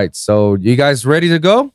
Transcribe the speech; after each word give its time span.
All 0.00 0.04
right. 0.04 0.16
So 0.16 0.54
you 0.54 0.76
guys 0.76 1.04
ready 1.04 1.28
to 1.28 1.38
go? 1.38 1.74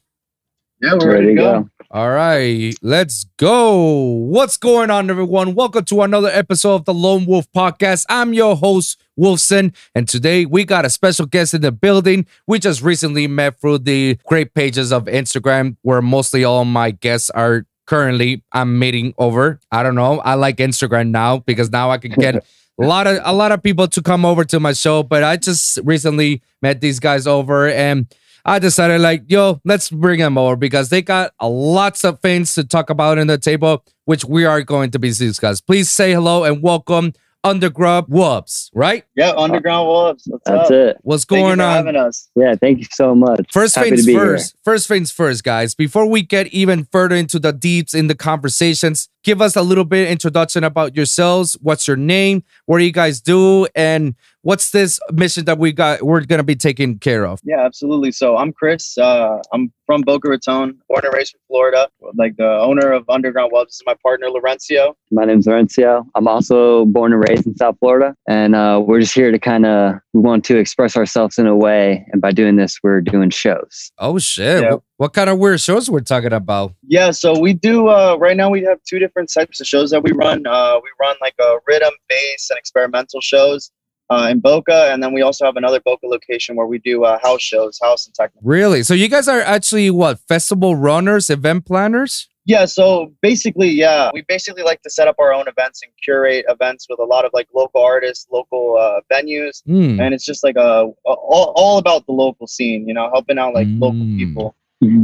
Yeah, 0.81 0.95
we're 0.99 1.13
ready, 1.13 1.27
to 1.27 1.33
go. 1.35 1.69
All 1.91 2.09
right, 2.09 2.73
let's 2.81 3.25
go. 3.37 3.99
What's 4.01 4.57
going 4.57 4.89
on, 4.89 5.11
everyone? 5.11 5.53
Welcome 5.53 5.85
to 5.85 6.01
another 6.01 6.29
episode 6.29 6.73
of 6.73 6.85
the 6.85 6.93
Lone 6.95 7.27
Wolv 7.27 7.45
Podcast. 7.55 8.07
I'm 8.09 8.33
your 8.33 8.55
host, 8.55 8.99
Wolvsun, 9.15 9.75
and 9.93 10.09
today 10.09 10.47
we 10.47 10.65
got 10.65 10.85
a 10.85 10.89
special 10.89 11.27
guest 11.27 11.53
in 11.53 11.61
the 11.61 11.71
building. 11.71 12.25
We 12.47 12.57
just 12.57 12.81
recently 12.81 13.27
met 13.27 13.61
through 13.61 13.79
the 13.79 14.17
great 14.25 14.55
pages 14.55 14.91
of 14.91 15.05
Instagram, 15.05 15.77
where 15.83 16.01
mostly 16.01 16.43
all 16.43 16.65
my 16.65 16.89
guests 16.89 17.29
are 17.29 17.67
currently 17.85 18.41
I'm 18.51 18.79
meeting 18.79 19.13
over. 19.19 19.59
I 19.71 19.83
don't 19.83 19.93
know. 19.93 20.17
I 20.21 20.33
like 20.33 20.57
Instagram 20.57 21.11
now 21.11 21.37
because 21.37 21.71
now 21.71 21.91
I 21.91 21.99
can 21.99 22.13
get 22.13 22.43
a 22.81 22.85
lot 22.85 23.07
of 23.07 23.19
a 23.23 23.33
lot 23.33 23.51
of 23.51 23.63
people 23.63 23.87
to 23.87 24.01
come 24.01 24.25
over 24.25 24.43
to 24.45 24.59
my 24.59 24.73
show. 24.73 25.03
But 25.03 25.23
I 25.23 25.37
just 25.37 25.79
recently 25.83 26.41
met 26.61 26.81
these 26.81 26.99
guys 26.99 27.27
over 27.27 27.69
and 27.69 28.07
I 28.47 28.59
decided 28.59 29.01
like, 29.01 29.23
yo, 29.27 29.59
let's 29.65 29.89
bring 29.89 30.19
them 30.19 30.37
over 30.37 30.55
because 30.55 30.89
they 30.89 31.01
got 31.01 31.33
a 31.39 31.49
lots 31.49 32.03
of 32.03 32.19
things 32.19 32.53
to 32.55 32.63
talk 32.63 32.89
about 32.89 33.17
in 33.17 33.27
the 33.27 33.39
table, 33.39 33.83
which 34.05 34.23
we 34.23 34.45
are 34.45 34.61
going 34.61 34.91
to 34.91 34.99
be 34.99 35.09
discussed. 35.09 35.65
Please 35.65 35.89
say 35.89 36.13
hello 36.13 36.43
and 36.43 36.61
welcome 36.61 37.13
Underground 37.43 38.07
Wubz, 38.07 38.69
right? 38.73 39.03
Yeah, 39.15 39.31
Underground 39.31 39.87
Wubz. 39.87 40.23
What's 40.25 40.43
That's 40.45 40.69
up? 40.69 40.71
it. 40.71 40.97
What's 41.01 41.25
Thank 41.25 41.39
you 41.39 41.45
going 41.45 41.57
for 41.57 41.63
on? 41.63 41.75
having 41.75 41.95
us. 41.95 42.29
Yeah, 42.35 42.55
thank 42.55 42.79
you 42.79 42.87
so 42.91 43.13
much. 43.13 43.51
First 43.51 43.75
Happy 43.75 43.91
things 43.91 44.01
to 44.01 44.07
be 44.07 44.15
first. 44.15 44.55
First 44.63 44.87
things 44.87 45.11
first, 45.11 45.43
guys. 45.43 45.75
Before 45.75 46.07
we 46.07 46.23
get 46.23 46.47
even 46.47 46.85
further 46.91 47.15
into 47.15 47.37
the 47.39 47.53
deeps 47.53 47.93
in 47.93 48.07
the 48.07 48.15
conversations, 48.15 49.09
give 49.25 49.41
us 49.41 49.55
a 49.55 49.61
little 49.61 49.83
bit 49.83 50.09
introduction 50.09 50.63
about 50.63 50.95
yourselves. 50.95 51.57
What's 51.61 51.87
your 51.87 51.97
name? 51.97 52.43
What 52.67 52.77
do 52.77 52.85
you 52.85 52.91
guys 52.91 53.19
do? 53.19 53.67
And 53.75 54.15
what's 54.43 54.69
this 54.69 54.99
mission 55.11 55.45
that 55.45 55.57
we 55.57 55.73
got? 55.73 56.03
We're 56.03 56.21
gonna 56.21 56.43
be 56.43 56.55
taking 56.55 56.99
care 56.99 57.25
of. 57.25 57.41
Yeah, 57.43 57.65
absolutely. 57.65 58.11
So 58.11 58.37
I'm 58.37 58.53
Chris. 58.53 58.97
Uh, 58.97 59.41
I'm 59.51 59.73
from 59.87 60.01
Boca 60.01 60.29
Raton, 60.29 60.79
born 60.87 61.01
and 61.03 61.13
raised 61.13 61.31
from 61.31 61.41
Florida. 61.47 61.89
Like 62.15 62.37
the 62.37 62.47
owner 62.47 62.91
of 62.91 63.03
Underground 63.09 63.51
Wubz 63.51 63.69
is 63.69 63.83
my 63.85 63.95
partner 64.01 64.29
Lorenzo. 64.29 64.95
My 65.11 65.25
name's 65.25 65.47
Lorenzo. 65.47 66.05
I'm 66.15 66.27
also 66.27 66.85
born 66.85 67.11
and 67.11 67.27
raised 67.27 67.47
in 67.47 67.55
South 67.55 67.77
Florida, 67.79 68.15
and 68.29 68.55
uh, 68.55 68.81
we're 68.85 69.01
just 69.01 69.15
here 69.15 69.31
to 69.31 69.39
kind 69.39 69.65
of 69.65 69.95
we 70.13 70.21
want 70.21 70.45
to 70.45 70.57
express 70.57 70.95
ourselves 70.95 71.37
in 71.39 71.47
a 71.47 71.55
way, 71.55 72.05
and 72.11 72.21
by 72.21 72.31
doing 72.31 72.55
this, 72.55 72.79
we're 72.83 73.01
doing 73.01 73.31
shows. 73.31 73.91
Oh 73.97 74.19
shit! 74.19 74.61
Yeah. 74.63 74.77
What, 74.97 75.13
kind 75.13 75.29
of 75.29 75.39
weird 75.39 75.59
shows 75.59 75.89
we're 75.89 75.99
talking 75.99 76.31
about? 76.31 76.73
Yeah, 76.87 77.11
so 77.11 77.37
we 77.37 77.53
do. 77.53 77.89
Uh, 77.89 78.15
right 78.17 78.37
now, 78.37 78.49
we 78.49 78.61
have 78.63 78.79
two 78.87 78.97
different 78.97 79.29
types 79.33 79.59
of 79.59 79.67
shows 79.67 79.91
that 79.91 80.01
we 80.01 80.13
run. 80.13 80.47
Uh, 80.47 80.79
we 80.81 80.89
run 80.99 81.17
like 81.19 81.35
a 81.39 81.55
rhythm, 81.67 81.91
bass, 82.07 82.49
and 82.49 82.57
experimental 82.57 83.19
shows 83.19 83.71
uh, 84.09 84.27
in 84.31 84.39
Boca, 84.39 84.89
and 84.93 85.03
then 85.03 85.11
we 85.13 85.21
also 85.21 85.43
have 85.43 85.57
another 85.57 85.81
Boca 85.83 86.07
location 86.07 86.55
where 86.55 86.65
we 86.67 86.79
do 86.79 87.03
uh, 87.03 87.19
house 87.21 87.41
shows, 87.41 87.77
house 87.81 88.05
and 88.05 88.15
techno. 88.15 88.39
Really? 88.41 88.83
So 88.83 88.93
you 88.93 89.09
guys 89.09 89.27
are 89.27 89.41
actually 89.41 89.91
what 89.91 90.19
festival 90.29 90.75
runners, 90.77 91.29
event 91.29 91.65
planners? 91.65 92.29
Yeah, 92.47 92.63
so 92.65 93.11
basically, 93.21 93.69
yeah, 93.71 94.11
we 94.13 94.21
basically 94.21 94.61
like 94.63 94.81
to 94.83 94.89
set 94.89 95.07
up 95.09 95.15
our 95.19 95.33
own 95.33 95.47
events 95.49 95.81
and 95.83 95.91
curate 96.03 96.45
events 96.47 96.85
with 96.87 96.99
a 96.99 97.03
lot 97.03 97.25
of 97.25 97.31
like 97.33 97.47
local 97.53 97.81
artists, 97.83 98.27
local 98.31 98.77
uh, 98.79 99.01
venues, 99.11 99.61
Hmm. 99.65 99.99
and 99.99 100.13
it's 100.13 100.23
just 100.23 100.43
like 100.43 100.55
a, 100.55 100.83
all, 101.03 101.53
all 101.55 101.77
about 101.79 102.05
the 102.05 102.11
local 102.13 102.45
scene, 102.47 102.87
you 102.87 102.93
know, 102.93 103.09
helping 103.11 103.37
out 103.39 103.53
like 103.55 103.67
local 103.71 103.99
Mm. 103.99 104.17
people. 104.19 104.55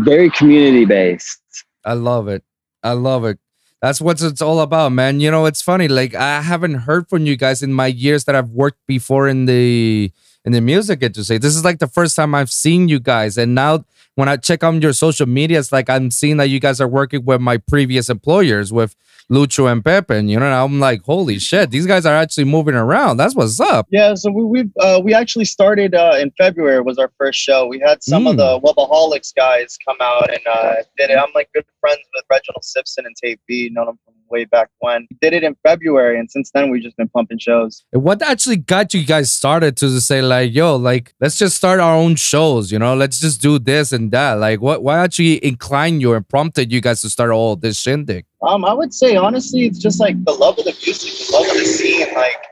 Very 0.03 0.29
community 0.29 0.85
based. 0.85 1.39
I 1.85 1.93
love 1.93 2.27
it. 2.27 2.43
I 2.83 2.93
love 2.93 3.25
it. 3.25 3.39
That's 3.81 3.99
what 3.99 4.21
it's 4.21 4.41
all 4.41 4.59
about, 4.59 4.91
man. 4.91 5.19
You 5.19 5.31
know, 5.31 5.45
it's 5.45 5.61
funny. 5.61 5.87
Like 5.87 6.13
I 6.13 6.41
haven't 6.41 6.85
heard 6.85 7.09
from 7.09 7.25
you 7.25 7.35
guys 7.35 7.63
in 7.63 7.73
my 7.73 7.87
years 7.87 8.25
that 8.25 8.35
I've 8.35 8.51
worked 8.51 8.85
before 8.87 9.27
in 9.27 9.45
the 9.45 10.11
in 10.45 10.51
the 10.51 10.61
music 10.61 11.01
industry. 11.01 11.37
This 11.39 11.55
is 11.55 11.65
like 11.65 11.79
the 11.79 11.87
first 11.87 12.15
time 12.15 12.35
I've 12.35 12.51
seen 12.51 12.89
you 12.89 12.99
guys, 12.99 13.37
and 13.37 13.55
now 13.55 13.85
when 14.21 14.29
I 14.29 14.37
check 14.37 14.63
on 14.63 14.81
your 14.81 14.93
social 14.93 15.25
media, 15.25 15.57
it's 15.57 15.71
like 15.71 15.89
I'm 15.89 16.11
seeing 16.11 16.37
that 16.37 16.49
you 16.49 16.59
guys 16.59 16.79
are 16.79 16.87
working 16.87 17.25
with 17.25 17.41
my 17.41 17.57
previous 17.57 18.07
employers, 18.07 18.71
with 18.71 18.95
Lucho 19.31 19.71
and 19.71 19.83
Pepe. 19.83 20.13
And, 20.15 20.29
you 20.29 20.39
know, 20.39 20.45
and 20.45 20.53
I'm 20.53 20.79
like, 20.79 21.01
holy 21.03 21.39
shit, 21.39 21.71
these 21.71 21.87
guys 21.87 22.05
are 22.05 22.13
actually 22.15 22.43
moving 22.43 22.75
around. 22.75 23.17
That's 23.17 23.35
what's 23.35 23.59
up. 23.59 23.87
Yeah, 23.89 24.13
so 24.13 24.29
we 24.31 24.43
we 24.43 24.69
uh, 24.79 25.01
we 25.03 25.13
actually 25.15 25.45
started 25.45 25.95
uh, 25.95 26.17
in 26.21 26.29
February 26.37 26.81
was 26.81 26.97
our 26.99 27.11
first 27.17 27.39
show. 27.39 27.65
We 27.65 27.79
had 27.79 28.03
some 28.03 28.27
of 28.27 28.35
Mm. 28.35 28.37
the 28.43 28.51
Webaholics 28.65 29.33
guys 29.35 29.77
come 29.85 29.97
out 29.99 30.29
and 30.29 30.45
uh, 30.47 30.75
did 30.97 31.09
it. 31.09 31.17
I'm 31.17 31.31
like 31.33 31.49
good 31.53 31.65
friends 31.79 32.01
with 32.13 32.23
Reginald 32.29 32.63
Simpson 32.63 33.05
and 33.07 33.15
Tate 33.15 33.39
B, 33.47 33.69
known 33.73 33.87
them 33.87 33.99
from 34.05 34.13
way 34.31 34.45
back 34.45 34.69
when. 34.79 35.07
We 35.09 35.17
did 35.21 35.33
it 35.33 35.43
in 35.43 35.55
February, 35.63 36.17
and 36.19 36.29
since 36.31 36.51
then 36.51 36.69
we've 36.69 36.81
just 36.81 36.97
been 36.97 37.09
pumping 37.09 37.39
shows. 37.39 37.83
And 37.93 38.03
What 38.03 38.21
actually 38.21 38.57
got 38.57 38.93
you 38.93 39.05
guys 39.05 39.31
started 39.31 39.77
to 39.77 40.01
say 40.01 40.21
like, 40.21 40.53
yo, 40.53 40.75
like 40.75 41.13
let's 41.19 41.37
just 41.37 41.57
start 41.57 41.79
our 41.79 41.95
own 41.95 42.15
shows, 42.15 42.71
you 42.71 42.79
know? 42.79 42.95
Let's 42.95 43.19
just 43.19 43.41
do 43.41 43.59
this 43.59 43.91
and 43.91 44.11
that. 44.11 44.33
Like, 44.33 44.61
what? 44.61 44.83
Why 44.83 44.99
actually 44.99 45.43
inclined 45.45 46.01
you 46.01 46.13
and 46.13 46.27
prompted 46.27 46.71
you 46.71 46.81
guys 46.81 47.01
to 47.01 47.09
start 47.09 47.31
all 47.31 47.55
this 47.55 47.79
shindig? 47.79 48.25
Um, 48.41 48.65
I 48.65 48.73
would 48.73 48.93
say 48.93 49.15
honestly, 49.15 49.65
it's 49.65 49.79
just 49.79 49.99
like 49.99 50.23
the 50.25 50.31
love 50.31 50.57
of 50.57 50.65
the 50.65 50.75
music, 50.85 51.27
the 51.27 51.33
love 51.33 51.47
of 51.47 51.57
the 51.57 51.65
scene. 51.65 52.07
Like 52.15 52.43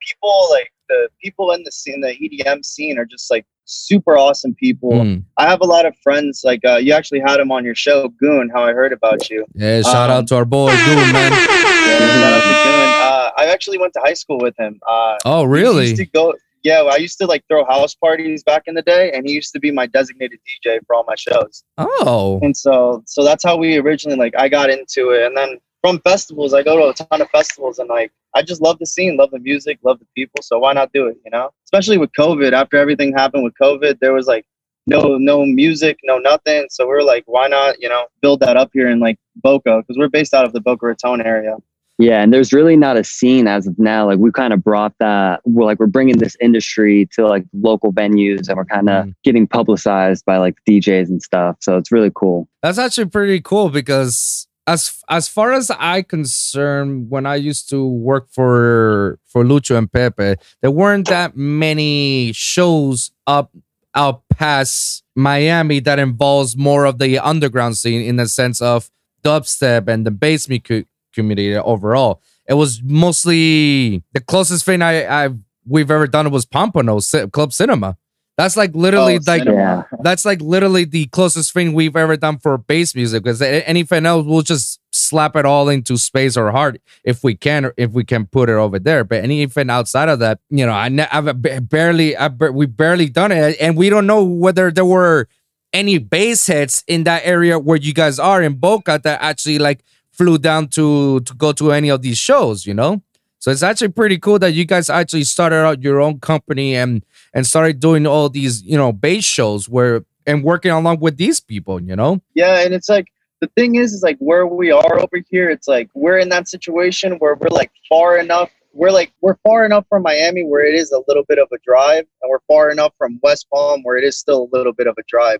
people, 0.00 0.48
like 0.50 0.72
the 0.88 1.08
people 1.22 1.52
in 1.52 1.62
the 1.62 1.72
scene, 1.72 2.00
the 2.00 2.14
EDM 2.14 2.64
scene, 2.64 2.98
are 2.98 3.04
just 3.04 3.30
like 3.30 3.46
super 3.66 4.16
awesome 4.16 4.54
people. 4.54 4.92
Mm. 4.92 5.24
I 5.36 5.46
have 5.48 5.60
a 5.60 5.66
lot 5.66 5.84
of 5.86 5.94
friends. 6.02 6.42
Like 6.44 6.60
uh, 6.64 6.76
you 6.76 6.92
actually 6.94 7.20
had 7.20 7.38
him 7.40 7.52
on 7.52 7.64
your 7.64 7.74
show, 7.74 8.08
Goon. 8.08 8.50
How 8.54 8.62
I 8.64 8.72
heard 8.72 8.92
about 8.92 9.28
you. 9.28 9.44
Yeah, 9.54 9.82
shout 9.82 10.08
Um, 10.10 10.16
out 10.18 10.28
to 10.28 10.36
our 10.36 10.44
boy 10.44 10.70
Goon, 10.70 11.12
man. 11.12 11.32
Shout 11.86 12.32
out 12.32 12.42
to 12.42 12.48
Goon. 12.48 12.88
Uh, 13.06 13.30
I 13.38 13.46
actually 13.52 13.78
went 13.78 13.92
to 13.94 14.00
high 14.00 14.14
school 14.14 14.38
with 14.38 14.54
him. 14.58 14.80
Uh, 14.88 15.16
Oh, 15.24 15.44
really? 15.44 15.84
used 15.88 15.96
to 15.96 16.06
go. 16.06 16.34
Yeah, 16.62 16.80
I 16.82 16.96
used 16.96 17.18
to 17.18 17.26
like 17.26 17.44
throw 17.48 17.64
house 17.64 17.94
parties 17.94 18.42
back 18.42 18.64
in 18.66 18.74
the 18.74 18.82
day, 18.82 19.12
and 19.12 19.24
he 19.26 19.32
used 19.32 19.52
to 19.52 19.60
be 19.60 19.70
my 19.70 19.86
designated 19.86 20.40
DJ 20.48 20.80
for 20.86 20.96
all 20.96 21.04
my 21.06 21.14
shows. 21.14 21.62
Oh, 21.78 22.40
And 22.42 22.56
so, 22.56 23.02
so 23.06 23.22
that's 23.22 23.44
how 23.44 23.56
we 23.56 23.76
originally 23.78 24.16
like 24.18 24.34
I 24.36 24.48
got 24.48 24.68
into 24.70 25.10
it, 25.10 25.24
and 25.26 25.36
then 25.36 25.58
from 25.86 26.00
festivals, 26.00 26.52
I 26.52 26.62
go 26.64 26.76
to 26.76 26.88
a 27.02 27.06
ton 27.06 27.20
of 27.22 27.30
festivals, 27.30 27.78
and 27.78 27.88
like 27.88 28.10
I 28.34 28.42
just 28.42 28.60
love 28.60 28.78
the 28.80 28.86
scene, 28.86 29.16
love 29.16 29.30
the 29.30 29.38
music, 29.38 29.78
love 29.84 29.98
the 30.00 30.06
people. 30.16 30.42
So 30.42 30.58
why 30.58 30.72
not 30.72 30.92
do 30.92 31.06
it? 31.06 31.16
You 31.24 31.30
know, 31.30 31.50
especially 31.64 31.96
with 31.98 32.10
COVID. 32.18 32.52
After 32.52 32.76
everything 32.76 33.12
happened 33.12 33.44
with 33.44 33.54
COVID, 33.62 34.00
there 34.00 34.12
was 34.12 34.26
like 34.26 34.44
no 34.88 35.16
no 35.18 35.44
music, 35.46 35.98
no 36.02 36.18
nothing. 36.18 36.66
So 36.70 36.86
we 36.88 36.94
are 36.94 37.02
like, 37.04 37.22
why 37.26 37.46
not? 37.46 37.80
You 37.80 37.88
know, 37.88 38.06
build 38.20 38.40
that 38.40 38.56
up 38.56 38.70
here 38.72 38.88
in 38.88 38.98
like 38.98 39.16
Boca 39.36 39.78
because 39.80 39.96
we're 39.96 40.08
based 40.08 40.34
out 40.34 40.44
of 40.44 40.52
the 40.52 40.60
Boca 40.60 40.86
Raton 40.86 41.20
area. 41.20 41.56
Yeah, 41.98 42.20
and 42.20 42.30
there's 42.30 42.52
really 42.52 42.76
not 42.76 42.98
a 42.98 43.04
scene 43.04 43.46
as 43.46 43.66
of 43.66 43.78
now. 43.78 44.06
Like 44.06 44.18
we 44.18 44.30
kind 44.32 44.52
of 44.52 44.62
brought 44.62 44.92
that. 45.00 45.40
We're 45.44 45.64
like 45.64 45.78
we're 45.78 45.86
bringing 45.86 46.18
this 46.18 46.36
industry 46.42 47.08
to 47.12 47.26
like 47.26 47.44
local 47.54 47.92
venues, 47.92 48.48
and 48.48 48.56
we're 48.56 48.64
kind 48.66 48.90
of 48.90 49.06
Mm. 49.06 49.14
getting 49.24 49.46
publicized 49.46 50.24
by 50.26 50.36
like 50.38 50.56
DJs 50.68 51.06
and 51.08 51.22
stuff. 51.22 51.56
So 51.60 51.76
it's 51.78 51.90
really 51.92 52.10
cool. 52.14 52.48
that's 52.62 52.78
actually 52.78 53.06
pretty 53.06 53.40
cool 53.40 53.70
because 53.70 54.46
as 54.66 55.02
as 55.08 55.28
far 55.28 55.52
as 55.52 55.70
I 55.70 56.02
concern, 56.02 57.08
when 57.08 57.26
I 57.26 57.36
used 57.36 57.68
to 57.70 57.86
work 57.86 58.28
for 58.30 59.18
for 59.26 59.44
Lucho 59.44 59.76
and 59.78 59.90
Pepe, 59.90 60.36
there 60.60 60.70
weren't 60.70 61.08
that 61.08 61.36
many 61.36 62.32
shows 62.32 63.12
up 63.26 63.52
out 63.94 64.22
past 64.28 65.04
Miami 65.14 65.80
that 65.80 65.98
involves 65.98 66.56
more 66.56 66.84
of 66.84 66.98
the 66.98 67.18
underground 67.18 67.78
scene 67.78 68.02
in 68.02 68.16
the 68.16 68.28
sense 68.28 68.60
of 68.60 68.90
dubstep 69.22 69.88
and 69.88 70.04
the 70.04 70.10
bass 70.10 70.48
music 70.48 70.64
co- 70.64 70.84
community 71.12 71.56
overall. 71.56 72.20
It 72.48 72.54
was 72.54 72.82
mostly 72.82 74.02
the 74.12 74.20
closest 74.20 74.64
thing 74.64 74.82
I 74.82 75.24
I've 75.24 75.38
we've 75.64 75.90
ever 75.90 76.06
done 76.06 76.30
was 76.30 76.44
Pompano 76.44 77.00
Club 77.32 77.52
Cinema. 77.52 77.96
That's 78.38 78.56
like 78.56 78.74
literally 78.74 79.14
Oh, 79.16 79.20
like 79.26 79.42
cinema. 79.44 79.86
that's 80.02 80.24
like 80.26 80.42
literally 80.42 80.84
the 80.84 81.06
closest 81.06 81.52
thing 81.54 81.72
we've 81.72 81.96
ever 81.96 82.16
done 82.18 82.36
for 82.38 82.58
bass 82.58 82.94
music 82.94 83.22
because 83.24 83.40
anything 83.40 84.04
else 84.04 84.26
we'll 84.26 84.42
just 84.42 84.78
slap 84.92 85.36
it 85.36 85.46
all 85.46 85.68
into 85.70 85.96
space 85.96 86.36
or 86.36 86.50
heart 86.50 86.78
if 87.04 87.24
we 87.24 87.34
can 87.34 87.70
if 87.78 87.92
we 87.92 88.04
can 88.04 88.26
put 88.26 88.50
it 88.50 88.54
over 88.54 88.78
there. 88.78 89.04
But 89.04 89.24
anything 89.24 89.70
outside 89.70 90.08
of 90.10 90.18
that 90.18 90.40
you 90.50 90.66
know 90.66 90.72
I 90.72 90.88
ne- 90.90 91.08
I've 91.10 91.28
uh, 91.28 91.32
barely 91.60 92.14
I 92.16 92.28
ba- 92.28 92.52
we 92.52 92.66
barely 92.66 93.08
done 93.08 93.32
it 93.32 93.56
and 93.60 93.74
we 93.76 93.88
don't 93.88 94.06
know 94.06 94.22
whether 94.22 94.70
there 94.70 94.84
were 94.84 95.28
any 95.72 95.96
bass 95.98 96.46
hits 96.46 96.84
in 96.86 97.04
that 97.04 97.22
area 97.24 97.58
where 97.58 97.76
you 97.78 97.94
guys 97.94 98.18
are 98.18 98.42
in 98.42 98.54
Boca 98.54 99.00
that 99.02 99.20
actually 99.22 99.58
like 99.58 99.80
flew 100.12 100.36
down 100.38 100.68
to 100.68 101.20
to 101.20 101.34
go 101.34 101.52
to 101.52 101.72
any 101.72 101.88
of 101.90 102.02
these 102.02 102.16
shows 102.18 102.66
you 102.66 102.74
know 102.74 103.02
so 103.46 103.52
it's 103.52 103.62
actually 103.62 103.90
pretty 103.90 104.18
cool 104.18 104.40
that 104.40 104.54
you 104.54 104.64
guys 104.64 104.90
actually 104.90 105.22
started 105.22 105.64
out 105.64 105.80
your 105.80 106.00
own 106.00 106.18
company 106.18 106.74
and 106.74 107.04
and 107.32 107.46
started 107.46 107.78
doing 107.78 108.04
all 108.04 108.28
these, 108.28 108.64
you 108.64 108.76
know, 108.76 108.90
bass 108.92 109.22
shows 109.24 109.68
where 109.68 110.04
and 110.26 110.42
working 110.42 110.72
along 110.72 110.98
with 110.98 111.16
these 111.16 111.38
people, 111.38 111.80
you 111.80 111.94
know? 111.94 112.20
Yeah, 112.34 112.58
and 112.64 112.74
it's 112.74 112.88
like 112.88 113.06
the 113.40 113.46
thing 113.56 113.76
is, 113.76 113.92
is 113.92 114.02
like 114.02 114.16
where 114.18 114.48
we 114.48 114.72
are 114.72 114.98
over 114.98 115.22
here. 115.30 115.48
It's 115.48 115.68
like 115.68 115.88
we're 115.94 116.18
in 116.18 116.28
that 116.30 116.48
situation 116.48 117.18
where 117.20 117.36
we're 117.36 117.50
like 117.50 117.70
far 117.88 118.18
enough. 118.18 118.50
We're 118.72 118.90
like 118.90 119.12
we're 119.20 119.36
far 119.44 119.64
enough 119.64 119.84
from 119.88 120.02
Miami 120.02 120.42
where 120.42 120.66
it 120.66 120.74
is 120.74 120.90
a 120.90 121.02
little 121.06 121.22
bit 121.28 121.38
of 121.38 121.46
a 121.52 121.58
drive, 121.64 122.04
and 122.22 122.28
we're 122.28 122.40
far 122.48 122.72
enough 122.72 122.94
from 122.98 123.20
West 123.22 123.46
Palm 123.54 123.84
where 123.84 123.96
it 123.96 124.02
is 124.02 124.18
still 124.18 124.48
a 124.52 124.56
little 124.56 124.72
bit 124.72 124.88
of 124.88 124.96
a 124.98 125.04
drive. 125.06 125.38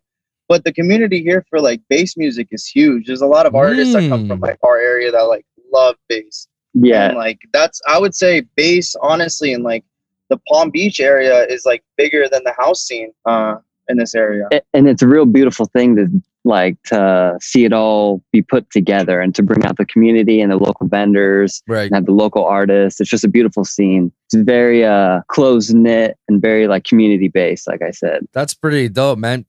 But 0.49 0.63
the 0.63 0.73
community 0.73 1.25
here 1.25 1.45
for 1.51 1.59
like 1.61 1.81
bass 1.89 2.17
music 2.17 2.47
is 2.53 2.69
huge. 2.69 3.09
There's 3.09 3.21
a 3.21 3.27
lot 3.27 3.47
of 3.47 3.57
artists 3.57 3.95
that 3.95 4.09
come 4.09 4.29
from 4.29 4.39
Mm. 4.39 4.43
like 4.43 4.59
our 4.63 4.79
area 4.79 5.11
that 5.11 5.23
like 5.23 5.45
love 5.73 5.97
bass. 6.09 6.47
Yeah, 6.79 7.09
And 7.09 7.17
like 7.17 7.39
that's 7.53 7.81
I 7.89 7.99
would 7.99 8.15
say 8.15 8.43
bass 8.57 8.95
honestly 9.03 9.53
in 9.53 9.63
like 9.63 9.85
the 10.29 10.39
Palm 10.49 10.71
Beach 10.71 11.01
area 11.01 11.45
is 11.47 11.65
like 11.65 11.83
bigger 11.97 12.29
than 12.29 12.43
the 12.45 12.53
house 12.53 12.83
scene. 12.83 13.13
Uh 13.25 13.57
in 13.89 13.99
this 13.99 14.17
area. 14.17 14.49
A- 14.53 14.61
and 14.75 14.89
it's 14.89 15.01
a 15.01 15.07
real 15.07 15.27
beautiful 15.27 15.67
thing 15.67 15.95
to 15.95 16.09
like 16.45 16.77
to 16.87 17.37
see 17.41 17.65
it 17.65 17.73
all 17.73 18.21
be 18.33 18.43
put 18.43 18.69
together 18.71 19.21
and 19.21 19.33
to 19.37 19.45
bring 19.45 19.65
out 19.65 19.77
the 19.77 19.87
community 19.87 20.41
and 20.41 20.51
the 20.51 20.57
local 20.57 20.89
vendors 20.89 21.63
Right. 21.69 21.85
and 21.87 21.95
have 21.95 22.05
the 22.07 22.11
local 22.13 22.45
artists. 22.45 23.01
It's 23.01 23.09
just 23.09 23.23
a 23.23 23.29
beautiful 23.29 23.65
scene. 23.65 24.11
It's 24.27 24.43
very 24.45 24.85
uh 24.85 25.21
close 25.29 25.71
knit 25.73 26.17
and 26.29 26.43
very 26.43 26.67
like 26.67 26.83
community 26.83 27.29
based, 27.29 27.69
like 27.69 27.81
I 27.81 27.93
said. 27.93 28.27
That's 28.33 28.55
pretty 28.55 28.89
dope, 28.89 29.21
man. 29.21 29.47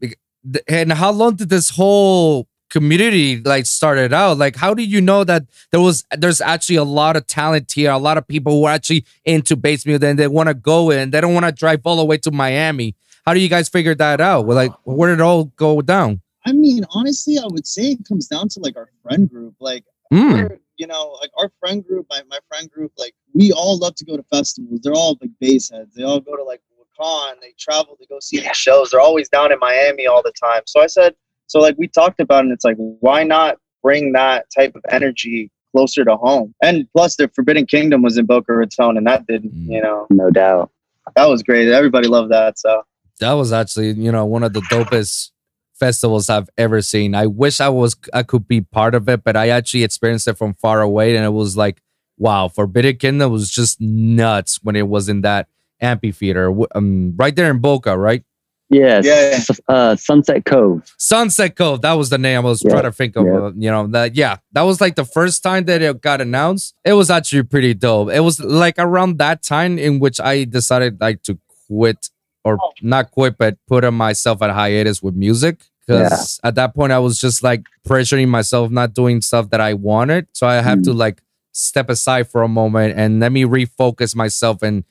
And 0.67 0.93
how 0.93 1.11
long 1.11 1.35
did 1.35 1.49
this 1.49 1.71
whole 1.71 2.47
community 2.69 3.39
like 3.41 3.65
started 3.65 4.13
out? 4.13 4.37
Like, 4.37 4.55
how 4.55 4.73
do 4.73 4.83
you 4.83 5.01
know 5.01 5.23
that 5.23 5.43
there 5.71 5.81
was 5.81 6.03
there's 6.17 6.41
actually 6.41 6.75
a 6.77 6.83
lot 6.83 7.15
of 7.15 7.25
talent 7.27 7.71
here, 7.71 7.91
a 7.91 7.97
lot 7.97 8.17
of 8.17 8.27
people 8.27 8.53
who 8.53 8.65
are 8.65 8.73
actually 8.73 9.05
into 9.25 9.55
bass 9.55 9.85
music 9.85 10.03
and 10.03 10.19
they 10.19 10.27
want 10.27 10.47
to 10.47 10.53
go 10.53 10.89
in, 10.91 11.11
they 11.11 11.21
don't 11.21 11.33
want 11.33 11.45
to 11.45 11.51
drive 11.51 11.81
all 11.85 11.97
the 11.97 12.05
way 12.05 12.17
to 12.19 12.31
Miami. 12.31 12.95
How 13.25 13.33
do 13.33 13.39
you 13.39 13.49
guys 13.49 13.67
figure 13.69 13.95
that 13.95 14.21
out? 14.21 14.45
Well, 14.45 14.55
like, 14.55 14.71
where 14.83 15.09
did 15.09 15.19
it 15.19 15.23
all 15.23 15.45
go 15.55 15.81
down? 15.81 16.21
I 16.45 16.53
mean, 16.53 16.85
honestly, 16.91 17.37
I 17.37 17.45
would 17.45 17.67
say 17.67 17.91
it 17.91 18.05
comes 18.07 18.27
down 18.27 18.47
to 18.49 18.59
like 18.61 18.77
our 18.77 18.89
friend 19.03 19.29
group. 19.29 19.55
Like, 19.59 19.83
Mm. 20.13 20.57
you 20.77 20.87
know, 20.87 21.17
like 21.19 21.31
our 21.37 21.51
friend 21.59 21.85
group, 21.85 22.05
my, 22.09 22.21
my 22.29 22.39
friend 22.47 22.71
group, 22.71 22.93
like 22.97 23.13
we 23.33 23.51
all 23.51 23.77
love 23.77 23.93
to 23.95 24.05
go 24.05 24.15
to 24.15 24.23
festivals. 24.31 24.79
They're 24.81 24.93
all 24.93 25.17
like 25.19 25.31
bass 25.41 25.69
heads. 25.69 25.93
They 25.93 26.03
all 26.03 26.21
go 26.21 26.37
to 26.37 26.43
like 26.43 26.61
Wakaan. 26.97 27.33
They 27.41 27.53
travel 27.59 27.97
to 27.99 28.07
go 28.07 28.21
see 28.21 28.39
these 28.39 28.55
shows. 28.55 28.91
They're 28.91 29.01
always 29.01 29.27
down 29.27 29.51
in 29.51 29.59
Miami 29.59 30.07
all 30.07 30.23
the 30.23 30.31
time. 30.41 30.61
So 30.65 30.79
I 30.79 30.87
said, 30.87 31.13
so 31.47 31.59
like 31.59 31.75
we 31.77 31.87
talked 31.87 32.19
about, 32.19 32.43
and 32.43 32.51
it's 32.51 32.63
like, 32.65 32.77
why 32.77 33.23
not 33.23 33.57
bring 33.83 34.11
that 34.13 34.45
type 34.55 34.75
of 34.75 34.83
energy 34.89 35.49
closer 35.75 36.03
to 36.05 36.15
home? 36.17 36.53
And 36.61 36.87
plus, 36.95 37.15
the 37.15 37.29
Forbidden 37.29 37.65
Kingdom 37.65 38.01
was 38.01 38.17
in 38.17 38.25
Boca 38.25 38.53
Raton, 38.53 38.97
and 38.97 39.07
that 39.07 39.25
did, 39.27 39.43
Mm. 39.43 39.69
you 39.69 39.81
know, 39.81 40.07
No 40.09 40.29
doubt. 40.29 40.71
that 41.15 41.25
was 41.25 41.41
great. 41.43 41.67
Everybody 41.69 42.07
loved 42.07 42.31
that. 42.31 42.59
So 42.59 42.83
That 43.19 43.33
was 43.33 43.51
actually, 43.51 43.91
you 43.93 44.11
know, 44.11 44.25
one 44.25 44.43
of 44.43 44.53
the 44.53 44.61
dopest 44.61 45.31
festivals 45.73 46.29
I've 46.29 46.49
ever 46.57 46.81
seen. 46.81 47.15
I 47.15 47.27
wish 47.27 47.59
I 47.61 47.69
was 47.69 47.95
I 48.13 48.23
could 48.23 48.47
be 48.47 48.61
part 48.61 48.95
of 48.95 49.07
it, 49.09 49.23
but 49.23 49.35
I 49.37 49.49
actually 49.49 49.83
experienced 49.83 50.27
it 50.27 50.37
from 50.37 50.53
far 50.55 50.81
away 50.81 51.15
and 51.15 51.23
it 51.25 51.29
was 51.29 51.55
like, 51.55 51.81
wow, 52.17 52.47
Forbidden 52.47 52.97
Kingdom 52.97 53.31
was 53.31 53.49
just 53.51 53.79
nuts 53.79 54.59
when 54.63 54.75
it 54.75 54.87
was 54.87 55.07
in 55.07 55.21
that 55.21 55.47
amphitheater. 55.79 56.51
Um, 56.75 57.13
right 57.15 57.35
there 57.35 57.51
in 57.51 57.59
Boca, 57.59 57.95
right? 57.97 58.23
Yes. 58.69 59.05
Yeah. 59.05 59.13
S- 59.13 59.61
Uh, 59.67 59.95
Sunset 59.95 60.43
Cove. 60.45 60.93
Sunset 60.97 61.55
Cove. 61.55 61.81
That 61.81 61.93
was 61.93 62.09
the 62.09 62.17
name 62.17 62.37
I 62.39 62.41
was 62.49 62.61
Yeah, 62.63 62.71
trying 62.71 62.83
to 62.83 62.91
think 62.91 63.15
of. 63.15 63.25
yeah. 63.25 63.37
uh, 63.37 63.51
you 63.57 63.71
know, 63.71 63.87
that 63.87 64.15
yeah, 64.15 64.37
that 64.51 64.63
was 64.63 64.81
like 64.81 64.95
the 64.95 65.05
first 65.05 65.41
time 65.43 65.65
that 65.65 65.81
it 65.81 66.01
got 66.01 66.19
announced. 66.21 66.75
It 66.83 66.93
was 66.93 67.09
actually 67.09 67.43
pretty 67.43 67.73
dope. 67.73 68.09
It 68.11 68.19
was 68.21 68.39
like 68.41 68.75
around 68.77 69.19
that 69.19 69.41
time 69.43 69.77
in 69.79 69.99
which 69.99 70.19
I 70.19 70.43
decided 70.43 70.99
like 70.99 71.23
to 71.23 71.37
quit 71.67 72.09
or 72.43 72.57
not 72.81 73.11
quit, 73.11 73.37
but 73.37 73.57
put 73.67 73.89
myself 73.93 74.41
at 74.41 74.51
hiatus 74.51 75.01
with 75.01 75.15
music. 75.15 75.59
Because 75.85 76.37
at 76.43 76.55
that 76.55 76.75
point 76.75 76.91
I 76.91 76.99
was 76.99 77.21
just 77.21 77.43
like 77.43 77.63
pressuring 77.87 78.27
myself, 78.27 78.69
not 78.69 78.93
doing 78.93 79.21
stuff 79.21 79.49
that 79.51 79.61
I 79.61 79.73
wanted. 79.75 80.27
So 80.33 80.45
I 80.45 80.55
have 80.55 80.79
Mm. 80.79 80.83
to 80.85 80.93
like 80.93 81.21
step 81.53 81.89
aside 81.89 82.27
for 82.29 82.43
a 82.43 82.47
moment 82.49 82.99
and 82.99 83.21
let 83.21 83.31
me 83.31 83.43
refocus 83.43 84.13
myself 84.13 84.61
and 84.61 84.83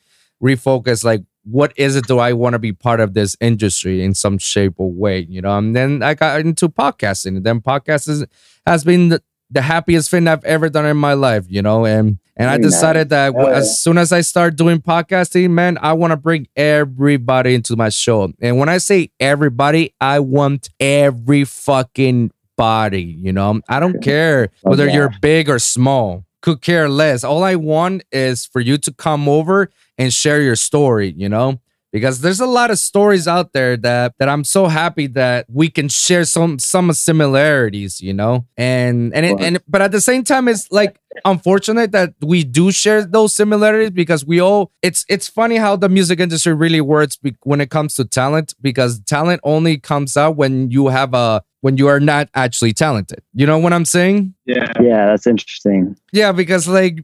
refocus 0.43 1.03
like 1.03 1.21
what 1.49 1.71
is 1.77 1.95
it 1.95 2.07
do 2.07 2.19
I 2.19 2.33
want 2.33 2.53
to 2.53 2.59
be 2.59 2.73
part 2.73 2.99
of 2.99 3.13
this 3.13 3.37
industry 3.39 4.03
in 4.03 4.13
some 4.13 4.37
shape 4.37 4.73
or 4.77 4.91
way, 4.91 5.25
you 5.29 5.41
know? 5.41 5.57
And 5.57 5.75
then 5.75 6.03
I 6.03 6.13
got 6.13 6.39
into 6.41 6.67
podcasting. 6.69 7.37
And 7.37 7.43
then 7.45 7.61
podcasting 7.61 8.27
has 8.65 8.83
been 8.83 9.09
the, 9.09 9.23
the 9.49 9.61
happiest 9.61 10.11
thing 10.11 10.27
I've 10.27 10.43
ever 10.43 10.67
done 10.69 10.85
in 10.85 10.97
my 10.97 11.13
life, 11.13 11.45
you 11.47 11.61
know? 11.61 11.85
And 11.85 12.19
and 12.39 12.49
I 12.51 12.57
Very 12.57 12.63
decided 12.69 13.09
that 13.09 13.33
Oh, 13.35 13.47
yeah. 13.47 13.55
as 13.55 13.79
soon 13.81 13.97
as 13.97 14.11
I 14.11 14.21
start 14.21 14.57
doing 14.57 14.79
podcasting, 14.79 15.49
man, 15.51 15.79
I 15.81 15.93
want 15.93 16.11
to 16.11 16.17
bring 16.17 16.47
everybody 16.55 17.55
into 17.55 17.75
my 17.75 17.89
show. 17.89 18.31
And 18.41 18.57
when 18.59 18.69
I 18.69 18.77
say 18.77 19.09
everybody, 19.19 19.93
I 19.99 20.19
want 20.19 20.69
every 20.79 21.45
fucking 21.45 22.31
body, 22.57 23.03
you 23.03 23.31
know? 23.31 23.61
I 23.69 23.79
don't 23.79 24.01
care 24.03 24.49
Oh, 24.63 24.69
whether 24.71 24.85
yeah. 24.87 24.93
you're 24.93 25.11
big 25.21 25.49
or 25.49 25.57
small. 25.59 26.25
Could 26.41 26.61
care 26.61 26.87
less. 26.87 27.23
All 27.23 27.43
I 27.43 27.55
want 27.55 28.03
is 28.11 28.45
for 28.45 28.61
you 28.61 28.77
to 28.79 28.93
come 28.93 29.27
over 29.27 29.69
and 29.97 30.13
share 30.13 30.41
your 30.41 30.55
story, 30.55 31.13
you 31.17 31.29
know? 31.29 31.59
Because 31.91 32.21
there's 32.21 32.39
a 32.39 32.45
lot 32.45 32.69
of 32.69 32.79
stories 32.79 33.27
out 33.27 33.53
there 33.53 33.77
that 33.77 34.13
that 34.19 34.29
I'm 34.29 34.43
so 34.43 34.67
happy 34.67 35.07
that 35.07 35.45
we 35.49 35.69
can 35.69 35.89
share 35.89 36.25
some 36.25 36.59
some 36.59 36.91
similarities, 36.93 38.01
you 38.01 38.13
know? 38.13 38.45
And 38.57 39.13
and 39.15 39.25
it, 39.25 39.39
and 39.39 39.59
but 39.67 39.81
at 39.81 39.91
the 39.91 40.01
same 40.01 40.23
time 40.23 40.47
it's 40.47 40.71
like 40.71 40.99
unfortunate 41.25 41.91
that 41.93 42.13
we 42.21 42.43
do 42.43 42.71
share 42.71 43.03
those 43.03 43.33
similarities 43.33 43.91
because 43.91 44.25
we 44.25 44.41
all 44.41 44.71
it's 44.81 45.05
it's 45.09 45.27
funny 45.27 45.55
how 45.55 45.75
the 45.75 45.89
music 45.89 46.19
industry 46.19 46.53
really 46.53 46.81
works 46.81 47.15
be, 47.15 47.35
when 47.43 47.61
it 47.61 47.69
comes 47.69 47.95
to 47.95 48.05
talent 48.05 48.53
because 48.61 48.99
talent 49.01 49.41
only 49.43 49.77
comes 49.77 50.17
out 50.17 50.35
when 50.35 50.69
you 50.69 50.89
have 50.89 51.13
a 51.13 51.41
when 51.61 51.77
you 51.77 51.87
are 51.87 51.99
not 51.99 52.29
actually 52.33 52.73
talented. 52.73 53.21
You 53.33 53.45
know 53.45 53.57
what 53.57 53.73
I'm 53.73 53.85
saying? 53.85 54.33
yeah, 54.45 54.71
Yeah, 54.79 55.05
that's 55.07 55.27
interesting. 55.27 55.97
Yeah, 56.11 56.31
because 56.31 56.67
like 56.67 57.03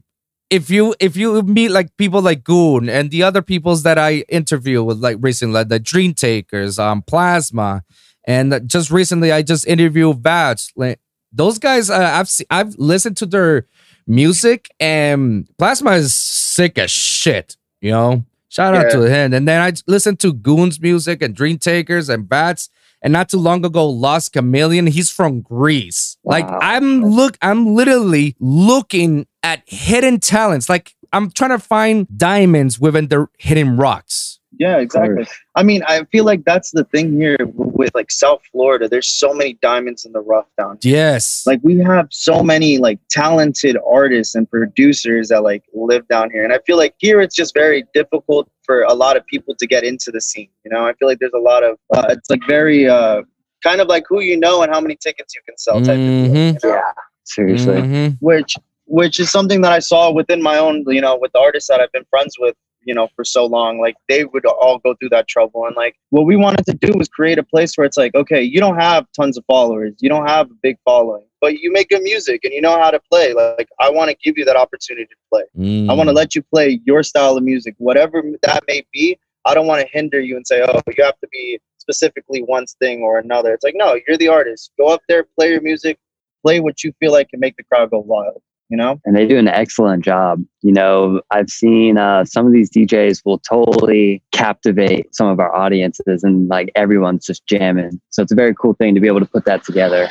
if 0.50 0.70
you 0.70 0.94
if 1.00 1.16
you 1.16 1.42
meet 1.42 1.70
like 1.70 1.96
people 1.96 2.20
like 2.22 2.44
Goon 2.44 2.88
and 2.88 3.10
the 3.10 3.22
other 3.22 3.42
peoples 3.42 3.82
that 3.82 3.98
I 3.98 4.24
interview 4.28 4.82
with 4.82 4.98
like 4.98 5.16
recently, 5.20 5.54
like 5.54 5.68
the 5.68 5.78
Dream 5.78 6.14
Takers, 6.14 6.78
um, 6.78 7.02
Plasma, 7.02 7.82
and 8.26 8.62
just 8.68 8.90
recently 8.90 9.32
I 9.32 9.42
just 9.42 9.66
interviewed 9.66 10.18
Vats. 10.22 10.70
Like 10.76 11.00
those 11.32 11.58
guys, 11.58 11.90
uh, 11.90 12.10
I've 12.14 12.28
se- 12.28 12.46
I've 12.50 12.74
listened 12.76 13.16
to 13.18 13.26
their 13.26 13.66
music 14.06 14.68
and 14.78 15.48
Plasma 15.58 15.92
is 15.92 16.14
sick 16.14 16.78
as 16.78 16.90
shit. 16.90 17.56
You 17.80 17.90
know, 17.92 18.24
shout 18.48 18.74
out 18.74 18.86
Yeah. 18.86 19.00
to 19.00 19.02
him. 19.10 19.32
And 19.34 19.48
then 19.48 19.60
I 19.60 19.72
listened 19.86 20.20
to 20.20 20.32
Goon's 20.32 20.80
music 20.80 21.22
and 21.22 21.34
Dream 21.34 21.58
Takers 21.58 22.08
and 22.08 22.28
Bats. 22.28 22.68
And 23.04 23.12
not 23.12 23.28
too 23.28 23.38
long 23.38 23.64
ago, 23.66 23.86
Lost 23.86 24.32
Chameleon. 24.32 24.86
He's 24.86 25.10
from 25.10 25.42
Greece. 25.42 26.16
Like 26.24 26.46
I'm 26.48 27.04
look, 27.04 27.36
I'm 27.42 27.74
literally 27.74 28.34
looking 28.40 29.26
at 29.42 29.62
hidden 29.66 30.20
talents. 30.20 30.70
Like 30.70 30.94
I'm 31.12 31.30
trying 31.30 31.50
to 31.50 31.58
find 31.58 32.08
diamonds 32.16 32.80
within 32.80 33.08
the 33.08 33.26
hidden 33.38 33.76
rocks. 33.76 34.40
Yeah, 34.58 34.78
exactly. 34.78 35.26
I 35.54 35.62
mean, 35.62 35.82
I 35.86 36.04
feel 36.04 36.24
like 36.24 36.44
that's 36.44 36.70
the 36.70 36.84
thing 36.84 37.12
here 37.20 37.36
with 37.54 37.94
like 37.94 38.10
South 38.10 38.42
Florida. 38.52 38.88
There's 38.88 39.08
so 39.08 39.32
many 39.34 39.54
diamonds 39.62 40.04
in 40.04 40.12
the 40.12 40.20
rough 40.20 40.46
down 40.58 40.78
here. 40.82 40.92
Yes. 40.94 41.44
like 41.46 41.60
we 41.62 41.78
have 41.78 42.08
so 42.10 42.42
many 42.42 42.78
like 42.78 42.98
talented 43.10 43.76
artists 43.86 44.34
and 44.34 44.48
producers 44.50 45.28
that 45.28 45.42
like 45.42 45.62
live 45.74 46.06
down 46.08 46.30
here 46.30 46.44
and 46.44 46.52
i 46.52 46.58
feel 46.66 46.76
like 46.76 46.94
here 46.98 47.20
it's 47.20 47.34
just 47.34 47.52
very 47.54 47.84
difficult 47.94 48.48
for 48.64 48.82
a 48.82 48.92
lot 48.94 49.16
of 49.16 49.24
people 49.26 49.54
to 49.56 49.66
get 49.66 49.82
into 49.84 50.10
the 50.10 50.20
scene 50.20 50.48
you 50.64 50.70
know 50.70 50.84
i 50.86 50.92
feel 50.94 51.08
like 51.08 51.18
there's 51.18 51.32
a 51.34 51.38
lot 51.38 51.62
of 51.62 51.76
uh, 51.94 52.06
it's 52.10 52.30
like 52.30 52.40
very 52.48 52.88
uh 52.88 53.22
kind 53.62 53.80
of 53.80 53.88
like 53.88 54.04
who 54.08 54.20
you 54.20 54.36
know 54.38 54.62
and 54.62 54.72
how 54.72 54.80
many 54.80 54.96
tickets 54.96 55.34
you 55.34 55.40
can 55.46 55.56
sell 55.58 55.76
type 55.80 55.90
of 55.90 55.96
deal, 55.96 56.30
Mhm. 56.34 56.62
you 56.62 56.68
know? 56.70 56.82
Seriously. 57.24 57.74
Mhm. 57.80 58.16
which 58.20 58.54
which 58.86 59.18
is 59.20 59.30
something 59.30 59.60
that 59.62 59.72
i 59.72 59.78
saw 59.78 60.10
within 60.12 60.40
my 60.42 60.58
own 60.58 60.84
you 60.88 61.00
know 61.00 61.16
with 61.16 61.32
the 61.32 61.38
artists 61.40 61.68
that 61.68 61.80
i've 61.80 61.92
been 61.92 62.04
friends 62.10 62.36
with 62.38 62.54
you 62.86 62.94
know 62.94 63.08
for 63.14 63.24
so 63.24 63.46
long 63.46 63.80
like 63.80 63.94
they 64.08 64.24
would 64.24 64.44
all 64.46 64.78
go 64.78 64.94
through 64.94 65.10
that 65.10 65.28
trouble. 65.28 65.66
And 65.66 65.76
like 65.76 65.96
what 66.10 66.26
we 66.26 66.36
wanted 66.36 66.66
to 66.66 66.74
do 66.74 66.96
was 66.96 67.08
create 67.08 67.38
a 67.38 67.42
place 67.42 67.76
where 67.76 67.84
it's 67.86 67.96
like 67.96 68.14
okay 68.14 68.42
you 68.42 68.60
don't 68.60 68.78
have 68.78 69.06
tons 69.14 69.36
of 69.36 69.44
followers 69.46 69.94
you 70.00 70.08
don't 70.08 70.26
have 70.26 70.50
a 70.50 70.54
big 70.62 70.76
following 70.84 71.24
but 71.40 71.58
you 71.58 71.70
make 71.72 71.90
good 71.90 72.02
music 72.02 72.40
and 72.44 72.52
you 72.52 72.60
know 72.60 72.78
how 72.78 72.90
to 72.90 73.00
play. 73.10 73.32
Like 73.32 73.68
i 73.80 73.90
want 73.90 74.10
to 74.10 74.16
give 74.22 74.38
you 74.38 74.44
that 74.44 74.56
opportunity 74.56 75.06
to 75.06 75.16
play. 75.30 75.44
Mm. 75.58 75.90
i 75.90 75.94
want 75.94 76.08
to 76.08 76.14
let 76.14 76.34
you 76.34 76.42
play 76.42 76.80
your 76.84 77.02
style 77.02 77.36
of 77.36 77.42
music 77.42 77.74
whatever 77.78 78.22
that 78.42 78.64
may 78.68 78.86
be. 78.92 79.18
I 79.46 79.52
don't 79.52 79.66
want 79.66 79.82
to 79.82 79.88
hinder 79.92 80.20
you 80.20 80.36
and 80.36 80.46
say 80.46 80.62
oh 80.62 80.80
you 80.96 81.04
have 81.04 81.20
to 81.20 81.28
be 81.28 81.60
specifically 81.78 82.40
one 82.40 82.64
thing 82.78 83.02
or 83.02 83.18
another. 83.18 83.52
It's 83.52 83.64
like 83.64 83.74
no 83.76 83.98
you're 84.06 84.16
the 84.16 84.28
artist. 84.28 84.72
Go 84.78 84.88
up 84.88 85.02
there 85.08 85.24
play 85.36 85.50
your 85.50 85.60
music 85.60 85.98
play 86.44 86.60
what 86.60 86.84
you 86.84 86.92
feel 87.00 87.12
like 87.12 87.28
can 87.30 87.40
make 87.40 87.56
the 87.56 87.64
crowd 87.64 87.90
go 87.90 87.98
wild 88.00 88.42
you 88.68 88.76
know 88.76 89.00
and 89.04 89.16
they 89.16 89.26
do 89.26 89.38
an 89.38 89.48
excellent 89.48 90.04
job. 90.04 90.40
You 90.62 90.72
know, 90.72 91.20
I've 91.30 91.50
seen 91.50 91.98
uh, 91.98 92.24
some 92.24 92.46
of 92.46 92.52
these 92.52 92.70
DJs 92.70 93.22
will 93.24 93.38
totally 93.38 94.22
captivate 94.32 95.14
some 95.14 95.28
of 95.28 95.40
our 95.40 95.54
audiences, 95.54 96.24
and 96.24 96.48
like 96.48 96.70
everyone's 96.74 97.26
just 97.26 97.46
jamming. 97.46 98.00
So 98.10 98.22
it's 98.22 98.32
a 98.32 98.36
very 98.36 98.54
cool 98.54 98.74
thing 98.74 98.94
to 98.94 99.00
be 99.00 99.06
able 99.06 99.20
to 99.20 99.26
put 99.26 99.44
that 99.44 99.64
together. 99.64 100.08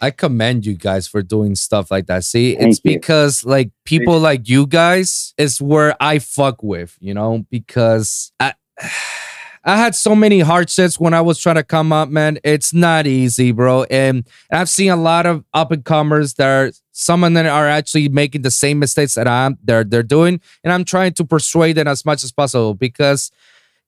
I 0.00 0.10
commend 0.10 0.66
you 0.66 0.74
guys 0.74 1.06
for 1.06 1.22
doing 1.22 1.54
stuff 1.54 1.90
like 1.90 2.06
that. 2.06 2.24
See, 2.24 2.56
Thank 2.56 2.68
it's 2.68 2.80
you. 2.84 2.92
because 2.92 3.44
like 3.44 3.70
people 3.84 4.18
like 4.18 4.48
you 4.48 4.66
guys 4.66 5.32
is 5.38 5.62
where 5.62 5.96
I 5.98 6.18
fuck 6.18 6.62
with, 6.62 6.96
you 7.00 7.14
know, 7.14 7.46
because 7.50 8.32
I 8.38 8.52
I 9.64 9.76
had 9.76 9.94
so 9.94 10.14
many 10.14 10.40
hardships 10.40 11.00
when 11.00 11.14
I 11.14 11.22
was 11.22 11.38
trying 11.38 11.54
to 11.54 11.62
come 11.62 11.92
up, 11.92 12.10
man. 12.10 12.38
It's 12.44 12.74
not 12.74 13.06
easy, 13.06 13.50
bro. 13.50 13.84
And 13.84 14.26
I've 14.52 14.68
seen 14.68 14.90
a 14.90 14.96
lot 14.96 15.24
of 15.24 15.44
up 15.54 15.72
and 15.72 15.84
comers 15.84 16.34
that 16.34 16.46
are 16.46 16.72
some 16.92 17.24
of 17.24 17.32
them 17.32 17.46
are 17.46 17.68
actually 17.68 18.08
making 18.08 18.42
the 18.42 18.50
same 18.50 18.78
mistakes 18.78 19.14
that 19.14 19.26
I'm 19.26 19.58
they're 19.64 19.84
they're 19.84 20.02
doing. 20.02 20.40
And 20.62 20.72
I'm 20.72 20.84
trying 20.84 21.14
to 21.14 21.24
persuade 21.24 21.76
them 21.76 21.88
as 21.88 22.04
much 22.04 22.22
as 22.24 22.30
possible 22.30 22.74
because 22.74 23.30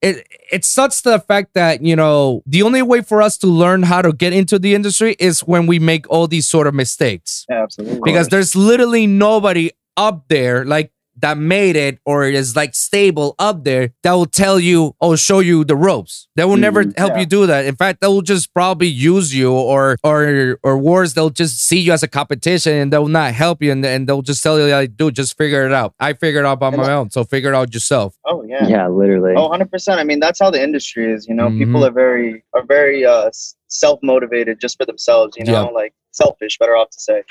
it 0.02 0.26
it 0.52 0.64
sucks 0.64 1.00
the 1.02 1.18
fact 1.18 1.54
that 1.54 1.83
you 1.83 1.97
know 1.97 2.42
the 2.47 2.62
only 2.62 2.83
way 2.83 3.02
for 3.02 3.23
us 3.23 3.38
to 3.38 3.47
learn 3.47 3.83
how 3.83 4.02
to 4.02 4.12
get 4.12 4.33
into 4.33 4.59
the 4.59 4.75
industry 4.75 5.16
is 5.18 5.40
when 5.40 5.66
we 5.66 5.78
make 5.78 6.09
all 6.11 6.26
these 6.26 6.47
sort 6.47 6.66
of 6.66 6.75
mistakes 6.75 7.47
yeah, 7.49 7.62
absolutely 7.62 8.00
because 8.04 8.28
there's 8.28 8.54
literally 8.54 9.06
nobody 9.06 9.71
up 9.97 10.25
there 10.28 10.64
like 10.64 10.92
that 11.19 11.39
made 11.39 11.77
it 11.77 11.99
or 12.05 12.25
is 12.25 12.55
like 12.57 12.75
stable 12.75 13.35
up 13.39 13.65
there 13.65 13.93
that 14.03 14.13
will 14.13 14.27
tell 14.27 14.59
you 14.61 14.95
or 15.01 15.17
show 15.17 15.41
you 15.41 15.65
the 15.65 15.77
ropes. 15.77 16.29
That 16.37 16.49
will 16.49 16.57
never 16.59 16.85
Mhm, 16.85 16.99
help 16.99 17.13
yeah. 17.15 17.21
you 17.21 17.27
do 17.27 17.47
that. 17.47 17.65
In 17.65 17.75
fact, 17.77 18.01
they 18.01 18.07
will 18.07 18.23
just 18.23 18.53
probably 18.53 18.89
use 18.89 19.35
you 19.35 19.53
or 19.53 19.97
or 20.05 20.59
or 20.63 20.77
worse, 20.79 21.15
they'll 21.15 21.31
just 21.31 21.59
see 21.61 21.79
you 21.79 21.93
as 21.93 22.03
a 22.03 22.09
competition 22.09 22.73
and 22.75 22.93
they'll 22.93 23.09
not 23.09 23.33
help 23.35 23.63
you 23.63 23.73
and, 23.73 23.85
and 23.85 24.07
they'll 24.09 24.23
just 24.23 24.43
tell 24.43 24.59
you 24.59 24.67
like, 24.67 24.97
dude, 24.97 25.15
just 25.17 25.37
figure 25.39 25.65
it 25.67 25.73
out. 25.73 25.95
I 26.01 26.13
figured 26.13 26.45
it 26.45 26.49
out 26.49 26.61
by 26.61 26.69
And 26.69 26.77
my 26.77 26.93
own, 26.93 27.11
so 27.11 27.25
figure 27.25 27.53
it 27.53 27.57
out 27.57 27.73
yourself. 27.73 28.17
Oh 28.27 28.43
yeah. 28.45 28.67
Yeah, 28.69 28.89
literally. 28.89 29.35
Oh, 29.37 29.49
100%. 29.51 29.99
I 29.99 30.05
mean, 30.05 30.21
that's 30.21 30.39
how 30.39 30.51
the 30.51 30.63
industry 30.63 31.11
is, 31.13 31.27
you 31.27 31.35
know. 31.35 31.49
Mhm. 31.49 31.59
People 31.59 31.85
are 31.85 31.91
very 31.91 32.45
are 32.55 32.65
very 32.65 33.05
uh 33.07 33.31
self-motivated 33.69 34.61
just 34.61 34.77
for 34.79 34.87
themselves, 34.87 35.37
you 35.37 35.45
know, 35.45 35.53
Yeah. 35.53 35.63
like 35.81 35.93
selfish, 36.13 36.59
better 36.59 36.77
off 36.77 36.91
to 36.91 37.01
say. 37.01 37.23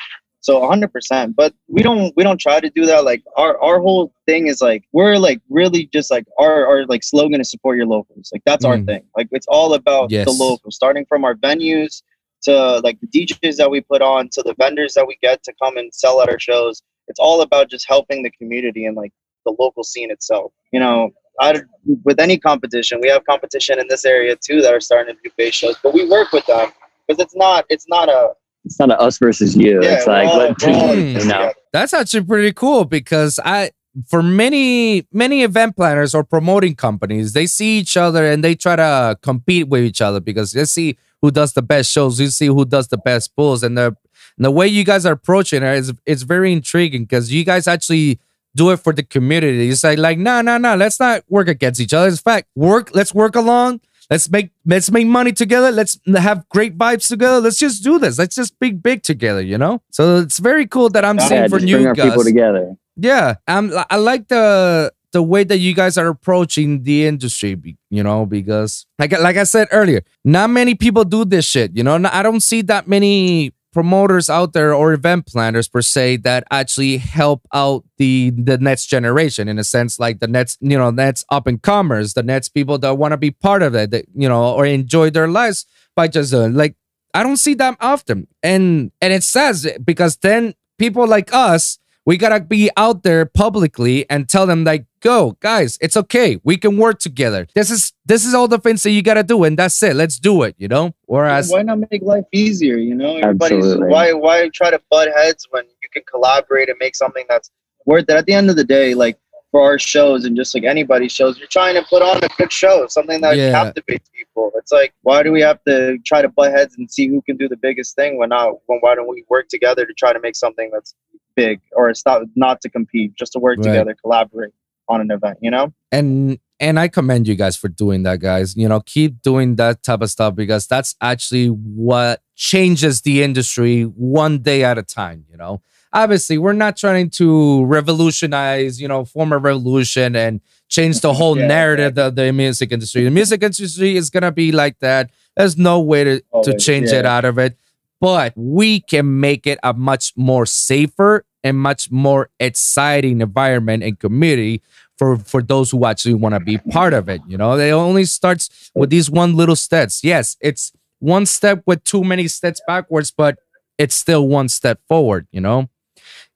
So 0.45 0.61
100%. 0.61 1.33
But 1.35 1.55
we 1.67 1.81
don't 1.81 2.13
we 2.15 2.21
don't 2.23 2.37
try 2.39 2.59
to 2.59 2.69
do 2.69 2.85
that 2.85 3.03
like 3.03 3.23
our 3.35 3.59
our 3.67 3.79
whole 3.79 4.13
thing 4.27 4.45
is 4.45 4.61
like 4.61 4.83
we're 4.91 5.17
like 5.17 5.41
really 5.49 5.87
just 5.91 6.11
like 6.11 6.25
our 6.37 6.67
our 6.67 6.85
like 6.85 7.03
slogan 7.03 7.41
is 7.41 7.49
support 7.49 7.77
your 7.77 7.87
locals. 7.87 8.29
Like 8.31 8.43
that's 8.45 8.63
our 8.63 8.77
Mm. 8.77 8.85
thing. 8.85 9.03
Like 9.17 9.27
it's 9.31 9.47
all 9.47 9.73
about 9.73 10.11
Yes. 10.11 10.25
the 10.27 10.33
locals, 10.45 10.75
starting 10.75 11.03
from 11.07 11.25
our 11.25 11.33
venues 11.33 12.03
to 12.43 12.53
like 12.87 12.99
the 13.01 13.07
DJs 13.07 13.55
that 13.57 13.71
we 13.71 13.81
put 13.81 14.03
on 14.03 14.29
to 14.33 14.43
the 14.43 14.53
vendors 14.59 14.93
that 14.93 15.07
we 15.07 15.17
get 15.27 15.41
to 15.45 15.53
come 15.59 15.77
and 15.77 15.91
sell 15.91 16.21
at 16.21 16.29
our 16.29 16.37
shows. 16.39 16.83
It's 17.07 17.19
all 17.19 17.41
about 17.41 17.67
just 17.71 17.85
helping 17.87 18.21
the 18.21 18.29
community 18.39 18.85
and 18.85 18.95
like 18.95 19.13
the 19.47 19.53
local 19.57 19.83
scene 19.83 20.11
itself. 20.11 20.51
You 20.71 20.79
know, 20.79 21.09
I, 21.41 21.59
with 22.03 22.19
any 22.19 22.37
competition, 22.37 22.99
we 23.01 23.09
have 23.09 23.25
competition 23.25 23.79
in 23.79 23.87
this 23.89 24.05
area 24.05 24.35
too 24.47 24.61
that 24.61 24.75
are 24.75 24.79
starting 24.89 25.15
to 25.15 25.21
do 25.23 25.31
bass 25.37 25.55
shows, 25.55 25.77
but 25.81 25.91
we 25.95 26.07
work 26.07 26.31
with 26.31 26.45
them 26.45 26.67
because 27.07 27.19
it's 27.19 27.35
not 27.35 27.65
it's 27.69 27.87
not 27.89 28.09
a 28.09 28.33
It's 28.65 28.79
not 28.79 28.89
a 28.91 28.99
us 28.99 29.17
versus 29.17 29.55
you. 29.55 29.81
yeah. 29.83 29.95
it's 29.95 30.07
like 30.07 30.27
all- 30.27 30.37
let 30.37 30.61
we're 30.61 30.73
all 30.73 30.91
in 30.91 30.95
team, 30.97 31.13
this 31.13 31.23
you 31.23 31.29
know. 31.29 31.53
That's 31.71 31.93
actually 31.93 32.23
pretty 32.23 32.51
cool 32.53 32.85
because 32.85 33.39
I 33.43 33.71
for 34.07 34.21
many 34.21 35.07
many 35.11 35.43
event 35.43 35.75
planners 35.75 36.13
or 36.13 36.23
promoting 36.23 36.75
companies, 36.75 37.33
they 37.33 37.45
see 37.47 37.77
each 37.79 37.95
other 37.95 38.25
and 38.25 38.43
they 38.43 38.55
try 38.55 38.75
to 38.75 39.17
compete 39.21 39.67
with 39.69 39.83
each 39.83 40.01
other 40.01 40.19
because 40.19 40.51
they 40.51 40.65
see 40.65 40.97
who 41.21 41.31
does 41.31 41.53
the 41.53 41.61
best 41.61 41.91
shows, 41.91 42.19
you 42.19 42.27
see 42.27 42.47
who 42.47 42.65
does 42.65 42.89
the 42.89 42.97
best 42.97 43.35
pulls, 43.35 43.63
and 43.63 43.77
the 43.77 43.95
and 44.37 44.43
the 44.43 44.51
way 44.51 44.67
you 44.67 44.83
guys 44.83 45.05
are 45.05 45.13
approaching 45.13 45.63
it 45.63 45.77
is 45.77 45.93
it's 46.05 46.23
very 46.23 46.51
intriguing 46.51 47.03
because 47.03 47.31
you 47.31 47.45
guys 47.45 47.67
actually 47.67 48.19
do 48.55 48.71
it 48.71 48.77
for 48.77 48.93
the 48.93 49.03
community. 49.03 49.69
It's 49.69 49.83
like 49.83 49.97
like 49.97 50.17
no 50.17 50.41
no 50.41 50.57
no, 50.57 50.75
let's 50.75 50.99
not 50.99 51.23
work 51.29 51.47
against 51.47 51.79
each 51.79 51.93
other. 51.93 52.07
In 52.07 52.15
fact, 52.15 52.49
work 52.55 52.93
let's 52.93 53.13
work 53.13 53.35
along. 53.35 53.81
Let's 54.09 54.29
make 54.29 54.51
let's 54.65 54.91
make 54.91 55.07
money 55.07 55.31
together. 55.31 55.71
Let's 55.71 55.99
have 56.15 56.47
great 56.49 56.77
vibes 56.77 57.07
together. 57.07 57.39
Let's 57.41 57.57
just 57.57 57.83
do 57.83 57.97
this. 57.97 58.19
Let's 58.19 58.35
just 58.35 58.59
be 58.59 58.71
big 58.71 59.01
together, 59.01 59.41
you 59.41 59.57
know. 59.57 59.81
So 59.89 60.17
it's 60.17 60.37
very 60.37 60.67
cool 60.67 60.89
that 60.89 61.03
I'm 61.03 61.17
Yeah, 61.17 61.27
seeing 61.27 61.49
for 61.49 61.57
just 61.57 61.67
you 61.67 61.75
bring 61.77 61.87
our 61.87 61.93
guys. 61.95 62.09
people 62.11 62.23
together. 62.23 62.75
Yeah, 62.97 63.35
um, 63.47 63.71
I 63.89 63.95
like 63.97 64.27
the 64.27 64.93
the 65.11 65.23
way 65.23 65.43
that 65.43 65.57
you 65.57 65.73
guys 65.73 65.97
are 65.97 66.07
approaching 66.07 66.83
the 66.83 67.07
industry. 67.07 67.57
You 67.89 68.03
know, 68.03 68.27
because 68.27 68.85
like 68.99 69.11
like 69.19 69.37
I 69.37 69.43
said 69.43 69.69
earlier, 69.71 70.03
not 70.23 70.51
many 70.51 70.75
people 70.75 71.03
do 71.03 71.25
this 71.25 71.45
shit. 71.45 71.75
You 71.75 71.81
know, 71.83 71.99
I 72.11 72.21
don't 72.21 72.41
see 72.41 72.61
that 72.63 72.87
many 72.87 73.54
promoters 73.75 74.29
out 74.29 74.53
there 74.53 74.73
or 74.73 74.93
event 74.93 75.27
planners 75.27 75.67
per 75.67 75.81
se 75.81 76.17
that 76.17 76.43
actually 76.49 76.97
help 76.97 77.41
out 77.53 77.83
the 77.97 78.31
the 78.31 78.57
next 78.57 78.87
generation 78.87 79.47
in 79.47 79.59
a 79.59 79.63
sense 79.63 79.99
like 79.99 80.19
the 80.19 80.31
next 80.37 80.57
you 80.61 80.77
know 80.77 80.89
next 80.89 81.25
up 81.29 81.45
and 81.45 81.61
comers 81.61 82.13
the 82.13 82.23
next 82.23 82.49
people 82.49 82.77
that 82.79 82.97
want 82.97 83.11
to 83.11 83.17
be 83.17 83.31
part 83.31 83.61
of 83.61 83.75
it 83.75 83.91
that 83.91 84.05
you 84.15 84.27
know 84.27 84.55
or 84.55 84.65
enjoy 84.65 85.09
their 85.09 85.27
lives 85.27 85.67
by 85.95 86.07
just 86.07 86.33
uh, 86.33 86.47
like 86.47 86.75
I 87.15 87.23
don't 87.23 87.37
see 87.37 87.53
that 87.55 87.77
often. 87.79 88.27
And 88.43 88.91
and 89.01 89.13
it 89.13 89.23
says 89.23 89.65
because 89.83 90.17
then 90.17 90.53
people 90.77 91.07
like 91.07 91.33
us, 91.33 91.79
we 92.05 92.17
gotta 92.17 92.39
be 92.39 92.69
out 92.77 93.03
there 93.03 93.25
publicly 93.25 94.07
and 94.09 94.29
tell 94.29 94.45
them 94.45 94.63
like, 94.63 94.85
go, 95.01 95.37
guys, 95.39 95.77
it's 95.81 95.97
okay. 95.97 96.39
We 96.43 96.57
can 96.57 96.77
work 96.77 96.99
together. 96.99 97.47
This 97.55 97.71
is 97.71 97.93
this 98.05 98.25
is 98.25 98.33
all 98.33 98.47
the 98.47 98.59
things 98.59 98.83
that 98.83 98.91
you 98.91 99.01
gotta 99.01 99.23
do, 99.23 99.43
and 99.43 99.57
that's 99.57 99.81
it. 99.81 99.95
Let's 99.95 100.19
do 100.19 100.43
it, 100.43 100.55
you 100.57 100.67
know? 100.67 100.93
Whereas 101.05 101.49
why 101.49 101.63
not 101.63 101.79
make 101.91 102.03
life 102.03 102.25
easier? 102.31 102.77
You 102.77 102.95
know, 102.95 103.17
everybody's 103.17 103.65
Absolutely. 103.65 103.89
why 103.89 104.13
why 104.13 104.49
try 104.49 104.69
to 104.69 104.79
butt 104.91 105.09
heads 105.15 105.47
when 105.49 105.65
you 105.65 105.89
can 105.91 106.03
collaborate 106.09 106.69
and 106.69 106.77
make 106.79 106.95
something 106.95 107.25
that's 107.27 107.49
worth 107.85 108.03
it. 108.03 108.11
At 108.11 108.25
the 108.25 108.33
end 108.33 108.49
of 108.49 108.55
the 108.55 108.63
day, 108.63 108.93
like 108.93 109.17
for 109.51 109.63
our 109.63 109.79
shows 109.79 110.25
and 110.25 110.35
just 110.35 110.53
like 110.53 110.63
anybody's 110.65 111.11
shows, 111.11 111.39
you're 111.39 111.47
trying 111.47 111.75
to 111.75 111.83
put 111.89 112.01
on 112.01 112.17
a 112.23 112.27
good 112.37 112.51
show, 112.51 112.85
something 112.87 113.21
that 113.21 113.37
Yeah. 113.37 113.51
captivates 113.51 114.09
people. 114.09 114.51
It's 114.57 114.71
like 114.71 114.93
why 115.01 115.23
do 115.23 115.31
we 115.31 115.41
have 115.41 115.63
to 115.67 115.97
try 116.05 116.21
to 116.21 116.29
butt 116.29 116.51
heads 116.51 116.75
and 116.77 116.91
see 116.91 117.07
who 117.07 117.21
can 117.23 117.37
do 117.37 117.47
the 117.47 117.57
biggest 117.57 117.95
thing 117.95 118.17
when 118.17 118.29
not 118.29 118.53
when 118.67 118.79
why 118.79 118.93
don't 118.95 119.07
we 119.07 119.23
work 119.29 119.47
together 119.47 119.85
to 119.85 119.93
try 119.93 120.13
to 120.13 120.19
make 120.19 120.35
something 120.35 120.69
that's 120.71 120.93
big 121.35 121.61
or 121.73 121.89
it's 121.89 122.05
not 122.05 122.23
not 122.35 122.61
to 122.61 122.69
compete, 122.69 123.15
just 123.15 123.33
to 123.33 123.39
work 123.39 123.57
Right. 123.59 123.65
together, 123.71 123.95
collaborate 124.01 124.53
on 124.87 125.01
an 125.01 125.11
event, 125.11 125.37
you 125.41 125.51
know? 125.51 125.73
and 125.91 126.39
and 126.59 126.79
I 126.79 126.87
commend 126.87 127.27
you 127.27 127.35
guys 127.35 127.57
for 127.57 127.67
doing 127.67 128.03
that, 128.03 128.19
guys. 128.21 128.55
You 128.55 128.69
know, 128.69 128.79
keep 128.79 129.21
doing 129.21 129.57
that 129.57 129.83
type 129.83 130.01
of 130.01 130.09
stuff 130.09 130.35
because 130.35 130.67
that's 130.67 130.95
actually 131.01 131.47
what 131.47 132.21
changes 132.35 133.01
the 133.01 133.23
industry 133.23 133.83
one 133.83 134.39
day 134.39 134.63
at 134.63 134.77
a 134.77 134.83
time. 134.83 135.25
You 135.29 135.35
know, 135.35 135.61
obviously, 135.91 136.37
we're 136.37 136.53
not 136.53 136.77
trying 136.77 137.09
to 137.11 137.65
revolutionize, 137.65 138.79
you 138.79 138.87
know, 138.87 139.03
form 139.05 139.33
a 139.33 139.37
revolution 139.37 140.15
and 140.15 140.39
change 140.69 141.01
the 141.01 141.13
whole 141.19 141.37
Yeah, 141.37 141.47
narrative 141.47 141.97
of 141.97 142.15
the 142.15 142.31
music 142.31 142.71
industry. 142.71 143.03
The 143.03 143.11
music 143.11 143.43
industry 143.43 143.97
is 143.97 144.09
gonna 144.09 144.31
be 144.31 144.51
like 144.51 144.79
that. 144.79 145.09
There's 145.35 145.57
no 145.57 145.81
way 145.81 146.03
to, 146.05 146.19
to 146.19 146.25
Always, 146.31 146.63
change 146.65 146.91
it 146.93 147.05
out 147.05 147.25
of 147.25 147.37
it. 147.37 147.57
But 148.01 148.33
we 148.35 148.81
can 148.81 149.19
make 149.19 149.47
it 149.47 149.57
a 149.63 149.73
much 149.73 150.13
more 150.15 150.45
safer 150.45 151.25
and 151.43 151.57
much 151.57 151.91
more 151.91 152.29
exciting 152.39 153.21
environment 153.21 153.83
and 153.83 153.97
community 153.99 154.61
for 154.97 155.17
for 155.17 155.41
those 155.41 155.71
who 155.71 155.85
actually 155.85 156.13
want 156.13 156.33
to 156.35 156.39
be 156.39 156.57
part 156.57 156.93
of 156.93 157.09
it. 157.09 157.21
You 157.27 157.37
know, 157.37 157.57
it 157.57 157.71
only 157.71 158.05
starts 158.05 158.71
with 158.75 158.89
these 158.89 159.09
one 159.09 159.35
little 159.35 159.55
steps. 159.55 160.03
Yes, 160.03 160.37
it's 160.41 160.71
one 160.99 161.25
step 161.25 161.63
with 161.65 161.83
too 161.83 162.03
many 162.03 162.27
steps 162.27 162.61
backwards, 162.67 163.11
but 163.11 163.37
it's 163.77 163.95
still 163.95 164.27
one 164.27 164.49
step 164.49 164.79
forward. 164.87 165.27
You 165.31 165.41
know, 165.41 165.69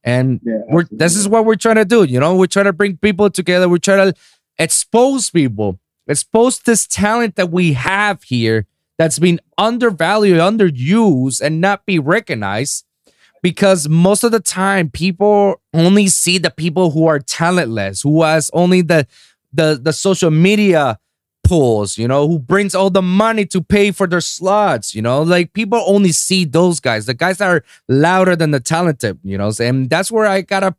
and 0.03 0.39
Yeah. 0.43 0.59
we're 0.69 0.85
this 0.91 1.15
is 1.15 1.27
what 1.27 1.45
we're 1.45 1.55
trying 1.55 1.75
to 1.75 1.85
do. 1.85 2.03
You 2.03 2.19
know, 2.19 2.35
we're 2.35 2.47
trying 2.47 2.65
to 2.65 2.73
bring 2.73 2.97
people 2.97 3.29
together. 3.29 3.67
We're 3.69 3.77
trying 3.79 4.13
to 4.13 4.19
expose 4.57 5.29
people, 5.29 5.79
expose 6.07 6.59
this 6.59 6.85
talent 6.87 7.35
that 7.35 7.51
we 7.51 7.73
have 7.73 8.23
here 8.23 8.65
that's 8.99 9.17
been 9.17 9.39
undervalued, 9.57 10.39
underused, 10.39 11.41
and 11.41 11.61
not 11.61 11.85
be 11.85 11.97
recognized 11.97 12.85
because 13.41 13.87
most 13.87 14.25
of 14.25 14.33
the 14.33 14.41
time 14.41 14.89
people 14.89 15.61
only 15.73 16.07
see 16.07 16.37
the 16.37 16.51
people 16.51 16.91
who 16.91 17.07
are 17.07 17.19
talentless 17.19 18.01
who 18.01 18.21
has 18.21 18.51
only 18.53 18.81
the 18.81 19.07
the 19.53 19.79
the 19.81 19.93
social 19.93 20.29
media 20.29 20.99
pulls 21.45 21.97
you 21.97 22.05
know 22.05 22.27
who 22.27 22.37
brings 22.37 22.75
all 22.75 22.89
the 22.89 23.01
money 23.01 23.45
to 23.45 23.61
pay 23.61 23.91
for 23.91 24.05
their 24.05 24.21
slots 24.21 24.93
you 24.93 25.01
know 25.01 25.21
like 25.21 25.53
people 25.53 25.81
only 25.87 26.11
see 26.11 26.43
those 26.43 26.81
guys 26.81 27.05
the 27.05 27.13
guys 27.13 27.37
that 27.37 27.49
are 27.49 27.63
louder 27.87 28.35
than 28.35 28.51
the 28.51 28.59
talented 28.59 29.17
you 29.23 29.37
know 29.37 29.49
and 29.61 29.89
that's 29.89 30.11
where 30.11 30.25
i 30.25 30.41
gotta 30.41 30.75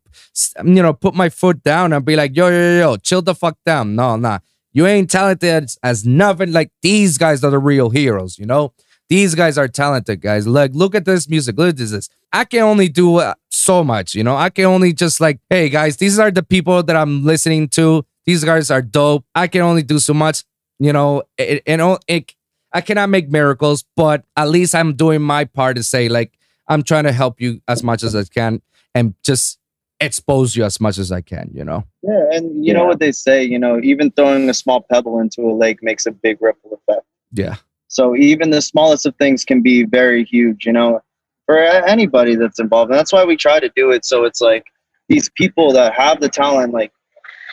you 0.64 0.82
know 0.82 0.92
put 0.92 1.14
my 1.14 1.30
foot 1.30 1.62
down 1.62 1.94
and 1.94 2.04
be 2.04 2.14
like 2.14 2.36
yo 2.36 2.48
yo 2.48 2.78
yo, 2.78 2.96
chill 2.96 3.22
the 3.22 3.34
fuck 3.34 3.56
down. 3.64 3.94
No 3.94 4.16
nah 4.16 4.38
you 4.72 4.86
ain't 4.86 5.10
talented 5.10 5.64
as, 5.64 5.78
as 5.82 6.06
nothing 6.06 6.52
like 6.52 6.70
these 6.82 7.18
guys 7.18 7.42
are 7.44 7.50
the 7.50 7.58
real 7.58 7.90
heroes 7.90 8.38
you 8.38 8.46
know? 8.46 8.72
These 9.08 9.34
guys 9.34 9.58
are 9.58 9.66
talented 9.66 10.20
guys. 10.20 10.46
Like 10.46 10.70
look 10.74 10.94
at 10.94 11.04
this 11.04 11.28
music. 11.28 11.58
Look 11.58 11.70
at 11.70 11.76
this. 11.76 12.08
I 12.32 12.44
can 12.44 12.62
only 12.62 12.88
do 12.88 13.16
uh, 13.16 13.34
so 13.50 13.82
much 13.82 14.14
you 14.14 14.24
know? 14.24 14.36
I 14.36 14.50
can 14.50 14.66
only 14.66 14.92
just 14.92 15.20
like 15.20 15.40
hey 15.48 15.68
guys 15.68 15.96
these 15.96 16.18
are 16.18 16.30
the 16.30 16.42
people 16.42 16.82
that 16.82 16.96
i'm 16.96 17.24
listening 17.24 17.68
to. 17.70 18.04
These 18.26 18.44
guys 18.44 18.70
are 18.70 18.82
dope. 18.82 19.24
I 19.34 19.48
can 19.48 19.62
only 19.62 19.82
do 19.82 19.98
so 19.98 20.14
much 20.14 20.44
you 20.78 20.92
know? 20.92 21.22
It, 21.36 21.62
it, 21.66 21.80
it, 21.80 22.04
it 22.08 22.34
i 22.72 22.80
cannot 22.80 23.08
make 23.08 23.28
miracles 23.30 23.84
but 23.96 24.24
at 24.36 24.48
least 24.48 24.74
i'm 24.74 24.94
doing 24.94 25.20
my 25.20 25.44
part 25.44 25.76
to 25.76 25.82
say 25.82 26.08
like 26.08 26.38
i'm 26.68 26.82
trying 26.82 27.04
to 27.04 27.12
help 27.12 27.40
you 27.40 27.60
as 27.66 27.82
much 27.82 28.02
as 28.02 28.14
i 28.14 28.22
can 28.24 28.62
and 28.94 29.14
just 29.22 29.58
expose 30.00 30.56
you 30.56 30.64
as 30.64 30.80
much 30.80 30.98
as 30.98 31.12
i 31.12 31.20
can 31.20 31.50
you 31.52 31.64
know 31.64 31.84
Yeah, 32.02 32.24
and 32.32 32.64
you 32.64 32.72
know 32.72 32.84
what 32.84 33.00
they 33.00 33.12
say, 33.12 33.44
you 33.44 33.58
know, 33.58 33.80
even 33.82 34.10
throwing 34.12 34.48
a 34.48 34.54
small 34.54 34.80
pebble 34.90 35.20
into 35.20 35.42
a 35.42 35.54
lake 35.54 35.78
makes 35.82 36.06
a 36.06 36.10
big 36.10 36.38
ripple 36.40 36.72
effect. 36.78 37.06
yeah 37.32 37.56
So 37.88 38.16
even 38.16 38.50
the 38.50 38.62
smallest 38.62 39.04
of 39.06 39.14
things 39.16 39.44
can 39.44 39.60
be 39.62 39.84
very 39.84 40.24
huge, 40.24 40.64
you 40.64 40.72
know, 40.72 41.00
for 41.46 41.58
anybody 41.58 42.34
that's 42.36 42.60
involved. 42.60 42.90
And 42.90 42.98
that's 42.98 43.12
why 43.12 43.24
we 43.24 43.36
try 43.36 43.58
to 43.60 43.70
do 43.74 43.90
it. 43.90 44.04
So 44.04 44.24
it's 44.24 44.40
like 44.40 44.64
these 45.08 45.28
people 45.40 45.72
that 45.72 45.92
have 45.94 46.20
the 46.20 46.28
talent, 46.28 46.72
like 46.72 46.92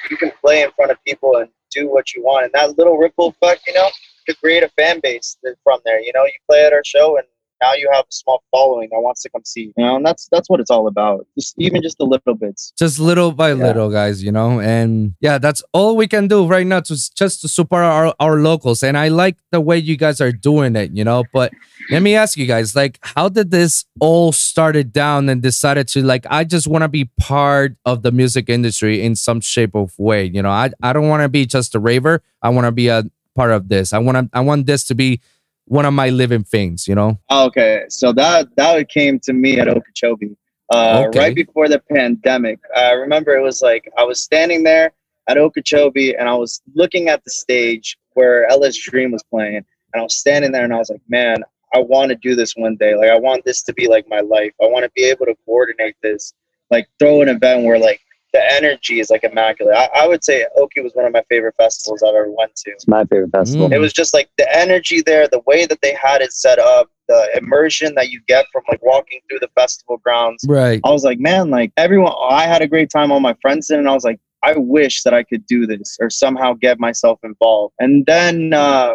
you 0.10 0.18
can 0.18 0.32
play 0.44 0.62
in 0.62 0.70
front 0.78 0.92
of 0.92 0.98
people 1.10 1.32
and 1.38 1.50
do 1.72 1.90
what 1.94 2.14
you 2.14 2.24
want. 2.24 2.46
And 2.46 2.54
that 2.54 2.78
little 2.78 2.98
ripple 2.98 3.28
effect, 3.34 3.62
you 3.68 3.74
know, 3.74 3.90
could 4.26 4.40
create 4.40 4.64
a 4.64 4.70
fan 4.70 5.00
base 5.02 5.38
from 5.64 5.80
there. 5.86 6.00
You 6.00 6.14
know, 6.16 6.24
you 6.24 6.38
play 6.50 6.62
at 6.66 6.74
our 6.74 6.84
show 6.86 7.18
and 7.18 7.28
now 7.62 7.74
you 7.74 7.90
have 7.94 8.06
a 8.10 8.12
small 8.12 8.44
following 8.52 8.90
that 8.92 9.00
wants 9.00 9.22
to 9.24 9.30
come 9.30 9.42
see. 9.46 9.74
You 9.78 9.84
know, 9.86 9.96
and 9.98 10.06
that's 10.06 10.28
that's 10.32 10.50
what 10.50 10.60
it's 10.60 10.70
all 10.72 10.88
about. 10.88 11.26
Just 11.38 11.56
even 11.58 11.82
just 11.82 11.98
the 11.98 12.06
little 12.06 12.36
bits. 12.36 12.74
just 12.78 13.00
little 13.00 13.32
by 13.32 13.50
Yeah. 13.50 13.66
little 13.68 13.90
guys 13.90 14.24
you 14.24 14.32
know 14.32 14.60
and 14.60 15.14
yeah 15.22 15.38
that's 15.38 15.64
all 15.74 15.96
we 15.96 16.08
can 16.08 16.28
do 16.28 16.46
right 16.48 16.66
now 16.68 16.80
to 16.82 16.96
just 17.16 17.42
to 17.42 17.48
support 17.48 17.84
our, 17.84 18.14
our 18.20 18.38
locals 18.38 18.84
and 18.84 18.98
i 18.98 19.08
like 19.08 19.38
the 19.52 19.62
way 19.62 19.78
you 19.78 19.96
guys 19.98 20.20
are 20.22 20.32
doing 20.32 20.76
it 20.76 20.92
you 20.92 21.04
know 21.04 21.24
but 21.34 21.52
let 21.92 22.02
me 22.02 22.16
ask 22.16 22.38
you 22.38 22.46
guys 22.46 22.76
like 22.76 23.00
how 23.02 23.30
did 23.30 23.52
this 23.52 23.86
all 24.00 24.32
started 24.32 24.92
down 24.94 25.30
and 25.30 25.42
decided 25.42 25.88
to 25.88 26.02
like 26.04 26.26
i 26.30 26.44
just 26.44 26.68
want 26.68 26.84
to 26.84 26.88
be 26.90 27.06
part 27.20 27.76
of 27.86 28.02
the 28.04 28.12
music 28.12 28.50
industry 28.50 29.02
in 29.04 29.16
some 29.16 29.40
shape 29.42 29.76
of 29.76 29.98
way 29.98 30.24
you 30.26 30.42
know 30.42 30.50
i, 30.52 30.70
I 30.84 30.94
don't 30.94 31.08
want 31.08 31.24
to 31.24 31.30
be 31.30 31.46
just 31.46 31.76
a 31.76 31.80
raver 31.80 32.22
i 32.42 32.50
want 32.50 32.66
to 32.66 32.72
be 32.72 32.88
a 32.90 33.04
part 33.36 33.52
of 33.52 33.70
this 33.70 33.94
i 33.94 33.98
want 34.00 34.18
to 34.18 34.30
i 34.38 34.42
want 34.42 34.66
this 34.66 34.84
to 34.86 34.96
be 34.96 35.22
one 35.68 35.86
of 35.86 35.94
my 35.94 36.10
living 36.10 36.44
things 36.44 36.88
you 36.88 36.96
know 36.96 37.20
Okay, 37.32 37.86
so 37.90 38.12
that 38.14 38.48
that 38.56 38.90
came 38.90 39.20
to 39.20 39.34
me 39.34 39.60
at 39.60 39.68
Okeechobee, 39.68 40.36
uh, 40.74 41.06
Okay. 41.08 41.20
right 41.20 41.36
before 41.36 41.68
the 41.68 41.80
pandemic. 41.92 42.60
I 42.76 42.92
remember 42.92 43.36
it 43.36 43.42
was 43.42 43.62
like 43.62 43.90
I 43.98 44.04
was 44.04 44.22
standing 44.22 44.64
there 44.64 44.92
at 45.28 45.38
Okeechobee 45.38 46.16
and 46.16 46.28
I 46.30 46.36
was 46.36 46.62
looking 46.74 47.10
at 47.10 47.24
the 47.24 47.32
stage 47.32 47.98
where 48.14 48.48
LSDREAM 48.50 49.12
was 49.12 49.24
playing, 49.24 49.58
and 49.94 49.96
I 49.96 50.02
was 50.02 50.16
standing 50.16 50.52
there 50.52 50.64
and 50.64 50.74
I 50.74 50.78
was 50.78 50.90
like, 50.90 51.02
man, 51.08 51.44
I 51.74 51.80
want 51.80 52.10
to 52.10 52.16
do 52.16 52.34
this 52.36 52.54
one 52.56 52.76
day. 52.78 52.96
Like 52.96 53.10
I 53.10 53.20
want 53.20 53.44
this 53.46 53.62
to 53.64 53.74
be 53.74 53.88
like 53.88 54.06
my 54.08 54.22
life. 54.22 54.54
I 54.62 54.68
want 54.68 54.84
to 54.86 54.92
be 54.96 55.04
able 55.04 55.26
to 55.26 55.36
coordinate 55.46 55.96
this, 56.02 56.34
like 56.72 56.88
throw 57.00 57.22
an 57.22 57.30
event 57.30 57.66
where 57.66 57.80
like 57.80 58.02
the 58.38 58.54
energy 58.54 59.00
is 59.00 59.10
like 59.10 59.24
immaculate. 59.24 59.76
I, 59.76 59.90
I 60.04 60.08
would 60.08 60.24
say 60.24 60.46
Okie 60.58 60.84
was 60.84 60.94
one 60.94 61.06
of 61.06 61.12
my 61.12 61.24
favorite 61.28 61.56
festivals 61.58 62.04
I've 62.04 62.14
ever 62.14 62.30
went 62.30 62.56
to. 62.58 62.72
It's 62.72 62.88
my 62.88 63.04
favorite 63.06 63.32
festival. 63.32 63.70
Mm. 63.70 63.74
It 63.74 63.80
was 63.80 63.94
just 63.94 64.14
like 64.14 64.30
the 64.38 64.48
energy 64.56 65.02
there, 65.02 65.28
the 65.28 65.42
way 65.48 65.66
that 65.66 65.80
they 65.82 65.96
had 65.96 66.22
it 66.22 66.34
set 66.34 66.60
up, 66.60 66.88
the 67.08 67.30
immersion 67.36 67.96
that 67.96 68.12
you 68.12 68.22
get 68.28 68.46
from 68.52 68.62
like 68.70 68.84
walking 68.84 69.22
through 69.28 69.40
the 69.40 69.50
festival 69.56 69.98
grounds. 69.98 70.46
right 70.48 70.80
I 70.84 70.92
was 70.92 71.04
like, 71.04 71.20
man, 71.20 71.50
like 71.50 71.72
everyone, 71.78 72.14
I 72.30 72.44
had 72.44 72.62
a 72.62 72.68
great 72.68 72.92
time. 72.92 73.12
All 73.12 73.20
my 73.20 73.36
friends 73.42 73.68
did, 73.68 73.80
and 73.80 73.90
I 73.90 73.94
was 73.94 74.04
like, 74.04 74.20
I 74.44 74.54
wish 74.56 75.02
that 75.02 75.16
I 75.16 75.24
could 75.24 75.46
do 75.48 75.66
this 75.66 75.98
or 76.00 76.12
somehow 76.12 76.54
get 76.54 76.80
myself 76.80 77.20
involved. 77.24 77.74
And 77.80 78.06
then 78.06 78.54
uh, 78.54 78.94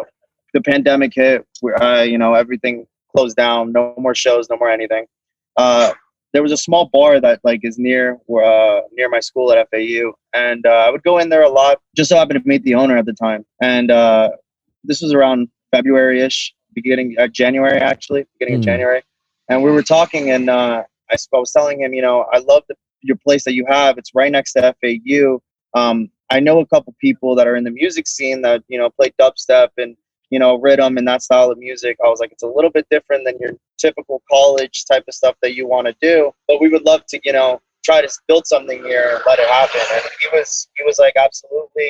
the 0.53 0.61
pandemic 0.61 1.13
hit, 1.13 1.45
where 1.59 1.81
uh, 1.83 2.03
you 2.03 2.17
know 2.17 2.33
everything 2.33 2.87
closed 3.13 3.35
down, 3.35 3.73
no 3.73 3.93
more 3.97 4.15
shows, 4.15 4.49
no 4.49 4.55
more 4.55 4.69
anything. 4.69 5.05
Uh, 5.57 5.91
there 6.33 6.41
was 6.41 6.51
a 6.51 6.57
small 6.57 6.89
bar 6.91 7.21
that 7.21 7.39
like 7.43 7.61
is 7.63 7.77
near 7.77 8.15
uh, 8.29 8.81
near 8.91 9.09
my 9.09 9.19
school 9.19 9.51
at 9.51 9.67
FAU, 9.69 10.11
and 10.33 10.65
uh, 10.65 10.69
I 10.69 10.89
would 10.89 11.03
go 11.03 11.19
in 11.19 11.29
there 11.29 11.43
a 11.43 11.49
lot. 11.49 11.79
Just 11.95 12.09
so 12.09 12.17
happened 12.17 12.41
to 12.41 12.47
meet 12.47 12.63
the 12.63 12.75
owner 12.75 12.97
at 12.97 13.05
the 13.05 13.13
time, 13.13 13.45
and 13.61 13.91
uh, 13.91 14.29
this 14.83 15.01
was 15.01 15.13
around 15.13 15.47
February-ish, 15.71 16.53
beginning 16.73 17.15
uh, 17.19 17.27
January 17.27 17.77
actually, 17.77 18.25
beginning 18.39 18.55
Mm. 18.55 18.63
of 18.63 18.65
January, 18.65 19.01
and 19.49 19.63
we 19.63 19.71
were 19.71 19.83
talking, 19.83 20.31
and 20.31 20.49
uh, 20.49 20.83
I, 21.11 21.15
I 21.15 21.37
was 21.37 21.51
telling 21.51 21.81
him, 21.81 21.93
you 21.93 22.01
know, 22.01 22.25
I 22.31 22.39
love 22.39 22.63
the, 22.67 22.75
your 23.01 23.17
place 23.17 23.43
that 23.45 23.53
you 23.53 23.65
have. 23.67 23.97
It's 23.97 24.13
right 24.15 24.31
next 24.31 24.53
to 24.53 24.75
FAU. 24.81 25.41
Um, 25.79 26.09
I 26.29 26.39
know 26.39 26.59
a 26.59 26.65
couple 26.65 26.95
people 26.99 27.35
that 27.35 27.47
are 27.47 27.55
in 27.55 27.63
the 27.63 27.71
music 27.71 28.07
scene 28.07 28.41
that 28.41 28.63
you 28.67 28.77
know 28.79 28.89
play 28.89 29.11
dubstep 29.21 29.69
and 29.77 29.95
you 30.33 30.39
know 30.43 30.51
rhythm 30.67 30.97
and 30.97 31.07
that 31.07 31.21
style 31.27 31.49
of 31.51 31.57
music. 31.57 31.95
I 32.03 32.07
was 32.13 32.19
like, 32.19 32.31
it's 32.35 32.43
a 32.43 32.47
little 32.57 32.71
bit 32.77 32.85
different 32.95 33.21
than 33.25 33.35
your 33.39 33.51
typical 33.77 34.17
college 34.29 34.85
type 34.91 35.05
of 35.07 35.13
stuff 35.13 35.35
that 35.43 35.53
you 35.57 35.67
want 35.73 35.85
to 35.87 35.95
do, 36.01 36.15
but 36.47 36.59
we 36.61 36.67
would 36.69 36.85
love 36.91 37.01
to, 37.11 37.19
you 37.23 37.33
know, 37.37 37.61
try 37.87 38.01
to 38.01 38.09
build 38.29 38.45
something 38.47 38.79
here 38.91 39.07
and 39.15 39.23
let 39.25 39.37
it 39.39 39.47
happen. 39.49 39.81
And 39.93 40.03
he 40.21 40.27
was 40.37 40.67
he 40.77 40.83
was 40.85 40.97
like, 40.99 41.15
absolutely. 41.27 41.89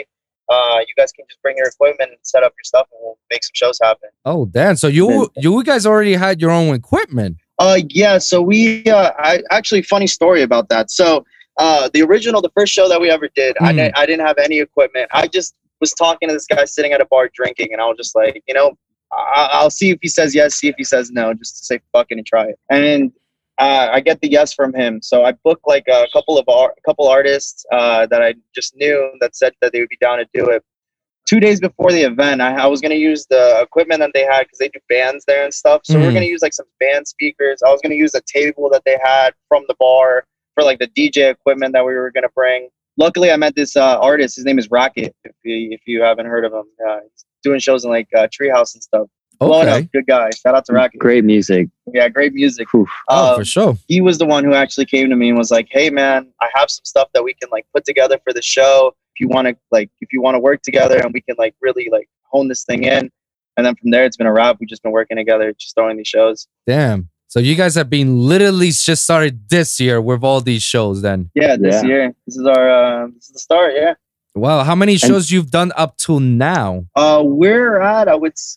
Uh, 0.50 0.80
you 0.88 0.94
guys 0.98 1.12
can 1.14 1.26
just 1.30 1.42
bring 1.42 1.56
your 1.58 1.68
equipment 1.68 2.10
and 2.12 2.20
set 2.24 2.44
up 2.44 2.52
your 2.58 2.66
stuff, 2.66 2.86
and 2.92 3.00
we'll 3.02 3.18
make 3.32 3.44
some 3.44 3.54
shows 3.56 3.80
happen. 3.82 4.10
oh 4.26 4.46
damn 4.48 4.76
so 4.76 4.88
you 4.88 5.30
you 5.38 5.64
guys 5.64 5.86
already 5.86 6.14
had 6.26 6.42
your 6.42 6.52
own 6.52 6.76
equipment 6.76 7.38
Uh, 7.60 7.80
yeah. 7.90 8.18
So 8.18 8.42
we, 8.42 8.84
uh, 8.86 9.12
I 9.30 9.42
actually, 9.58 9.84
funny 9.84 10.08
story 10.08 10.42
about 10.42 10.66
that. 10.74 10.86
So, 10.92 11.24
uh, 11.64 11.88
the 11.94 12.02
original, 12.02 12.42
the 12.42 12.50
first 12.58 12.74
show 12.74 12.90
that 12.90 13.00
we 13.00 13.10
ever 13.18 13.30
did, 13.42 13.56
I, 13.62 13.72
Hmm. 13.72 13.80
I 14.02 14.06
didn't 14.08 14.26
have 14.26 14.38
any 14.48 14.58
equipment. 14.60 15.08
I 15.14 15.28
just 15.28 15.54
was 15.84 15.94
talking 15.94 16.30
to 16.30 16.34
this 16.34 16.46
guy 16.48 16.64
sitting 16.66 16.94
at 16.94 17.02
a 17.02 17.06
bar 17.06 17.30
drinking, 17.34 17.70
and 17.74 17.82
I 17.82 17.86
was 17.86 17.98
just 17.98 18.16
like, 18.16 18.42
you 18.48 18.54
know, 18.54 18.78
I- 19.12 19.50
I'll 19.52 19.70
see 19.70 19.90
if 19.92 20.00
he 20.02 20.08
says 20.08 20.34
yes, 20.34 20.56
see 20.56 20.70
if 20.70 20.76
he 20.78 20.84
says 20.84 21.12
no, 21.12 21.34
just 21.34 21.58
to 21.60 21.66
say 21.66 21.80
fuck 21.92 22.08
it 22.10 22.18
and 22.18 22.26
try 22.26 22.46
it. 22.46 22.58
And 22.70 23.12
uh, 23.60 23.90
I 23.92 24.00
get 24.00 24.22
the 24.22 24.32
yes 24.32 24.54
from 24.54 24.74
him. 24.74 25.02
So 25.02 25.24
I 25.26 25.34
booked 25.44 25.68
like 25.68 25.86
a 25.88 26.08
couple 26.14 26.38
of 26.40 26.46
ar- 26.48 26.74
a 26.78 26.82
couple 26.88 27.08
artists 27.08 27.66
uh, 27.72 28.08
that 28.08 28.22
I 28.24 28.34
just 28.56 28.76
knew 28.76 29.12
that 29.20 29.36
said 29.36 29.54
that 29.62 29.72
they 29.74 29.80
would 29.82 29.90
be 29.90 29.98
down 29.98 30.18
to 30.20 30.28
do 30.34 30.50
it. 30.50 30.64
Two 31.26 31.40
days 31.40 31.60
before 31.60 31.92
the 31.92 32.02
event, 32.02 32.42
I, 32.42 32.64
I 32.64 32.68
was 32.68 32.82
gonna 32.82 32.96
use 32.96 33.26
the 33.28 33.60
equipment 33.62 34.00
that 34.00 34.12
they 34.14 34.24
had 34.26 34.42
because 34.44 34.58
they 34.60 34.70
do 34.70 34.80
bands 34.90 35.24
there 35.26 35.44
and 35.44 35.54
stuff. 35.54 35.82
So 35.84 36.00
we 36.00 36.06
we're 36.06 36.12
Mm. 36.12 36.16
gonna 36.16 36.26
use 36.36 36.42
like 36.42 36.54
some 36.54 36.66
band 36.80 37.08
speakers. 37.08 37.62
I 37.66 37.70
was 37.72 37.82
gonna 37.82 37.96
use 38.06 38.16
a 38.16 38.22
table 38.22 38.70
that 38.72 38.84
they 38.86 38.98
had 39.04 39.32
from 39.50 39.64
the 39.68 39.76
bar 39.80 40.26
for 40.56 40.64
like 40.64 40.80
the 40.80 40.88
DJ 40.88 41.30
equipment 41.30 41.74
that 41.74 41.86
we 41.86 41.94
were 41.94 42.12
gonna 42.12 42.30
bring. 42.36 42.70
Luckily, 42.98 43.32
I 43.32 43.38
met 43.38 43.56
this 43.56 43.76
uh, 43.76 44.00
artist. 44.00 44.36
His 44.36 44.46
name 44.46 44.60
is 44.60 44.70
Rocket. 44.70 45.16
If 45.24 45.36
you, 45.44 45.70
if 45.72 45.82
you 45.86 46.02
haven't 46.02 46.28
heard 46.28 46.46
of 46.46 46.54
him, 46.54 46.66
uh, 46.88 47.00
he's 47.02 47.26
doing 47.44 47.60
shows 47.60 47.84
in 47.84 47.90
like 47.90 48.08
uh, 48.16 48.28
Treehouse 48.28 48.74
and 48.76 48.84
stuff. 48.84 49.08
Blowing 49.40 49.68
okay 49.68 49.80
up, 49.80 49.92
good 49.92 50.08
guy. 50.08 50.30
Shout 50.30 50.56
out 50.56 50.66
to 50.66 50.74
Rocket. 50.74 51.00
Great 51.00 51.24
music. 51.24 51.68
Yeah, 51.92 52.08
great 52.08 52.34
music. 52.34 52.72
Whew. 52.72 52.88
oh 53.10 53.32
Um, 53.32 53.40
for 53.40 53.46
sure 53.46 53.78
he 53.88 54.00
was 54.00 54.18
the 54.18 54.26
one 54.26 54.44
who 54.44 54.54
actually 54.54 54.86
came 54.86 55.10
to 55.10 55.16
me 55.16 55.30
and 55.30 55.38
was 55.38 55.52
like, 55.52 55.68
"Hey, 55.72 55.90
man, 55.90 56.32
I 56.40 56.50
have 56.54 56.70
some 56.70 56.86
stuff 56.86 57.10
that 57.14 57.24
we 57.24 57.34
can 57.34 57.50
like 57.52 57.66
put 57.74 57.84
together 57.84 58.20
for 58.24 58.32
the 58.32 58.42
show. 58.42 58.96
If 59.16 59.20
you 59.20 59.28
want 59.28 59.48
to 59.48 59.58
like, 59.72 59.90
if 60.02 60.14
you 60.14 60.22
want 60.22 60.36
to 60.36 60.40
work 60.40 60.62
together 60.62 61.00
and 61.00 61.14
we 61.14 61.22
can 61.22 61.36
like 61.38 61.56
really 61.62 61.90
like 61.92 62.08
hone 62.24 62.48
this 62.48 62.64
thing 62.64 62.84
in." 62.84 63.12
And 63.58 63.66
then 63.66 63.76
from 63.76 63.92
there, 63.92 64.04
it's 64.06 64.18
been 64.18 64.28
a 64.28 64.34
wrap. 64.34 64.58
We've 64.60 64.70
just 64.70 64.82
been 64.82 64.92
working 64.92 65.18
together, 65.18 65.54
just 65.54 65.76
throwing 65.76 65.98
these 65.98 66.08
shows. 66.08 66.48
Damn. 66.66 67.10
So 67.34 67.40
you 67.40 67.56
guys 67.56 67.74
have 67.74 67.90
been 67.90 68.20
literally 68.28 68.70
just 68.70 69.06
started 69.06 69.50
this 69.50 69.80
year 69.80 70.00
with 70.00 70.24
all 70.24 70.40
these 70.40 70.62
shows 70.62 71.02
then. 71.02 71.32
Yeah, 71.34 71.56
this 71.56 71.82
Yeah. 71.82 71.90
year, 71.90 72.16
this 72.28 72.38
is 72.38 72.46
our 72.46 72.70
uh, 72.70 73.08
this 73.08 73.24
is 73.26 73.32
the 73.34 73.40
start. 73.40 73.74
Yeah. 73.76 73.96
Wow, 74.36 74.64
how 74.64 74.76
many 74.76 74.98
shows 74.98 75.32
you've 75.32 75.50
done 75.50 75.72
up 75.76 75.98
till 75.98 76.20
now? 76.20 76.86
Uh, 76.96 77.24
we're 77.26 77.82
at 77.82 78.08
I 78.08 78.14
would, 78.14 78.34
s- 78.34 78.56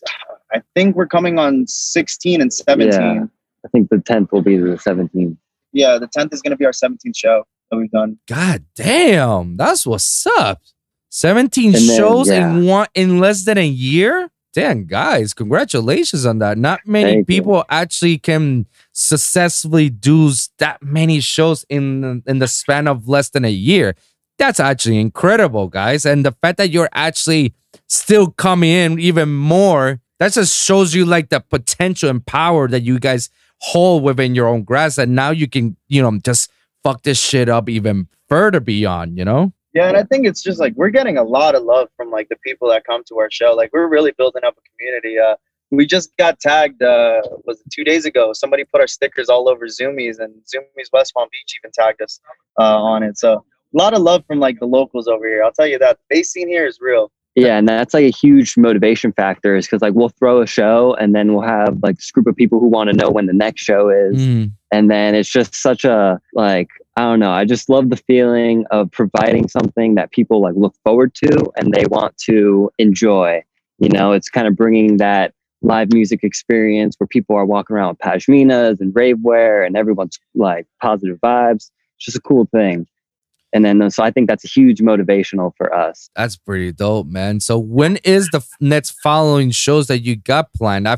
I 0.53 0.61
think 0.75 0.95
we're 0.95 1.07
coming 1.07 1.39
on 1.39 1.65
16 1.65 2.39
and 2.39 2.53
17. 2.53 2.91
Yeah. 3.01 3.23
I 3.65 3.67
think 3.69 3.89
the 3.89 3.97
10th 3.97 4.31
will 4.31 4.43
be 4.43 4.57
the 4.57 4.77
17th. 4.77 5.35
Yeah, 5.73 5.97
the 5.97 6.07
10th 6.15 6.31
is 6.35 6.43
gonna 6.43 6.55
be 6.55 6.65
our 6.65 6.71
17th 6.71 7.15
show 7.17 7.45
that 7.71 7.77
we've 7.77 7.89
done. 7.89 8.19
God 8.27 8.63
damn, 8.75 9.57
that's 9.57 9.87
what's 9.87 10.27
up. 10.37 10.61
17 11.09 11.73
And 11.73 11.89
then, 11.89 11.97
shows 11.97 12.29
yeah. 12.29 12.47
in 12.47 12.67
one 12.67 12.85
in 12.93 13.17
less 13.17 13.43
than 13.43 13.57
a 13.57 13.65
year? 13.67 14.29
Damn, 14.57 14.85
guys, 14.85 15.35
congratulations 15.35 16.25
on 16.25 16.39
that. 16.39 16.57
Not 16.57 16.79
many 16.83 17.11
Thank 17.11 17.17
you. 17.19 17.25
people 17.25 17.63
actually 17.69 18.17
can 18.17 18.65
successfully 18.91 19.87
do 19.91 20.31
that 20.57 20.81
many 20.81 21.19
shows 21.19 21.63
in 21.69 22.23
in 22.25 22.39
the 22.39 22.47
span 22.47 22.87
of 22.87 23.07
less 23.07 23.29
than 23.29 23.45
a 23.45 23.51
year. 23.51 23.95
That's 24.39 24.59
actually 24.59 24.97
incredible, 24.97 25.67
guys. 25.67 26.07
And 26.07 26.25
the 26.25 26.31
fact 26.31 26.57
that 26.57 26.71
you're 26.71 26.89
actually 26.93 27.53
still 27.85 28.31
coming 28.31 28.71
in 28.71 28.99
even 28.99 29.31
more, 29.31 29.99
that 30.17 30.33
just 30.33 30.57
shows 30.57 30.95
you 30.95 31.05
like 31.05 31.29
the 31.29 31.39
potential 31.39 32.09
and 32.09 32.25
power 32.25 32.67
that 32.67 32.81
you 32.81 32.97
guys 32.97 33.29
hold 33.59 34.01
within 34.01 34.33
your 34.33 34.47
own 34.47 34.63
grasp. 34.63 34.97
And 34.97 35.13
now 35.13 35.29
you 35.29 35.47
can, 35.47 35.77
you 35.87 36.01
know, 36.01 36.17
just 36.23 36.49
fuck 36.83 37.03
this 37.03 37.21
shit 37.21 37.47
up 37.47 37.69
even 37.69 38.07
further 38.27 38.59
beyond, 38.59 39.19
you 39.19 39.25
know? 39.25 39.53
Yeah, 39.77 39.89
and 39.89 39.95
I 39.95 40.01
think 40.01 40.25
it's 40.25 40.41
just 40.41 40.59
like 40.59 40.73
we're 40.75 40.89
getting 40.89 41.19
a 41.19 41.23
lot 41.23 41.53
of 41.53 41.61
love 41.61 41.89
from 41.95 42.09
like 42.09 42.29
the 42.29 42.35
people 42.37 42.67
that 42.69 42.83
come 42.83 43.03
to 43.09 43.19
our 43.19 43.29
show. 43.29 43.53
Like 43.53 43.69
we're 43.71 43.87
really 43.87 44.11
building 44.17 44.43
up 44.43 44.55
a 44.57 44.61
community. 44.71 45.19
Uh, 45.19 45.35
we 45.69 45.85
just 45.85 46.17
got 46.17 46.39
tagged. 46.39 46.81
Uh, 46.81 47.21
was 47.45 47.59
it 47.59 47.67
two 47.71 47.83
days 47.83 48.03
ago? 48.03 48.33
Somebody 48.33 48.63
put 48.63 48.81
our 48.81 48.87
stickers 48.87 49.29
all 49.29 49.47
over 49.47 49.67
Zoomies, 49.67 50.17
and 50.17 50.33
Zoomies 50.51 50.87
West 50.91 51.13
Palm 51.13 51.29
Beach 51.31 51.59
even 51.61 51.71
tagged 51.71 52.01
us 52.01 52.19
uh, 52.59 52.63
on 52.63 53.03
it. 53.03 53.19
So 53.19 53.33
a 53.33 53.77
lot 53.77 53.93
of 53.93 54.01
love 54.01 54.23
from 54.25 54.39
like 54.39 54.59
the 54.59 54.65
locals 54.65 55.07
over 55.07 55.27
here. 55.27 55.43
I'll 55.43 55.51
tell 55.51 55.67
you 55.67 55.77
that 55.77 55.97
the 55.97 56.15
bass 56.15 56.31
scene 56.31 56.47
here 56.47 56.65
is 56.65 56.79
real. 56.81 57.11
Yeah, 57.35 57.59
and 57.59 57.69
that's 57.69 57.93
like 57.93 58.05
a 58.05 58.09
huge 58.09 58.57
motivation 58.57 59.13
factor 59.13 59.55
is 59.55 59.67
because 59.67 59.83
like 59.83 59.93
we'll 59.93 60.09
throw 60.09 60.41
a 60.41 60.47
show 60.47 60.95
and 60.99 61.13
then 61.13 61.35
we'll 61.35 61.47
have 61.47 61.77
like 61.83 61.97
this 61.97 62.09
group 62.09 62.25
of 62.25 62.35
people 62.35 62.59
who 62.59 62.67
want 62.67 62.89
to 62.89 62.95
know 62.95 63.11
when 63.11 63.27
the 63.27 63.33
next 63.33 63.61
show 63.61 63.91
is. 63.91 64.19
Mm. 64.19 64.53
and 64.71 64.89
then 64.89 65.13
it's 65.13 65.29
just 65.29 65.53
such 65.53 65.85
a 65.85 66.19
like 66.33 66.69
i 66.97 67.01
don't 67.01 67.19
know 67.19 67.31
i 67.31 67.45
just 67.45 67.69
love 67.69 67.89
the 67.89 67.95
feeling 67.95 68.65
of 68.71 68.91
providing 68.91 69.47
something 69.47 69.95
that 69.95 70.11
people 70.11 70.41
like 70.41 70.55
look 70.55 70.75
forward 70.83 71.13
to 71.15 71.29
and 71.55 71.73
they 71.73 71.85
want 71.85 72.17
to 72.17 72.69
enjoy 72.77 73.41
you 73.79 73.89
know 73.89 74.11
it's 74.11 74.29
kind 74.29 74.47
of 74.47 74.55
bringing 74.55 74.97
that 74.97 75.33
live 75.61 75.91
music 75.93 76.23
experience 76.23 76.95
where 76.97 77.07
people 77.07 77.35
are 77.35 77.45
walking 77.45 77.75
around 77.75 77.89
with 77.89 77.99
pashminas 77.99 78.79
and 78.81 78.93
rave 78.95 79.17
wear 79.21 79.63
and 79.63 79.77
everyone's 79.77 80.19
like 80.35 80.67
positive 80.81 81.17
vibes 81.23 81.71
it's 81.95 82.05
just 82.05 82.17
a 82.17 82.21
cool 82.21 82.47
thing 82.51 82.85
and 83.53 83.63
then 83.63 83.81
uh, 83.81 83.89
so 83.89 84.03
i 84.03 84.11
think 84.11 84.27
that's 84.27 84.43
a 84.43 84.47
huge 84.47 84.79
motivational 84.79 85.51
for 85.55 85.73
us 85.73 86.09
That's 86.15 86.35
pretty 86.35 86.71
dope, 86.71 87.07
man. 87.07 87.39
So 87.39 87.57
when 87.57 87.97
is 88.03 88.27
the 88.29 88.45
next 88.59 88.91
following 89.01 89.51
shows 89.51 89.87
that 89.87 89.99
you 89.99 90.15
got 90.15 90.53
planned? 90.53 90.87
I 90.87 90.97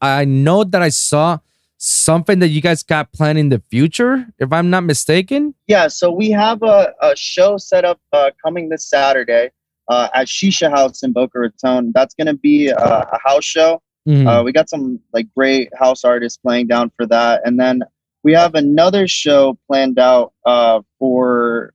I 0.00 0.24
know 0.24 0.64
that 0.64 0.82
I 0.82 0.88
saw 0.88 1.38
something 1.82 2.40
that 2.40 2.48
you 2.48 2.60
guys 2.60 2.82
got 2.82 3.10
planned 3.12 3.38
in 3.38 3.48
the 3.48 3.62
future, 3.70 4.26
if 4.38 4.52
I'm 4.52 4.68
not 4.68 4.84
mistaken. 4.84 5.54
Yeah, 5.66 5.88
so 5.88 6.12
we 6.12 6.30
have 6.30 6.62
a, 6.62 6.92
a 7.00 7.16
show 7.16 7.56
set 7.56 7.86
up 7.86 7.98
uh, 8.12 8.30
coming 8.44 8.68
this 8.68 8.88
Saturday 8.88 9.50
uh, 9.88 10.08
at 10.14 10.26
Shisha 10.26 10.70
House 10.70 11.02
in 11.02 11.12
Boca 11.12 11.38
Raton. 11.38 11.90
That's 11.94 12.14
going 12.14 12.26
to 12.26 12.34
be 12.34 12.70
uh, 12.70 13.04
a 13.10 13.18
house 13.26 13.44
show. 13.44 13.82
Mhm. 14.06 14.26
Uh, 14.26 14.42
we 14.42 14.52
got 14.52 14.68
some 14.68 15.00
like 15.14 15.26
great 15.36 15.70
house 15.78 16.04
artists 16.04 16.38
playing 16.38 16.66
down 16.68 16.90
for 16.96 17.06
that, 17.06 17.42
and 17.44 17.58
then 17.58 17.80
we 18.24 18.32
have 18.32 18.54
another 18.54 19.06
show 19.08 19.58
planned 19.66 19.98
out 19.98 20.32
uh, 20.46 20.80
for. 20.98 21.72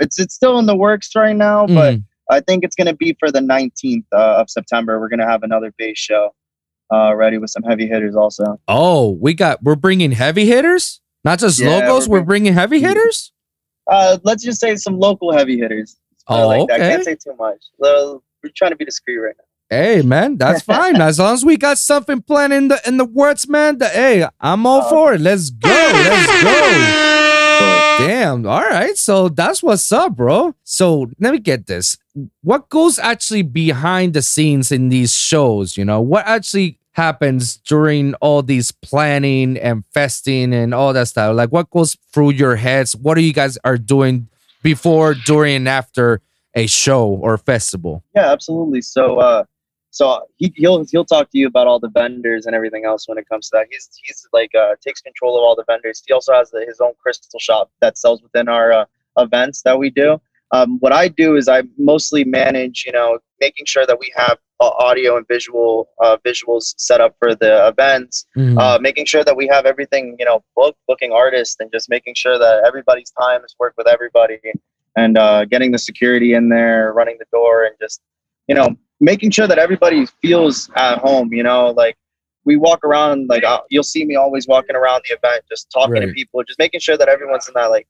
It's 0.00 0.18
it's 0.20 0.34
still 0.34 0.58
in 0.60 0.66
the 0.66 0.76
works 0.76 1.10
right 1.16 1.34
now, 1.36 1.66
but 1.66 1.94
Mhm. 1.96 2.04
I 2.30 2.40
think 2.40 2.62
it's 2.64 2.74
gonna 2.76 2.94
be 2.94 3.16
for 3.20 3.30
the 3.32 3.40
19th 3.40 4.04
uh, 4.12 4.40
of 4.40 4.50
September. 4.50 4.98
We're 5.00 5.08
gonna 5.08 5.28
have 5.28 5.42
another 5.44 5.72
bass 5.78 5.98
show 5.98 6.34
uh, 6.92 7.14
ready 7.14 7.38
with 7.38 7.50
some 7.50 7.62
heavy 7.62 7.86
hitters 7.86 8.14
also. 8.16 8.60
oh, 8.68 9.10
we 9.20 9.34
got 9.34 9.62
we're 9.62 9.76
bringing 9.76 10.12
heavy 10.12 10.46
hitters, 10.46 11.00
not 11.24 11.38
just 11.38 11.58
Yeah, 11.58 11.68
logos. 11.78 12.08
we're 12.08 12.20
We're 12.20 12.24
bringing 12.26 12.54
heavy 12.54 12.80
hitters. 12.80 13.32
Uh, 13.90 14.18
let's 14.24 14.44
just 14.44 14.60
say 14.60 14.76
some 14.76 14.98
local 14.98 15.32
heavy 15.32 15.58
hitters. 15.58 15.96
I 16.28 16.42
Oh, 16.42 16.48
like 16.48 16.68
that. 16.68 16.80
okay. 16.80 16.90
Can't 16.90 17.04
say 17.04 17.14
too 17.16 17.34
much. 17.38 17.56
We're 17.78 18.20
trying 18.54 18.70
to 18.72 18.76
be 18.76 18.84
discreet 18.84 19.16
right 19.18 19.34
now. 19.38 19.44
Hey 19.70 20.02
man, 20.02 20.36
that's 20.38 20.62
fine. 20.74 20.96
As 21.00 21.18
long 21.18 21.34
as 21.34 21.44
we 21.44 21.56
got 21.56 21.78
something 21.78 22.22
planned 22.22 22.52
in 22.52 22.68
the 22.68 22.80
in 22.86 22.96
the 22.96 23.04
works, 23.04 23.46
man. 23.48 23.78
The, 23.78 23.88
hey, 23.88 24.26
I'm 24.40 24.66
all 24.66 24.82
Uh, 24.82 24.88
for 24.90 25.12
it. 25.14 25.20
Let's 25.20 25.50
go. 25.50 25.68
Let's 25.68 26.42
go. 26.42 27.27
Damn. 27.98 28.46
All 28.46 28.62
right. 28.62 28.96
So 28.96 29.28
that's 29.28 29.62
what's 29.62 29.90
up, 29.92 30.16
bro. 30.16 30.54
So 30.64 31.10
let 31.18 31.32
me 31.32 31.38
get 31.38 31.66
this. 31.66 31.96
What 32.42 32.68
goes 32.68 32.98
actually 32.98 33.42
behind 33.42 34.14
the 34.14 34.22
scenes 34.22 34.72
in 34.72 34.88
these 34.88 35.14
shows? 35.14 35.76
You 35.76 35.84
know, 35.84 36.00
what 36.00 36.26
actually 36.26 36.78
happens 36.92 37.56
during 37.58 38.14
all 38.14 38.42
these 38.42 38.72
planning 38.72 39.56
and 39.56 39.84
festing 39.94 40.52
and 40.52 40.74
all 40.74 40.92
that 40.92 41.08
stuff? 41.08 41.34
Like 41.34 41.50
what 41.50 41.70
goes 41.70 41.96
through 42.12 42.30
your 42.30 42.56
heads? 42.56 42.96
What 42.96 43.16
are 43.16 43.22
you 43.22 43.32
guys 43.32 43.56
are 43.64 43.78
doing 43.78 44.28
before, 44.62 45.14
during, 45.14 45.56
and 45.56 45.68
after 45.68 46.20
a 46.54 46.66
show 46.66 47.06
or 47.06 47.38
festival? 47.38 48.02
Yeah, 48.14 48.32
absolutely. 48.32 48.82
So, 48.82 49.18
uh, 49.18 49.44
so 49.98 50.04
he, 50.36 50.52
he'll 50.54 50.84
he'll 50.90 51.04
talk 51.04 51.28
to 51.32 51.38
you 51.40 51.48
about 51.48 51.66
all 51.66 51.80
the 51.80 51.88
vendors 52.00 52.46
and 52.46 52.54
everything 52.54 52.84
else 52.84 53.08
when 53.08 53.18
it 53.18 53.28
comes 53.28 53.48
to 53.48 53.56
that. 53.56 53.66
He's 53.68 53.86
he's 54.04 54.20
like 54.32 54.52
uh, 54.54 54.74
takes 54.86 55.00
control 55.00 55.36
of 55.36 55.42
all 55.42 55.56
the 55.56 55.64
vendors. 55.66 56.00
He 56.06 56.12
also 56.12 56.32
has 56.34 56.52
the, 56.52 56.64
his 56.64 56.78
own 56.80 56.92
crystal 57.02 57.40
shop 57.40 57.72
that 57.80 57.98
sells 57.98 58.22
within 58.22 58.48
our 58.48 58.72
uh, 58.72 58.84
events 59.18 59.62
that 59.62 59.76
we 59.76 59.90
do. 59.90 60.20
Um, 60.52 60.78
what 60.78 60.92
I 60.92 61.08
do 61.08 61.34
is 61.36 61.48
I 61.48 61.64
mostly 61.76 62.22
manage, 62.22 62.84
you 62.86 62.92
know, 62.92 63.18
making 63.40 63.66
sure 63.66 63.86
that 63.86 63.98
we 63.98 64.12
have 64.14 64.38
uh, 64.60 64.70
audio 64.88 65.16
and 65.16 65.26
visual 65.26 65.88
uh, 66.00 66.16
visuals 66.24 66.74
set 66.78 67.00
up 67.00 67.16
for 67.18 67.34
the 67.34 67.66
events, 67.66 68.24
Mhm. 68.36 68.56
uh, 68.56 68.78
making 68.80 69.06
sure 69.06 69.24
that 69.24 69.36
we 69.36 69.48
have 69.48 69.66
everything, 69.66 70.14
you 70.20 70.24
know, 70.24 70.38
book, 70.54 70.76
booking 70.86 71.12
artists, 71.12 71.56
and 71.58 71.70
just 71.72 71.90
making 71.90 72.14
sure 72.14 72.38
that 72.38 72.62
everybody's 72.64 73.10
time 73.10 73.44
is 73.44 73.54
worked 73.58 73.76
with 73.76 73.88
everybody, 73.88 74.38
and 74.96 75.18
uh, 75.18 75.44
getting 75.44 75.72
the 75.72 75.82
security 75.90 76.30
in 76.34 76.48
there, 76.48 76.92
running 76.92 77.16
the 77.18 77.26
door, 77.32 77.64
and 77.66 77.74
just, 77.80 78.00
you 78.46 78.54
know, 78.54 78.68
making 79.00 79.30
sure 79.30 79.46
that 79.46 79.58
everybody 79.58 80.06
feels 80.22 80.70
at 80.76 80.98
home. 80.98 81.32
You 81.32 81.42
know, 81.42 81.70
like 81.70 81.96
we 82.44 82.56
walk 82.56 82.84
around, 82.84 83.28
like 83.28 83.44
uh, 83.44 83.60
you'll 83.70 83.82
see 83.82 84.04
me 84.04 84.16
always 84.16 84.46
walking 84.46 84.76
around 84.76 85.02
the 85.08 85.16
event, 85.16 85.44
just 85.48 85.70
talking 85.72 86.00
to 86.02 86.08
people, 86.08 86.42
just 86.44 86.58
making 86.58 86.80
sure 86.80 86.96
that 86.96 87.08
everyone's 87.08 87.48
in 87.48 87.54
that 87.54 87.66
like 87.70 87.86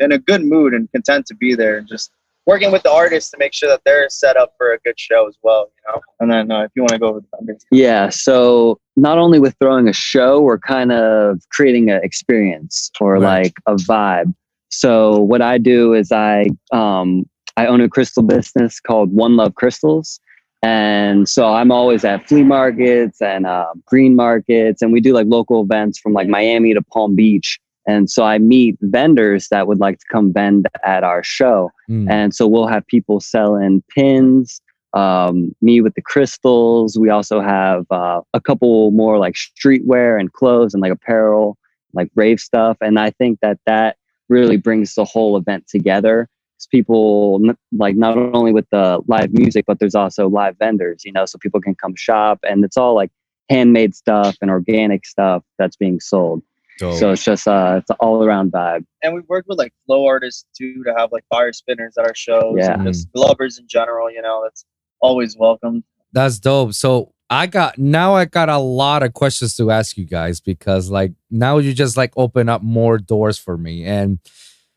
in 0.00 0.12
a 0.12 0.18
good 0.18 0.44
mood 0.44 0.74
and 0.74 0.90
content 0.92 1.26
to 1.26 1.34
be 1.34 1.54
there, 1.54 1.78
and 1.78 1.88
just 1.88 2.10
working 2.46 2.70
with 2.70 2.82
the 2.84 2.92
artists 2.92 3.30
to 3.32 3.36
make 3.38 3.52
sure 3.52 3.68
that 3.68 3.80
they're 3.84 4.08
set 4.08 4.36
up 4.36 4.54
for 4.56 4.72
a 4.72 4.78
good 4.84 4.98
show 4.98 5.26
as 5.26 5.36
well. 5.42 5.68
You 5.86 5.92
know, 5.94 6.00
and 6.20 6.30
then 6.30 6.50
uh, 6.50 6.62
if 6.62 6.70
you 6.74 6.82
want 6.82 6.92
to 6.92 6.98
go 6.98 7.08
over 7.08 7.20
the 7.20 7.26
vendors. 7.36 7.64
Yeah. 7.70 8.08
So 8.10 8.78
not 8.96 9.18
only 9.18 9.38
with 9.40 9.56
throwing 9.60 9.88
a 9.88 9.92
show, 9.92 10.40
we're 10.40 10.58
kind 10.58 10.92
of 10.92 11.40
creating 11.50 11.90
an 11.90 12.00
experience 12.02 12.90
or 13.00 13.14
Right. 13.14 13.44
like 13.44 13.54
a 13.66 13.74
vibe. 13.74 14.32
So 14.68 15.18
what 15.20 15.42
I 15.42 15.58
do 15.58 15.94
is 15.94 16.12
I 16.12 16.46
um, 16.72 17.24
I 17.56 17.66
own 17.66 17.80
a 17.80 17.88
crystal 17.88 18.22
business 18.22 18.78
called 18.80 19.12
One 19.12 19.36
Love 19.36 19.54
Crystals. 19.54 20.20
And 20.66 21.28
so 21.28 21.54
I'm 21.54 21.70
always 21.70 22.04
at 22.04 22.26
flea 22.26 22.42
markets 22.42 23.22
and 23.22 23.46
uh, 23.46 23.72
green 23.84 24.16
markets, 24.16 24.82
and 24.82 24.92
we 24.92 25.00
do 25.00 25.12
like 25.12 25.28
local 25.28 25.62
events 25.62 25.96
from 25.96 26.12
like 26.12 26.26
Miami 26.26 26.74
to 26.74 26.82
Palm 26.82 27.14
Beach. 27.14 27.60
And 27.86 28.10
so 28.10 28.24
I 28.24 28.38
meet 28.38 28.76
vendors 28.80 29.46
that 29.52 29.68
would 29.68 29.78
like 29.78 30.00
to 30.00 30.04
come 30.10 30.32
vend 30.32 30.66
at 30.82 31.04
our 31.04 31.22
show. 31.22 31.70
Mm. 31.88 32.10
And 32.10 32.34
so 32.34 32.48
we'll 32.48 32.66
have 32.66 32.84
people 32.88 33.20
selling 33.20 33.80
pins, 33.94 34.60
um, 34.92 35.54
me 35.62 35.80
with 35.80 35.94
the 35.94 36.02
crystals. 36.02 36.98
We 36.98 37.10
also 37.10 37.40
have 37.40 37.86
uh, 37.92 38.22
a 38.34 38.40
couple 38.40 38.90
more 38.90 39.18
like 39.18 39.34
streetwear 39.34 40.18
and 40.18 40.32
clothes 40.32 40.74
and 40.74 40.80
like 40.80 40.90
apparel, 40.90 41.56
like 41.92 42.10
rave 42.16 42.40
stuff. 42.40 42.76
And 42.80 42.98
I 42.98 43.10
think 43.10 43.38
that 43.40 43.60
that 43.66 43.98
really 44.28 44.56
brings 44.56 44.94
the 44.94 45.04
whole 45.04 45.36
event 45.36 45.68
together. 45.68 46.28
'Cause 46.58 46.66
people 46.70 47.40
n- 47.44 47.56
like 47.72 47.96
not 47.96 48.16
only 48.16 48.52
with 48.52 48.66
the 48.70 49.00
live 49.08 49.32
music, 49.32 49.64
but 49.66 49.78
there's 49.78 49.94
also 49.94 50.28
live 50.28 50.56
vendors, 50.58 51.02
you 51.04 51.12
know, 51.12 51.26
so 51.26 51.38
people 51.38 51.60
can 51.60 51.74
come 51.74 51.94
shop 51.94 52.38
and 52.48 52.64
it's 52.64 52.76
all 52.76 52.94
like 52.94 53.10
handmade 53.50 53.94
stuff 53.94 54.36
and 54.40 54.50
organic 54.50 55.04
stuff 55.06 55.42
that's 55.58 55.76
being 55.76 56.00
sold. 56.00 56.42
Dope. 56.78 56.98
So 56.98 57.12
it's 57.12 57.24
just 57.24 57.46
uh, 57.48 57.76
it's 57.78 57.90
an 57.90 57.96
all 58.00 58.22
around 58.24 58.52
vibe. 58.52 58.84
and 59.02 59.14
we've 59.14 59.28
worked 59.28 59.48
with 59.48 59.58
like 59.58 59.72
flow 59.86 60.06
artists 60.06 60.44
too 60.56 60.82
to 60.84 60.94
have 60.96 61.10
like 61.12 61.24
fire 61.30 61.52
spinners 61.52 61.94
at 61.98 62.04
our 62.06 62.14
shows 62.14 62.56
Yeah. 62.58 62.74
and 62.74 62.84
just 62.86 63.10
glovers 63.12 63.58
in 63.58 63.66
general 63.68 64.10
you 64.10 64.20
know 64.20 64.40
that's 64.42 64.64
always 65.00 65.36
welcome 65.38 65.84
That's 66.12 66.38
dope. 66.38 66.72
So 66.74 67.12
I 67.30 67.46
got 67.46 67.76
now 67.78 68.14
I 68.14 68.24
got 68.26 68.48
a 68.48 68.58
lot 68.58 69.02
of 69.02 69.12
questions 69.14 69.56
to 69.56 69.70
ask 69.70 69.96
you 69.98 70.04
guys 70.06 70.40
because 70.40 70.90
like 70.90 71.12
now 71.30 71.58
you 71.58 71.72
just 71.74 71.96
like 71.96 72.12
open 72.16 72.48
up 72.48 72.62
more 72.62 72.98
doors 72.98 73.36
for 73.38 73.56
me. 73.58 73.84
And 73.84 74.18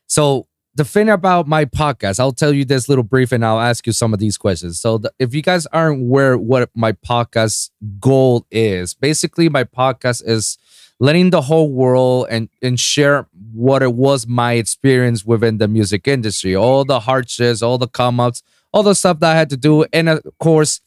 so 0.06 0.46
the 0.74 0.84
thing 0.84 1.08
about 1.08 1.48
my 1.48 1.64
podcast, 1.64 2.20
I'll 2.20 2.32
tell 2.32 2.52
you 2.52 2.64
this 2.64 2.88
little 2.88 3.04
brief 3.04 3.32
and 3.32 3.44
I'll 3.44 3.60
ask 3.60 3.86
you 3.86 3.92
some 3.92 4.12
of 4.14 4.20
these 4.20 4.38
questions. 4.38 4.80
So 4.80 4.98
the, 4.98 5.12
if 5.18 5.34
you 5.34 5.42
guys 5.42 5.66
aren't 5.66 6.02
aware 6.02 6.38
what 6.38 6.70
my 6.74 6.92
podcast 6.92 7.70
goal 7.98 8.46
is, 8.50 8.94
basically 8.94 9.48
my 9.48 9.64
podcast 9.64 10.26
is 10.26 10.58
letting 11.00 11.30
the 11.30 11.40
whole 11.40 11.72
world 11.72 12.26
and 12.30 12.48
and 12.62 12.78
share 12.78 13.26
what 13.52 13.82
it 13.82 13.94
was 13.94 14.26
my 14.26 14.52
experience 14.52 15.24
within 15.24 15.58
the 15.58 15.66
music 15.66 16.06
industry, 16.06 16.54
all 16.54 16.84
the 16.84 17.00
hardships, 17.00 17.62
all 17.62 17.78
the 17.78 17.88
come 17.88 18.20
ups, 18.20 18.42
all 18.72 18.82
the 18.82 18.94
stuff 18.94 19.18
that 19.20 19.32
I 19.32 19.38
had 19.38 19.50
to 19.50 19.56
do, 19.56 19.84
and 19.92 20.08
of 20.08 20.22
course 20.38 20.80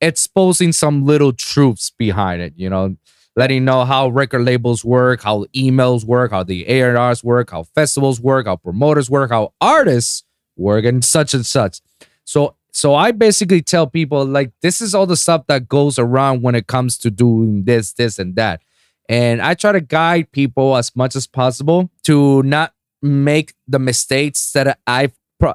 exposing 0.00 0.72
some 0.72 1.04
little 1.04 1.32
truths 1.32 1.90
behind 1.90 2.42
it, 2.42 2.52
you 2.56 2.68
know, 2.70 2.96
letting 3.36 3.64
know 3.64 3.84
how 3.84 4.08
record 4.08 4.42
labels 4.42 4.84
work, 4.84 5.22
how 5.22 5.44
emails 5.54 6.04
work, 6.04 6.30
how 6.30 6.42
the 6.42 6.66
A&Rs 6.68 7.22
work, 7.22 7.50
how 7.50 7.62
festivals 7.62 8.20
work, 8.20 8.46
how 8.46 8.56
promoters 8.56 9.10
work, 9.10 9.30
how 9.30 9.52
artists 9.60 10.24
work, 10.56 10.84
and 10.84 11.04
such 11.04 11.34
and 11.34 11.44
such. 11.44 11.80
So 12.24 12.56
so 12.72 12.94
I 12.94 13.10
basically 13.12 13.62
tell 13.62 13.86
people 13.86 14.26
like 14.26 14.52
this 14.60 14.82
is 14.82 14.94
all 14.94 15.06
the 15.06 15.16
stuff 15.16 15.46
that 15.46 15.66
goes 15.68 15.98
around 15.98 16.42
when 16.42 16.54
it 16.54 16.66
comes 16.66 16.98
to 16.98 17.10
doing 17.10 17.64
this, 17.64 17.94
this, 17.94 18.18
and 18.18 18.36
that. 18.36 18.60
And 19.08 19.40
I 19.40 19.54
try 19.54 19.72
to 19.72 19.80
guide 19.80 20.30
people 20.32 20.76
as 20.76 20.94
much 20.94 21.16
as 21.16 21.26
possible 21.26 21.90
to 22.04 22.42
not 22.42 22.74
make 23.00 23.54
the 23.66 23.78
mistakes 23.78 24.52
that 24.52 24.78
I've 24.86 25.12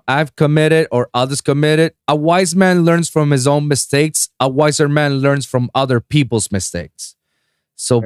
I've 0.07 0.35
committed 0.35 0.87
or 0.91 1.09
others 1.13 1.41
committed. 1.41 1.93
A 2.07 2.15
wise 2.15 2.55
man 2.55 2.85
learns 2.85 3.09
from 3.09 3.31
his 3.31 3.47
own 3.47 3.67
mistakes. 3.67 4.29
A 4.39 4.47
wiser 4.47 4.87
man 4.87 5.19
learns 5.19 5.45
from 5.45 5.69
other 5.73 5.99
people's 5.99 6.51
mistakes. 6.51 7.15
So 7.81 7.99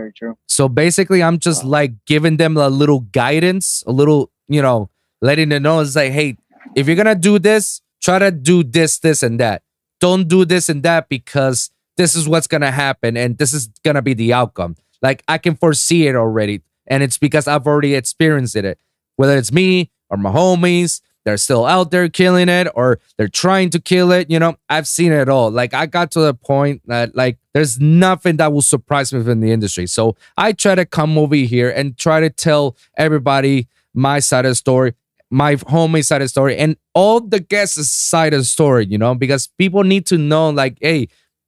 so 0.48 0.70
basically, 0.70 1.22
I'm 1.22 1.38
just 1.38 1.66
like 1.66 1.94
giving 2.06 2.38
them 2.38 2.56
a 2.56 2.70
little 2.70 3.02
guidance, 3.02 3.84
a 3.86 3.92
little, 3.92 4.32
you 4.48 4.62
know, 4.62 4.90
letting 5.22 5.50
them 5.50 5.64
know 5.64 5.82
it's 5.82 5.98
like, 5.98 6.14
hey, 6.14 6.38
if 6.76 6.88
you're 6.88 6.96
gonna 6.96 7.14
do 7.14 7.40
this, 7.40 7.82
try 8.02 8.18
to 8.20 8.32
do 8.32 8.64
this, 8.64 9.00
this, 9.00 9.22
and 9.22 9.38
that. 9.42 9.64
Don't 10.00 10.30
do 10.30 10.46
this 10.46 10.70
and 10.70 10.82
that 10.84 11.10
because 11.10 11.72
this 11.98 12.16
is 12.16 12.26
what's 12.28 12.48
gonna 12.48 12.72
happen 12.72 13.18
and 13.18 13.38
this 13.38 13.52
is 13.52 13.68
gonna 13.84 14.02
be 14.02 14.14
the 14.14 14.32
outcome. 14.32 14.78
Like 15.02 15.24
I 15.28 15.38
can 15.38 15.56
foresee 15.56 16.08
it 16.08 16.16
already, 16.16 16.62
and 16.88 17.04
it's 17.04 17.18
because 17.18 17.46
I've 17.46 17.68
already 17.68 17.96
experienced 17.96 18.56
it. 18.56 18.80
Whether 19.18 19.36
it's 19.36 19.52
me 19.52 19.92
or 20.10 20.16
my 20.16 20.32
homies, 20.32 21.02
they're 21.26 21.38
still 21.38 21.66
out 21.66 21.92
there 21.92 22.08
killing 22.08 22.48
it 22.48 22.68
or 22.76 23.00
they're 23.18 23.28
trying 23.28 23.72
to 23.72 23.82
kill 23.82 24.12
it. 24.12 24.30
You 24.30 24.40
know, 24.40 24.56
I've 24.70 24.88
seen 24.88 25.12
it 25.12 25.28
all. 25.28 25.52
Like 25.52 25.74
I 25.74 25.88
got 25.88 26.12
to 26.12 26.20
the 26.20 26.34
point 26.34 26.84
that 26.86 27.16
like 27.16 27.40
there's 27.54 27.80
nothing 27.80 28.38
that 28.38 28.54
will 28.54 28.62
surprise 28.62 29.12
me 29.12 29.18
within 29.18 29.40
the 29.42 29.52
industry. 29.52 29.88
So 29.88 30.16
I 30.38 30.54
try 30.54 30.76
to 30.76 30.86
come 30.86 31.18
over 31.18 31.36
here 31.36 31.70
and 31.70 31.98
try 31.98 32.20
to 32.22 32.30
tell 32.30 32.78
everybody 32.98 33.68
my 33.94 34.20
side 34.20 34.46
of 34.46 34.52
the 34.52 34.56
story, 34.56 34.94
my 35.32 35.56
homie 35.56 36.06
side 36.06 36.22
of 36.22 36.26
the 36.26 36.30
story, 36.30 36.58
and 36.58 36.78
all 36.94 37.20
the 37.20 37.40
guests' 37.40 37.90
side 37.90 38.34
of 38.34 38.42
the 38.42 38.46
story, 38.46 38.86
you 38.86 38.98
know, 38.98 39.16
because 39.16 39.48
people 39.58 39.84
need 39.84 40.06
to 40.08 40.18
know, 40.18 40.50
like, 40.50 40.78
hey, 40.82 41.08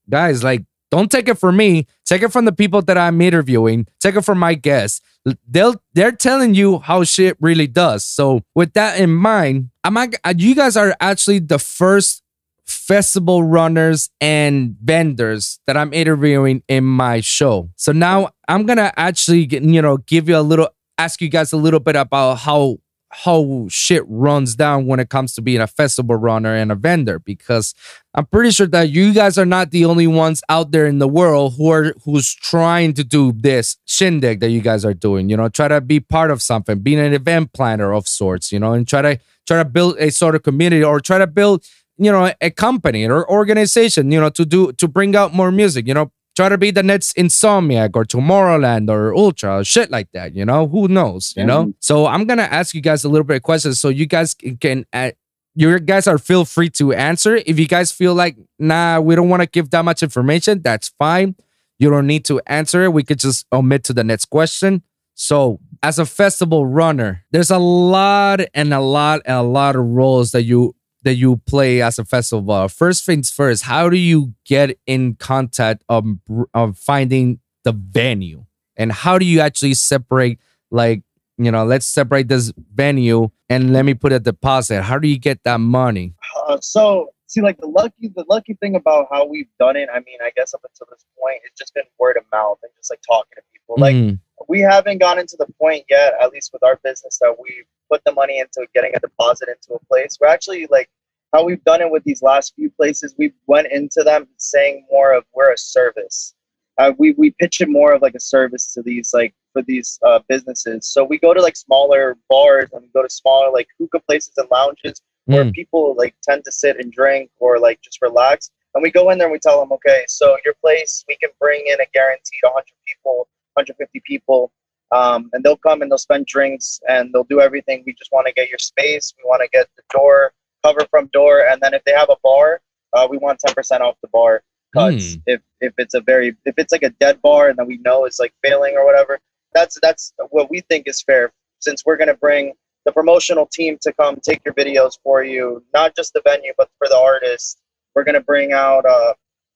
guys, 0.09 0.43
like, 0.43 0.63
don't 0.89 1.11
take 1.11 1.27
it 1.27 1.35
from 1.35 1.57
me. 1.57 1.85
Take 2.05 2.21
it 2.21 2.31
from 2.31 2.45
the 2.45 2.51
people 2.51 2.81
that 2.83 2.97
I'm 2.97 3.19
interviewing. 3.21 3.87
Take 3.99 4.15
it 4.15 4.21
from 4.21 4.39
my 4.39 4.53
guests. 4.53 5.01
They'll 5.47 5.75
they're 5.93 6.13
telling 6.13 6.55
you 6.55 6.79
how 6.79 7.03
shit 7.03 7.35
really 7.41 7.67
does. 7.67 8.05
So 8.05 8.41
with 8.55 8.73
that 8.73 8.99
in 8.99 9.13
mind, 9.13 9.69
I'm 9.83 9.93
not, 9.93 10.13
uh, 10.23 10.33
you 10.37 10.55
guys 10.55 10.77
are 10.77 10.95
actually 11.01 11.39
the 11.39 11.59
first 11.59 12.23
festival 12.65 13.43
runners 13.43 14.09
and 14.21 14.75
vendors 14.81 15.59
that 15.67 15.77
I'm 15.77 15.93
interviewing 15.93 16.63
in 16.67 16.83
my 16.83 17.21
show. 17.21 17.69
So 17.75 17.91
now 17.91 18.29
I'm 18.47 18.65
gonna 18.65 18.93
actually 18.95 19.47
you 19.49 19.81
know 19.81 19.97
give 19.97 20.29
you 20.29 20.37
a 20.37 20.41
little 20.41 20.69
ask 20.97 21.21
you 21.21 21.29
guys 21.29 21.53
a 21.53 21.57
little 21.57 21.79
bit 21.79 21.95
about 21.95 22.35
how 22.35 22.77
how 23.23 23.65
shit 23.67 24.03
runs 24.07 24.55
down 24.55 24.85
when 24.85 24.99
it 24.99 25.09
comes 25.09 25.33
to 25.33 25.41
being 25.41 25.59
a 25.59 25.65
festival 25.65 26.15
runner 26.15 26.53
and 26.53 26.71
a 26.71 26.75
vendor 26.75 27.17
because 27.17 27.73
I'm 28.13 28.27
pretty 28.27 28.51
sure 28.51 28.67
that 28.67 28.89
you 28.89 29.11
guys 29.11 29.39
are 29.39 29.45
not 29.45 29.71
the 29.71 29.85
only 29.85 30.05
ones 30.05 30.43
out 30.49 30.69
there 30.69 30.85
in 30.85 30.99
the 30.99 31.07
world 31.07 31.55
who 31.57 31.71
are 31.71 31.95
who's 32.05 32.35
trying 32.35 32.93
to 32.93 33.03
do 33.03 33.31
this 33.31 33.77
shindig 33.85 34.39
that 34.41 34.51
you 34.51 34.61
guys 34.61 34.85
are 34.85 34.93
doing. 34.93 35.29
You 35.29 35.37
know, 35.37 35.49
try 35.49 35.67
to 35.67 35.81
be 35.81 35.99
part 35.99 36.29
of 36.29 36.43
something, 36.43 36.79
being 36.79 36.99
an 36.99 37.13
event 37.13 37.53
planner 37.53 37.91
of 37.91 38.07
sorts. 38.07 38.51
You 38.51 38.59
know, 38.59 38.73
and 38.73 38.87
try 38.87 39.01
to 39.01 39.19
try 39.47 39.57
to 39.57 39.65
build 39.65 39.97
a 39.97 40.11
sort 40.11 40.35
of 40.35 40.43
community 40.43 40.83
or 40.83 40.99
try 40.99 41.17
to 41.17 41.27
build 41.27 41.65
you 41.97 42.11
know 42.11 42.31
a 42.39 42.51
company 42.51 43.07
or 43.07 43.27
organization. 43.29 44.11
You 44.11 44.19
know, 44.19 44.29
to 44.29 44.45
do 44.45 44.73
to 44.73 44.87
bring 44.87 45.15
out 45.15 45.33
more 45.33 45.51
music. 45.51 45.87
You 45.87 45.95
know, 45.95 46.11
try 46.37 46.49
to 46.49 46.57
be 46.57 46.69
the 46.69 46.83
next 46.83 47.17
Insomniac 47.17 47.95
or 47.95 48.05
Tomorrowland 48.05 48.91
or 48.91 49.13
Ultra, 49.13 49.65
shit 49.65 49.89
like 49.89 50.11
that. 50.13 50.35
You 50.35 50.45
know, 50.45 50.67
who 50.67 50.87
knows? 50.87 51.33
You 51.35 51.43
know. 51.43 51.73
So 51.79 52.05
I'm 52.05 52.25
gonna 52.25 52.43
ask 52.43 52.75
you 52.75 52.81
guys 52.81 53.03
a 53.03 53.09
little 53.09 53.25
bit 53.25 53.37
of 53.37 53.43
questions 53.43 53.79
so 53.79 53.89
you 53.89 54.05
guys 54.05 54.33
can. 54.35 54.55
can 54.57 54.85
uh, 54.93 55.11
you 55.59 55.79
guys 55.79 56.05
are 56.05 56.19
feel 56.19 56.45
free 56.45 56.69
to 56.69 56.93
answer. 56.93 57.37
If 57.37 57.57
you 57.57 57.67
guys 57.67 57.91
feel 57.91 58.13
like, 58.13 58.37
nah, 58.59 58.99
we 58.99 59.15
don't 59.15 59.27
want 59.27 59.41
to 59.41 59.47
give 59.47 59.71
that 59.71 59.83
much 59.83 60.03
information, 60.03 60.61
that's 60.61 60.89
fine. 60.99 61.35
You 61.79 61.89
don't 61.89 62.05
need 62.05 62.25
to 62.25 62.39
answer 62.45 62.83
it. 62.83 62.93
We 62.93 63.01
could 63.01 63.17
just 63.17 63.47
omit 63.51 63.83
to 63.85 63.93
the 63.93 64.03
next 64.03 64.25
question. 64.25 64.83
So, 65.15 65.59
as 65.81 65.97
a 65.97 66.05
festival 66.05 66.67
runner, 66.67 67.25
there's 67.31 67.49
a 67.49 67.57
lot 67.57 68.41
and 68.53 68.71
a 68.71 68.79
lot 68.79 69.21
and 69.25 69.35
a 69.35 69.41
lot 69.41 69.75
of 69.75 69.83
roles 69.83 70.29
that 70.33 70.43
you 70.43 70.75
that 71.07 71.15
you 71.15 71.37
play 71.47 71.81
as 71.81 71.97
a 71.97 72.03
festival. 72.05 72.67
First 72.67 73.05
things 73.05 73.29
first, 73.31 73.63
how 73.63 73.89
do 73.89 73.95
you 73.97 74.33
get 74.45 74.77
in 74.85 75.15
contact 75.15 75.83
of, 75.87 76.05
of 76.53 76.77
finding 76.77 77.39
the 77.63 77.71
venue, 77.71 78.45
and 78.75 78.91
how 78.91 79.17
do 79.17 79.25
you 79.25 79.39
actually 79.39 79.73
separate 79.73 80.39
like 80.69 81.01
you 81.39 81.51
know, 81.51 81.63
let's 81.65 81.85
separate 81.85 82.27
this 82.27 82.51
venue 82.73 83.29
and 83.47 83.71
let 83.71 83.85
me 83.85 83.93
put 83.93 84.11
a 84.11 84.19
deposit. 84.19 84.81
How 84.81 84.97
do 84.97 85.07
you 85.07 85.19
get 85.19 85.43
that 85.43 85.59
money? 85.59 86.15
Uh, 86.47 86.57
so 86.61 87.11
see, 87.27 87.41
like 87.41 87.59
the 87.59 87.67
lucky, 87.67 88.07
the 88.15 88.25
lucky 88.27 88.55
thing 88.55 88.75
about 88.75 89.07
how 89.11 89.23
we've 89.25 89.49
done 89.59 89.75
it. 89.75 89.87
I 89.93 89.99
mean, 89.99 90.17
I 90.19 90.31
guess 90.35 90.55
up 90.55 90.61
until 90.63 90.87
this 90.89 91.05
point, 91.19 91.41
it's 91.45 91.59
just 91.59 91.75
been 91.75 91.83
word 91.99 92.17
of 92.17 92.23
mouth 92.31 92.57
and 92.63 92.71
just 92.75 92.89
like 92.89 93.01
talking 93.07 93.33
to 93.35 93.41
people. 93.53 93.75
Like 93.77 93.95
Mhm. 93.95 94.19
we 94.47 94.61
haven't 94.61 94.97
gotten 94.97 95.27
to 95.27 95.37
the 95.37 95.45
point 95.61 95.85
yet, 95.91 96.15
at 96.19 96.31
least 96.31 96.51
with 96.53 96.63
our 96.63 96.77
business, 96.83 97.19
that 97.21 97.35
we 97.39 97.65
put 97.91 98.01
the 98.03 98.13
money 98.13 98.39
into 98.39 98.65
getting 98.73 98.95
a 98.95 98.99
deposit 98.99 99.47
into 99.47 99.75
a 99.75 99.85
place. 99.85 100.17
We're 100.19 100.29
actually 100.29 100.65
like 100.71 100.89
how 101.33 101.43
we've 101.43 101.63
done 101.63 101.81
it 101.81 101.91
with 101.91 102.03
these 102.03 102.21
last 102.21 102.53
few 102.55 102.69
places. 102.69 103.15
We 103.17 103.33
went 103.47 103.67
into 103.71 104.03
them 104.03 104.27
saying 104.37 104.85
more 104.91 105.13
of 105.13 105.25
we're 105.33 105.53
a 105.53 105.57
service. 105.57 106.33
Uh, 106.77 106.93
we 106.97 107.11
we 107.13 107.31
pitch 107.31 107.59
it 107.61 107.69
more 107.69 107.93
of 107.93 108.01
like 108.01 108.15
a 108.15 108.19
service 108.19 108.73
to 108.73 108.81
these 108.81 109.13
like 109.13 109.33
for 109.53 109.61
these 109.63 109.99
uh, 110.05 110.19
businesses. 110.29 110.87
So 110.87 111.03
we 111.03 111.17
go 111.17 111.33
to 111.33 111.41
like 111.41 111.55
smaller 111.55 112.17
bars 112.29 112.69
and 112.73 112.83
we 112.83 112.89
go 112.93 113.01
to 113.03 113.09
smaller 113.09 113.51
like 113.51 113.67
hookah 113.79 114.01
places 114.07 114.33
and 114.37 114.47
lounges 114.51 115.01
where 115.25 115.43
Mm. 115.43 115.53
people 115.53 115.93
like 115.97 116.15
tend 116.23 116.45
to 116.45 116.51
sit 116.51 116.77
and 116.79 116.91
drink 116.91 117.29
or 117.39 117.59
like 117.59 117.81
just 117.81 118.01
relax. 118.01 118.49
And 118.73 118.81
we 118.83 118.91
go 118.91 119.09
in 119.09 119.17
there 119.17 119.27
and 119.27 119.31
we 119.33 119.39
tell 119.39 119.59
them, 119.59 119.71
okay, 119.73 120.05
so 120.07 120.37
your 120.45 120.53
place, 120.61 121.03
we 121.07 121.17
can 121.17 121.31
bring 121.39 121.63
in 121.65 121.81
a 121.81 121.85
guaranteed 121.93 122.39
100 122.43 122.63
people, 122.85 123.27
150 123.55 124.01
people, 124.05 124.51
um, 124.91 125.29
and 125.33 125.43
they'll 125.43 125.57
come 125.57 125.81
and 125.81 125.91
they'll 125.91 125.97
spend 125.97 126.27
drinks 126.27 126.79
and 126.87 127.11
they'll 127.13 127.23
do 127.25 127.41
everything. 127.41 127.83
We 127.85 127.93
just 127.93 128.11
want 128.13 128.27
to 128.27 128.33
get 128.33 128.49
your 128.49 128.59
space. 128.59 129.13
We 129.17 129.27
want 129.27 129.41
to 129.41 129.49
get 129.51 129.67
the 129.75 129.83
door 129.91 130.31
cover 130.63 130.85
from 130.89 131.07
door, 131.13 131.45
and 131.49 131.61
then 131.61 131.73
if 131.73 131.83
they 131.85 131.93
have 131.93 132.09
a 132.09 132.17
bar, 132.23 132.61
uh, 132.93 133.07
we 133.09 133.17
want 133.17 133.39
10% 133.45 133.81
off 133.81 133.95
the 134.01 134.07
bar 134.09 134.43
cuts. 134.73 135.13
Hmm. 135.15 135.19
If 135.27 135.41
if 135.61 135.73
it's 135.77 135.93
a 135.93 136.01
very 136.01 136.35
if 136.45 136.55
it's 136.57 136.71
like 136.71 136.83
a 136.83 136.89
dead 136.99 137.21
bar 137.21 137.49
and 137.49 137.57
then 137.57 137.67
we 137.67 137.77
know 137.77 138.05
it's 138.05 138.19
like 138.19 138.33
failing 138.43 138.75
or 138.75 138.85
whatever, 138.85 139.19
that's 139.53 139.77
that's 139.81 140.13
what 140.29 140.49
we 140.49 140.61
think 140.61 140.87
is 140.87 141.01
fair. 141.01 141.31
Since 141.59 141.85
we're 141.85 141.97
gonna 141.97 142.13
bring 142.15 142.53
the 142.85 142.91
promotional 142.91 143.45
team 143.47 143.77
to 143.81 143.91
come 143.93 144.17
take 144.21 144.41
your 144.45 144.53
videos 144.53 144.97
for 145.03 145.23
you, 145.23 145.63
not 145.73 145.95
just 145.95 146.13
the 146.13 146.21
venue, 146.25 146.53
but 146.57 146.69
for 146.77 146.87
the 146.87 146.97
artist. 146.97 147.59
We're 147.95 148.03
gonna 148.03 148.21
bring 148.21 148.53
out 148.53 148.85
uh, 148.85 149.13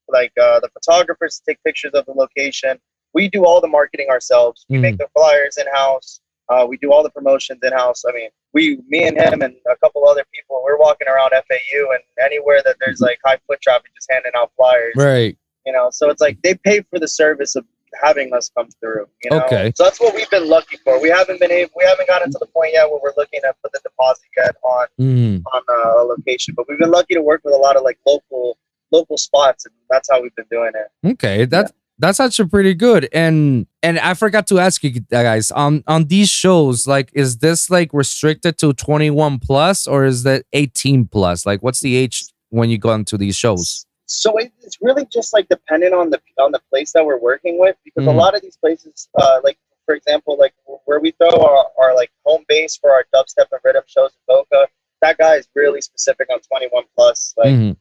like 0.09 0.31
uh, 0.41 0.59
the 0.61 0.69
photographers 0.69 1.37
to 1.37 1.43
take 1.51 1.63
pictures 1.63 1.91
of 1.93 2.05
the 2.05 2.13
location. 2.13 2.79
We 3.13 3.27
do 3.29 3.45
all 3.45 3.61
the 3.61 3.67
marketing 3.67 4.07
ourselves. 4.09 4.65
We 4.69 4.77
Mm. 4.77 4.81
make 4.81 4.97
the 4.97 5.07
flyers 5.15 5.57
in 5.57 5.67
house. 5.73 6.21
Uh, 6.49 6.65
we 6.67 6.77
do 6.77 6.91
all 6.91 7.03
the 7.03 7.09
promotions 7.09 7.59
in 7.63 7.71
house. 7.71 8.03
I 8.07 8.11
mean, 8.13 8.29
we, 8.53 8.79
me 8.89 9.07
and 9.07 9.17
him 9.17 9.41
and 9.41 9.55
a 9.71 9.75
couple 9.77 10.07
other 10.07 10.23
people, 10.33 10.61
we're 10.65 10.77
walking 10.77 11.07
around 11.07 11.29
FAU 11.31 11.91
and 11.93 12.01
anywhere 12.21 12.61
that 12.65 12.75
there's 12.81 12.99
like 12.99 13.19
high 13.23 13.37
foot 13.47 13.61
traffic, 13.61 13.91
just 13.95 14.07
handing 14.11 14.31
out 14.35 14.51
flyers 14.57 14.93
Right. 14.97 15.37
you 15.65 15.71
know 15.71 15.89
so 15.91 16.09
it's 16.09 16.21
like 16.21 16.41
they 16.41 16.55
pay 16.55 16.81
for 16.89 16.97
the 16.99 17.07
service 17.07 17.55
of 17.55 17.63
having 18.01 18.33
us 18.33 18.49
come 18.57 18.67
through 18.79 19.05
you 19.23 19.29
know 19.29 19.43
Okay. 19.45 19.71
so 19.75 19.83
that's 19.83 19.99
what 20.01 20.15
we've 20.15 20.29
been 20.29 20.47
lucky 20.49 20.77
for 20.83 20.99
we 21.01 21.09
haven't 21.09 21.39
been 21.39 21.51
able 21.51 21.71
we 21.77 21.83
haven't 21.85 22.07
gotten 22.07 22.31
to 22.31 22.37
the 22.39 22.47
point 22.47 22.71
yet 22.73 22.89
where 22.89 22.99
we're 23.03 23.13
looking 23.17 23.41
to 23.41 23.53
put 23.61 23.71
the 23.71 23.79
deposit 23.83 24.23
yet 24.35 24.55
on 24.63 24.87
Mhm. 24.99 25.43
on 25.53 25.61
uh, 25.69 26.01
a 26.01 26.03
location 26.03 26.53
but 26.55 26.65
we've 26.67 26.79
been 26.79 26.89
lucky 26.91 27.13
to 27.13 27.21
work 27.21 27.41
with 27.43 27.53
a 27.53 27.57
lot 27.57 27.75
of 27.75 27.83
like 27.83 27.99
local 28.07 28.57
local 28.91 29.17
spots 29.17 29.65
and 29.65 29.73
that's 29.89 30.09
how 30.11 30.21
we've 30.21 30.35
been 30.35 30.45
doing 30.49 30.71
it 30.73 31.07
Okay, 31.11 31.45
that's 31.45 31.71
that's 32.01 32.19
actually 32.19 32.49
pretty 32.49 32.73
good. 32.73 33.07
And 33.13 33.67
and 33.83 33.97
I 33.99 34.13
forgot 34.15 34.47
to 34.47 34.59
ask 34.59 34.83
you 34.83 34.99
guys 34.99 35.51
on 35.51 35.83
on 35.87 36.05
these 36.05 36.29
shows, 36.29 36.87
like, 36.87 37.09
is 37.13 37.37
this 37.37 37.69
like 37.69 37.91
restricted 37.93 38.57
to 38.59 38.73
twenty 38.73 39.09
one 39.09 39.39
plus 39.39 39.87
or 39.87 40.03
is 40.05 40.23
that 40.23 40.43
eighteen 40.53 41.05
plus? 41.07 41.45
Like, 41.45 41.61
what's 41.63 41.79
the 41.81 41.95
age 41.95 42.25
when 42.49 42.69
you 42.69 42.77
go 42.77 42.93
into 42.93 43.17
these 43.17 43.35
shows? 43.37 43.85
so 44.13 44.35
it, 44.37 44.51
it's 44.61 44.77
really 44.81 45.05
just 45.05 45.31
like 45.31 45.47
dependent 45.47 45.93
on 45.93 46.09
the 46.09 46.19
on 46.37 46.51
the 46.51 46.59
place 46.69 46.91
that 46.91 47.05
we're 47.05 47.17
working 47.17 47.57
with 47.57 47.77
because 47.85 48.05
a 48.05 48.09
Mhm. 48.11 48.17
lot 48.17 48.35
of 48.35 48.41
these 48.41 48.57
places 48.57 49.07
uh, 49.17 49.39
like 49.41 49.57
for 49.85 49.95
example 49.95 50.35
like 50.37 50.53
where 50.83 50.99
we 50.99 51.11
throw 51.11 51.29
our, 51.29 51.67
our 51.81 51.95
like 51.95 52.11
home 52.25 52.43
base 52.49 52.75
for 52.75 52.89
our 52.91 53.05
dubstep 53.15 53.45
and 53.53 53.61
rhythm 53.63 53.83
shows 53.87 54.09
in 54.11 54.19
boca 54.27 54.67
that 55.01 55.17
guy 55.17 55.35
is 55.35 55.47
really 55.55 55.79
specific 55.79 56.27
on 56.29 56.39
21 56.41 56.83
plus 56.93 57.33
like 57.37 57.53
Mhm. 57.55 57.77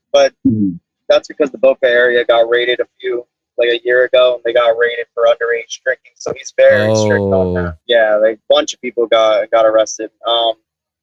Mhm. 0.46 0.78
that's 1.09 1.26
because 1.26 1.50
the 1.50 1.59
Boca 1.59 1.88
area 1.90 2.24
got 2.24 2.48
raided 2.48 2.78
a 2.78 2.87
few 3.00 3.26
like 3.61 3.68
a 3.68 3.81
year 3.85 4.05
ago 4.07 4.35
and 4.35 4.42
they 4.44 4.53
got 4.53 4.77
raided 4.77 5.07
for 5.14 5.25
underage 5.25 5.81
drinking. 5.85 6.12
So 6.16 6.33
he's 6.37 6.53
very 6.57 6.94
strict 6.96 7.20
on 7.20 7.33
Oh. 7.33 7.55
that. 7.55 7.79
Yeah, 7.87 8.16
like 8.16 8.37
a 8.38 8.40
bunch 8.55 8.73
of 8.75 8.81
people 8.81 9.07
got 9.07 9.49
got 9.51 9.64
arrested. 9.66 10.11
Um 10.27 10.55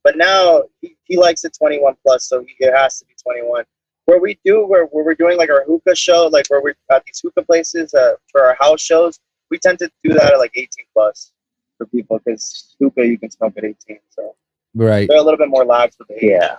but 0.03 0.17
now 0.17 0.63
he, 0.81 0.95
he 1.03 1.17
likes 1.17 1.43
it 1.45 1.53
21 1.57 1.95
plus, 2.05 2.27
so 2.29 2.41
he, 2.41 2.53
it 2.59 2.73
has 2.73 2.99
to 2.99 3.05
be 3.05 3.13
21. 3.21 3.63
Where 4.05 4.19
we 4.21 4.39
do 4.45 4.65
where, 4.65 4.85
where 4.85 5.03
we're 5.03 5.15
doing 5.15 5.37
like 5.37 5.49
our 5.49 5.63
hookah 5.65 5.95
show, 5.95 6.27
like 6.27 6.47
where 6.49 6.61
we're 6.61 6.75
at 6.91 7.03
these 7.05 7.19
hookah 7.19 7.43
places 7.43 7.93
uh, 7.93 8.13
for 8.31 8.45
our 8.45 8.55
house 8.59 8.81
shows, 8.81 9.19
we 9.51 9.57
tend 9.59 9.79
to 9.79 9.91
do 10.03 10.13
that 10.13 10.33
at 10.33 10.37
like 10.39 10.51
18 10.55 10.69
plus 10.93 11.31
for 11.77 11.85
people 11.87 12.19
because 12.25 12.75
hookah 12.79 13.05
you 13.05 13.17
can 13.17 13.29
smoke 13.31 13.53
at 13.57 13.65
18. 13.65 13.99
So 14.09 14.33
Right. 14.75 15.07
they're 15.09 15.17
a 15.17 15.21
little 15.21 15.37
bit 15.37 15.49
more 15.49 15.65
lax 15.65 15.97
with 15.99 16.07
the 16.07 16.15
age. 16.23 16.31
Yeah. 16.31 16.57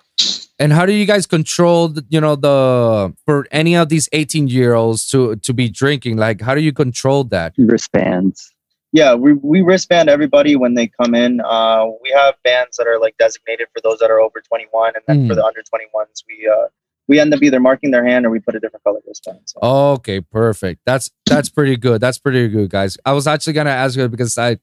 And 0.61 0.73
how 0.73 0.87
do 0.87 0.92
you 0.92 1.07
guys 1.07 1.25
control, 1.27 1.88
the, 1.88 2.05
you 2.09 2.21
know, 2.21 2.35
the 2.35 3.14
for 3.25 3.47
any 3.53 3.77
of 3.77 3.88
these 3.88 4.09
eighteen 4.12 4.49
year 4.49 4.75
olds 4.75 5.09
to 5.11 5.37
to 5.37 5.53
be 5.55 5.68
drinking? 5.68 6.16
Like, 6.16 6.40
how 6.40 6.55
do 6.55 6.61
you 6.61 6.73
control 6.73 7.25
that? 7.25 7.55
Wristbands. 7.57 8.53
Yeah, 8.92 9.14
we, 9.14 9.35
we 9.35 9.61
wristband 9.61 10.09
everybody 10.09 10.57
when 10.57 10.73
they 10.75 10.87
come 10.88 11.14
in. 11.14 11.42
Uh, 11.42 11.85
we 12.03 12.11
have 12.11 12.35
bands 12.42 12.79
that 12.79 12.87
are 12.87 12.99
like 12.99 13.14
designated 13.18 13.66
for 13.75 13.83
those 13.83 13.99
that 13.99 14.11
are 14.11 14.18
over 14.18 14.40
21, 14.40 14.94
and 14.97 15.05
then 15.07 15.29
for 15.29 15.35
Mm. 15.35 15.37
the 15.37 15.44
under 15.44 15.61
21s, 15.61 16.23
we 16.27 16.49
uh, 16.51 16.68
we 17.07 17.21
end 17.21 17.33
up 17.35 17.42
either 17.42 17.61
marking 17.61 17.90
their 17.90 18.05
hand 18.05 18.27
or 18.27 18.31
we 18.31 18.40
put 18.40 18.55
a 18.57 18.61
different 18.61 18.83
color 18.85 19.01
wristband. 19.07 19.40
So. 19.44 19.59
Okay, 19.62 20.21
perfect. 20.23 20.81
That's 20.87 21.11
that's 21.27 21.51
pretty 21.51 21.77
good. 21.77 22.01
That's 22.01 22.18
pretty 22.18 22.49
good, 22.49 22.71
guys. 22.71 22.97
I 23.05 23.12
was 23.12 23.27
actually 23.27 23.53
gonna 23.53 23.71
ask 23.71 23.97
you 23.97 24.09
because 24.09 24.37
I, 24.38 24.59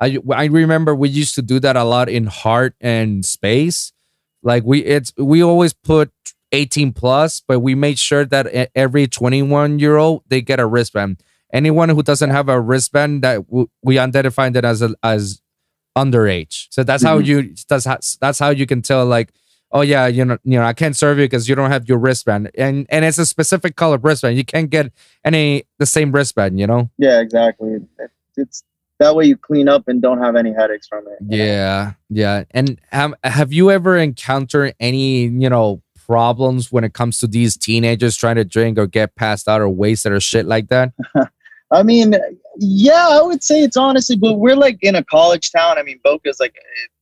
I, 0.00 0.18
I 0.32 0.44
remember 0.46 0.94
we 0.94 1.08
used 1.08 1.34
to 1.36 1.42
do 1.42 1.58
that 1.60 1.76
a 1.76 1.84
lot 1.84 2.08
in 2.08 2.26
Heart 2.26 2.74
and 2.80 3.24
Space. 3.24 3.92
Like 4.42 4.64
we, 4.64 4.84
it's 4.84 5.12
we 5.16 5.42
always 5.42 5.72
put 5.72 6.10
eighteen 6.52 6.92
plus, 6.92 7.42
but 7.46 7.60
we 7.60 7.74
made 7.74 7.98
sure 7.98 8.24
that 8.26 8.70
every 8.74 9.06
twenty 9.06 9.42
one 9.42 9.78
year 9.78 9.96
old 9.96 10.22
they 10.28 10.40
get 10.40 10.60
a 10.60 10.66
wristband. 10.66 11.22
Anyone 11.52 11.88
who 11.88 12.02
doesn't 12.02 12.30
have 12.30 12.48
a 12.48 12.60
wristband, 12.60 13.22
that 13.22 13.46
w- 13.48 13.68
we 13.82 13.98
identify 13.98 14.48
that 14.50 14.64
as 14.64 14.82
a, 14.82 14.94
as 15.02 15.40
underage. 15.96 16.66
So 16.70 16.84
that's 16.84 17.02
how 17.02 17.18
Mhm. 17.20 17.26
you 17.26 17.54
that's 17.68 17.84
how, 17.84 17.98
that's 18.20 18.38
how 18.38 18.50
you 18.50 18.66
can 18.66 18.82
tell 18.82 19.04
like 19.06 19.32
oh 19.70 19.82
yeah, 19.82 20.06
you 20.06 20.24
know, 20.24 20.38
you 20.44 20.58
know, 20.58 20.64
I 20.64 20.72
can't 20.72 20.96
serve 20.96 21.18
you 21.18 21.24
because 21.26 21.46
you 21.46 21.54
don't 21.54 21.70
have 21.70 21.88
your 21.88 21.98
wristband, 21.98 22.50
and 22.56 22.86
and 22.88 23.04
it's 23.04 23.18
a 23.18 23.26
specific 23.26 23.76
color 23.76 23.98
wristband. 23.98 24.36
You 24.36 24.44
can't 24.44 24.70
get 24.70 24.92
any 25.24 25.64
the 25.78 25.86
same 25.86 26.10
wristband, 26.12 26.58
you 26.58 26.66
know. 26.66 26.90
Yeah, 26.96 27.20
exactly. 27.20 27.80
It's 28.36 28.62
that 28.98 29.14
way 29.14 29.24
you 29.26 29.36
clean 29.36 29.68
up 29.68 29.88
and 29.88 30.02
don't 30.02 30.18
have 30.18 30.36
any 30.36 30.52
headaches 30.52 30.88
from 30.88 31.06
it. 31.06 31.18
you 31.28 31.38
know? 31.38 31.44
Yeah, 31.44 31.92
yeah. 32.10 32.44
And 32.50 32.80
have 32.90 33.14
have 33.24 33.52
you 33.52 33.70
ever 33.70 33.96
encountered 33.96 34.74
any 34.80 35.22
you 35.26 35.48
know 35.48 35.82
problems 36.06 36.72
when 36.72 36.84
it 36.84 36.94
comes 36.94 37.18
to 37.18 37.26
these 37.26 37.56
teenagers 37.56 38.16
trying 38.16 38.36
to 38.36 38.44
drink 38.44 38.78
or 38.78 38.86
get 38.86 39.14
passed 39.14 39.48
out 39.48 39.60
or 39.60 39.68
wasted 39.68 40.12
or 40.12 40.20
shit 40.20 40.46
like 40.46 40.68
that? 40.68 40.92
I 41.70 41.82
mean, 41.82 42.14
yeah, 42.56 43.08
I 43.10 43.22
would 43.22 43.42
say 43.44 43.62
it's 43.62 43.76
honestly, 43.76 44.16
but 44.16 44.34
we're 44.34 44.56
like 44.56 44.78
in 44.82 44.94
a 44.94 45.04
college 45.04 45.52
town. 45.52 45.78
I 45.78 45.82
mean, 45.82 46.00
Boca's 46.02 46.40
like 46.40 46.56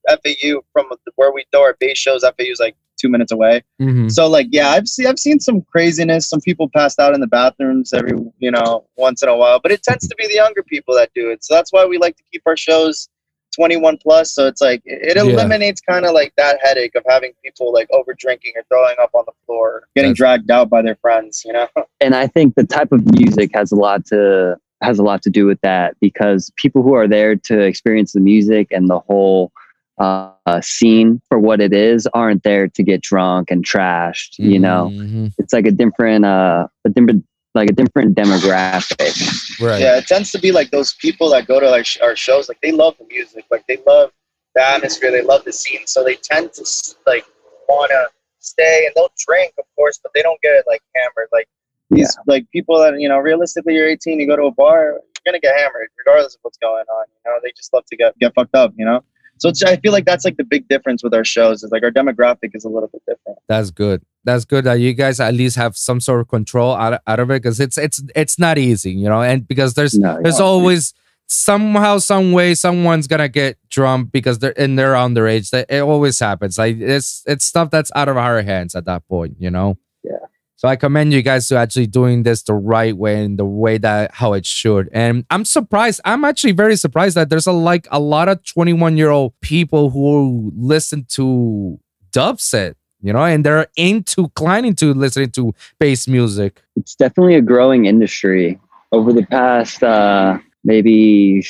FAU 0.09 0.61
from 0.73 0.87
where 1.15 1.33
we 1.33 1.45
throw 1.53 1.63
our 1.63 1.77
bass 1.79 1.99
shows. 1.99 2.23
FAU's 2.23 2.59
like 2.59 2.77
two 2.97 3.09
minutes 3.09 3.33
away. 3.33 3.63
Mhm. 3.81 4.11
So 4.11 4.27
like 4.29 4.49
yeah, 4.51 4.71
I've 4.71 4.89
seen 4.89 5.07
I've 5.07 5.19
seen 5.19 5.39
some 5.41 5.63
craziness. 5.63 6.29
Some 6.29 6.41
people 6.41 6.69
passed 6.69 6.99
out 6.99 7.15
in 7.15 7.21
the 7.21 7.27
bathrooms 7.27 7.93
every 7.93 8.13
you 8.39 8.51
know 8.51 8.85
once 8.97 9.23
in 9.23 9.29
a 9.29 9.37
while, 9.37 9.61
but 9.61 9.73
it 9.73 9.83
tends 9.83 10.07
to 10.09 10.15
be 10.17 10.27
the 10.27 10.35
younger 10.35 10.63
people 10.63 10.95
that 10.97 11.11
do 11.15 11.31
it. 11.31 11.45
So 11.45 11.55
that's 11.55 11.73
why 11.73 11.85
we 11.87 11.99
like 11.99 12.17
to 12.17 12.23
keep 12.33 12.43
our 12.47 12.57
shows 12.57 13.09
21 13.55 13.97
plus, 14.03 14.33
so 14.35 14.47
it's 14.47 14.61
like 14.61 14.83
it 14.85 15.17
Yeah. 15.17 15.23
eliminates 15.23 15.81
kind 15.81 16.05
of 16.05 16.13
like 16.13 16.33
that 16.37 16.59
headache 16.63 16.95
of 16.95 17.05
having 17.09 17.33
people 17.43 17.73
like 17.73 17.89
over 17.91 18.13
drinking 18.13 18.53
or 18.55 18.63
throwing 18.69 18.97
up 19.01 19.11
on 19.15 19.25
the 19.27 19.33
floor, 19.47 19.89
getting 19.97 20.11
That's- 20.11 20.17
dragged 20.19 20.51
out 20.51 20.69
by 20.69 20.83
their 20.83 20.97
friends. 20.97 21.43
You 21.45 21.55
know, 21.55 21.67
and 22.01 22.15
I 22.15 22.27
think 22.27 22.55
the 22.55 22.65
type 22.65 22.93
of 22.93 23.11
music 23.13 23.51
has 23.55 23.73
a 23.73 23.77
lot 23.77 24.05
to 24.07 24.57
has 24.83 24.99
a 24.99 25.03
lot 25.03 25.23
to 25.23 25.31
do 25.31 25.47
with 25.47 25.59
that 25.63 25.97
because 26.03 26.53
people 26.57 26.83
who 26.83 26.93
are 26.95 27.09
there 27.09 27.35
to 27.35 27.61
experience 27.61 28.13
the 28.13 28.21
music 28.21 28.69
and 28.71 28.91
the 28.91 28.99
whole 28.99 29.51
uh, 29.99 30.61
scene 30.61 31.21
for 31.29 31.39
what 31.39 31.61
it 31.61 31.73
is 31.73 32.07
aren't 32.15 32.43
there 32.43 32.69
to 32.69 32.83
get 32.83 33.01
drunk 33.03 33.51
and 33.51 33.65
trashed. 33.65 34.39
You 34.39 34.59
know, 34.59 34.91
Mhm. 34.93 35.33
it's 35.39 35.53
like 35.53 35.67
a 35.67 35.71
different 35.71 36.25
uh, 36.25 36.67
a 36.85 36.89
different 36.91 37.25
like 37.55 37.71
a 37.71 37.73
different 37.73 38.15
demographic. 38.15 39.61
right? 39.61 39.81
yeah, 39.81 39.97
it 39.97 40.07
tends 40.07 40.31
to 40.33 40.39
be 40.39 40.53
like 40.53 40.71
those 40.71 40.95
people 40.95 41.31
that 41.31 41.47
go 41.47 41.59
to 41.59 41.71
like 41.71 41.87
sh- 41.87 41.99
our 42.03 42.15
shows, 42.15 42.49
like 42.49 42.61
they 42.61 42.73
love 42.73 42.95
the 42.99 43.07
music, 43.07 43.47
like 43.51 43.67
they 43.67 43.79
love 43.87 44.13
the 44.55 44.63
atmosphere, 44.69 45.11
they 45.11 45.23
love 45.23 45.45
the 45.45 45.53
scene, 45.53 45.87
so 45.87 46.05
they 46.05 46.17
tend 46.17 46.53
to 46.55 46.65
like 47.07 47.25
want 47.69 47.91
to 47.91 48.09
stay 48.41 48.85
and 48.87 48.93
they'll 48.95 49.13
drink, 49.27 49.53
of 49.59 49.65
course, 49.75 49.99
but 50.03 50.13
they 50.15 50.23
don't 50.23 50.41
get 50.43 50.65
like 50.69 50.83
hammered. 50.95 51.29
Like 51.33 51.49
these 51.91 52.15
like 52.27 52.45
people 52.51 52.79
that 52.81 53.01
you 53.01 53.09
know, 53.09 53.19
realistically, 53.19 53.75
you're 53.75 53.89
18, 53.89 54.21
you 54.21 54.27
go 54.27 54.37
to 54.37 54.45
a 54.45 54.51
bar, 54.53 54.93
you're 54.93 55.01
gonna 55.25 55.41
get 55.41 55.57
hammered 55.59 55.89
regardless 55.97 56.35
of 56.35 56.41
what's 56.43 56.59
going 56.59 56.85
on. 56.89 57.05
You 57.25 57.31
know, 57.33 57.39
they 57.43 57.53
just 57.57 57.73
love 57.73 57.85
to 57.87 57.97
get 57.97 58.19
get 58.19 58.35
fucked 58.35 58.55
up. 58.55 58.73
You 58.77 58.85
know. 58.85 59.03
So 59.39 59.49
it's, 59.51 59.63
I 59.63 59.77
feel 59.77 59.93
like 59.93 60.05
that's 60.05 60.25
like 60.25 60.37
the 60.37 60.45
big 60.45 60.67
difference 60.69 61.03
with 61.03 61.13
our 61.15 61.25
shows 61.25 61.63
is 61.63 61.71
like 61.71 61.83
our 61.83 61.91
demographic 61.91 62.51
is 62.55 62.65
a 62.65 62.69
little 62.69 62.89
bit 62.89 63.03
different. 63.07 63.39
That's 63.49 63.71
good. 63.71 64.03
That's 64.25 64.45
good 64.45 64.65
that 64.65 64.81
you 64.81 64.95
guys 64.95 65.21
at 65.21 65.35
least 65.35 65.57
have 65.57 65.77
some 65.77 66.01
sort 66.01 66.21
of 66.21 66.29
control 66.29 66.75
out, 66.75 67.01
out 67.07 67.21
of 67.21 67.31
it 67.31 67.43
because 67.43 67.61
it's 67.61 67.79
it's 67.79 68.03
it's 68.15 68.39
not 68.39 68.59
easy, 68.59 68.93
you 68.93 69.09
know. 69.09 69.23
And 69.23 69.47
because 69.47 69.75
there's 69.75 69.97
No, 69.97 70.21
there's 70.23 70.41
always 70.41 70.95
somehow, 71.27 71.99
some 71.99 72.33
way, 72.33 72.55
someone's 72.55 73.07
gonna 73.07 73.29
get 73.29 73.59
drunk 73.69 74.11
because 74.13 74.39
they're 74.39 74.59
and 74.59 74.79
they're 74.79 74.95
underage. 74.95 75.51
That 75.51 75.67
it 75.69 75.81
always 75.81 76.19
happens. 76.19 76.59
Like 76.59 76.79
it's 76.79 77.23
it's 77.27 77.45
stuff 77.45 77.71
that's 77.71 77.93
out 77.95 78.09
of 78.09 78.17
our 78.17 78.43
hands 78.43 78.75
at 78.75 78.85
that 78.87 79.07
point, 79.09 79.37
you 79.39 79.51
know. 79.51 79.77
Yeah. 80.03 80.19
So 80.59 80.69
I 80.69 80.77
commend 80.77 81.13
you 81.13 81.21
guys 81.23 81.49
to 81.49 81.57
actually 81.57 81.87
doing 81.87 82.23
this 82.23 82.43
the 82.43 82.55
right 82.55 82.97
way 82.97 83.23
and 83.23 83.39
the 83.39 83.45
way 83.45 83.77
that 83.79 84.15
how 84.15 84.33
it 84.33 84.47
should. 84.47 84.89
And 84.93 85.25
I'm 85.31 85.45
surprised. 85.45 86.01
I'm 86.05 86.25
actually 86.25 86.53
very 86.53 86.77
surprised 86.77 87.15
that 87.17 87.29
there's 87.29 87.47
a 87.47 87.53
like 87.53 87.87
a 87.91 88.01
lot 88.01 88.29
of 88.29 88.43
21 88.45 88.97
year 88.97 89.11
old 89.11 89.35
people 89.43 89.91
who 89.91 90.51
listen 90.57 91.05
to 91.11 91.79
dubstep, 92.11 92.75
you 93.03 93.13
know, 93.13 93.23
and 93.25 93.45
they're 93.45 93.67
into 93.77 94.23
inclining 94.23 94.75
to 94.77 94.95
listening 94.95 95.31
to 95.33 95.53
bass 95.79 96.09
music. 96.09 96.63
it's 96.77 96.95
definitely 96.95 97.35
a 97.35 97.43
growing 97.43 97.85
industry 97.85 98.59
over 98.93 99.13
the 99.13 99.27
past 99.27 99.83
uh, 99.83 100.39
maybe 100.65 101.45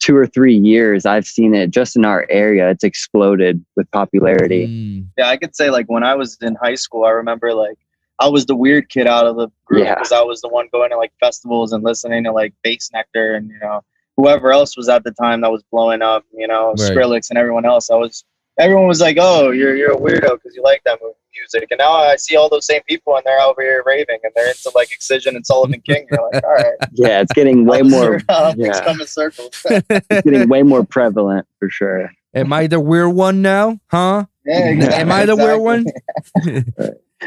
two 0.00 0.16
or 0.16 0.26
three 0.26 0.56
years 0.56 1.06
i've 1.06 1.24
seen 1.24 1.54
it 1.54 1.70
just 1.70 1.94
in 1.94 2.04
our 2.04 2.26
area 2.28 2.68
it's 2.70 2.82
exploded 2.82 3.64
with 3.76 3.88
popularity 3.92 4.66
Mm, 4.66 5.06
Yeah, 5.16 5.28
I 5.28 5.36
could 5.36 5.54
say 5.54 5.70
like 5.70 5.86
when 5.86 6.02
I 6.02 6.14
was 6.16 6.36
in 6.42 6.56
high 6.60 6.74
school, 6.74 7.04
I 7.04 7.10
remember 7.10 7.54
like 7.54 7.78
I 8.22 8.28
was 8.28 8.46
the 8.46 8.54
weird 8.56 8.88
kid 8.88 9.06
out 9.06 9.26
of 9.26 9.36
the 9.36 9.48
group 9.64 9.84
Yeah. 9.84 9.94
because 9.96 10.12
I 10.12 10.22
was 10.22 10.40
the 10.40 10.48
one 10.48 10.68
going 10.72 10.90
to 10.90 10.96
like 10.96 11.12
festivals 11.20 11.72
and 11.72 11.82
listening 11.82 12.24
to 12.24 12.32
like 12.32 12.54
Bassnectar 12.64 13.36
and 13.36 13.50
you 13.50 13.58
know 13.60 13.80
whoever 14.16 14.52
else 14.52 14.76
was 14.76 14.88
at 14.88 15.04
the 15.04 15.10
time 15.12 15.40
that 15.40 15.50
was 15.50 15.62
blowing 15.72 16.02
up, 16.02 16.24
you 16.32 16.46
know 16.46 16.68
Right. 16.68 16.78
Skrillex 16.78 17.30
and 17.30 17.38
everyone 17.38 17.64
else. 17.66 17.90
I 17.90 17.96
was 17.96 18.24
everyone 18.60 18.86
was 18.86 19.00
like, 19.00 19.16
"Oh, 19.20 19.50
you're 19.50 19.76
you're 19.76 19.92
a 19.92 19.96
weirdo 19.96 20.34
because 20.34 20.54
you 20.54 20.62
like 20.62 20.82
that 20.84 20.98
music," 21.34 21.68
and 21.70 21.78
now 21.78 21.92
I 21.92 22.16
see 22.16 22.36
all 22.36 22.48
those 22.48 22.66
same 22.66 22.82
people 22.88 23.16
and 23.16 23.24
they're 23.24 23.40
over 23.40 23.62
here 23.62 23.82
raving 23.86 24.18
and 24.22 24.32
they're 24.36 24.48
into 24.48 24.70
like 24.74 24.92
Excision 24.92 25.34
and 25.36 25.44
Sullivan 25.46 25.80
King. 25.86 26.06
You're 26.10 26.30
like, 26.32 26.44
all 26.44 26.52
right, 26.52 26.74
yeah 26.92 27.20
it's 27.22 27.32
getting 27.32 27.64
way 27.66 27.82
more 27.96 28.20
all 28.28 28.52
things 28.52 28.66
yeah. 28.66 28.84
come 28.84 29.00
in 29.00 29.06
circles. 29.06 29.50
it's 29.70 30.22
getting 30.22 30.48
way 30.48 30.62
more 30.62 30.84
prevalent 30.84 31.46
for 31.58 31.68
sure 31.70 32.10
Am 32.34 32.50
I 32.52 32.66
the 32.66 32.80
weird 32.80 33.12
one 33.14 33.42
now? 33.42 33.78
Huh? 33.88 34.24
yeah, 34.46 34.68
exactly, 34.70 35.00
Am 35.02 35.12
I 35.12 35.26
the 35.26 35.36
weird 35.36 35.60
one? 35.60 35.84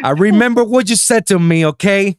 I 0.03 0.11
remember 0.11 0.63
what 0.63 0.89
you 0.89 0.95
said 0.95 1.25
to 1.27 1.39
me, 1.39 1.65
okay? 1.65 2.17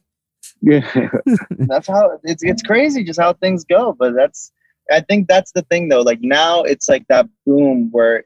Yeah. 0.61 0.89
that's 1.51 1.87
how 1.87 2.19
it's 2.23 2.43
it's 2.43 2.63
crazy 2.63 3.03
just 3.03 3.19
how 3.19 3.31
things 3.33 3.63
go 3.63 3.95
but 3.99 4.15
that's 4.15 4.51
i 4.91 4.99
think 5.01 5.27
that's 5.27 5.51
the 5.51 5.61
thing 5.63 5.87
though 5.87 6.01
like 6.01 6.17
now 6.21 6.63
it's 6.63 6.89
like 6.89 7.05
that 7.09 7.27
boom 7.45 7.89
where 7.91 8.23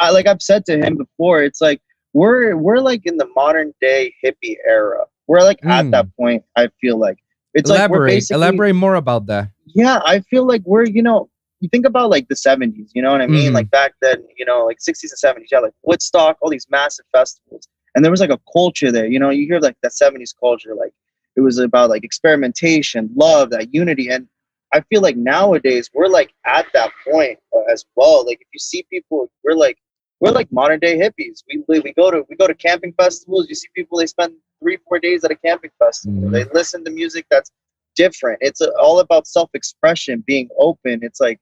I, 0.00 0.08
I 0.08 0.10
like 0.10 0.26
i've 0.26 0.42
said 0.42 0.66
to 0.66 0.76
him 0.76 0.96
before 0.96 1.42
it's 1.42 1.60
like 1.62 1.80
we're 2.12 2.54
we're 2.56 2.80
like 2.80 3.02
in 3.06 3.16
the 3.16 3.26
modern 3.34 3.72
day 3.80 4.12
hippie 4.22 4.56
era 4.68 5.06
we're 5.26 5.40
like 5.40 5.60
Hmm. 5.62 5.70
at 5.70 5.90
that 5.92 6.14
point 6.18 6.42
i 6.56 6.68
feel 6.82 6.98
like 6.98 7.16
it's 7.54 7.70
like 7.70 7.78
we're 7.88 7.96
elaborate. 7.96 8.10
basically 8.10 8.34
elaborate 8.42 8.74
more 8.74 8.96
about 8.96 9.24
that. 9.26 9.48
yeah 9.74 10.00
i 10.04 10.20
feel 10.20 10.46
like 10.46 10.62
we're 10.66 10.84
you 10.84 11.02
know 11.02 11.30
you 11.60 11.68
think 11.70 11.86
about 11.86 12.10
like 12.10 12.28
the 12.28 12.34
70s 12.34 12.90
you 12.94 13.00
know 13.00 13.10
what 13.12 13.22
i 13.22 13.26
mean 13.26 13.52
Mhm. 13.52 13.54
like 13.54 13.70
back 13.70 13.92
then 14.02 14.18
you 14.36 14.44
know 14.44 14.66
like 14.66 14.78
60s 14.86 15.04
and 15.24 15.36
70s 15.36 15.46
yeah 15.50 15.60
like 15.60 15.72
woodstock 15.82 16.36
all 16.42 16.50
these 16.50 16.66
massive 16.70 17.06
festivals 17.10 17.68
and 17.94 18.04
there 18.04 18.10
was 18.10 18.20
like 18.20 18.30
a 18.30 18.40
culture 18.52 18.90
there 18.92 19.06
you 19.06 19.18
know 19.18 19.30
you 19.30 19.46
hear 19.46 19.60
like 19.60 19.76
that 19.82 19.92
70s 19.92 20.34
culture 20.38 20.74
like 20.74 20.92
it 21.36 21.40
was 21.40 21.58
about 21.58 21.90
like 21.90 22.04
experimentation 22.04 23.10
love 23.14 23.50
that 23.50 23.72
unity 23.74 24.08
and 24.08 24.26
i 24.72 24.80
feel 24.82 25.00
like 25.00 25.16
nowadays 25.16 25.90
we're 25.94 26.08
like 26.08 26.32
at 26.46 26.66
that 26.72 26.90
point 27.10 27.38
uh, 27.54 27.62
as 27.72 27.84
well 27.96 28.26
like 28.26 28.40
if 28.40 28.48
you 28.52 28.58
see 28.58 28.84
people 28.90 29.30
we're 29.44 29.54
like 29.54 29.78
we're 30.20 30.30
like 30.30 30.52
modern 30.52 30.78
day 30.78 30.98
hippies. 30.98 31.42
We, 31.48 31.80
we 31.80 31.92
go 31.94 32.10
to 32.10 32.24
we 32.28 32.36
go 32.36 32.46
to 32.46 32.54
camping 32.54 32.92
festivals 32.92 33.46
you 33.48 33.54
see 33.54 33.68
people 33.74 33.98
they 33.98 34.06
spend 34.06 34.34
three 34.62 34.78
four 34.86 34.98
days 34.98 35.24
at 35.24 35.30
a 35.30 35.34
camping 35.36 35.70
festival. 35.78 36.28
Mhm. 36.28 36.32
they 36.32 36.44
listen 36.52 36.84
to 36.84 36.90
music 36.90 37.26
that's 37.30 37.50
different. 37.96 38.38
It's 38.40 38.60
uh 38.60 38.70
all 38.80 39.00
about 39.00 39.26
self-expression 39.26 40.24
being 40.26 40.48
open. 40.58 41.00
It's 41.02 41.20
like 41.20 41.40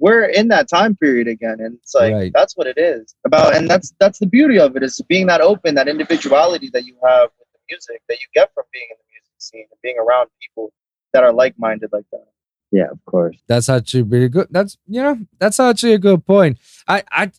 we're 0.00 0.24
in 0.24 0.48
that 0.48 0.68
time 0.68 0.96
period 0.96 1.28
again 1.28 1.58
and 1.60 1.74
it's 1.80 1.94
like 1.94 2.12
Right. 2.12 2.32
that's 2.34 2.56
what 2.56 2.66
it 2.66 2.78
is 2.78 3.14
about 3.24 3.54
and 3.54 3.68
that's 3.70 3.92
that's 4.00 4.18
the 4.18 4.26
beauty 4.26 4.58
of 4.58 4.76
it 4.76 4.82
is 4.82 5.00
being 5.08 5.26
that 5.28 5.40
open 5.40 5.74
that 5.76 5.86
individuality 5.88 6.70
that 6.72 6.84
you 6.84 6.96
have 7.06 7.28
with 7.38 7.48
the 7.52 7.58
music 7.70 8.02
that 8.08 8.18
you 8.20 8.26
get 8.34 8.50
from 8.54 8.64
being 8.72 8.86
in 8.90 8.96
the 8.98 9.08
music 9.14 9.34
scene 9.38 9.66
and 9.70 9.80
being 9.82 9.96
around 9.98 10.28
people 10.42 10.72
that 11.12 11.22
are 11.22 11.32
like-minded 11.32 11.90
like 11.92 12.06
that 12.12 12.26
yeah 12.72 12.88
of 12.90 12.98
course 13.04 13.36
That's 13.46 13.68
actually 13.68 14.02
really 14.02 14.28
good. 14.28 14.48
That's 14.50 14.76
you 14.86 15.02
know, 15.02 15.18
that's 15.38 15.58
actually 15.60 15.94
a 15.94 15.98
good 15.98 16.24
point. 16.24 16.58
I 16.88 17.02
I 17.10 17.32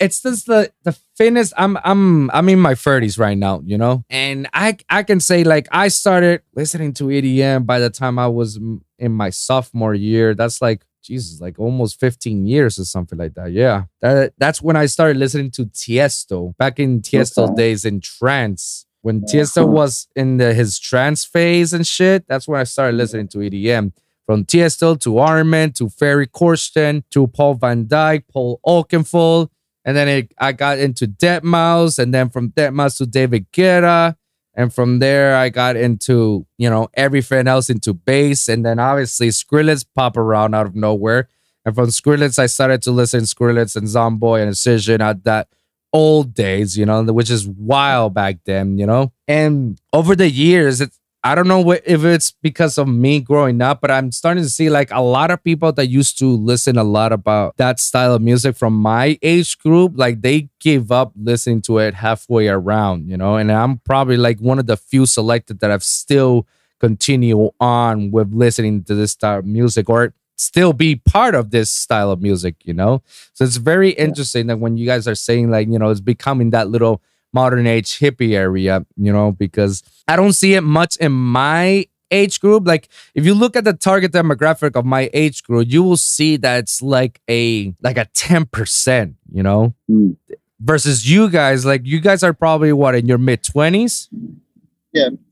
it's 0.00 0.20
just 0.20 0.46
the 0.46 0.72
the 0.82 0.92
fitness. 1.16 1.52
I'm 1.56 1.78
I'm 1.84 2.28
I'm 2.32 2.48
in 2.48 2.58
my 2.58 2.74
30s 2.74 3.16
right 3.18 3.38
now, 3.38 3.62
you 3.64 3.78
know, 3.78 4.04
and 4.10 4.48
I 4.52 4.76
I 4.90 5.04
can 5.04 5.20
say 5.20 5.44
like 5.44 5.68
I 5.70 5.86
started 5.88 6.42
listening 6.56 6.92
to 6.94 7.04
EDM 7.04 7.64
by 7.64 7.78
the 7.78 7.90
time 7.90 8.18
I 8.18 8.26
was 8.26 8.58
in 8.98 9.12
my 9.12 9.30
sophomore 9.30 9.94
year. 9.94 10.34
That's 10.34 10.60
like 10.60 10.82
Jesus, 11.02 11.40
like 11.40 11.58
almost 11.58 11.98
15 12.00 12.46
years 12.46 12.78
or 12.78 12.84
something 12.84 13.18
like 13.18 13.34
that. 13.34 13.52
Yeah, 13.52 13.84
that 14.00 14.32
that's 14.38 14.62
when 14.62 14.76
I 14.76 14.86
started 14.86 15.16
listening 15.18 15.50
to 15.52 15.66
Tiesto 15.66 16.56
back 16.56 16.78
in 16.78 17.00
Tiesto 17.02 17.44
Okay. 17.44 17.54
days 17.54 17.84
in 17.84 18.00
trance. 18.00 18.86
When 19.02 19.24
Yeah. 19.26 19.40
Tiesto 19.40 19.68
was 19.68 20.06
in 20.14 20.36
the, 20.36 20.54
his 20.54 20.78
trance 20.78 21.24
phase 21.24 21.72
and 21.72 21.84
shit, 21.86 22.24
that's 22.28 22.46
when 22.46 22.60
I 22.60 22.64
started 22.64 22.96
listening 22.96 23.26
to 23.28 23.38
EDM 23.38 23.92
from 24.26 24.44
Tiesto 24.44 24.98
to 25.00 25.18
Armin 25.18 25.72
to 25.72 25.88
Ferry 25.88 26.28
Corsten 26.28 27.02
to 27.10 27.26
Paul 27.26 27.54
van 27.54 27.86
Dyk, 27.86 28.24
Paul 28.32 28.60
Oakenfold. 28.64 29.48
And 29.84 29.96
then 29.96 30.06
it, 30.06 30.32
I 30.38 30.52
got 30.52 30.78
into 30.78 31.08
Deadmau5, 31.08 31.98
and 31.98 32.14
then 32.14 32.30
from 32.30 32.50
Deadmau5 32.50 32.98
to 32.98 33.06
David 33.06 33.50
Guetta. 33.52 34.14
And 34.54 34.72
from 34.72 34.98
there, 34.98 35.36
I 35.36 35.48
got 35.48 35.76
into, 35.76 36.46
you 36.58 36.68
know, 36.68 36.88
everything 36.94 37.48
else 37.48 37.70
into 37.70 37.94
bass. 37.94 38.48
And 38.48 38.64
then 38.64 38.78
obviously 38.78 39.28
Skrillex 39.28 39.84
pop 39.94 40.16
around 40.16 40.54
out 40.54 40.66
of 40.66 40.74
nowhere. 40.74 41.28
And 41.64 41.74
from 41.74 41.86
Skrillex, 41.86 42.38
I 42.38 42.46
started 42.46 42.82
to 42.82 42.90
listen 42.90 43.20
Skrillex 43.20 43.76
and 43.76 43.86
Zomboy 43.86 44.40
and 44.40 44.50
Excision 44.50 45.00
at 45.00 45.24
that 45.24 45.48
old 45.92 46.34
days, 46.34 46.76
you 46.76 46.84
know, 46.84 47.02
which 47.04 47.30
is 47.30 47.46
wild 47.46 48.14
back 48.14 48.38
then, 48.44 48.78
you 48.78 48.86
know. 48.86 49.12
And 49.28 49.80
over 49.92 50.16
the 50.16 50.30
years, 50.30 50.80
it's 50.80 50.98
I 51.24 51.36
don't 51.36 51.46
know 51.46 51.60
what, 51.60 51.82
if 51.86 52.04
it's 52.04 52.32
because 52.42 52.78
of 52.78 52.88
me 52.88 53.20
growing 53.20 53.62
up, 53.62 53.80
but 53.80 53.92
I'm 53.92 54.10
starting 54.10 54.42
to 54.42 54.48
see 54.48 54.68
like 54.70 54.90
a 54.90 55.00
lot 55.00 55.30
of 55.30 55.42
people 55.44 55.72
that 55.72 55.86
used 55.86 56.18
to 56.18 56.26
listen 56.26 56.76
a 56.76 56.82
lot 56.82 57.12
about 57.12 57.56
that 57.58 57.78
style 57.78 58.14
of 58.14 58.22
music 58.22 58.56
from 58.56 58.74
my 58.74 59.18
age 59.22 59.56
group, 59.58 59.92
like 59.94 60.22
they 60.22 60.48
gave 60.58 60.90
up 60.90 61.12
listening 61.16 61.62
to 61.62 61.78
it 61.78 61.94
halfway 61.94 62.48
around, 62.48 63.08
you 63.08 63.16
know. 63.16 63.36
And 63.36 63.52
I'm 63.52 63.78
probably 63.78 64.16
like 64.16 64.40
one 64.40 64.58
of 64.58 64.66
the 64.66 64.76
few 64.76 65.06
selected 65.06 65.60
that 65.60 65.70
have 65.70 65.84
still 65.84 66.48
continue 66.80 67.50
on 67.60 68.10
with 68.10 68.32
listening 68.32 68.82
to 68.84 68.94
this 68.96 69.12
style 69.12 69.38
of 69.38 69.46
music 69.46 69.88
or 69.88 70.14
still 70.34 70.72
be 70.72 70.96
part 70.96 71.36
of 71.36 71.52
this 71.52 71.70
style 71.70 72.10
of 72.10 72.20
music, 72.20 72.56
you 72.64 72.74
know. 72.74 73.00
So 73.32 73.44
it's 73.44 73.58
very 73.58 73.90
interesting 73.90 74.48
that 74.48 74.58
when 74.58 74.76
you 74.76 74.86
guys 74.86 75.06
are 75.06 75.14
saying 75.14 75.50
like, 75.50 75.68
you 75.68 75.78
know, 75.78 75.90
it's 75.90 76.00
becoming 76.00 76.50
that 76.50 76.68
little 76.68 77.00
modern 77.32 77.66
age 77.66 77.98
hippie 77.98 78.34
area, 78.36 78.84
you 78.96 79.12
know, 79.12 79.32
because 79.32 79.82
I 80.08 80.16
don't 80.16 80.32
see 80.32 80.54
it 80.54 80.60
much 80.62 80.96
in 80.98 81.12
my 81.12 81.86
age 82.10 82.40
group. 82.40 82.66
Like 82.66 82.88
if 83.14 83.24
you 83.24 83.32
look 83.34 83.56
at 83.56 83.64
the 83.64 83.72
target 83.72 84.12
demographic 84.12 84.76
of 84.76 84.84
my 84.84 85.08
age 85.14 85.42
group, 85.42 85.68
you 85.70 85.82
will 85.82 85.96
see 85.96 86.36
that 86.38 86.58
it's 86.60 86.82
like 86.82 87.20
a 87.30 87.74
like 87.82 87.96
a 87.98 88.06
10%, 88.14 89.14
you 89.32 89.42
know, 89.42 89.74
Mm. 89.90 90.16
versus 90.60 91.10
you 91.10 91.28
guys, 91.30 91.64
like 91.64 91.82
you 91.84 92.00
guys 92.00 92.22
are 92.22 92.32
probably 92.34 92.72
what 92.72 92.94
in 92.94 93.06
your 93.06 93.18
mid 93.18 93.42
20s. 93.42 94.08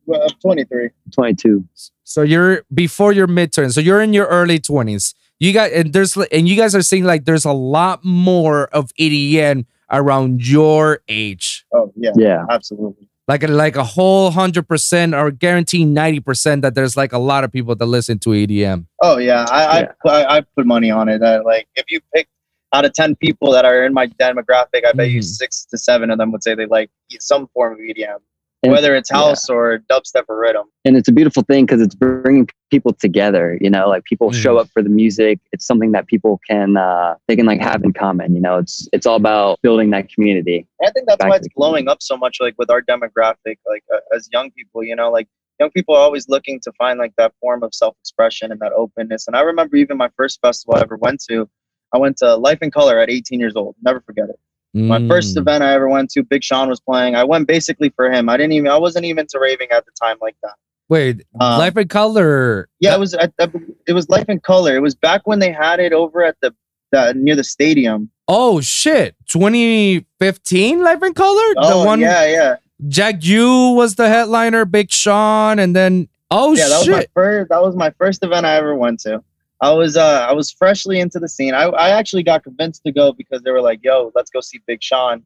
well, 0.06 0.22
i'm 0.22 0.28
23 0.40 0.88
22 1.12 1.64
So 2.04 2.22
you're 2.22 2.62
before 2.72 3.12
your 3.12 3.28
midterm. 3.28 3.72
So 3.72 3.80
you're 3.80 4.00
in 4.00 4.12
your 4.12 4.26
early 4.26 4.58
20s. 4.58 5.14
you 5.38 5.52
guys 5.52 5.72
and 5.72 5.92
there's 5.92 6.16
and 6.16 6.48
you 6.48 6.56
guys 6.56 6.74
are 6.74 6.82
seeing 6.82 7.04
like 7.04 7.24
there's 7.24 7.44
a 7.44 7.52
lot 7.52 8.04
more 8.04 8.66
of 8.74 8.90
EDM 8.98 9.66
around 9.90 10.46
your 10.46 11.00
age. 11.08 11.59
Oh 11.72 11.92
yeah, 11.96 12.10
Yeah. 12.16 12.44
absolutely. 12.50 13.08
Like 13.28 13.44
a, 13.44 13.46
like 13.48 13.76
a 13.76 13.84
whole 13.84 14.30
hundred 14.32 14.66
percent 14.66 15.14
or 15.14 15.30
guaranteed 15.30 15.86
ninety 15.86 16.18
percent 16.20 16.62
that 16.62 16.74
there's 16.74 16.96
like 16.96 17.12
a 17.12 17.18
lot 17.18 17.44
of 17.44 17.52
people 17.52 17.74
that 17.76 17.86
listen 17.86 18.18
to 18.20 18.30
EDM. 18.30 18.86
Oh 19.00 19.18
yeah, 19.18 19.46
I 19.50 19.80
Yeah. 19.80 19.92
I, 20.04 20.08
I, 20.10 20.36
I 20.38 20.40
put 20.56 20.66
money 20.66 20.90
on 20.90 21.08
it. 21.08 21.20
That 21.20 21.44
like 21.44 21.68
if 21.76 21.84
you 21.90 22.00
pick 22.14 22.26
out 22.72 22.84
of 22.84 22.92
ten 22.92 23.14
people 23.16 23.52
that 23.52 23.64
are 23.64 23.84
in 23.84 23.94
my 23.94 24.08
demographic, 24.08 24.84
I 24.86 24.92
bet 24.94 25.10
you 25.10 25.20
Mhm. 25.20 25.24
six 25.24 25.64
to 25.66 25.78
seven 25.78 26.10
of 26.10 26.18
them 26.18 26.32
would 26.32 26.42
say 26.42 26.54
they 26.56 26.66
like 26.66 26.90
some 27.20 27.46
form 27.54 27.74
of 27.74 27.78
EDM, 27.78 28.18
And- 28.62 28.72
whether 28.72 28.94
it's 28.94 29.10
yeah. 29.10 29.16
house 29.18 29.48
or 29.48 29.78
dubstep 29.90 30.24
or 30.28 30.38
rhythm. 30.38 30.66
and 30.84 30.96
it's 30.96 31.08
a 31.08 31.12
beautiful 31.12 31.42
thing 31.42 31.64
because 31.64 31.80
it's 31.80 31.94
bringing 31.94 32.46
people 32.70 32.92
together 32.92 33.56
you 33.60 33.70
know 33.70 33.88
like 33.88 34.04
people 34.04 34.30
show 34.32 34.56
Mhm. 34.56 34.60
up 34.60 34.68
for 34.74 34.82
the 34.82 34.90
music 34.90 35.38
it's 35.52 35.66
something 35.66 35.92
that 35.92 36.06
people 36.06 36.38
can 36.48 36.76
uh 36.76 37.14
they 37.26 37.36
can 37.36 37.46
like 37.46 37.60
have 37.60 37.82
in 37.84 37.92
common 37.94 38.34
you 38.34 38.40
know 38.40 38.58
it's 38.58 38.86
it's 38.92 39.06
all 39.06 39.16
about 39.16 39.58
building 39.62 39.88
that 39.90 40.08
community 40.12 40.66
And 40.78 40.88
I 40.88 40.92
think 40.92 41.06
that's 41.08 41.24
why 41.24 41.36
it's 41.36 41.46
the 41.48 41.52
blowing 41.56 41.88
up 41.88 42.02
so 42.02 42.16
much, 42.18 42.36
like 42.40 42.54
with 42.58 42.70
our 42.70 42.82
demographic, 42.82 43.56
like 43.66 43.84
uh, 43.94 43.98
as 44.16 44.28
young 44.32 44.50
people. 44.50 44.82
You 44.84 44.94
know, 44.96 45.10
like 45.10 45.28
young 45.58 45.70
people 45.70 45.94
are 45.94 46.00
always 46.08 46.28
looking 46.28 46.60
to 46.64 46.70
find 46.72 46.98
like 46.98 47.14
that 47.16 47.32
form 47.40 47.62
of 47.62 47.74
self-expression 47.74 48.50
and 48.52 48.60
that 48.60 48.72
openness. 48.72 49.26
And 49.26 49.36
I 49.36 49.40
remember 49.42 49.76
even 49.76 49.96
my 49.96 50.10
first 50.16 50.38
festival 50.40 50.74
I 50.76 50.80
ever 50.80 50.96
went 50.96 51.20
to, 51.28 51.48
I 51.94 51.98
went 51.98 52.16
to 52.18 52.36
Life 52.36 52.58
in 52.62 52.70
Color 52.70 52.98
at 52.98 53.08
18 53.10 53.40
years 53.40 53.56
old. 53.56 53.74
Never 53.82 54.00
forget 54.00 54.28
it. 54.30 54.38
My 54.72 55.06
first 55.08 55.34
Mm. 55.36 55.40
event 55.40 55.64
I 55.64 55.72
ever 55.74 55.88
went 55.88 56.10
to, 56.10 56.22
Big 56.22 56.44
Sean 56.44 56.68
was 56.68 56.78
playing. 56.80 57.16
I 57.16 57.24
went 57.24 57.48
basically 57.48 57.88
for 57.90 58.10
him. 58.10 58.28
I 58.28 58.36
didn't 58.36 58.52
even, 58.52 58.68
I 58.68 58.76
wasn't 58.78 59.04
even 59.04 59.26
to 59.30 59.38
raving 59.40 59.70
at 59.72 59.84
the 59.84 59.90
time 60.00 60.16
like 60.22 60.36
that. 60.42 60.54
Wait, 60.88 61.22
Um, 61.40 61.58
Life 61.58 61.76
in 61.76 61.88
Color. 61.88 62.68
Yeah, 62.80 62.94
it 62.94 63.00
was. 63.00 63.14
I, 63.14 63.28
I, 63.40 63.48
it 63.86 63.92
was 63.92 64.08
Life 64.08 64.28
in 64.28 64.40
Color. 64.40 64.74
It 64.76 64.80
was 64.82 64.94
back 64.94 65.26
when 65.26 65.38
they 65.38 65.52
had 65.52 65.78
it 65.80 65.92
over 65.92 66.22
at 66.24 66.36
the, 66.40 66.52
the 66.92 67.14
near 67.14 67.36
the 67.36 67.44
stadium. 67.44 68.10
Oh 68.26 68.60
shit! 68.60 69.14
2015 69.26 70.82
Life 70.82 71.02
in 71.02 71.14
Color. 71.14 71.54
Oh 71.58 71.80
the 71.80 71.86
one 71.86 72.00
yeah, 72.00 72.26
yeah, 72.26 72.56
Jack 72.88 73.24
U 73.24 73.70
was 73.70 73.94
the 73.96 74.08
headliner, 74.08 74.64
Big 74.64 74.90
Sean, 74.90 75.58
and 75.58 75.74
then 75.74 76.08
oh 76.30 76.52
yeah. 76.54 76.68
That 76.68 76.78
was 76.78 76.88
my 76.88 77.00
shit! 77.00 77.10
first. 77.14 77.48
That 77.50 77.62
was 77.62 77.76
my 77.76 77.90
first 77.98 78.24
event 78.24 78.46
I 78.46 78.56
ever 78.56 78.74
went 78.74 79.00
to. 79.00 79.22
I 79.62 79.70
was 79.72 79.96
uh 79.96 80.26
I 80.28 80.32
was 80.32 80.50
freshly 80.50 81.00
into 81.00 81.18
the 81.18 81.28
scene. 81.28 81.54
I 81.54 81.64
I 81.64 81.90
actually 81.90 82.22
got 82.22 82.42
convinced 82.44 82.82
to 82.84 82.92
go 82.92 83.12
because 83.12 83.42
they 83.42 83.50
were 83.50 83.60
like, 83.60 83.80
"Yo, 83.82 84.10
let's 84.14 84.30
go 84.30 84.40
see 84.40 84.60
Big 84.66 84.82
Sean." 84.82 85.24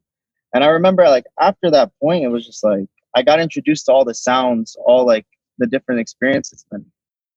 And 0.53 0.63
I 0.63 0.67
remember 0.67 1.03
like 1.05 1.25
after 1.39 1.71
that 1.71 1.91
point, 2.01 2.23
it 2.23 2.29
was 2.29 2.45
just 2.45 2.63
like 2.63 2.87
I 3.15 3.21
got 3.23 3.39
introduced 3.39 3.85
to 3.85 3.93
all 3.93 4.03
the 4.05 4.13
sounds, 4.13 4.75
all 4.85 5.05
like 5.05 5.25
the 5.57 5.67
different 5.67 6.01
experiences, 6.01 6.65
and 6.71 6.85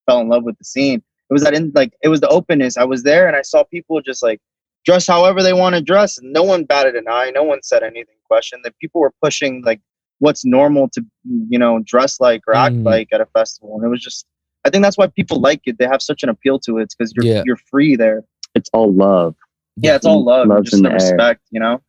fell 0.05 0.19
in 0.19 0.27
love 0.29 0.43
with 0.43 0.57
the 0.57 0.65
scene. 0.65 1.01
It 1.29 1.33
was 1.33 1.43
that 1.43 1.53
in 1.53 1.71
like 1.73 1.93
it 2.03 2.09
was 2.09 2.19
the 2.21 2.27
openness. 2.29 2.75
I 2.77 2.83
was 2.83 3.03
there 3.03 3.27
and 3.27 3.35
I 3.35 3.43
saw 3.43 3.63
people 3.63 4.01
just 4.01 4.21
like 4.21 4.41
dress 4.85 5.07
however 5.07 5.41
they 5.41 5.53
want 5.53 5.75
to 5.75 5.81
dress, 5.81 6.17
and 6.17 6.33
no 6.33 6.43
one 6.43 6.65
batted 6.65 6.95
an 6.95 7.05
eye. 7.07 7.31
No 7.33 7.43
one 7.43 7.61
said 7.63 7.83
anything. 7.83 8.15
Questioned 8.27 8.63
that 8.65 8.77
people 8.79 8.99
were 9.01 9.13
pushing 9.23 9.61
like 9.63 9.79
what's 10.19 10.43
normal 10.43 10.89
to 10.89 11.05
you 11.49 11.57
know 11.59 11.79
dress 11.85 12.19
like 12.19 12.41
or 12.47 12.55
act 12.55 12.75
Mhm. 12.75 12.83
like 12.85 13.07
at 13.13 13.21
a 13.21 13.25
festival, 13.27 13.75
and 13.75 13.85
it 13.85 13.89
was 13.89 14.03
just. 14.03 14.25
I 14.69 14.71
think 14.71 14.83
that's 14.83 14.97
why 14.97 15.07
people 15.07 15.39
like 15.41 15.61
it. 15.65 15.77
They 15.79 15.85
have 15.87 16.01
such 16.01 16.21
an 16.21 16.29
appeal 16.29 16.59
to 16.59 16.77
it 16.77 16.93
because 16.95 17.11
you're 17.15 17.25
Yeah. 17.25 17.43
you're 17.45 17.57
free 17.57 17.95
there. 17.95 18.23
it's 18.55 18.69
all 18.73 18.91
love 18.93 19.35
Yeah, 19.77 19.95
it's 19.95 20.05
all 20.05 20.23
love, 20.23 20.43
and 20.43 20.49
Love's 20.51 20.69
just 20.71 20.83
the 20.83 20.89
the 20.89 20.95
air. 20.95 20.95
respect. 20.95 21.41
You 21.51 21.59
know. 21.59 21.81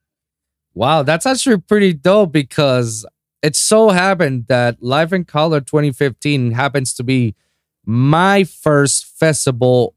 Wow, 0.74 1.02
that's 1.02 1.26
actually 1.26 1.58
pretty 1.58 1.92
dope 1.92 2.32
because 2.32 3.04
it 3.42 3.56
so 3.56 3.90
happened 3.90 4.46
that 4.48 4.82
Life 4.82 5.12
in 5.12 5.24
Color 5.24 5.60
2015 5.60 6.52
happens 6.52 6.92
to 6.94 7.02
be 7.02 7.34
my 7.86 8.44
first 8.44 9.04
festival 9.06 9.94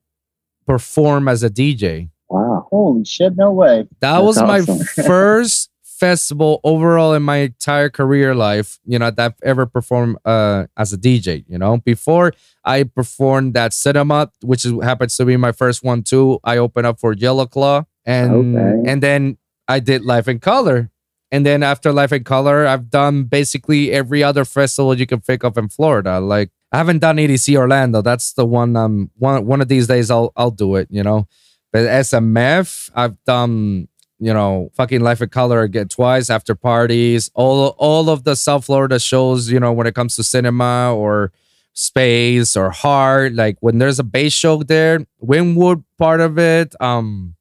perform 0.66 1.28
as 1.28 1.44
a 1.44 1.50
DJ. 1.50 2.10
wow 2.30 2.68
Holy 2.70 3.04
shit! 3.06 3.36
No 3.38 3.52
way. 3.52 3.82
That 4.00 4.14
That's 4.14 4.24
was 4.24 4.38
my 4.42 4.60
awesome. 4.60 4.80
first 5.06 5.70
festival 6.08 6.60
overall 6.64 7.14
in 7.14 7.24
my 7.24 7.38
entire 7.50 7.90
career 7.90 8.36
life, 8.36 8.80
you 8.86 9.00
know, 9.00 9.10
that 9.12 9.26
I've 9.26 9.40
ever 9.52 9.66
performed 9.66 10.18
uh, 10.26 10.66
as 10.76 10.92
a 10.92 10.98
DJ, 10.98 11.46
you 11.48 11.58
know. 11.58 11.78
Before 11.78 12.34
I 12.66 12.84
performed 12.84 13.54
that 13.54 13.72
cinema, 13.74 14.30
which 14.42 14.66
is, 14.66 14.74
happens 14.84 15.16
to 15.18 15.26
be 15.26 15.38
my 15.38 15.52
first 15.54 15.84
one 15.84 16.04
too. 16.04 16.40
I 16.44 16.58
opened 16.58 16.88
up 16.88 17.00
for 17.00 17.14
Yellow 17.14 17.46
Claw 17.46 17.84
and 18.06 18.32
Okay. 18.34 18.90
and 18.90 19.02
then 19.02 19.38
I 19.76 19.80
did 19.80 20.04
Life 20.04 20.28
in 20.28 20.40
Color. 20.40 20.90
And 21.32 21.46
then 21.46 21.64
after 21.64 21.92
Life 21.92 22.12
in 22.12 22.24
Color, 22.24 22.68
I've 22.68 22.90
done 22.90 23.24
basically 23.24 23.92
every 23.92 24.22
other 24.30 24.46
festival 24.46 24.94
you 25.00 25.08
can 25.08 25.22
think 25.22 25.44
of 25.44 25.58
in 25.58 25.70
Florida. 25.70 26.20
Like 26.20 26.50
I 26.72 26.78
haven't 26.78 27.00
done 27.00 27.18
EDC 27.18 27.56
Orlando. 27.56 28.02
That's 28.02 28.34
the 28.34 28.46
one 28.46 28.76
um 28.76 29.10
one 29.18 29.46
one 29.52 29.62
of 29.62 29.68
these 29.74 29.88
days 29.88 30.12
I'll 30.12 30.32
I'll 30.36 30.52
do 30.66 30.76
it, 30.80 30.88
you 30.92 31.04
know. 31.08 31.28
But 31.72 31.88
SMF, 32.06 32.92
I've 32.94 33.18
done, 33.26 33.88
you 34.20 34.34
know, 34.34 34.70
fucking 34.76 35.02
Life 35.02 35.22
in 35.22 35.30
Color 35.30 35.62
again 35.64 35.88
twice 35.88 36.30
after 36.30 36.56
parties, 36.56 37.30
all 37.34 37.76
all 37.78 38.10
of 38.10 38.24
the 38.24 38.36
South 38.36 38.66
Florida 38.66 39.00
shows, 39.00 39.52
you 39.52 39.60
know, 39.60 39.74
when 39.74 39.88
it 39.88 39.96
comes 39.96 40.16
to 40.16 40.24
cinema 40.24 40.94
or 40.96 41.32
space 41.74 42.56
or 42.56 42.70
heart. 42.70 43.34
Like 43.34 43.58
when 43.62 43.80
there's 43.80 44.00
a 44.00 44.04
bass 44.04 44.34
show 44.34 44.64
there, 44.64 45.06
Wynwood 45.22 45.84
part 45.98 46.22
of 46.22 46.38
it. 46.40 46.76
Um 46.80 47.36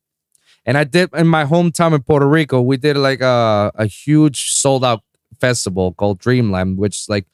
and 0.65 0.79
I 0.79 0.85
did 0.85 1.11
in 1.15 1.27
my 1.27 1.45
hometown 1.45 1.93
in 1.95 2.03
Puerto 2.03 2.27
Rico, 2.27 2.61
we 2.61 2.77
did 2.77 2.97
like 2.97 3.21
a, 3.21 3.73
a 3.75 3.87
huge 3.87 4.53
sold 4.53 4.85
out 4.85 5.03
festival 5.41 5.93
called 5.93 6.19
Dreamland, 6.21 6.79
which 6.79 7.09
like 7.09 7.27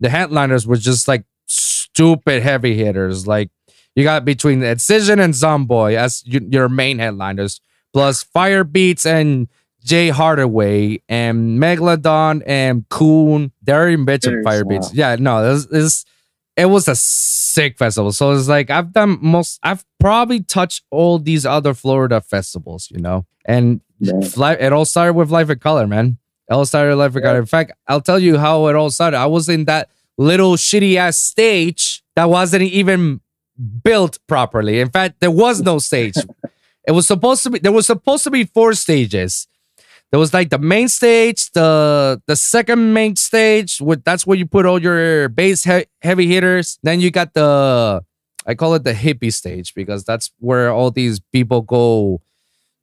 the 0.00 0.08
headliners 0.08 0.66
were 0.66 0.76
just 0.76 1.08
like 1.08 1.24
stupid 1.46 2.42
heavy 2.42 2.76
hitters. 2.76 3.26
Like 3.26 3.50
you 3.94 4.04
got 4.04 4.24
between 4.24 4.60
the 4.60 4.70
Excision 4.70 5.18
and 5.18 5.34
Zomboy 5.34 5.96
as 5.96 6.22
y- 6.30 6.40
your 6.48 6.68
main 6.68 6.98
headliners, 6.98 7.60
plus 7.96 8.22
Firebeatz 8.24 9.06
and 9.06 9.48
Jay 9.82 10.10
Hardway 10.10 11.00
and 11.08 11.58
Megalodon 11.58 12.42
and 12.46 12.86
Coon. 12.90 13.52
They're 13.62 13.88
in 13.88 14.04
bitch 14.04 14.30
and 14.30 14.44
Fire. 14.44 14.66
Beats. 14.66 14.92
Yeah, 14.92 15.16
no, 15.18 15.42
this 15.54 15.64
is 15.66 16.04
it 16.58 16.66
was 16.66 16.88
a 16.88 16.94
sick 16.94 17.78
festival. 17.78 18.12
So 18.12 18.32
it's 18.32 18.48
like 18.48 18.68
I've 18.68 18.92
done 18.92 19.16
most 19.22 19.58
I've 19.62 19.82
probably 19.98 20.42
touched 20.42 20.82
all 20.90 21.18
these 21.18 21.46
other 21.46 21.72
Florida 21.72 22.20
festivals, 22.20 22.90
you 22.90 22.98
know. 22.98 23.24
And 23.46 23.80
Yeah. 23.98 24.20
It 24.60 24.74
all 24.74 24.84
started 24.84 25.14
with 25.14 25.30
Life 25.30 25.48
in 25.48 25.58
Color, 25.58 25.86
man. 25.86 26.18
It 26.50 26.52
all 26.52 26.66
started 26.66 26.90
with 26.90 26.98
Life 26.98 27.16
in 27.16 27.22
Color. 27.22 27.38
In 27.38 27.46
fact, 27.46 27.72
I'll 27.88 28.02
tell 28.02 28.18
you 28.18 28.36
how 28.36 28.66
it 28.66 28.76
all 28.76 28.90
started. 28.90 29.16
I 29.16 29.24
was 29.24 29.48
in 29.48 29.64
that 29.64 29.88
little 30.18 30.56
shitty 30.56 30.96
ass 30.96 31.16
stage 31.16 32.02
that 32.14 32.28
wasn't 32.28 32.64
even 32.64 33.22
built 33.82 34.18
properly. 34.26 34.80
In 34.80 34.90
fact, 34.90 35.20
there 35.20 35.30
was 35.30 35.62
no 35.62 35.78
stage. 35.78 36.16
it 36.86 36.92
was 36.92 37.06
supposed 37.06 37.42
to 37.42 37.50
be 37.50 37.58
there 37.58 37.72
was 37.72 37.86
supposed 37.86 38.24
to 38.24 38.30
be 38.30 38.44
four 38.44 38.74
stages. 38.74 39.48
There 40.12 40.20
was 40.20 40.32
like 40.32 40.50
the 40.50 40.58
main 40.58 40.88
stage, 40.88 41.50
the 41.50 42.22
the 42.26 42.36
second 42.36 42.94
main 42.94 43.16
stage, 43.16 43.80
with 43.80 44.04
that's 44.04 44.26
where 44.26 44.38
you 44.38 44.46
put 44.46 44.64
all 44.64 44.80
your 44.80 45.28
bass 45.28 45.64
he- 45.64 45.86
heavy 46.00 46.28
hitters. 46.28 46.78
Then 46.82 47.00
you 47.00 47.10
got 47.10 47.34
the 47.34 48.04
I 48.46 48.54
call 48.54 48.74
it 48.74 48.84
the 48.84 48.92
hippie 48.92 49.32
stage 49.32 49.74
because 49.74 50.04
that's 50.04 50.30
where 50.38 50.70
all 50.70 50.92
these 50.92 51.18
people 51.32 51.62
go, 51.62 52.22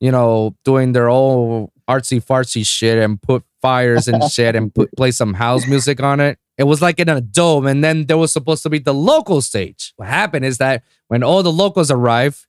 you 0.02 0.12
know, 0.12 0.56
doing 0.66 0.92
their 0.92 1.10
own 1.10 1.70
artsy 1.88 2.24
fartsy 2.24 2.66
shit 2.66 2.98
and 2.98 3.22
put 3.22 3.44
fires 3.62 4.10
and 4.10 4.24
shit 4.32 4.56
and 4.56 4.76
put 4.76 4.94
play 4.98 5.12
some 5.12 5.34
house 5.34 5.66
music 5.66 6.04
on 6.04 6.20
it. 6.20 6.38
It 6.58 6.66
was 6.66 6.82
like 6.82 7.00
in 7.00 7.10
a 7.10 7.22
dome, 7.22 7.66
and 7.66 7.84
then 7.84 8.06
there 8.06 8.18
was 8.18 8.32
supposed 8.34 8.64
to 8.64 8.70
be 8.70 8.80
the 8.80 8.94
local 8.94 9.42
stage. 9.42 9.94
What 9.96 10.10
happened 10.10 10.46
is 10.46 10.58
that 10.58 10.84
when 11.08 11.24
all 11.24 11.42
the 11.42 11.52
locals 11.52 11.90
arrived, 11.90 12.46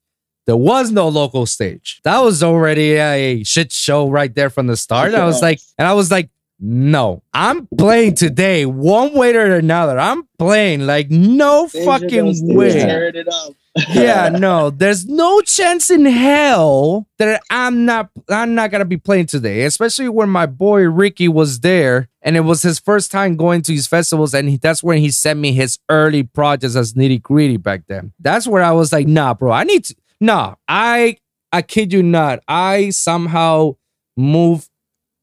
there 0.46 0.56
was 0.56 0.90
no 0.90 1.08
local 1.08 1.46
stage. 1.46 2.00
That 2.04 2.20
was 2.20 2.42
already 2.42 2.94
a 2.94 3.42
shit 3.44 3.72
show 3.72 4.08
right 4.08 4.34
there 4.34 4.50
from 4.50 4.66
the 4.66 4.76
start. 4.76 5.14
I 5.14 5.24
was 5.24 5.40
like, 5.42 5.60
and 5.78 5.88
I 5.88 5.94
was 5.94 6.10
like, 6.10 6.30
no, 6.60 7.22
I'm 7.32 7.66
playing 7.78 8.14
today 8.14 8.64
one 8.64 9.12
way 9.12 9.34
or 9.34 9.56
another. 9.56 9.98
I'm 9.98 10.28
playing 10.38 10.86
like 10.86 11.10
no 11.10 11.68
fucking 11.68 12.54
way. 12.54 12.72
Tearing 12.72 13.16
it 13.16 13.28
up. 13.28 13.52
Yeah, 13.90 14.28
no, 14.28 14.70
there's 14.70 15.04
no 15.04 15.40
chance 15.40 15.90
in 15.90 16.04
hell 16.04 17.08
that 17.18 17.42
I'm 17.50 17.84
not 17.84 18.08
I'm 18.30 18.54
not 18.54 18.70
gonna 18.70 18.84
be 18.84 18.98
playing 18.98 19.26
today, 19.26 19.64
especially 19.64 20.08
when 20.08 20.28
my 20.28 20.46
boy 20.46 20.82
Ricky 20.82 21.26
was 21.26 21.58
there 21.58 22.08
and 22.22 22.36
it 22.36 22.42
was 22.42 22.62
his 22.62 22.78
first 22.78 23.10
time 23.10 23.34
going 23.34 23.62
to 23.62 23.72
these 23.72 23.88
festivals, 23.88 24.32
and 24.32 24.48
he, 24.48 24.56
that's 24.58 24.84
when 24.84 24.98
he 24.98 25.10
sent 25.10 25.40
me 25.40 25.52
his 25.52 25.80
early 25.90 26.22
projects 26.22 26.76
as 26.76 26.92
nitty 26.94 27.20
gritty 27.20 27.56
back 27.56 27.82
then. 27.88 28.12
That's 28.20 28.46
where 28.46 28.62
I 28.62 28.70
was 28.70 28.92
like, 28.92 29.08
nah, 29.08 29.34
bro, 29.34 29.50
I 29.50 29.64
need 29.64 29.86
to 29.86 29.96
nah, 30.24 30.54
I 30.68 31.18
I 31.52 31.62
kid 31.62 31.92
you 31.92 32.02
not, 32.02 32.40
I 32.48 32.90
somehow 32.90 33.76
move 34.16 34.68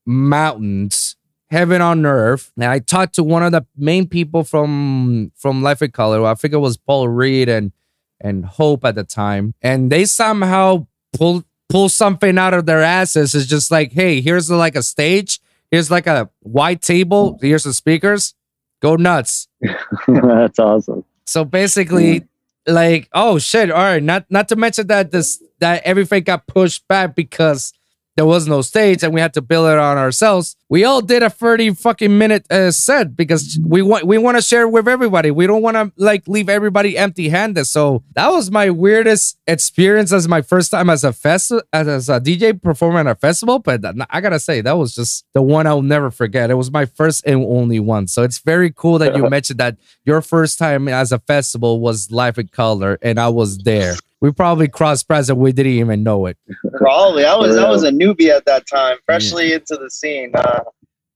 mountains 0.05 1.15
heaven 1.51 1.81
on 1.81 2.05
earth. 2.05 2.51
And 2.55 2.65
I 2.65 2.79
talked 2.79 3.15
to 3.15 3.23
one 3.23 3.43
of 3.43 3.51
the 3.51 3.65
main 3.77 4.07
people 4.07 4.43
from 4.43 5.31
from 5.35 5.61
Life 5.61 5.81
in 5.81 5.91
Color. 5.91 6.25
I 6.25 6.33
think 6.33 6.53
it 6.53 6.57
was 6.57 6.77
Paul 6.77 7.09
Reed 7.09 7.49
and 7.49 7.71
and 8.19 8.45
Hope 8.45 8.85
at 8.85 8.95
the 8.95 9.03
time, 9.03 9.53
and 9.61 9.91
they 9.91 10.05
somehow 10.05 10.87
pull 11.13 11.43
pull 11.69 11.89
something 11.89 12.37
out 12.37 12.53
of 12.53 12.65
their 12.65 12.81
asses. 12.81 13.35
It's 13.35 13.45
just 13.45 13.71
like, 13.71 13.91
hey, 13.91 14.21
here's 14.21 14.49
like 14.49 14.75
a 14.75 14.83
stage. 14.83 15.39
Here's 15.69 15.89
like 15.89 16.07
a 16.07 16.29
white 16.41 16.81
table. 16.81 17.39
Here's 17.41 17.63
the 17.63 17.73
speakers. 17.73 18.35
Go 18.81 18.95
nuts. 18.95 19.47
that's 20.07 20.59
awesome 20.59 21.05
So 21.25 21.45
basically, 21.45 22.25
like 22.67 23.09
oh 23.13 23.39
shit 23.39 23.71
all 23.71 23.77
right. 23.77 24.03
Not 24.03 24.25
not 24.29 24.47
to 24.49 24.55
mention 24.55 24.87
that 24.87 25.11
this 25.11 25.41
that 25.59 25.83
everything 25.83 26.23
got 26.23 26.47
pushed 26.47 26.87
back 26.87 27.15
because 27.15 27.73
there 28.17 28.25
was 28.25 28.47
no 28.47 28.61
stage 28.61 29.03
and 29.03 29.13
we 29.13 29.21
had 29.21 29.33
to 29.33 29.41
build 29.41 29.67
it 29.67 29.77
on 29.77 29.97
ourselves. 29.97 30.55
We 30.69 30.83
all 30.83 31.01
did 31.01 31.23
a 31.23 31.29
30 31.29 31.75
fucking 31.75 32.17
minute 32.17 32.45
uh, 32.51 32.71
set 32.71 33.15
because 33.15 33.59
we 33.65 33.81
want 33.81 34.05
we 34.05 34.17
want 34.17 34.37
to 34.37 34.43
share 34.43 34.67
with 34.67 34.87
everybody. 34.87 35.31
We 35.31 35.47
don't 35.47 35.61
want 35.61 35.75
to 35.75 35.91
like 35.97 36.27
leave 36.27 36.49
everybody 36.49 36.97
empty 36.97 37.29
handed 37.29 37.65
so 37.65 38.03
that 38.15 38.29
was 38.29 38.51
my 38.51 38.69
weirdest 38.69 39.37
experience 39.47 40.11
as 40.11 40.27
my 40.27 40.41
first 40.41 40.71
time 40.71 40.89
as 40.89 41.03
a 41.03 41.13
fest 41.13 41.51
as, 41.73 41.87
as 41.87 42.09
a 42.09 42.19
dj 42.19 42.61
performing 42.61 43.07
at 43.07 43.07
a 43.07 43.15
festival. 43.15 43.59
But 43.59 43.83
i 44.09 44.21
gotta 44.21 44.39
say 44.39 44.61
that 44.61 44.73
was 44.73 44.93
just 44.93 45.25
the 45.33 45.41
one 45.41 45.67
i'll 45.67 45.81
never 45.81 46.11
forget. 46.11 46.51
It 46.51 46.55
was 46.55 46.71
my 46.71 46.85
first 46.85 47.25
and 47.25 47.43
only 47.45 47.79
one. 47.79 48.07
So 48.07 48.23
it's 48.23 48.39
very 48.39 48.71
cool 48.71 48.97
that 48.99 49.15
you 49.15 49.29
mentioned 49.29 49.59
that 49.59 49.77
your 50.05 50.21
first 50.21 50.59
time 50.59 50.87
as 50.87 51.11
a 51.11 51.19
festival 51.19 51.79
was 51.79 52.11
Life 52.11 52.37
in 52.37 52.47
color 52.47 52.97
and 53.01 53.19
i 53.19 53.29
was 53.29 53.59
there 53.59 53.95
we 54.21 54.31
probably 54.31 54.67
crossed 54.67 55.07
paths 55.07 55.29
and 55.29 55.37
we 55.39 55.51
didn't 55.51 55.71
even 55.73 56.03
know 56.03 56.25
it. 56.27 56.37
Probably. 56.77 57.25
I 57.25 57.35
was 57.35 57.57
I 57.57 57.69
was 57.69 57.83
a 57.83 57.91
newbie 57.91 58.29
at 58.29 58.45
that 58.45 58.65
time, 58.67 58.97
freshly 59.05 59.53
into 59.53 59.75
the 59.77 59.89
scene. 59.89 60.31
Uh, 60.35 60.61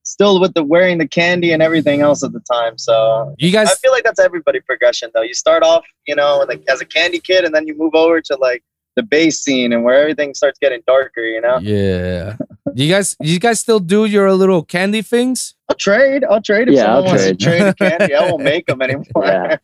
still 0.03 0.39
with 0.39 0.53
the 0.53 0.63
wearing 0.63 0.97
the 0.99 1.07
candy 1.07 1.51
and 1.51 1.63
everything 1.63 2.01
else 2.01 2.23
at 2.23 2.31
the 2.31 2.39
time. 2.41 2.77
So 2.77 3.33
You 3.39 3.51
guys 3.51 3.71
I 3.71 3.75
feel 3.75 3.91
like 3.91 4.03
that's 4.03 4.19
everybody 4.19 4.59
progression 4.59 5.09
though. 5.13 5.21
You 5.23 5.33
start 5.33 5.63
off, 5.63 5.83
you 6.07 6.15
know, 6.15 6.45
like 6.47 6.63
as 6.67 6.81
a 6.81 6.85
candy 6.85 7.19
kid, 7.19 7.43
and 7.45 7.53
then 7.55 7.65
you 7.67 7.75
move 7.77 7.95
over 7.95 8.21
to 8.21 8.35
like 8.37 8.63
the 8.95 9.03
bass 9.03 9.41
scene 9.41 9.73
and 9.73 9.83
where 9.83 9.99
everything 9.99 10.33
starts 10.33 10.57
getting 10.59 10.81
darker. 10.87 11.21
You 11.21 11.41
know, 11.41 11.57
Yeah. 11.61 12.35
You 12.73 12.89
guys 12.89 13.15
you 13.21 13.39
guys 13.39 13.59
still 13.59 13.79
do 13.79 14.05
your 14.05 14.33
little 14.33 14.63
candy 14.63 15.01
things? 15.01 15.55
I'll 15.69 15.75
trade. 15.75 16.23
I'll 16.23 16.41
trade 16.41 16.67
if 16.69 16.75
Yeah, 16.75 16.85
I'll 16.93 16.97
someone 17.03 17.11
wants 17.11 17.23
to 17.25 17.35
trade. 17.35 17.59
trade 17.59 17.89
a 17.91 17.97
candy. 17.97 18.15
I 18.15 18.29
won't 18.31 18.43
make 18.53 18.65
them 18.65 18.81
anymore. 18.81 19.05
Yeah. 19.23 19.57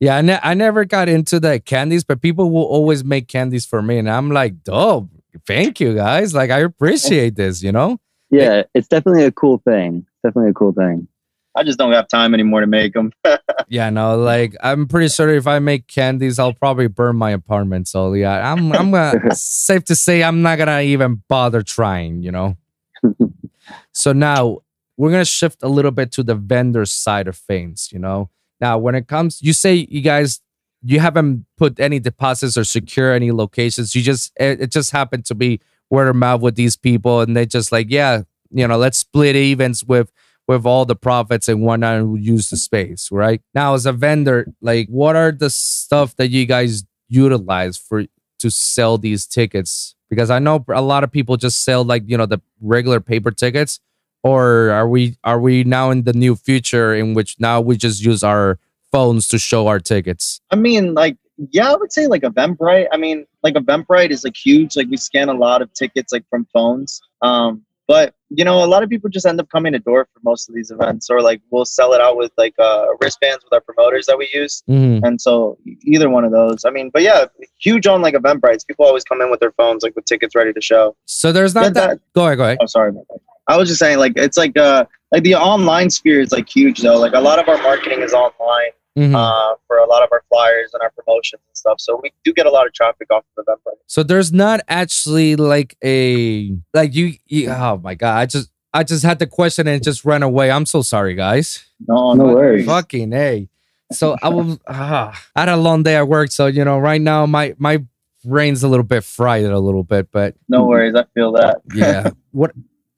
Yeah, 0.00 0.16
I, 0.16 0.20
ne- 0.22 0.40
I 0.42 0.54
never 0.54 0.84
got 0.84 1.08
into 1.08 1.40
the 1.40 1.58
candies, 1.58 2.04
but 2.04 2.22
people 2.22 2.50
will 2.50 2.64
always 2.64 3.02
make 3.02 3.26
candies 3.26 3.66
for 3.66 3.82
me. 3.82 3.98
And 3.98 4.08
I'm 4.08 4.30
like, 4.30 4.62
dope. 4.62 5.10
Thank 5.46 5.80
you 5.80 5.94
guys. 5.94 6.34
Like 6.34 6.50
I 6.50 6.60
appreciate 6.60 7.34
this, 7.36 7.62
you 7.62 7.72
know? 7.72 7.98
Yeah, 8.30 8.62
it's 8.74 8.88
definitely 8.88 9.24
a 9.24 9.32
cool 9.32 9.58
thing. 9.58 10.06
Definitely 10.22 10.50
a 10.50 10.54
cool 10.54 10.72
thing. 10.72 11.08
I 11.56 11.64
just 11.64 11.78
don't 11.78 11.92
have 11.92 12.06
time 12.06 12.34
anymore 12.34 12.60
to 12.60 12.66
make 12.66 12.92
them. 12.92 13.12
Yeah, 13.70 13.90
no, 13.90 14.16
like 14.16 14.56
I'm 14.62 14.86
pretty 14.86 15.08
sure 15.08 15.28
if 15.28 15.46
I 15.46 15.58
make 15.58 15.88
candies, 15.88 16.38
I'll 16.38 16.54
probably 16.54 16.86
burn 16.86 17.16
my 17.16 17.32
apartment. 17.32 17.86
So 17.86 18.14
yeah, 18.14 18.50
I'm 18.50 18.72
I'm 18.72 18.92
gonna 18.92 19.20
safe 19.34 19.84
to 19.84 19.94
say 19.94 20.22
I'm 20.22 20.40
not 20.40 20.56
gonna 20.56 20.80
even 20.80 21.22
bother 21.28 21.60
trying, 21.60 22.22
you 22.22 22.32
know. 22.32 22.56
so 23.92 24.14
now 24.14 24.60
we're 24.96 25.10
gonna 25.10 25.26
shift 25.26 25.62
a 25.62 25.68
little 25.68 25.90
bit 25.90 26.12
to 26.12 26.22
the 26.22 26.34
vendor 26.34 26.86
side 26.86 27.28
of 27.28 27.36
things, 27.36 27.90
you 27.92 27.98
know. 27.98 28.30
Now 28.60 28.78
when 28.78 28.94
it 28.94 29.06
comes, 29.08 29.40
you 29.42 29.52
say 29.52 29.86
you 29.88 30.00
guys 30.00 30.40
you 30.82 31.00
haven't 31.00 31.44
put 31.56 31.80
any 31.80 31.98
deposits 31.98 32.56
or 32.56 32.64
secure 32.64 33.12
any 33.12 33.32
locations. 33.32 33.94
You 33.94 34.02
just 34.02 34.32
it, 34.38 34.60
it 34.60 34.70
just 34.70 34.90
happened 34.90 35.24
to 35.26 35.34
be 35.34 35.60
word 35.90 36.08
of 36.08 36.16
mouth 36.16 36.40
with 36.40 36.54
these 36.54 36.76
people, 36.76 37.20
and 37.20 37.36
they 37.36 37.46
just 37.46 37.72
like, 37.72 37.86
yeah, 37.90 38.22
you 38.50 38.66
know, 38.66 38.76
let's 38.76 38.98
split 38.98 39.36
events 39.36 39.84
with 39.84 40.12
with 40.46 40.64
all 40.64 40.86
the 40.86 40.96
profits 40.96 41.48
and 41.48 41.62
whatnot 41.62 42.00
and 42.00 42.24
use 42.24 42.48
the 42.48 42.56
space, 42.56 43.10
right? 43.12 43.42
Now, 43.54 43.74
as 43.74 43.84
a 43.84 43.92
vendor, 43.92 44.46
like 44.62 44.88
what 44.88 45.14
are 45.14 45.30
the 45.30 45.50
stuff 45.50 46.16
that 46.16 46.30
you 46.30 46.46
guys 46.46 46.84
utilize 47.08 47.76
for 47.76 48.04
to 48.38 48.50
sell 48.50 48.96
these 48.96 49.26
tickets? 49.26 49.94
Because 50.08 50.30
I 50.30 50.38
know 50.38 50.64
a 50.68 50.80
lot 50.80 51.04
of 51.04 51.12
people 51.12 51.36
just 51.36 51.64
sell 51.64 51.84
like, 51.84 52.04
you 52.06 52.16
know, 52.16 52.24
the 52.24 52.40
regular 52.62 52.98
paper 52.98 53.30
tickets. 53.30 53.78
Or 54.22 54.70
are 54.70 54.88
we 54.88 55.16
are 55.24 55.40
we 55.40 55.64
now 55.64 55.90
in 55.90 56.02
the 56.04 56.12
new 56.12 56.34
future 56.36 56.94
in 56.94 57.14
which 57.14 57.36
now 57.38 57.60
we 57.60 57.76
just 57.76 58.04
use 58.04 58.22
our 58.24 58.58
phones 58.90 59.28
to 59.28 59.38
show 59.38 59.66
our 59.68 59.78
tickets? 59.78 60.40
I 60.50 60.56
mean, 60.56 60.94
like, 60.94 61.16
yeah, 61.50 61.72
I 61.72 61.76
would 61.76 61.92
say 61.92 62.06
like 62.08 62.22
Eventbrite. 62.22 62.88
I 62.92 62.96
mean, 62.96 63.26
like 63.42 63.54
Eventbrite 63.54 64.10
is 64.10 64.24
like 64.24 64.36
huge. 64.36 64.76
Like 64.76 64.88
we 64.88 64.96
scan 64.96 65.28
a 65.28 65.34
lot 65.34 65.62
of 65.62 65.72
tickets 65.72 66.12
like 66.12 66.24
from 66.28 66.46
phones. 66.52 67.00
Um, 67.22 67.64
but 67.86 68.14
you 68.28 68.44
know, 68.44 68.62
a 68.62 68.66
lot 68.66 68.82
of 68.82 68.90
people 68.90 69.08
just 69.08 69.24
end 69.24 69.40
up 69.40 69.48
coming 69.48 69.72
to 69.72 69.78
door 69.78 70.06
for 70.12 70.20
most 70.22 70.48
of 70.50 70.54
these 70.54 70.70
events, 70.70 71.08
or 71.08 71.22
like 71.22 71.40
we'll 71.50 71.64
sell 71.64 71.94
it 71.94 72.00
out 72.02 72.18
with 72.18 72.30
like 72.36 72.54
uh, 72.58 72.86
wristbands 73.00 73.42
with 73.44 73.52
our 73.54 73.62
promoters 73.62 74.04
that 74.06 74.18
we 74.18 74.28
use. 74.34 74.62
Mhm. 74.68 75.00
And 75.04 75.18
so 75.18 75.56
either 75.84 76.10
one 76.10 76.24
of 76.24 76.32
those. 76.32 76.66
I 76.66 76.70
mean, 76.70 76.90
but 76.92 77.02
yeah, 77.02 77.24
huge 77.58 77.86
on 77.86 78.02
like 78.02 78.14
Eventbrites. 78.14 78.66
People 78.66 78.84
always 78.84 79.04
come 79.04 79.22
in 79.22 79.30
with 79.30 79.40
their 79.40 79.52
phones, 79.52 79.82
like 79.82 79.96
with 79.96 80.04
tickets 80.04 80.34
ready 80.34 80.52
to 80.52 80.60
show. 80.60 80.96
So 81.06 81.32
there's 81.32 81.54
not 81.54 81.72
that. 81.74 81.74
that- 81.74 82.00
Go 82.14 82.26
ahead, 82.26 82.36
go 82.36 82.44
ahead. 82.44 82.58
I'm 82.60 82.64
oh, 82.64 82.66
sorry 82.66 82.90
about 82.90 83.06
that. 83.08 83.20
I 83.48 83.56
was 83.56 83.68
just 83.68 83.78
saying, 83.80 83.98
like 83.98 84.12
it's 84.16 84.36
like 84.36 84.56
uh 84.56 84.84
like 85.12 85.22
the 85.24 85.34
online 85.34 85.90
sphere 85.90 86.20
is 86.20 86.32
like 86.32 86.48
huge 86.48 86.80
though. 86.80 86.98
Like 86.98 87.14
a 87.14 87.20
lot 87.20 87.38
of 87.38 87.48
our 87.48 87.60
marketing 87.62 88.02
is 88.02 88.12
online 88.12 88.72
Mhm. 88.98 89.14
uh, 89.14 89.54
for 89.68 89.78
a 89.78 89.86
lot 89.86 90.02
of 90.02 90.08
our 90.10 90.22
flyers 90.28 90.70
and 90.74 90.82
our 90.82 90.90
promotions 90.90 91.40
and 91.48 91.56
stuff. 91.56 91.80
So 91.80 92.00
we 92.02 92.12
do 92.24 92.32
get 92.32 92.46
a 92.46 92.50
lot 92.50 92.66
of 92.66 92.72
traffic 92.72 93.06
off 93.12 93.24
of 93.36 93.44
Eventbrite. 93.44 93.76
So 93.86 94.02
there's 94.02 94.32
not 94.32 94.60
actually 94.68 95.36
like 95.36 95.76
a 95.84 96.52
like 96.74 96.94
you, 96.94 97.14
you. 97.26 97.48
Oh 97.50 97.78
my 97.82 97.94
god! 97.94 98.16
I 98.18 98.26
just 98.26 98.50
I 98.74 98.82
just 98.84 99.04
had 99.04 99.18
the 99.20 99.26
question 99.26 99.66
and 99.68 99.76
it 99.76 99.82
just 99.84 100.04
ran 100.04 100.22
away. 100.22 100.50
I'm 100.50 100.66
so 100.66 100.82
sorry, 100.82 101.14
guys. 101.14 101.64
No, 101.86 102.12
No 102.14 102.24
worries. 102.34 102.66
Fucking 102.66 103.12
hey. 103.12 103.48
So 103.92 104.16
I 104.22 104.28
was 104.30 104.58
ah, 104.66 105.18
I 105.36 105.40
had 105.40 105.48
a 105.48 105.56
long 105.56 105.84
day 105.84 105.96
at 105.96 106.08
work, 106.08 106.30
so 106.32 106.46
you 106.46 106.64
know 106.64 106.78
right 106.78 107.00
now 107.00 107.24
my 107.24 107.54
my 107.56 107.82
brain's 108.24 108.62
a 108.64 108.68
little 108.68 108.84
bit 108.84 109.04
fried 109.04 109.44
a 109.44 109.58
little 109.60 109.84
bit, 109.84 110.10
but 110.10 110.34
No 110.48 110.64
worries. 110.64 110.94
I 110.96 111.04
feel 111.14 111.32
that. 111.32 111.62
yeah. 111.74 112.10
what? 112.32 112.50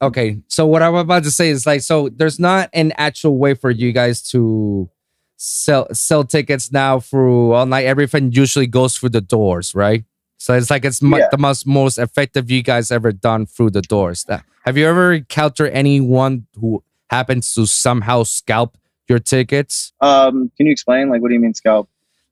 Okay, 0.02 0.38
so 0.48 0.66
what 0.66 0.82
I'm 0.82 0.94
about 0.94 1.24
to 1.24 1.30
say 1.30 1.50
is 1.50 1.66
like, 1.66 1.82
so 1.82 2.08
there's 2.08 2.38
not 2.38 2.70
an 2.72 2.92
actual 2.96 3.36
way 3.36 3.52
for 3.54 3.70
you 3.70 3.92
guys 3.92 4.22
to 4.30 4.88
sell 5.36 5.86
sell 5.92 6.24
tickets 6.24 6.72
now 6.72 7.00
through 7.00 7.54
online. 7.54 7.84
Everything 7.84 8.32
usually 8.32 8.66
goes 8.66 8.96
through 8.96 9.10
the 9.10 9.20
doors, 9.20 9.74
right? 9.74 10.04
So 10.38 10.54
it's 10.54 10.70
like 10.70 10.86
it's 10.86 11.02
mu- 11.02 11.18
Yeah. 11.18 11.28
the 11.30 11.36
most 11.38 11.66
most 11.66 11.98
effective 11.98 12.50
you 12.50 12.62
guys 12.62 12.90
ever 12.90 13.12
done 13.12 13.44
through 13.44 13.70
the 13.70 13.82
doors. 13.82 14.24
Have 14.64 14.76
you 14.78 14.86
ever 14.86 15.12
encountered 15.14 15.70
anyone 15.72 16.46
who 16.58 16.82
happens 17.10 17.52
to 17.54 17.66
somehow 17.66 18.22
scalp 18.22 18.78
your 19.08 19.18
tickets? 19.18 19.92
Um, 20.00 20.50
can 20.56 20.64
you 20.66 20.72
explain? 20.72 21.10
Like, 21.10 21.20
what 21.20 21.28
do 21.28 21.34
you 21.34 21.40
mean 21.40 21.52
scalp? 21.54 21.88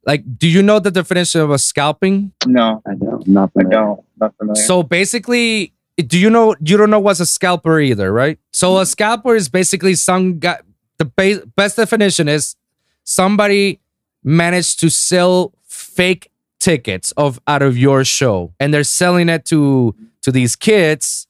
Like, 0.07 0.23
do 0.39 0.49
you 0.49 0.63
know 0.63 0.79
the 0.79 0.91
definition 0.91 1.43
of 1.43 1.51
a 1.51 1.59
scalping? 1.59 2.33
No, 2.47 2.81
I 2.87 2.95
don't. 2.95 3.27
Not 3.29 3.51
I 3.59 3.65
don't. 3.65 4.01
Not 4.19 4.35
familiar. 4.39 4.63
So 4.63 4.83
basically, 4.83 5.75
do 6.07 6.19
you 6.19 6.31
know 6.31 6.55
you 6.61 6.77
don't 6.77 6.91
know 6.91 7.01
what's 7.01 7.21
a 7.21 7.27
scalper 7.27 7.81
either, 7.81 8.13
right? 8.13 8.39
So 8.53 8.79
a 8.79 8.87
scalper 8.87 9.35
is 9.35 9.49
basically 9.49 9.95
some 9.95 10.39
guy. 10.39 10.61
The 10.99 11.45
best 11.57 11.77
definition 11.77 12.29
is 12.29 12.57
somebody 13.05 13.81
managed 14.25 14.81
to 14.81 14.91
sell 14.91 15.53
fake 15.65 16.31
tickets 16.61 17.13
of 17.17 17.41
out 17.47 17.63
of 17.63 17.77
your 17.77 18.05
show, 18.05 18.53
and 18.59 18.73
they're 18.73 18.85
selling 18.85 19.29
it 19.29 19.45
to 19.47 19.95
to 20.23 20.33
these 20.33 20.57
kids, 20.57 21.27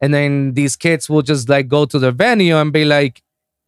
and 0.00 0.12
then 0.14 0.54
these 0.54 0.76
kids 0.76 1.08
will 1.08 1.22
just 1.22 1.48
like 1.48 1.68
go 1.68 1.84
to 1.84 1.98
the 1.98 2.12
venue 2.12 2.56
and 2.56 2.72
be 2.72 2.84
like, 2.84 3.22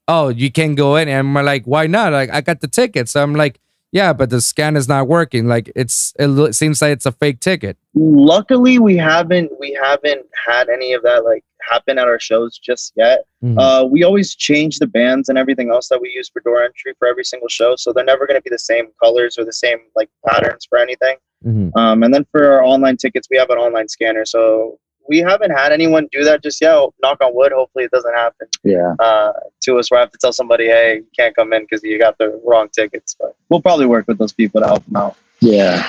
"Oh, 0.09 0.29
you 0.29 0.51
can't 0.51 0.77
go 0.77 0.97
in," 0.97 1.09
and 1.09 1.35
we're 1.35 1.43
like, 1.43 1.65
"Why 1.67 1.87
not?" 1.87 2.13
Like, 2.13 2.31
I 2.31 2.41
got 2.41 2.61
the 2.61 2.69
tickets. 2.69 3.17
I'm 3.17 3.35
like. 3.35 3.61
Yeah, 3.95 4.13
but 4.13 4.29
the 4.29 4.41
scan 4.41 4.75
is 4.77 4.89
not 4.89 5.07
working. 5.07 5.47
Like 5.47 5.71
it's, 5.77 6.13
it 6.19 6.27
lo- 6.27 6.51
seems 6.51 6.83
like 6.83 6.91
it's 6.91 7.07
a 7.07 7.13
fake 7.13 7.39
ticket. 7.39 7.79
Luckily, 7.95 8.81
we 8.81 8.97
haven't 8.97 9.53
we 9.61 9.73
haven't 9.81 10.27
had 10.47 10.69
any 10.69 10.95
of 10.95 11.03
that 11.05 11.25
like 11.25 11.45
happen 11.71 11.97
at 11.97 12.09
our 12.09 12.19
shows 12.19 12.59
just 12.59 12.93
yet. 12.97 13.21
Mhm. 13.45 13.57
Uh, 13.57 13.87
we 13.87 14.03
always 14.03 14.35
change 14.35 14.81
the 14.81 14.89
bands 14.89 15.29
and 15.29 15.39
everything 15.39 15.71
else 15.71 15.89
that 15.91 16.01
we 16.03 16.11
use 16.11 16.29
for 16.29 16.41
door 16.41 16.61
entry 16.65 16.93
for 16.99 17.07
every 17.07 17.23
single 17.25 17.49
show, 17.49 17.77
so 17.77 17.93
they're 17.93 18.05
never 18.05 18.27
going 18.27 18.37
to 18.39 18.43
be 18.43 18.51
the 18.51 18.59
same 18.59 18.87
colors 19.01 19.39
or 19.39 19.45
the 19.45 19.53
same 19.53 19.79
like 19.95 20.11
patterns 20.27 20.67
for 20.69 20.77
anything. 20.79 21.17
Mhm. 21.47 21.71
Um, 21.77 22.03
and 22.03 22.13
then 22.13 22.27
for 22.33 22.51
our 22.53 22.65
online 22.65 22.97
tickets, 22.97 23.29
we 23.31 23.37
have 23.37 23.51
an 23.51 23.59
online 23.59 23.87
scanner, 23.89 24.25
so 24.25 24.77
we 25.09 25.19
haven't 25.19 25.51
had 25.51 25.73
anyone 25.73 26.09
do 26.13 26.25
that 26.25 26.43
just 26.43 26.61
yet. 26.61 26.89
Knock 27.03 27.19
on 27.23 27.35
wood. 27.35 27.53
Hopefully, 27.53 27.85
it 27.85 27.91
doesn't 27.91 28.15
happen 28.15 28.49
Yeah. 28.63 28.95
uh, 28.99 29.33
to 29.63 29.79
us 29.79 29.91
where 29.91 29.99
I 30.01 30.03
have 30.03 30.13
to 30.13 30.19
tell 30.19 30.33
somebody, 30.33 30.67
"Hey, 30.67 30.97
you 30.97 31.07
can't 31.19 31.35
come 31.37 31.53
in 31.53 31.63
because 31.63 31.83
you 31.83 31.99
got 31.99 32.19
the 32.19 32.41
wrong 32.45 32.69
tickets." 32.75 33.15
But 33.19 33.35
we'll 33.49 33.63
probably 33.63 33.87
work 33.87 34.07
with 34.09 34.19
those 34.19 34.33
people 34.33 34.61
to 34.61 34.67
help 34.67 34.85
them 34.87 34.97
out. 34.97 35.17
Yeah. 35.41 35.89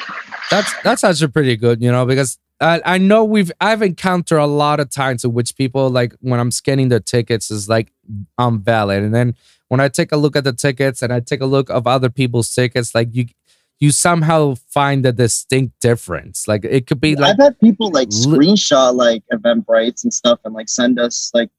That's 0.52 0.74
that's 0.84 1.04
actually 1.04 1.30
pretty 1.32 1.56
good, 1.56 1.82
you 1.82 1.92
know, 1.92 2.06
because 2.06 2.38
I, 2.62 2.82
I 2.86 2.98
know 2.98 3.24
we've 3.24 3.52
I've 3.60 3.82
encountered 3.82 4.40
a 4.40 4.46
lot 4.46 4.80
of 4.80 4.90
times 4.90 5.24
in 5.24 5.34
which 5.34 5.56
people 5.56 5.90
like 5.90 6.14
when 6.22 6.40
I'm 6.40 6.52
scanning 6.52 6.90
their 6.90 7.00
tickets 7.00 7.50
is 7.52 7.68
like 7.70 7.92
I'm 8.38 8.62
valid, 8.62 9.04
and 9.04 9.14
then 9.14 9.36
when 9.70 9.80
I 9.80 9.88
take 9.88 10.12
a 10.12 10.18
look 10.18 10.36
at 10.36 10.44
the 10.44 10.54
tickets 10.54 11.02
and 11.02 11.12
I 11.12 11.20
take 11.20 11.42
a 11.42 11.46
look 11.46 11.70
of 11.70 11.88
other 11.88 12.10
people's 12.10 12.54
tickets, 12.54 12.94
like 12.94 13.10
you 13.14 13.26
you 13.80 13.92
somehow 13.92 14.56
find 14.70 15.06
a 15.06 15.12
distinct 15.12 15.80
difference. 15.80 16.48
Like 16.48 16.64
it 16.66 16.88
could 16.88 17.02
be 17.02 17.16
like 17.16 17.34
I've 17.34 17.40
had 17.44 17.60
people 17.60 17.92
like 17.92 18.10
li- 18.10 18.16
screenshot 18.16 18.96
like 18.96 19.24
Eventbrites 19.32 20.04
and 20.04 20.14
stuff 20.14 20.40
and 20.46 20.54
like 20.54 20.70
send 20.70 21.00
us 21.00 21.32
like 21.34 21.50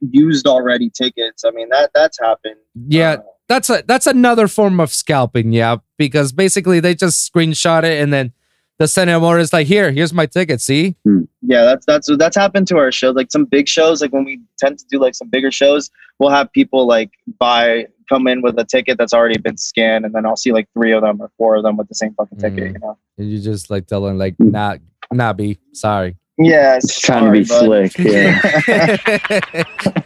used 0.00 0.46
already 0.46 0.90
tickets. 0.90 1.44
I 1.44 1.50
mean 1.50 1.68
that 1.70 1.90
that's 1.94 2.18
happened. 2.20 2.56
yeah, 2.88 3.12
Uh, 3.12 3.22
that's 3.48 3.70
a 3.70 3.82
that's 3.86 4.06
another 4.06 4.48
form 4.48 4.80
of 4.80 4.92
scalping, 4.92 5.52
yeah, 5.52 5.76
because 5.96 6.32
basically 6.32 6.80
they 6.80 6.94
just 6.94 7.32
screenshot 7.32 7.84
it 7.84 8.02
and 8.02 8.12
then 8.12 8.32
the 8.80 9.12
over 9.12 9.38
is 9.38 9.52
like 9.52 9.66
here, 9.66 9.90
here's 9.92 10.12
my 10.14 10.24
ticket. 10.24 10.60
See, 10.62 10.96
yeah, 11.42 11.64
that's 11.64 11.84
that's 11.84 12.08
that's 12.16 12.36
happened 12.36 12.66
to 12.68 12.78
our 12.78 12.90
shows. 12.90 13.14
Like 13.14 13.30
some 13.30 13.44
big 13.44 13.68
shows, 13.68 14.00
like 14.00 14.12
when 14.12 14.24
we 14.24 14.40
tend 14.58 14.78
to 14.78 14.86
do 14.90 14.98
like 14.98 15.14
some 15.14 15.28
bigger 15.28 15.50
shows, 15.50 15.90
we'll 16.18 16.30
have 16.30 16.50
people 16.50 16.86
like 16.86 17.10
buy 17.38 17.86
come 18.10 18.26
in 18.26 18.42
with 18.42 18.58
a 18.58 18.64
ticket 18.64 18.98
that's 18.98 19.14
already 19.14 19.38
been 19.38 19.56
scanned, 19.56 20.04
and 20.04 20.14
then 20.14 20.26
I'll 20.26 20.36
see 20.36 20.52
like 20.52 20.68
three 20.74 20.92
of 20.92 21.02
them 21.02 21.22
or 21.22 21.30
four 21.38 21.56
of 21.56 21.62
them 21.62 21.76
with 21.76 21.88
the 21.88 21.94
same 21.94 22.12
fucking 22.14 22.38
ticket. 22.38 22.58
Mm. 22.58 22.72
You 22.74 22.78
know? 22.80 22.98
And 23.16 23.30
you 23.30 23.40
just 23.40 23.70
like 23.70 23.86
tell 23.86 24.02
them 24.02 24.18
like, 24.18 24.34
nah, 24.38 24.76
nah, 25.12 25.32
B, 25.32 25.58
sorry. 25.72 26.16
Yeah, 26.42 26.78
Just 26.78 27.02
trying 27.02 27.26
to 27.26 27.32
be 27.32 27.44
bud. 27.44 27.90
slick. 27.92 27.98
Yeah. 27.98 28.96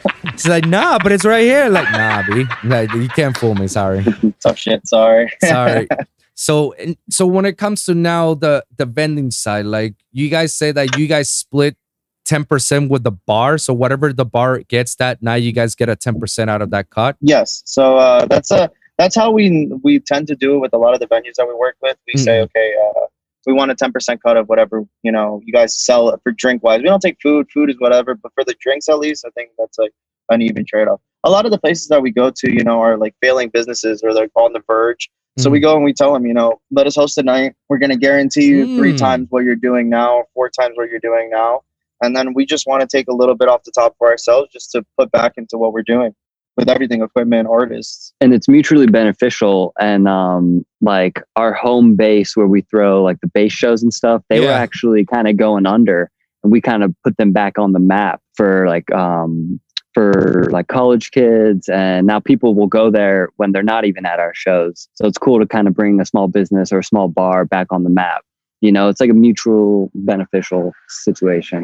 It's 0.34 0.48
like, 0.48 0.66
nah, 0.66 0.98
but 1.00 1.12
it's 1.12 1.24
right 1.24 1.44
here. 1.44 1.68
Like, 1.68 1.88
nah, 1.92 2.24
B, 2.26 2.44
like 2.64 2.92
you 2.92 3.08
can't 3.08 3.36
fool 3.36 3.54
me. 3.54 3.68
Sorry. 3.68 4.04
Tough 4.42 4.58
shit. 4.58 4.84
Sorry. 4.84 5.30
sorry 5.44 5.86
so 6.34 6.74
so 7.08 7.24
when 7.26 7.44
it 7.44 7.56
comes 7.56 7.84
to 7.84 7.94
now 7.94 8.34
the 8.34 8.64
the 8.76 8.84
vending 8.84 9.30
side 9.30 9.64
like 9.64 9.94
you 10.10 10.28
guys 10.28 10.52
say 10.52 10.72
that 10.72 10.98
you 10.98 11.06
guys 11.06 11.30
split 11.30 11.76
10% 12.24 12.88
with 12.88 13.04
the 13.04 13.10
bar 13.12 13.58
so 13.58 13.72
whatever 13.74 14.12
the 14.12 14.24
bar 14.24 14.58
gets 14.60 14.94
that 14.96 15.22
now 15.22 15.34
you 15.34 15.52
guys 15.52 15.74
get 15.74 15.88
a 15.88 15.96
10% 15.96 16.48
out 16.48 16.62
of 16.62 16.70
that 16.70 16.90
cut 16.90 17.16
Yes. 17.20 17.62
So 17.66 17.96
uh, 17.98 18.26
that's 18.26 18.50
a 18.50 18.70
that's 18.98 19.16
how 19.16 19.30
we 19.32 19.70
we 19.82 19.98
tend 19.98 20.28
to 20.28 20.36
do 20.36 20.54
it 20.54 20.58
with 20.58 20.72
a 20.72 20.78
lot 20.78 20.94
of 20.94 21.00
the 21.00 21.06
venues 21.08 21.34
that 21.36 21.48
we 21.48 21.54
work 21.54 21.74
with. 21.82 21.96
We 22.06 22.16
say, 22.16 22.38
Mhm. 22.38 22.44
okay, 22.44 22.74
uh, 22.86 23.06
we 23.44 23.52
want 23.52 23.70
a 23.72 23.74
ten 23.74 23.90
percent 23.92 24.22
cut 24.22 24.36
of 24.36 24.48
whatever 24.48 24.84
you 25.02 25.10
know 25.10 25.40
you 25.44 25.52
guys 25.52 25.76
sell 25.76 26.16
for 26.22 26.30
drink 26.32 26.62
wise. 26.62 26.78
We 26.78 26.84
don't 26.84 27.00
take 27.00 27.18
food. 27.20 27.50
Food 27.52 27.70
is 27.70 27.76
whatever, 27.80 28.14
but 28.14 28.32
for 28.34 28.44
the 28.44 28.54
drinks 28.60 28.88
at 28.88 28.98
least, 29.00 29.24
I 29.26 29.30
think 29.30 29.50
that's 29.58 29.78
like 29.78 29.90
an 30.28 30.42
even 30.42 30.64
trade 30.64 30.86
off. 30.88 31.00
A 31.24 31.30
lot 31.30 31.44
of 31.44 31.50
the 31.50 31.58
places 31.58 31.88
that 31.88 32.00
we 32.02 32.10
go 32.12 32.30
to, 32.30 32.52
you 32.52 32.62
know, 32.62 32.80
are 32.80 32.96
like 32.96 33.14
failing 33.20 33.48
businesses 33.48 34.02
or 34.04 34.14
they're 34.14 34.28
on 34.36 34.52
the 34.52 34.62
verge. 34.66 35.10
So 35.36 35.50
we 35.50 35.58
go 35.58 35.74
and 35.74 35.84
we 35.84 35.92
tell 35.92 36.12
them, 36.14 36.24
you 36.26 36.32
know, 36.34 36.60
let 36.70 36.86
us 36.86 36.94
host 36.94 37.18
a 37.18 37.22
night. 37.24 37.54
We're 37.68 37.78
going 37.78 37.90
to 37.90 37.96
guarantee 37.96 38.46
you 38.46 38.66
three 38.76 38.92
Mm. 38.92 38.98
times 38.98 39.26
what 39.30 39.42
you're 39.42 39.56
doing 39.56 39.88
now, 39.88 40.22
four 40.34 40.48
times 40.48 40.74
what 40.76 40.88
you're 40.90 41.00
doing 41.00 41.28
now. 41.30 41.62
And 42.02 42.16
then 42.16 42.34
we 42.34 42.44
just 42.44 42.66
want 42.66 42.82
to 42.82 42.96
take 42.96 43.08
a 43.08 43.14
little 43.14 43.34
bit 43.34 43.48
off 43.48 43.62
the 43.64 43.72
top 43.72 43.94
for 43.98 44.08
ourselves 44.10 44.50
just 44.52 44.70
to 44.72 44.84
put 44.98 45.10
back 45.10 45.34
into 45.36 45.56
what 45.56 45.72
we're 45.72 45.82
doing 45.82 46.14
with 46.56 46.68
everything 46.68 47.02
equipment, 47.02 47.48
artists. 47.48 48.12
and 48.20 48.32
it's 48.32 48.48
mutually 48.48 48.86
beneficial 48.86 49.72
and 49.80 50.06
um 50.06 50.64
like 50.80 51.20
our 51.34 51.52
home 51.52 51.96
base 51.96 52.36
where 52.36 52.46
we 52.46 52.60
throw 52.60 53.02
like 53.02 53.20
the 53.20 53.26
bass 53.26 53.52
shows 53.52 53.82
and 53.82 53.92
stuff 53.92 54.22
they 54.28 54.38
were 54.38 54.52
actually 54.52 55.04
kind 55.04 55.26
of 55.26 55.36
going 55.36 55.66
under 55.66 56.10
and 56.44 56.52
we 56.52 56.60
kind 56.60 56.84
of 56.84 56.94
put 57.02 57.16
them 57.16 57.32
back 57.32 57.58
on 57.58 57.72
the 57.72 57.80
map 57.80 58.20
for 58.34 58.68
like 58.68 58.88
um 58.92 59.58
for 59.94 60.48
like 60.50 60.66
college 60.66 61.12
kids 61.12 61.68
and 61.68 62.06
now 62.06 62.18
people 62.20 62.54
will 62.54 62.66
go 62.66 62.90
there 62.90 63.30
when 63.36 63.52
they're 63.52 63.62
not 63.62 63.84
even 63.84 64.04
at 64.04 64.18
our 64.18 64.34
shows. 64.34 64.88
So 64.94 65.06
it's 65.06 65.16
cool 65.16 65.38
to 65.38 65.46
kind 65.46 65.68
of 65.68 65.74
bring 65.74 66.00
a 66.00 66.04
small 66.04 66.26
business 66.26 66.72
or 66.72 66.80
a 66.80 66.84
small 66.84 67.06
bar 67.08 67.44
back 67.44 67.68
on 67.70 67.84
the 67.84 67.90
map 67.90 68.24
you 68.64 68.72
know 68.72 68.88
it's 68.90 69.00
like 69.04 69.10
a 69.10 69.20
mutual 69.26 69.90
beneficial 69.94 70.72
situation. 70.88 71.60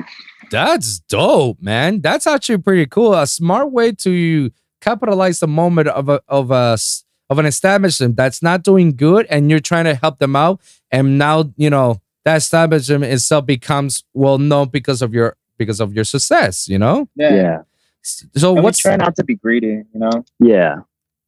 That's 0.50 0.98
dope 1.08 1.58
man. 1.62 2.00
That's 2.06 2.26
actually 2.26 2.58
pretty 2.58 2.86
cool. 2.86 3.14
A 3.14 3.26
smart 3.26 3.72
way 3.72 3.92
to 4.06 4.50
capitalize 4.80 5.40
the 5.40 5.46
moment 5.48 5.88
of 5.88 6.08
a 6.08 6.20
of 6.28 6.50
a 6.50 6.72
s- 6.74 7.04
of 7.30 7.38
an 7.38 7.46
establishment 7.46 8.16
that's 8.16 8.42
not 8.42 8.62
doing 8.70 8.88
good 8.96 9.24
and 9.30 9.50
you're 9.50 9.60
trying 9.72 9.84
to 9.84 9.94
help 9.94 10.18
them 10.18 10.34
out. 10.36 10.60
And 10.90 11.16
now 11.18 11.36
you 11.56 11.70
know 11.70 12.00
that 12.24 12.36
establishment 12.36 13.04
itself 13.04 13.46
becomes 13.46 14.04
well 14.14 14.38
known 14.38 14.68
because 14.68 15.00
of 15.02 15.14
your 15.14 15.36
because 15.58 15.80
of 15.80 15.94
your 15.94 16.04
success 16.04 16.68
you 16.68 16.78
know? 16.78 17.08
Yeah. 17.16 17.62
So 18.02 18.54
And 18.54 18.64
what's 18.64 18.78
try 18.78 18.96
not 18.96 19.14
to 19.16 19.24
be 19.24 19.36
greedy, 19.36 19.74
you 19.92 20.00
know? 20.02 20.24
yeah 20.40 20.80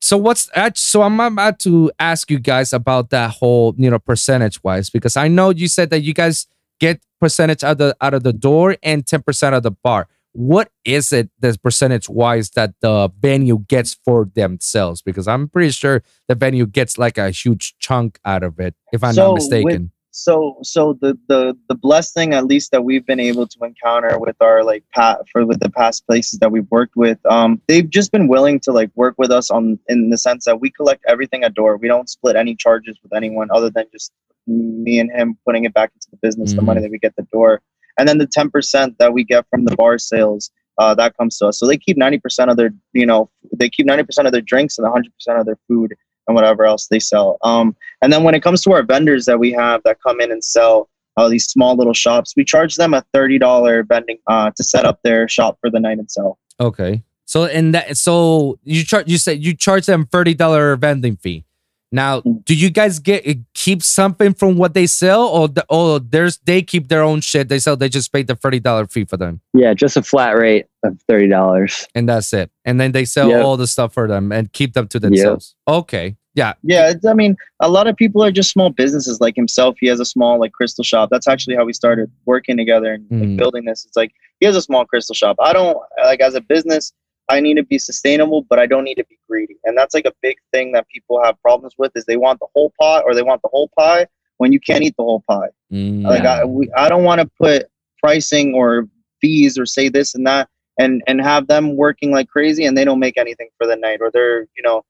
so 0.02 0.16
what's 0.18 0.46
that 0.54 0.76
so 0.76 1.02
i'm 1.02 1.18
about 1.20 1.58
to 1.60 1.90
ask 1.98 2.30
you 2.30 2.38
guys 2.38 2.72
about 2.72 3.10
that 3.10 3.30
whole 3.38 3.74
you 3.78 3.88
know 3.90 3.98
percentage 3.98 4.62
wise 4.64 4.90
because 4.90 5.16
i 5.16 5.28
know 5.28 5.50
you 5.50 5.68
said 5.68 5.88
that 5.90 6.00
you 6.02 6.12
guys 6.12 6.46
get 6.80 7.00
percentage 7.20 7.62
out 7.62 7.72
of 7.72 7.78
the 7.78 7.96
out 8.00 8.12
of 8.14 8.22
the 8.24 8.32
door 8.32 8.76
and 8.82 9.04
10% 9.04 9.56
of 9.56 9.62
the 9.62 9.70
bar. 9.70 10.08
What 10.32 10.72
is 10.84 11.12
it 11.12 11.30
this 11.38 11.56
percentage 11.56 12.08
wise 12.08 12.50
that 12.56 12.74
the 12.80 13.10
venue 13.20 13.58
gets 13.68 13.94
for 14.04 14.28
themselves? 14.34 15.00
Because 15.02 15.28
i'm 15.28 15.48
pretty 15.48 15.70
sure 15.70 16.02
the 16.26 16.34
venue 16.34 16.66
gets 16.66 16.98
like 16.98 17.16
a 17.18 17.30
huge 17.30 17.76
chunk 17.78 18.18
out 18.24 18.42
of 18.42 18.58
it 18.58 18.74
if 18.92 19.04
i'm 19.04 19.12
So 19.14 19.26
not 19.26 19.34
with- 19.34 19.42
mistaken 19.44 19.92
so 20.12 20.58
so 20.62 20.96
the 21.00 21.18
the 21.28 21.56
the 21.68 21.74
blessed 21.74 22.12
thing 22.12 22.34
at 22.34 22.44
least 22.44 22.70
that 22.70 22.84
we've 22.84 23.06
been 23.06 23.18
able 23.18 23.46
to 23.46 23.58
encounter 23.64 24.18
with 24.18 24.36
our 24.42 24.62
like 24.62 24.84
pat 24.94 25.18
for 25.32 25.44
with 25.46 25.58
the 25.60 25.70
past 25.70 26.06
places 26.06 26.38
that 26.38 26.52
we've 26.52 26.70
worked 26.70 26.96
with 26.96 27.18
um 27.26 27.60
they've 27.66 27.88
just 27.88 28.12
been 28.12 28.28
willing 28.28 28.60
to 28.60 28.72
like 28.72 28.90
work 28.94 29.14
with 29.16 29.30
us 29.30 29.50
on 29.50 29.78
in 29.88 30.10
the 30.10 30.18
sense 30.18 30.44
that 30.44 30.60
we 30.60 30.70
collect 30.70 31.02
everything 31.08 31.42
at 31.44 31.54
door. 31.54 31.76
We 31.78 31.88
don't 31.88 32.08
split 32.10 32.36
any 32.36 32.54
charges 32.54 32.98
with 33.02 33.14
anyone 33.14 33.48
other 33.52 33.70
than 33.70 33.86
just 33.90 34.12
me 34.46 34.98
and 34.98 35.10
him 35.10 35.38
putting 35.46 35.64
it 35.64 35.72
back 35.72 35.90
into 35.94 36.08
the 36.10 36.18
business 36.18 36.52
the 36.54 36.60
Mhm. 36.60 36.66
money 36.66 36.80
that 36.82 36.90
we 36.90 36.98
get 36.98 37.14
the 37.16 37.26
door. 37.32 37.62
And 37.98 38.08
then 38.08 38.18
the 38.18 38.26
10% 38.26 38.98
that 38.98 39.12
we 39.12 39.24
get 39.24 39.46
from 39.50 39.64
the 39.64 39.76
bar 39.76 39.98
sales 39.98 40.50
uh, 40.78 40.94
that 40.94 41.16
comes 41.16 41.36
to 41.38 41.46
us. 41.46 41.58
So 41.58 41.66
they 41.66 41.76
keep 41.76 41.96
90% 41.96 42.50
of 42.50 42.56
their 42.56 42.70
you 42.92 43.06
know 43.06 43.30
they 43.56 43.68
keep 43.70 43.86
90% 43.86 44.26
of 44.26 44.32
their 44.32 44.40
drinks 44.42 44.78
and 44.78 44.86
100% 44.86 45.40
of 45.40 45.46
their 45.46 45.58
food 45.68 45.94
and 46.26 46.34
whatever 46.34 46.64
else 46.64 46.86
they 46.88 46.98
sell. 46.98 47.38
Um 47.42 47.76
and 48.00 48.12
then 48.12 48.22
when 48.24 48.34
it 48.34 48.42
comes 48.42 48.62
to 48.62 48.72
our 48.72 48.82
vendors 48.82 49.24
that 49.26 49.38
we 49.38 49.52
have 49.52 49.82
that 49.84 49.98
come 50.02 50.20
in 50.20 50.32
and 50.32 50.42
sell 50.42 50.88
uh, 51.16 51.28
these 51.28 51.44
small 51.44 51.76
little 51.76 51.92
shops, 51.92 52.32
we 52.36 52.44
charge 52.44 52.76
them 52.76 52.94
a 52.94 53.04
thirty 53.12 53.38
dollar 53.38 53.82
vending 53.82 54.18
uh, 54.28 54.50
to 54.56 54.64
set 54.64 54.84
up 54.86 54.98
their 55.02 55.28
shop 55.28 55.58
for 55.60 55.68
the 55.70 55.78
night 55.78 55.98
and 55.98 56.10
sell. 56.10 56.38
okay. 56.58 57.02
So 57.24 57.44
in 57.44 57.72
that 57.72 57.96
so 57.96 58.58
you 58.64 58.84
charge 58.84 59.08
you 59.08 59.18
said 59.18 59.42
you 59.42 59.54
charge 59.54 59.86
them 59.86 60.06
$30 60.06 60.78
vending 60.78 61.16
fee 61.16 61.44
now 61.92 62.20
do 62.20 62.54
you 62.54 62.70
guys 62.70 62.98
get 62.98 63.24
keep 63.54 63.82
something 63.82 64.32
from 64.34 64.56
what 64.56 64.74
they 64.74 64.86
sell 64.86 65.26
or 65.26 65.46
the, 65.48 65.64
or 65.68 66.00
there's 66.00 66.38
they 66.38 66.62
keep 66.62 66.88
their 66.88 67.02
own 67.02 67.20
shit 67.20 67.48
they 67.48 67.58
sell 67.58 67.76
they 67.76 67.88
just 67.88 68.12
pay 68.12 68.22
the 68.22 68.34
$30 68.34 68.90
fee 68.90 69.04
for 69.04 69.16
them 69.16 69.40
yeah 69.54 69.74
just 69.74 69.96
a 69.96 70.02
flat 70.02 70.30
rate 70.36 70.66
of 70.82 70.98
$30 71.10 71.86
and 71.94 72.08
that's 72.08 72.32
it 72.32 72.50
and 72.64 72.80
then 72.80 72.92
they 72.92 73.04
sell 73.04 73.28
Yep. 73.28 73.44
all 73.44 73.56
the 73.56 73.66
stuff 73.66 73.92
for 73.92 74.08
them 74.08 74.32
and 74.32 74.52
keep 74.52 74.72
them 74.72 74.88
to 74.88 74.98
themselves 74.98 75.54
okay 75.68 76.16
yeah 76.34 76.54
Yeah, 76.62 76.94
I 77.06 77.12
mean, 77.12 77.36
a 77.60 77.68
lot 77.68 77.86
of 77.88 77.94
people 77.94 78.24
are 78.24 78.30
just 78.32 78.50
small 78.50 78.70
businesses. 78.70 79.20
Like 79.20 79.36
himself, 79.36 79.76
he 79.78 79.86
has 79.88 80.00
a 80.00 80.04
small 80.06 80.40
like 80.40 80.52
crystal 80.52 80.82
shop. 80.82 81.10
That's 81.12 81.28
actually 81.28 81.56
how 81.56 81.66
we 81.66 81.74
started 81.74 82.10
working 82.24 82.56
together 82.56 82.94
and 82.94 83.04
like, 83.10 83.28
Mm. 83.28 83.36
building 83.36 83.66
this. 83.66 83.84
It's 83.84 83.96
like 83.98 84.12
he 84.40 84.46
has 84.46 84.56
a 84.56 84.62
small 84.62 84.86
crystal 84.86 85.14
shop. 85.14 85.36
I 85.42 85.52
don't 85.52 85.76
like 86.02 86.20
as 86.22 86.34
a 86.34 86.40
business. 86.40 86.90
I 87.32 87.40
need 87.40 87.54
to 87.54 87.62
be 87.64 87.78
sustainable, 87.78 88.42
but 88.50 88.58
I 88.58 88.66
don't 88.66 88.84
need 88.84 88.96
to 88.96 89.04
be 89.04 89.18
greedy. 89.28 89.56
And 89.64 89.76
that's 89.76 89.94
like 89.94 90.04
a 90.06 90.12
big 90.22 90.36
thing 90.52 90.72
that 90.72 90.86
people 90.88 91.22
have 91.24 91.40
problems 91.40 91.74
with 91.78 91.92
is 91.96 92.04
they 92.04 92.16
want 92.16 92.38
the 92.40 92.46
whole 92.54 92.72
pot 92.80 93.04
or 93.06 93.14
they 93.14 93.22
want 93.22 93.42
the 93.42 93.48
whole 93.48 93.70
pie 93.78 94.06
when 94.38 94.52
you 94.52 94.60
can't 94.60 94.82
eat 94.82 94.94
the 94.96 95.02
whole 95.04 95.22
pie. 95.28 95.48
Mm, 95.72 96.02
Like 96.04 96.24
I, 96.24 96.44
we, 96.44 96.70
I 96.76 96.88
don't 96.88 97.04
want 97.04 97.20
to 97.20 97.30
put 97.40 97.66
pricing 97.98 98.54
or 98.54 98.86
fees 99.20 99.56
or 99.58 99.64
say 99.66 99.88
this 99.88 100.14
and 100.14 100.26
that 100.26 100.48
and 100.78 101.02
and 101.06 101.20
have 101.20 101.46
them 101.46 101.76
working 101.76 102.10
like 102.10 102.28
crazy 102.28 102.64
and 102.64 102.76
they 102.76 102.84
don't 102.84 102.98
make 102.98 103.16
anything 103.16 103.48
for 103.58 103.66
the 103.66 103.76
night 103.76 103.98
or 104.00 104.10
they're 104.12 104.42
you 104.56 104.62
know 104.64 104.82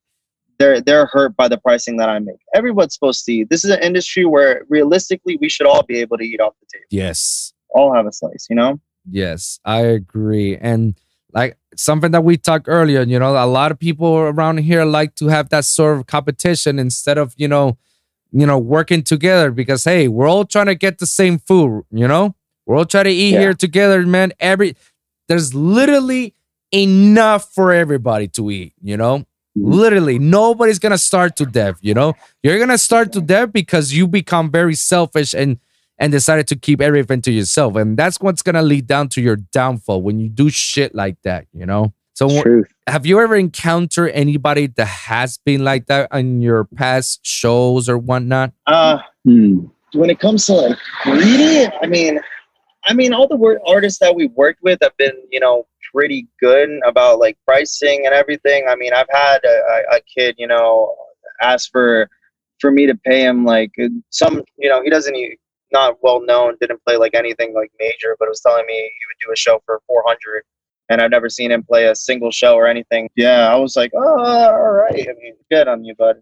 they're 0.58 0.80
they're 0.80 1.06
hurt 1.06 1.36
by 1.36 1.48
the 1.48 1.58
pricing 1.58 1.96
that 1.98 2.08
I 2.08 2.18
make. 2.18 2.40
Everyone's 2.54 2.94
supposed 2.94 3.24
to 3.26 3.32
eat. 3.32 3.50
This 3.50 3.64
is 3.64 3.70
an 3.70 3.82
industry 3.82 4.24
where 4.24 4.64
realistically 4.68 5.36
we 5.40 5.48
should 5.48 5.66
all 5.66 5.82
be 5.82 5.98
able 5.98 6.16
to 6.18 6.24
eat 6.24 6.40
off 6.40 6.54
the 6.60 6.66
table. 6.72 6.86
yes 6.90 7.52
All 7.70 7.92
have 7.94 8.06
a 8.06 8.12
slice, 8.12 8.46
you 8.50 8.56
know. 8.56 8.80
yes 9.10 9.58
i 9.64 9.80
agree 9.80 10.56
and 10.56 10.94
like 11.32 11.56
something 11.76 12.10
that 12.12 12.22
we 12.24 12.36
talked 12.36 12.66
earlier 12.68 13.02
you 13.02 13.18
know 13.18 13.32
a 13.36 13.46
lot 13.46 13.70
of 13.72 13.78
people 13.78 14.14
around 14.16 14.58
here 14.58 14.84
like 14.84 15.14
to 15.14 15.28
have 15.28 15.48
that 15.48 15.64
sort 15.64 15.96
of 15.98 16.06
competition 16.06 16.78
instead 16.78 17.18
of 17.18 17.34
you 17.36 17.48
know 17.48 17.76
you 18.30 18.46
know 18.46 18.58
working 18.58 19.02
together 19.02 19.50
because 19.50 19.84
hey 19.84 20.08
we're 20.08 20.28
all 20.28 20.44
trying 20.44 20.66
to 20.66 20.74
get 20.74 20.98
the 20.98 21.06
same 21.06 21.38
food 21.38 21.82
you 21.90 22.06
know? 22.08 22.34
We're 22.66 22.76
all 22.76 22.84
trying 22.84 23.04
to 23.04 23.10
eat 23.10 23.32
Yeah. 23.32 23.40
here 23.40 23.54
together 23.54 24.06
man. 24.06 24.32
Every 24.38 24.76
there's 25.28 25.54
literally 25.54 26.34
enough 26.72 27.52
for 27.52 27.72
everybody 27.72 28.28
to 28.28 28.50
eat 28.50 28.72
you 28.82 28.96
know? 28.96 29.18
Mm-hmm. 29.58 29.72
Literally 29.72 30.18
nobody's 30.18 30.78
gonna 30.78 30.98
start 30.98 31.36
to 31.36 31.46
death 31.46 31.76
you 31.80 31.94
know? 31.94 32.14
You're 32.42 32.58
gonna 32.58 32.78
start 32.78 33.12
to 33.12 33.20
death 33.20 33.52
because 33.52 33.92
you 33.92 34.06
become 34.06 34.50
very 34.50 34.74
selfish 34.74 35.34
and 35.34 35.58
and 36.02 36.12
decided 36.12 36.46
to 36.48 36.56
keep 36.56 36.80
everything 36.82 37.22
to 37.22 37.30
yourself 37.32 37.76
and 37.76 37.96
that's 37.96 38.20
what's 38.20 38.42
gonna 38.42 38.60
lead 38.62 38.86
down 38.86 39.08
to 39.08 39.20
your 39.22 39.36
downfall 39.36 40.02
when 40.02 40.20
you 40.20 40.28
do 40.28 40.50
shit 40.50 40.94
like 40.94 41.16
that 41.22 41.46
you 41.54 41.64
know 41.64 41.92
so 42.12 42.42
truth 42.42 42.66
have 42.88 43.06
you 43.06 43.18
ever 43.20 43.36
encountered 43.36 44.10
anybody 44.10 44.66
that 44.66 44.84
has 44.86 45.38
been 45.38 45.64
like 45.64 45.86
that 45.86 46.08
in 46.12 46.42
your 46.42 46.64
past 46.64 47.20
shows 47.22 47.88
or 47.88 47.96
whatnot 47.96 48.52
Uh 48.66 48.98
Hmm. 49.24 49.66
when 49.94 50.10
it 50.10 50.18
comes 50.18 50.46
to 50.46 50.54
like 50.54 50.78
greedy, 51.04 51.68
I 51.80 51.86
mean, 51.86 52.18
I 52.86 52.92
mean, 52.92 53.14
all 53.14 53.28
the 53.28 53.36
wor- 53.36 53.60
artists 53.68 54.00
that 54.00 54.16
we've 54.16 54.32
worked 54.32 54.60
with 54.64 54.80
have 54.82 54.96
been, 54.96 55.12
you 55.30 55.38
know, 55.38 55.64
pretty 55.94 56.26
good 56.40 56.68
about 56.84 57.20
like 57.20 57.38
pricing 57.46 58.02
and 58.04 58.12
everything. 58.12 58.66
I 58.68 58.74
mean, 58.74 58.92
I've 58.92 59.06
had 59.12 59.38
a, 59.44 59.48
a, 59.48 59.96
a 59.98 60.00
kid, 60.12 60.34
you 60.38 60.48
know, 60.48 60.96
ask 61.40 61.70
for 61.70 62.08
for 62.60 62.72
me 62.72 62.86
to 62.88 62.96
pay 62.96 63.22
him 63.24 63.44
like 63.44 63.70
some, 64.10 64.42
you 64.58 64.68
know, 64.68 64.82
he 64.82 64.90
doesn't, 64.90 65.14
not 65.72 65.98
well 66.02 66.20
known, 66.24 66.56
didn't 66.60 66.82
play 66.84 66.96
like 66.96 67.14
anything 67.14 67.54
like 67.54 67.70
major, 67.78 68.16
but 68.18 68.26
it 68.26 68.30
was 68.30 68.40
telling 68.40 68.66
me 68.66 68.74
he 68.74 69.06
would 69.08 69.26
do 69.26 69.32
a 69.32 69.36
show 69.36 69.62
for 69.66 69.80
four 69.86 70.02
hundred. 70.06 70.44
And 70.88 71.00
I've 71.00 71.10
never 71.10 71.30
seen 71.30 71.50
him 71.50 71.62
play 71.62 71.86
a 71.86 71.94
single 71.94 72.30
show 72.30 72.54
or 72.54 72.66
anything. 72.66 73.08
Yeah, 73.16 73.48
I 73.48 73.56
was 73.56 73.76
like, 73.76 73.92
oh, 73.94 74.18
all 74.18 74.72
right. 74.72 75.08
I 75.08 75.12
mean, 75.22 75.34
good 75.50 75.68
on 75.68 75.84
you, 75.84 75.94
bud 75.94 76.16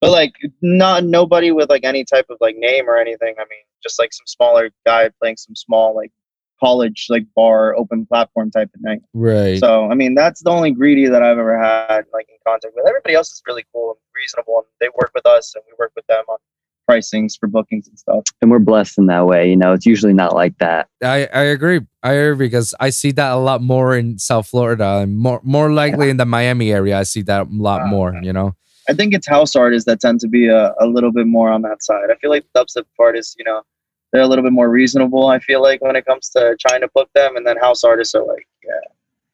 but 0.00 0.10
like 0.10 0.34
not 0.62 1.04
nobody 1.04 1.50
with 1.50 1.68
like 1.68 1.84
any 1.84 2.04
type 2.04 2.26
of 2.30 2.38
like 2.40 2.56
name 2.56 2.88
or 2.88 2.96
anything. 2.96 3.34
I 3.38 3.42
mean, 3.42 3.64
just 3.82 3.98
like 3.98 4.12
some 4.12 4.26
smaller 4.26 4.70
guy 4.86 5.10
playing 5.20 5.36
some 5.36 5.56
small 5.56 5.94
like 5.94 6.12
college 6.60 7.06
like 7.08 7.24
bar 7.34 7.76
open 7.76 8.06
platform 8.06 8.50
type 8.50 8.70
of 8.74 8.82
night. 8.82 9.00
Right. 9.12 9.58
So 9.58 9.90
I 9.90 9.94
mean, 9.94 10.14
that's 10.14 10.42
the 10.42 10.50
only 10.50 10.70
greedy 10.70 11.06
that 11.06 11.22
I've 11.22 11.38
ever 11.38 11.60
had 11.60 12.04
like 12.12 12.28
in 12.28 12.36
contact 12.46 12.74
with. 12.76 12.86
Everybody 12.86 13.14
else 13.14 13.32
is 13.32 13.42
really 13.46 13.64
cool 13.72 13.90
and 13.90 13.98
reasonable, 14.14 14.58
and 14.58 14.66
they 14.80 14.88
work 15.00 15.10
with 15.14 15.26
us, 15.26 15.54
and 15.54 15.64
we 15.66 15.74
work 15.78 15.92
with 15.96 16.06
them 16.06 16.24
on 16.28 16.38
pricings 16.88 17.38
for 17.38 17.46
bookings 17.46 17.88
and 17.88 17.98
stuff. 17.98 18.24
And 18.40 18.50
we're 18.50 18.58
blessed 18.58 18.98
in 18.98 19.06
that 19.06 19.26
way. 19.26 19.50
You 19.50 19.56
know, 19.56 19.72
it's 19.72 19.86
usually 19.86 20.12
not 20.12 20.34
like 20.34 20.56
that. 20.58 20.88
I, 21.02 21.28
I 21.32 21.42
agree. 21.42 21.80
I 22.02 22.12
agree 22.12 22.46
because 22.46 22.74
I 22.80 22.90
see 22.90 23.12
that 23.12 23.32
a 23.32 23.36
lot 23.36 23.62
more 23.62 23.96
in 23.96 24.18
South 24.18 24.48
Florida 24.48 24.98
and 25.02 25.16
more 25.16 25.40
more 25.42 25.72
likely 25.72 26.10
in 26.10 26.16
the 26.16 26.24
Miami 26.24 26.72
area. 26.72 26.98
I 26.98 27.02
see 27.02 27.22
that 27.22 27.46
a 27.46 27.50
lot 27.50 27.82
ah, 27.82 27.86
more, 27.86 28.14
you 28.22 28.32
know. 28.32 28.54
I 28.88 28.94
think 28.94 29.12
it's 29.12 29.28
house 29.28 29.54
artists 29.54 29.86
that 29.86 30.00
tend 30.00 30.20
to 30.20 30.28
be 30.28 30.46
a, 30.48 30.74
a 30.80 30.86
little 30.86 31.12
bit 31.12 31.26
more 31.26 31.50
on 31.50 31.62
that 31.62 31.82
side. 31.82 32.10
I 32.10 32.14
feel 32.16 32.30
like 32.30 32.46
the 32.52 32.60
dubstep 32.60 32.84
artists, 32.98 33.36
you 33.38 33.44
know, 33.44 33.62
they're 34.12 34.22
a 34.22 34.26
little 34.26 34.42
bit 34.42 34.52
more 34.52 34.70
reasonable. 34.70 35.26
I 35.26 35.38
feel 35.40 35.60
like 35.60 35.82
when 35.82 35.96
it 35.96 36.06
comes 36.06 36.30
to 36.30 36.56
trying 36.58 36.80
to 36.80 36.88
book 36.94 37.10
them, 37.14 37.36
and 37.36 37.46
then 37.46 37.58
house 37.58 37.84
artists 37.84 38.14
are 38.14 38.24
like, 38.24 38.48
yeah, 38.64 38.80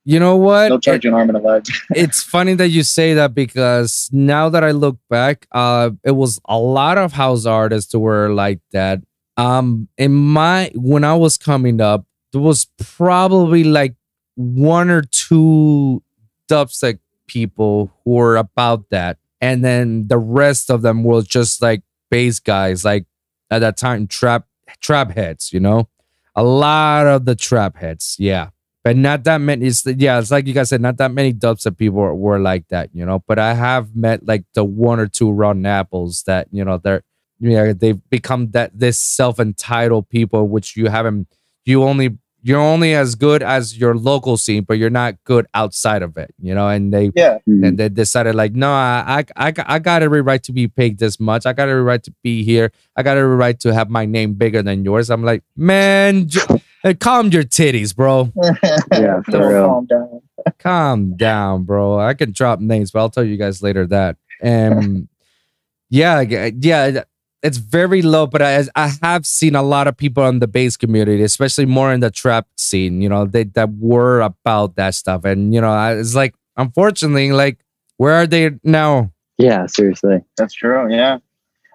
You 0.07 0.21
know 0.21 0.37
what? 0.37 0.69
they'll 0.69 0.81
charge 0.81 1.05
you 1.05 1.11
an 1.11 1.15
arm 1.15 1.31
and 1.31 1.39
a 1.39 1.41
leg. 1.41 1.67
it's 1.97 2.23
funny 2.23 2.55
that 2.55 2.69
you 2.69 2.83
say 2.83 3.15
that 3.15 3.35
because 3.35 4.11
now 4.13 4.51
that 4.51 4.63
I 4.63 4.73
look 4.73 4.99
back, 5.09 5.47
uh, 5.53 5.91
it 6.05 6.11
was 6.11 6.41
a 6.47 6.59
lot 6.59 6.99
of 6.99 7.15
house 7.15 7.47
artists 7.47 7.93
who 7.93 8.01
were 8.01 8.29
like 8.29 8.61
that. 8.73 9.01
Um, 9.37 9.89
in 9.97 10.13
my 10.13 10.71
when 10.75 11.05
I 11.05 11.15
was 11.15 11.39
coming 11.39 11.81
up, 11.81 12.05
there 12.33 12.43
was 12.43 12.67
probably 12.79 13.65
like 13.65 13.95
one 14.37 14.91
or 14.91 15.03
two 15.03 16.03
dubstep 16.51 16.99
people 17.27 17.91
who 18.05 18.13
were 18.13 18.37
about 18.37 18.91
that, 18.91 19.19
and 19.41 19.65
then 19.65 20.07
the 20.09 20.19
rest 20.19 20.71
of 20.71 20.83
them 20.83 21.03
were 21.03 21.23
just 21.23 21.63
like 21.63 21.83
bass 22.11 22.39
guys, 22.41 22.85
like 22.85 23.07
at 23.51 23.61
that 23.61 23.79
time 23.79 24.07
trap 24.07 24.47
trap 24.81 25.13
heads, 25.13 25.51
you 25.53 25.61
know, 25.61 25.89
a 26.37 26.45
lot 26.45 27.07
of 27.07 27.25
the 27.25 27.35
trap 27.35 27.77
heads, 27.77 28.17
yeah 28.19 28.51
but 28.85 28.99
not 28.99 29.25
that 29.25 29.41
many. 29.41 29.67
It's 29.67 29.85
yeah, 29.87 30.19
it's 30.19 30.31
like 30.31 30.47
you 30.47 30.53
guys 30.53 30.69
said, 30.69 30.83
not 30.83 30.99
that 30.99 31.11
many 31.11 31.33
dubstep 31.33 31.79
people 31.79 31.99
were, 31.99 32.15
were 32.15 32.39
like 32.39 32.69
that, 32.69 32.91
you 32.93 33.05
know. 33.07 33.25
But 33.27 33.39
I 33.39 33.55
have 33.55 33.97
met 33.97 34.27
like 34.27 34.45
the 34.53 34.63
one 34.63 35.01
or 35.01 35.09
two 35.09 35.33
rotten 35.33 35.65
apples 35.65 36.23
that 36.27 36.49
you 36.53 36.65
know 36.65 36.77
they're 36.77 37.03
yeah 37.41 37.73
they've 37.73 37.99
become 38.11 38.51
that 38.51 38.79
this 38.79 38.99
self 38.99 39.41
entitled 39.41 40.11
people, 40.11 40.49
which 40.49 40.77
you 40.77 40.89
haven't. 40.89 41.29
You 41.65 41.83
only 41.83 42.19
you're 42.43 42.61
only 42.61 42.95
as 42.95 43.15
good 43.15 43.43
as 43.43 43.79
your 43.79 43.97
local 43.97 44.37
scene, 44.37 44.65
but 44.65 44.77
you're 44.77 44.91
not 44.91 45.15
good 45.25 45.47
outside 45.55 46.03
of 46.03 46.19
it, 46.19 46.35
you 46.39 46.55
know. 46.55 46.69
And 46.69 46.93
they 46.93 47.11
yeah, 47.15 47.39
and 47.47 47.63
mm-hmm. 47.63 47.77
they 47.77 47.89
decided 47.89 48.35
like, 48.35 48.53
no, 48.53 48.71
I, 48.71 49.25
I, 49.35 49.49
I, 49.49 49.55
I 49.65 49.79
got 49.79 50.03
every 50.03 50.21
right 50.21 50.43
to 50.43 50.53
be 50.53 50.69
paid 50.69 50.99
this 50.99 51.19
much. 51.19 51.47
I 51.47 51.55
got 51.55 51.71
every 51.71 51.83
right 51.83 52.03
to 52.03 52.13
be 52.23 52.45
here. 52.45 52.71
I 52.97 53.03
got 53.03 53.17
every 53.17 53.35
right 53.35 53.59
to 53.61 53.73
have 53.73 53.89
my 53.89 54.05
name 54.05 54.35
bigger 54.35 54.63
than 54.63 54.85
yours. 54.85 55.09
I'm 55.09 55.25
like, 55.25 55.43
man, 55.57 56.29
j- 56.29 56.43
calm 56.93 57.29
your 57.29 57.45
titties, 57.45 57.97
bro. 57.97 58.31
Yeah, 58.93 59.23
for 59.23 59.49
real. 59.49 59.67
calm 59.67 59.87
down. 59.87 60.21
Calm 60.59 61.17
down, 61.17 61.65
bro. 61.65 61.99
I 61.99 62.15
can 62.15 62.33
drop 62.33 62.61
names, 62.61 62.91
but 62.91 62.99
I'll 63.01 63.11
tell 63.11 63.25
you 63.25 63.37
guys 63.37 63.63
later 63.63 63.87
that. 63.87 64.17
Um, 64.43 65.09
yeah, 65.91 66.21
yeah, 66.21 67.05
it's 67.43 67.59
very 67.59 68.03
low, 68.03 68.27
but 68.27 68.43
I, 68.43 68.65
I 68.75 68.93
have 69.03 69.27
seen 69.27 69.55
a 69.55 69.63
lot 69.63 69.87
of 69.87 69.97
people 69.97 70.27
in 70.27 70.41
the 70.41 70.47
bass 70.47 70.77
community, 70.77 71.23
especially 71.23 71.67
more 71.67 71.93
in 71.93 72.01
the 72.01 72.11
trap 72.11 72.47
scene. 72.57 73.01
You 73.01 73.09
know, 73.09 73.25
they 73.27 73.45
that 73.45 73.71
were 73.79 74.21
about 74.21 74.77
that 74.77 74.95
stuff, 74.95 75.25
and 75.25 75.55
you 75.55 75.61
know, 75.61 75.71
I, 75.71 75.95
it's 75.95 76.15
like, 76.15 76.35
unfortunately, 76.57 77.33
like, 77.33 77.59
where 77.97 78.15
are 78.15 78.27
they 78.27 78.51
now? 78.63 79.13
Yeah, 79.39 79.67
seriously. 79.67 80.25
That's 80.37 80.55
true. 80.55 80.93
Yeah. 80.93 81.19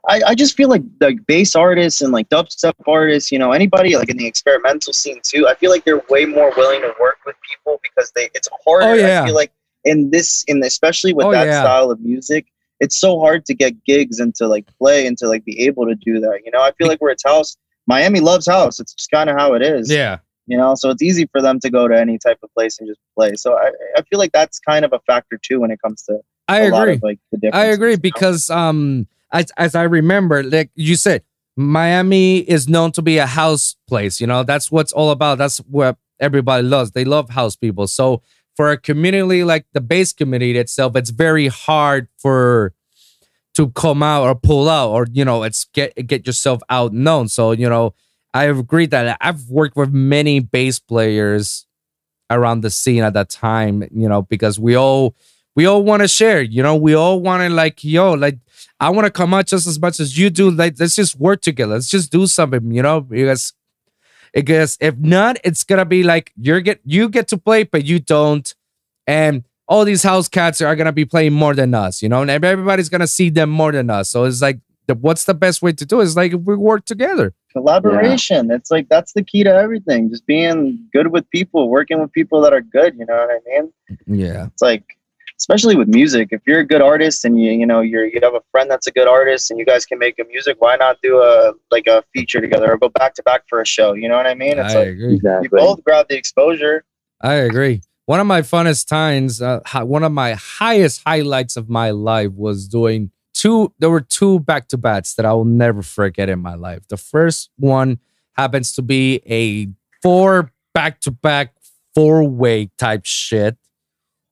I, 0.08 0.22
I 0.28 0.36
just 0.36 0.56
feel 0.56 0.70
like 0.70 0.84
like 1.02 1.26
bass 1.28 1.56
artists 1.56 2.02
and 2.02 2.14
like 2.14 2.30
dubstep 2.30 2.74
artists, 2.88 3.32
you 3.32 3.40
know, 3.40 3.52
anybody 3.52 3.96
like 3.98 4.10
in 4.10 4.18
the 4.18 4.26
experimental 4.28 4.94
scene 4.94 5.20
too. 5.24 5.48
I 5.48 5.56
feel 5.56 5.70
like 5.72 5.84
they're 5.84 6.02
way 6.10 6.26
more 6.26 6.52
willing 6.56 6.82
to 6.82 6.94
work 7.00 7.18
with 7.26 7.36
people 7.50 7.80
because 7.84 8.12
they 8.16 8.30
it's 8.34 8.48
harder. 8.66 8.88
Oh, 8.88 8.94
yeah. 8.94 9.24
I 9.24 9.26
feel 9.26 9.36
like 9.36 9.52
in 9.84 10.10
this 10.12 10.44
in 10.48 10.64
especially 10.64 11.14
with 11.14 11.26
Oh, 11.26 11.32
that 11.32 11.48
yeah. 11.48 11.62
style 11.62 11.92
of 11.92 12.00
music, 12.00 12.46
it's 12.80 12.98
so 12.98 13.20
hard 13.20 13.46
to 13.46 13.54
get 13.54 13.84
gigs 13.84 14.20
and 14.20 14.34
to 14.36 14.48
like 14.48 14.66
play 14.78 15.06
and 15.06 15.18
to 15.18 15.28
like 15.28 15.44
be 15.44 15.60
able 15.66 15.86
to 15.86 15.96
do 15.96 16.20
that. 16.22 16.40
You 16.46 16.52
know, 16.52 16.62
I 16.62 16.72
feel 16.78 16.88
like 16.88 17.00
where 17.02 17.12
it's 17.12 17.24
house, 17.26 17.58
Miami 17.88 18.20
loves 18.22 18.48
house. 18.48 18.80
It's 18.80 18.94
just 18.94 19.12
kind 19.12 19.30
of 19.30 19.36
how 19.38 19.54
it 19.54 19.62
is. 19.62 19.92
Yeah, 19.92 20.20
You 20.48 20.58
know, 20.58 20.76
so 20.76 20.90
it's 20.92 21.02
easy 21.04 21.28
for 21.32 21.42
them 21.42 21.60
to 21.60 21.70
go 21.70 21.88
to 21.90 22.00
any 22.00 22.18
type 22.18 22.38
of 22.42 22.54
place 22.54 22.80
and 22.80 22.88
just 22.88 23.00
play. 23.18 23.34
So 23.36 23.56
I, 23.58 23.72
I 23.98 24.02
feel 24.04 24.18
like 24.20 24.32
that's 24.32 24.60
kind 24.60 24.86
of 24.86 24.94
a 24.94 25.00
factor 25.08 25.38
too 25.42 25.60
when 25.60 25.72
it 25.72 25.82
comes 25.82 26.04
to 26.04 26.20
I 26.48 26.62
agree. 26.62 26.94
of 26.96 27.04
like 27.04 27.20
the. 27.34 27.50
I 27.54 27.66
agree 27.66 27.96
because 27.98 28.50
um 28.50 29.08
as 29.32 29.52
as 29.58 29.76
I 29.76 29.84
remember, 29.84 30.44
like 30.44 30.72
you 30.76 30.96
said, 30.96 31.24
Miami 31.56 32.40
is 32.40 32.68
known 32.68 32.92
to 32.94 33.02
be 33.02 33.18
a 33.18 33.26
house 33.26 33.76
place. 33.88 34.20
You 34.22 34.28
know, 34.28 34.44
that's 34.44 34.72
what's 34.72 34.94
all 34.94 35.12
about. 35.12 35.38
That's 35.38 35.58
what 35.60 35.98
everybody 36.20 36.64
loves. 36.64 36.92
They 36.92 37.06
love 37.06 37.30
house 37.30 37.56
people. 37.56 37.88
So 37.88 38.22
for 38.56 38.72
a 38.72 38.78
community 38.78 39.44
like 39.44 39.66
the 39.74 39.82
bass 39.82 40.14
community 40.14 40.58
itself, 40.58 40.96
it's 40.96 41.12
very 41.12 41.48
hard 41.48 42.08
for 42.18 42.74
to 43.56 43.70
come 43.72 44.04
out 44.04 44.24
or 44.24 44.36
pull 44.36 44.70
out 44.70 44.92
or 44.92 45.08
you 45.12 45.26
know, 45.26 45.44
it's 45.44 45.66
get 45.74 45.96
get 46.08 46.26
yourself 46.26 46.62
out 46.70 46.94
known. 46.94 47.28
So, 47.28 47.52
you 47.52 47.70
know, 47.70 47.94
I 48.34 48.46
agree 48.46 48.86
that 48.88 49.18
I've 49.20 49.50
worked 49.50 49.76
with 49.76 49.92
many 49.92 50.40
bass 50.40 50.80
players 50.80 51.66
around 52.30 52.62
the 52.62 52.70
scene 52.70 53.04
at 53.04 53.14
that 53.14 53.30
time, 53.30 53.84
you 53.92 54.08
know, 54.08 54.22
because 54.22 54.60
we 54.60 54.78
all 54.78 55.16
we 55.60 55.66
all 55.66 55.84
want 55.84 56.02
to 56.02 56.08
share, 56.08 56.42
you 56.42 56.64
know, 56.64 56.74
we 56.74 56.94
all 56.94 57.20
want 57.20 57.44
to 57.44 57.50
like, 57.50 57.84
yo, 57.84 58.14
like 58.14 58.38
I 58.80 58.90
want 58.92 59.08
to 59.08 59.12
come 59.12 59.34
out 59.34 59.48
just 59.48 59.68
as 59.68 59.78
much 59.78 60.00
as 60.00 60.18
you 60.18 60.30
do. 60.30 60.50
Like, 60.50 60.76
let's 60.80 60.96
just 60.96 61.20
work 61.20 61.42
together. 61.42 61.74
Let's 61.74 61.90
just 61.90 62.14
do 62.14 62.28
something, 62.28 62.72
you 62.72 62.82
know, 62.82 63.02
because 63.02 63.52
because 64.32 64.78
if 64.80 64.96
not, 64.98 65.36
it's 65.44 65.66
gonna 65.66 65.84
be 65.84 66.02
like 66.02 66.32
you're 66.38 66.62
get 66.62 66.80
you 66.86 67.10
get 67.10 67.28
to 67.30 67.38
play, 67.38 67.64
but 67.64 67.84
you 67.84 68.00
don't, 68.00 68.56
and 69.06 69.44
all 69.68 69.84
these 69.84 70.02
house 70.02 70.30
cats 70.30 70.62
are 70.62 70.78
gonna 70.78 70.94
be 70.94 71.04
playing 71.04 71.34
more 71.34 71.54
than 71.54 71.74
us, 71.74 72.02
you 72.02 72.08
know, 72.08 72.22
and 72.22 72.32
everybody's 72.32 72.88
gonna 72.88 73.06
see 73.06 73.30
them 73.30 73.50
more 73.50 73.74
than 73.74 73.90
us. 73.90 74.10
So 74.10 74.24
it's 74.24 74.42
like, 74.42 74.62
the, 74.88 74.96
what's 74.96 75.26
the 75.26 75.34
best 75.34 75.62
way 75.62 75.74
to 75.74 75.86
do? 75.86 76.00
it? 76.00 76.04
It's 76.06 76.16
like 76.16 76.32
if 76.32 76.40
we 76.40 76.56
work 76.56 76.86
together. 76.86 77.34
collaboration 77.52 78.50
it's 78.52 78.72
like 78.72 78.88
that's 78.88 79.12
the 79.14 79.24
key 79.24 79.44
to 79.44 79.50
everything 79.50 80.10
just 80.10 80.26
being 80.26 80.80
good 80.94 81.08
with 81.08 81.30
people 81.32 81.68
working 81.68 82.00
with 82.00 82.12
people 82.14 82.40
that 82.44 82.54
are 82.54 82.62
good 82.62 82.96
you 83.00 83.06
know 83.08 83.18
what 83.24 83.32
i 83.38 83.40
mean 83.50 83.66
Yeah, 84.22 84.46
it's 84.46 84.62
like 84.62 84.86
especially 85.40 85.76
with 85.76 85.88
music 85.88 86.30
if 86.32 86.42
you're 86.46 86.60
a 86.60 86.66
good 86.66 86.82
artist 86.82 87.26
and 87.26 87.40
you 87.40 87.52
you 87.52 87.66
know 87.66 87.82
you're 87.82 88.06
you 88.06 88.20
have 88.22 88.34
a 88.36 88.42
friend 88.52 88.70
that's 88.70 88.88
a 88.88 88.92
good 88.92 89.08
artist 89.08 89.50
and 89.50 89.60
you 89.60 89.66
guys 89.66 89.86
can 89.86 89.98
make 89.98 90.20
a 90.20 90.24
music 90.26 90.58
why 90.60 90.76
not 90.76 90.98
do 91.02 91.18
a 91.20 91.54
like 91.72 91.88
a 91.88 92.04
feature 92.14 92.42
together 92.42 92.72
or 92.72 92.78
go 92.78 92.90
back 92.90 93.14
to 93.14 93.24
back 93.24 93.44
for 93.48 93.62
a 93.62 93.66
show 93.66 93.94
you 93.94 94.08
know 94.08 94.18
what 94.18 94.28
i 94.28 94.34
mean 94.34 94.60
it's 94.60 94.74
I 94.74 94.80
like 94.80 94.88
agree. 94.90 95.16
Exactly. 95.16 95.50
you 95.52 95.58
both 95.58 95.84
grab 95.84 96.08
the 96.10 96.18
exposure 96.18 96.84
I 97.22 97.34
agree. 97.36 97.82
One 98.06 98.20
of 98.20 98.28
my 98.28 98.42
funnest 98.42 98.88
times, 98.88 99.42
uh, 99.42 99.60
one 99.84 100.04
of 100.04 100.12
my 100.12 100.34
highest 100.34 101.02
highlights 101.06 101.58
of 101.58 101.70
my 101.70 101.92
life 101.92 102.32
was 102.32 102.68
doing 102.68 103.12
two. 103.34 103.74
There 103.78 103.90
were 103.90 104.02
two 104.02 104.40
back 104.40 104.68
to 104.70 104.78
backs 104.78 105.14
that 105.16 105.26
I 105.26 105.34
will 105.34 105.46
never 105.46 105.82
forget 105.82 106.30
in 106.30 106.40
my 106.40 106.56
life. 106.56 106.88
The 106.88 106.98
first 106.98 107.50
one 107.58 108.00
happens 108.34 108.74
to 108.74 108.82
be 108.82 109.22
a 109.30 109.68
four 110.02 110.52
back 110.74 111.02
to 111.02 111.12
back 111.12 111.54
four 111.94 112.24
way 112.28 112.72
type 112.78 113.06
shit. 113.06 113.58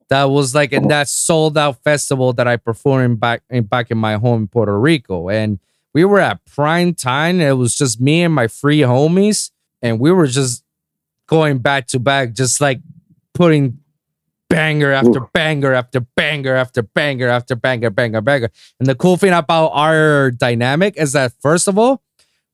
That 0.10 0.26
was 0.26 0.56
like 0.56 0.72
in 0.72 0.88
that 0.88 1.10
sold 1.10 1.58
out 1.58 1.84
festival 1.84 2.32
that 2.34 2.48
I 2.48 2.56
performed 2.56 3.20
back 3.20 3.44
in 3.50 3.66
back 3.66 3.92
in 3.92 3.98
my 3.98 4.16
home 4.16 4.44
in 4.44 4.48
Puerto 4.48 4.80
Rico, 4.80 5.30
and 5.30 5.60
we 5.94 6.06
were 6.06 6.20
at 6.20 6.46
prime 6.46 6.94
time. 6.94 7.42
It 7.42 7.54
was 7.54 7.76
just 7.76 8.00
me 8.00 8.24
and 8.24 8.34
my 8.34 8.48
three 8.48 8.80
homies, 8.80 9.52
and 9.82 10.00
we 10.00 10.12
were 10.12 10.28
just 10.28 10.64
going 11.28 11.58
back 11.60 11.88
to 11.88 12.00
back, 12.00 12.34
just 12.34 12.62
like 12.62 12.80
putting 13.34 13.80
banger 14.50 14.92
after 14.92 15.20
banger 15.34 15.74
after 15.74 16.00
banger 16.00 16.56
after 16.56 16.82
banger 16.82 17.28
after 17.28 17.56
banger, 17.56 17.90
banger, 17.90 18.22
banger. 18.22 18.50
And 18.80 18.88
the 18.88 18.96
cool 18.96 19.18
thing 19.18 19.34
about 19.34 19.68
our 19.70 20.32
dynamic 20.32 20.96
is 20.98 21.14
that, 21.14 21.34
first 21.42 21.68
of 21.68 21.78
all, 21.78 22.02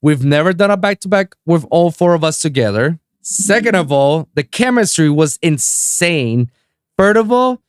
we've 0.01 0.25
never 0.25 0.53
done 0.53 0.71
a 0.71 0.77
back 0.77 0.99
to 1.01 1.07
back 1.07 1.35
with 1.45 1.65
all 1.69 1.91
four 1.91 2.13
of 2.13 2.23
us 2.23 2.39
together. 2.39 2.99
Second 3.21 3.75
of 3.75 3.91
all, 3.91 4.27
the 4.33 4.43
chemistry 4.43 5.09
was 5.09 5.37
insane. 5.41 6.49
Third 6.97 7.17
of 7.17 7.31
all, 7.31 7.61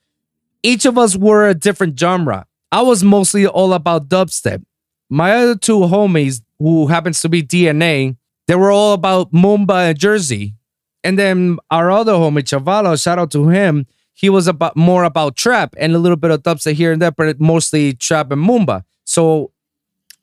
each 0.62 0.84
of 0.84 0.98
us 0.98 1.16
were 1.16 1.48
a 1.48 1.54
different 1.54 1.98
genre. 1.98 2.46
I 2.72 2.82
was 2.82 3.04
mostly 3.04 3.46
all 3.46 3.72
about 3.72 4.08
dubstep. 4.08 4.64
My 5.08 5.32
other 5.32 5.56
two 5.56 5.80
homies, 5.80 6.42
who 6.58 6.86
happens 6.86 7.20
to 7.22 7.28
be 7.28 7.42
DNA, 7.42 8.16
they 8.46 8.54
were 8.54 8.70
all 8.70 8.92
about 8.92 9.32
moombah 9.32 9.90
and 9.90 9.98
Jersey. 9.98 10.54
And 11.02 11.18
then 11.18 11.58
our 11.70 11.90
other 11.90 12.12
homie 12.12 12.42
Chavalo, 12.42 13.00
shout 13.00 13.18
out 13.18 13.30
to 13.32 13.48
him. 13.48 13.86
He 14.14 14.30
was 14.30 14.46
about 14.46 14.76
more 14.76 15.04
about 15.04 15.36
trap 15.36 15.74
and 15.76 15.94
a 15.94 15.98
little 15.98 16.16
bit 16.16 16.30
of 16.30 16.42
dubstep 16.42 16.74
here 16.74 16.92
and 16.92 17.02
there, 17.02 17.10
but 17.10 17.40
mostly 17.40 17.92
trap 17.92 18.30
and 18.30 18.42
moombah. 18.42 18.84
So 19.04 19.52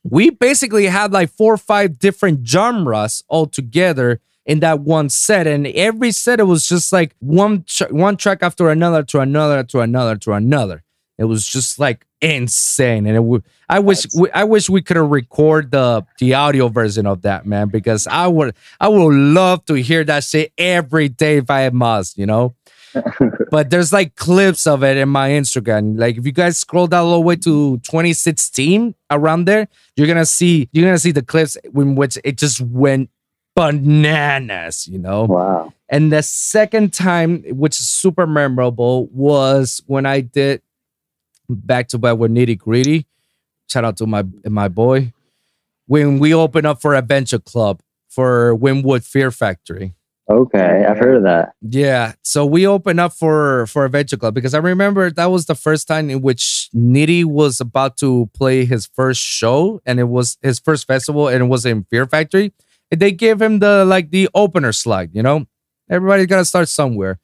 we 0.04 0.30
basically 0.30 0.88
had 0.88 1.12
like 1.12 1.30
four 1.30 1.54
or 1.54 1.58
five 1.58 2.00
different 2.00 2.48
genres 2.48 3.24
all 3.28 3.46
together 3.46 4.20
in 4.46 4.60
that 4.62 4.82
one 4.82 5.10
set, 5.10 5.48
and 5.48 5.68
every 5.68 6.12
set 6.12 6.40
it 6.40 6.44
was 6.44 6.68
just 6.68 6.92
like 6.92 7.16
one 7.20 7.64
tr- 7.68 7.92
one 7.94 8.18
track 8.18 8.40
after 8.42 8.70
another 8.70 9.04
to 9.04 9.20
another 9.20 9.64
to 9.64 9.80
another 9.82 10.16
to 10.18 10.34
another. 10.34 10.84
It 11.18 11.26
was 11.26 11.46
just 11.48 11.80
like 11.80 12.06
insane, 12.22 13.06
and 13.06 13.16
it 13.16 13.24
would. 13.24 13.44
I 13.70 13.80
wish 13.80 14.08
we, 14.18 14.32
I 14.32 14.44
wish 14.44 14.70
we 14.70 14.82
could 14.82 14.98
have 14.98 15.10
record 15.10 15.72
the 15.72 16.06
the 16.20 16.34
audio 16.34 16.68
version 16.68 17.06
of 17.06 17.22
that, 17.22 17.46
man, 17.46 17.68
because 17.70 18.08
I 18.08 18.28
would 18.28 18.56
I 18.80 18.88
would 18.88 19.14
love 19.14 19.66
to 19.66 19.76
hear 19.76 20.04
that 20.06 20.24
shit 20.24 20.52
every 20.58 21.10
day 21.10 21.38
if 21.38 21.50
I 21.50 21.70
must, 21.70 22.18
you 22.18 22.26
know. 22.26 22.56
but 23.52 23.70
there's 23.70 23.94
like 23.94 24.16
clips 24.16 24.68
of 24.68 24.84
it 24.84 24.98
in 24.98 25.10
my 25.10 25.30
Instagram. 25.30 25.98
Like 25.98 26.18
if 26.18 26.26
you 26.26 26.32
guys 26.32 26.58
scroll 26.58 26.88
down 26.88 27.06
all 27.06 27.14
the 27.14 27.20
way 27.22 27.36
to 27.38 27.78
2016 27.78 28.96
around 29.10 29.46
there, 29.46 29.68
you're 29.96 30.08
gonna 30.08 30.26
see 30.26 30.70
you're 30.72 30.86
gonna 30.86 31.00
see 31.00 31.12
the 31.12 31.22
clips 31.22 31.56
in 31.74 31.96
which 31.96 32.18
it 32.24 32.38
just 32.38 32.62
went 32.62 33.10
bananas, 33.56 34.88
you 34.88 35.00
know. 35.00 35.26
Wow. 35.26 35.74
And 35.90 36.12
the 36.12 36.24
second 36.24 36.94
time, 36.94 37.44
which 37.50 37.80
is 37.80 37.90
super 37.90 38.26
memorable, 38.26 39.08
was 39.08 39.82
when 39.88 40.06
I 40.06 40.22
did 40.22 40.62
back 41.50 41.90
to 41.90 41.98
back 41.98 42.18
with 42.18 42.32
Nitty 42.32 42.58
Gritty. 42.58 43.06
Shout 43.70 43.86
out 43.86 43.98
to 43.98 44.08
my 44.08 44.24
my 44.46 44.68
boy. 44.68 45.14
When 45.88 46.20
we 46.20 46.34
opened 46.34 46.68
up 46.68 46.82
for 46.82 46.96
Adventure 46.96 47.40
Club 47.40 47.82
for 48.08 48.56
Wynwood 48.58 49.06
Fear 49.06 49.32
Factory. 49.32 49.94
Okay, 50.30 50.86
I've 50.88 50.98
heard 50.98 51.18
of 51.18 51.24
that. 51.24 51.54
Yeah, 51.62 52.14
so 52.22 52.46
we 52.46 52.66
opened 52.66 53.02
up 53.02 53.12
for 53.12 53.66
for 53.68 53.84
Adventure 53.84 54.16
Club 54.16 54.34
because 54.34 54.54
I 54.54 54.60
remember 54.60 55.12
that 55.12 55.26
was 55.26 55.46
the 55.46 55.56
first 55.56 55.90
time 55.90 56.10
in 56.10 56.22
which 56.22 56.70
Nitty 56.74 57.26
was 57.26 57.60
about 57.60 57.98
to 57.98 58.30
play 58.34 58.64
his 58.64 58.86
first 58.86 59.22
show, 59.22 59.82
and 59.86 60.00
it 60.00 60.08
was 60.08 60.38
his 60.42 60.60
first 60.60 60.88
festival, 60.88 61.28
and 61.28 61.44
it 61.44 61.48
was 61.48 61.66
in 61.66 61.84
Fear 61.86 62.06
Factory. 62.06 62.54
They 62.92 63.12
gave 63.12 63.42
him 63.42 63.60
the 63.60 63.86
like 63.86 64.12
the 64.12 64.30
opener 64.34 64.72
slide, 64.74 65.12
you 65.14 65.24
know. 65.24 65.46
Everybody's 65.90 66.28
gotta 66.28 66.46
start 66.46 66.70
somewhere. 66.70 67.20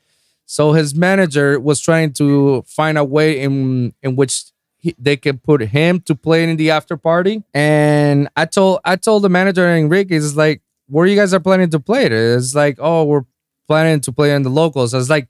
So 0.46 0.72
his 0.72 0.96
manager 0.96 1.60
was 1.60 1.82
trying 1.82 2.14
to 2.14 2.64
find 2.66 2.98
a 2.98 3.04
way 3.04 3.40
in 3.40 3.94
in 4.02 4.16
which 4.16 4.46
he, 4.78 4.96
they 4.98 5.18
could 5.18 5.44
put 5.44 5.62
him 5.62 6.00
to 6.02 6.16
play 6.16 6.50
in 6.50 6.56
the 6.56 6.72
after 6.72 6.96
party. 6.96 7.44
And 7.54 8.30
I 8.36 8.46
told 8.46 8.80
I 8.86 8.96
told 8.96 9.24
the 9.24 9.30
manager 9.30 9.68
Enrique, 9.68 10.16
is 10.16 10.38
like, 10.38 10.62
where 10.88 11.06
you 11.06 11.16
guys 11.16 11.34
are 11.34 11.40
planning 11.40 11.70
to 11.72 11.80
play 11.80 12.06
it? 12.06 12.12
It's 12.14 12.56
like, 12.56 12.78
oh, 12.80 13.04
we're 13.04 13.26
planning 13.68 14.00
to 14.02 14.12
play 14.12 14.34
in 14.34 14.44
the 14.44 14.50
locals. 14.50 14.94
I 14.94 14.98
was 14.98 15.10
like, 15.10 15.28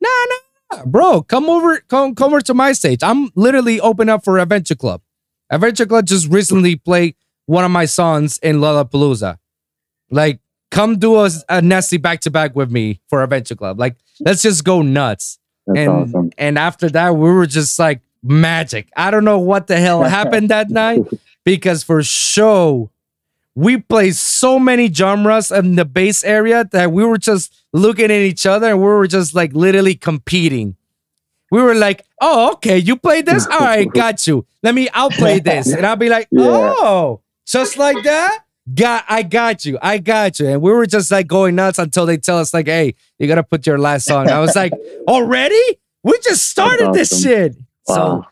nah, 0.00 0.08
nah, 0.72 0.84
bro, 0.84 1.22
come 1.22 1.48
over, 1.48 1.78
come 1.88 2.14
come 2.14 2.32
over 2.32 2.40
to 2.42 2.54
my 2.54 2.72
stage. 2.72 3.02
I'm 3.02 3.30
literally 3.36 3.80
open 3.80 4.08
up 4.08 4.24
for 4.24 4.38
Adventure 4.38 4.74
Club. 4.74 5.00
Adventure 5.48 5.86
Club 5.86 6.06
just 6.06 6.28
recently 6.28 6.74
played 6.74 7.14
one 7.46 7.64
of 7.64 7.70
my 7.70 7.84
songs 7.84 8.38
in 8.38 8.56
Lollapalooza. 8.56 9.38
Like, 10.10 10.40
come 10.70 10.98
do 10.98 11.16
a, 11.16 11.30
a 11.48 11.62
nasty 11.62 11.96
back 11.96 12.20
to 12.20 12.30
back 12.30 12.54
with 12.54 12.70
me 12.70 13.00
for 13.08 13.22
Adventure 13.22 13.54
Club. 13.56 13.78
Like, 13.78 13.96
let's 14.20 14.42
just 14.42 14.64
go 14.64 14.82
nuts. 14.82 15.38
That's 15.66 15.78
and 15.78 15.90
awesome. 15.90 16.30
and 16.38 16.58
after 16.58 16.88
that, 16.90 17.16
we 17.16 17.30
were 17.30 17.46
just 17.46 17.78
like 17.78 18.00
magic. 18.22 18.88
I 18.96 19.10
don't 19.10 19.24
know 19.24 19.38
what 19.38 19.66
the 19.66 19.78
hell 19.78 20.02
happened 20.02 20.50
that 20.50 20.70
night 20.84 21.02
because 21.44 21.82
for 21.82 22.02
show 22.02 22.90
we 23.56 23.78
played 23.78 24.14
so 24.14 24.58
many 24.58 24.92
genres 24.92 25.50
in 25.50 25.76
the 25.76 25.84
bass 25.86 26.22
area 26.22 26.68
that 26.72 26.92
we 26.92 27.04
were 27.04 27.16
just 27.18 27.54
looking 27.72 28.04
at 28.04 28.10
each 28.10 28.44
other 28.44 28.68
and 28.68 28.78
we 28.78 28.84
were 28.84 29.06
just 29.06 29.34
like 29.34 29.54
literally 29.54 29.94
competing. 29.94 30.76
We 31.50 31.62
were 31.62 31.74
like, 31.74 32.04
"Oh, 32.20 32.52
okay, 32.54 32.76
you 32.78 32.96
played 32.96 33.24
this. 33.26 33.46
All 33.46 33.60
right, 33.60 33.88
got 33.94 34.26
you. 34.26 34.46
Let 34.62 34.74
me 34.74 34.88
outplay 34.92 35.40
this." 35.40 35.72
And 35.74 35.86
I'll 35.86 35.96
be 35.96 36.08
like, 36.10 36.28
Yeah. 36.30 36.44
"Oh, 36.76 37.22
just 37.46 37.78
like 37.78 38.02
that." 38.04 38.40
Got, 38.74 39.04
I 39.08 39.22
got 39.22 39.64
you, 39.64 39.78
I 39.80 39.98
got 39.98 40.40
you, 40.40 40.48
and 40.48 40.60
we 40.60 40.72
were 40.72 40.86
just 40.86 41.10
like 41.10 41.28
going 41.28 41.54
nuts 41.54 41.78
until 41.78 42.04
they 42.04 42.16
tell 42.16 42.38
us 42.38 42.52
like, 42.52 42.66
"Hey, 42.66 42.94
you 43.18 43.28
gotta 43.28 43.44
put 43.44 43.64
your 43.64 43.78
last 43.78 44.06
song." 44.06 44.28
I 44.28 44.40
was 44.40 44.56
like, 44.56 44.72
"Already? 45.08 45.62
We 46.02 46.18
just 46.24 46.48
started 46.50 46.92
this 46.92 47.12
awesome. 47.12 47.22
shit." 47.22 47.56
So 47.84 48.26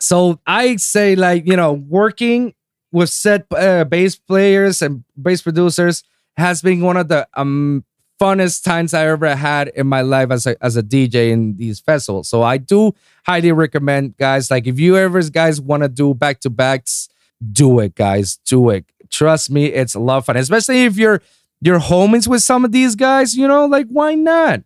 so 0.00 0.40
I 0.46 0.76
say 0.76 1.16
like 1.16 1.46
you 1.46 1.56
know 1.56 1.72
working 1.72 2.54
with 2.92 3.08
set 3.08 3.46
uh, 3.52 3.84
bass 3.84 4.16
players 4.16 4.82
and 4.82 5.04
bass 5.20 5.42
producers 5.42 6.02
has 6.36 6.60
been 6.60 6.80
one 6.80 6.96
of 6.96 7.08
the 7.08 7.26
um 7.34 7.84
funnest 8.20 8.64
times 8.64 8.92
I 8.92 9.06
ever 9.06 9.34
had 9.34 9.68
in 9.68 9.86
my 9.86 10.02
life 10.02 10.30
as 10.30 10.46
a 10.46 10.62
as 10.62 10.76
a 10.76 10.82
DJ 10.82 11.30
in 11.30 11.56
these 11.56 11.80
festivals. 11.80 12.28
So 12.28 12.42
I 12.42 12.58
do 12.58 12.94
highly 13.24 13.52
recommend 13.52 14.16
guys 14.18 14.50
like 14.50 14.66
if 14.66 14.78
you 14.78 14.96
ever 14.96 15.22
guys 15.30 15.60
want 15.60 15.82
to 15.84 15.88
do 15.88 16.12
back 16.14 16.40
to 16.40 16.50
backs, 16.50 17.08
do 17.52 17.80
it, 17.80 17.94
guys, 17.94 18.38
do 18.44 18.68
it. 18.70 18.84
Trust 19.10 19.50
me, 19.50 19.66
it's 19.66 19.94
a 19.94 20.00
lot 20.00 20.18
of 20.18 20.26
fun, 20.26 20.36
especially 20.36 20.84
if 20.84 20.96
you're 20.96 21.20
you're 21.60 21.78
homies 21.80 22.26
with 22.26 22.42
some 22.42 22.64
of 22.64 22.72
these 22.72 22.94
guys. 22.96 23.36
You 23.36 23.46
know, 23.48 23.66
like 23.66 23.86
why 23.88 24.14
not? 24.14 24.62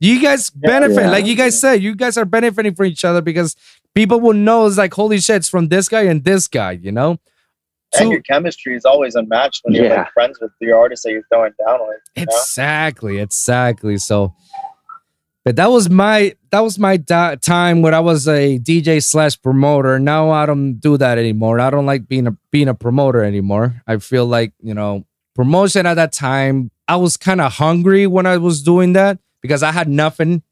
You 0.00 0.20
guys 0.22 0.50
benefit, 0.50 0.96
Yeah. 0.96 1.10
like 1.10 1.26
you 1.26 1.34
guys 1.34 1.60
said, 1.60 1.82
you 1.82 1.94
guys 1.96 2.16
are 2.16 2.24
benefiting 2.24 2.74
from 2.74 2.86
each 2.86 3.04
other 3.04 3.20
because 3.20 3.56
people 3.94 4.20
will 4.20 4.32
know 4.34 4.66
it's 4.66 4.78
like 4.78 4.94
holy 4.94 5.18
shit, 5.18 5.36
it's 5.36 5.48
from 5.48 5.68
this 5.68 5.88
guy 5.88 6.02
and 6.02 6.22
this 6.24 6.46
guy, 6.46 6.72
you 6.72 6.92
know. 6.92 7.18
and 7.98 8.02
Two- 8.04 8.10
your 8.12 8.20
chemistry 8.20 8.76
is 8.76 8.84
always 8.84 9.14
unmatched 9.14 9.62
when 9.64 9.74
you're 9.74 9.86
Yeah. 9.86 10.02
like 10.02 10.12
friends 10.12 10.38
with 10.40 10.52
the 10.60 10.70
artist 10.72 11.02
that 11.04 11.10
you're 11.10 11.22
throwing 11.32 11.52
down 11.66 11.80
with. 11.88 11.96
you 12.16 12.26
know? 12.26 12.32
Exactly, 12.36 13.18
exactly. 13.18 13.96
So, 13.98 14.34
but 15.48 15.56
that 15.56 15.70
was 15.70 15.88
my 15.88 16.34
that 16.50 16.60
was 16.60 16.78
my 16.78 16.98
da- 16.98 17.36
time 17.36 17.80
when 17.80 17.94
I 17.94 18.00
was 18.00 18.28
a 18.28 18.58
DJ 18.58 19.02
slash 19.02 19.40
promoter. 19.40 19.98
Now 19.98 20.28
I 20.28 20.44
don't 20.44 20.74
do 20.74 20.98
that 20.98 21.16
anymore. 21.16 21.58
I 21.58 21.70
don't 21.70 21.86
like 21.86 22.06
being 22.06 22.26
a 22.26 22.36
being 22.52 22.68
a 22.68 22.74
promoter 22.74 23.24
anymore. 23.24 23.82
I 23.86 23.96
feel 23.96 24.26
like 24.26 24.52
you 24.60 24.74
know 24.74 25.06
promotion 25.34 25.86
at 25.86 25.94
that 25.94 26.12
time. 26.12 26.70
I 26.86 26.96
was 26.96 27.16
kind 27.16 27.40
of 27.40 27.54
hungry 27.54 28.06
when 28.06 28.26
I 28.26 28.36
was 28.36 28.62
doing 28.62 28.92
that 28.92 29.20
because 29.40 29.62
I 29.62 29.72
had 29.72 29.88
nothing. 29.88 30.42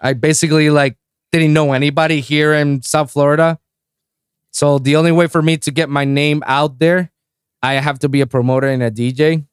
I 0.00 0.12
basically 0.12 0.70
like 0.70 0.96
didn't 1.32 1.52
know 1.52 1.72
anybody 1.72 2.20
here 2.20 2.52
in 2.52 2.82
South 2.82 3.10
Florida. 3.10 3.58
So 4.52 4.78
the 4.78 4.94
only 4.94 5.10
way 5.10 5.26
for 5.26 5.42
me 5.42 5.56
to 5.56 5.72
get 5.72 5.88
my 5.88 6.04
name 6.04 6.44
out 6.46 6.78
there, 6.78 7.10
I 7.64 7.72
have 7.72 7.98
to 7.98 8.08
be 8.08 8.20
a 8.20 8.28
promoter 8.28 8.68
and 8.68 8.80
a 8.80 8.92
DJ. 8.92 9.44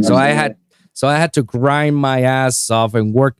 So 0.00 0.16
I 0.16 0.30
had 0.30 0.56
so 0.92 1.06
I 1.06 1.18
had 1.18 1.34
to 1.34 1.44
grind 1.44 1.94
my 1.94 2.22
ass 2.22 2.68
off 2.68 2.94
and 2.94 3.14
work 3.14 3.36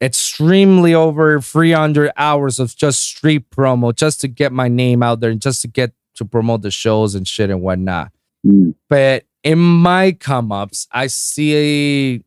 extremely 0.00 0.94
over 0.94 1.40
300 1.40 2.10
hours 2.16 2.58
of 2.58 2.74
just 2.74 3.02
street 3.02 3.50
promo 3.50 3.94
just 3.94 4.20
to 4.22 4.28
get 4.28 4.52
my 4.52 4.68
name 4.68 5.02
out 5.02 5.20
there 5.20 5.30
and 5.30 5.40
just 5.40 5.62
to 5.62 5.68
get 5.68 5.92
to 6.14 6.24
promote 6.24 6.62
the 6.62 6.70
shows 6.70 7.14
and 7.14 7.26
shit 7.26 7.50
and 7.50 7.62
whatnot. 7.62 8.12
Mm. 8.46 8.74
But 8.88 9.24
in 9.42 9.58
my 9.58 10.12
come 10.12 10.52
ups, 10.52 10.86
I 10.92 11.06
see 11.06 12.22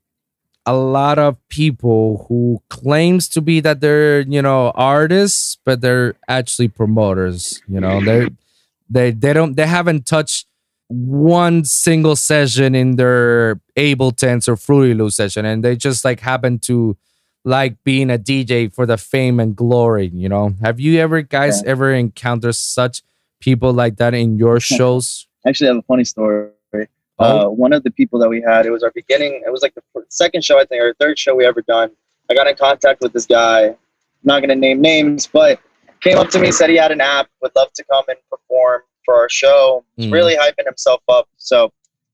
a, 0.65 0.71
a 0.71 0.76
lot 0.76 1.19
of 1.19 1.38
people 1.49 2.26
who 2.28 2.61
claims 2.69 3.28
to 3.30 3.41
be 3.41 3.59
that 3.59 3.82
they're 3.82 4.21
you 4.21 4.41
know 4.41 4.71
artists, 4.76 5.57
but 5.65 5.82
they're 5.82 6.15
actually 6.28 6.69
promoters. 6.69 7.61
You 7.67 7.82
know 7.82 8.01
they 8.03 8.30
they 8.89 9.11
they 9.11 9.34
don't 9.34 9.55
they 9.55 9.67
haven't 9.67 10.05
touched 10.05 10.47
one 10.88 11.65
single 11.65 12.15
session 12.15 12.76
in 12.76 12.95
their 12.95 13.59
Ableton's 13.76 14.47
or 14.47 14.55
Fruity 14.55 14.93
Loop 14.93 15.11
session, 15.11 15.45
and 15.45 15.63
they 15.63 15.76
just 15.76 16.05
like 16.05 16.19
happen 16.19 16.59
to 16.59 16.95
like 17.45 17.83
being 17.83 18.09
a 18.09 18.17
DJ 18.17 18.73
for 18.73 18.85
the 18.85 18.97
fame 18.97 19.39
and 19.39 19.55
glory. 19.55 20.07
You 20.13 20.29
know, 20.29 20.53
have 20.61 20.79
you 20.79 20.99
ever 20.99 21.21
guys 21.21 21.63
ever 21.63 21.93
encountered 21.93 22.55
such 22.55 23.01
people 23.39 23.73
like 23.73 23.97
that 23.97 24.13
in 24.13 24.37
your 24.37 24.59
shows? 24.61 25.27
Actually, 25.45 25.69
I 25.69 25.73
have 25.73 25.79
a 25.79 25.87
funny 25.87 26.05
story. 26.05 26.49
Oh. 27.19 27.45
Uh, 27.45 27.49
one 27.49 27.73
of 27.73 27.83
the 27.83 27.91
people 27.91 28.17
that 28.19 28.29
we 28.29 28.41
had, 28.41 28.65
it 28.65 28.71
was 28.71 28.81
our 28.81 28.91
beginning. 28.91 29.43
It 29.45 29.51
was 29.51 29.61
like 29.61 29.75
the 29.75 29.81
second 30.09 30.43
show, 30.43 30.59
I 30.59 30.65
think, 30.65 30.81
or 30.81 30.93
third 30.99 31.19
show 31.19 31.35
we 31.35 31.45
ever 31.45 31.61
done. 31.61 31.91
I 32.29 32.33
got 32.33 32.47
in 32.47 32.55
contact 32.55 33.01
with 33.01 33.13
this 33.13 33.25
guy. 33.25 33.67
I'm 33.67 33.77
not 34.23 34.41
gonna 34.41 34.55
name 34.55 34.81
names, 34.81 35.27
but 35.27 35.59
came 36.01 36.17
up 36.17 36.29
to 36.29 36.39
me, 36.39 36.51
said 36.51 36.69
he 36.69 36.75
had 36.75 36.91
an 36.91 37.01
app, 37.01 37.29
would 37.41 37.51
love 37.55 37.71
to 37.73 37.83
come 37.85 38.03
and 38.07 38.17
perform 38.29 38.81
for 39.05 39.15
our 39.15 39.29
show. 39.29 39.85
Mm. 39.99 40.11
really 40.11 40.35
hyping 40.35 40.65
himself 40.65 41.01
up. 41.07 41.27
So 41.37 41.71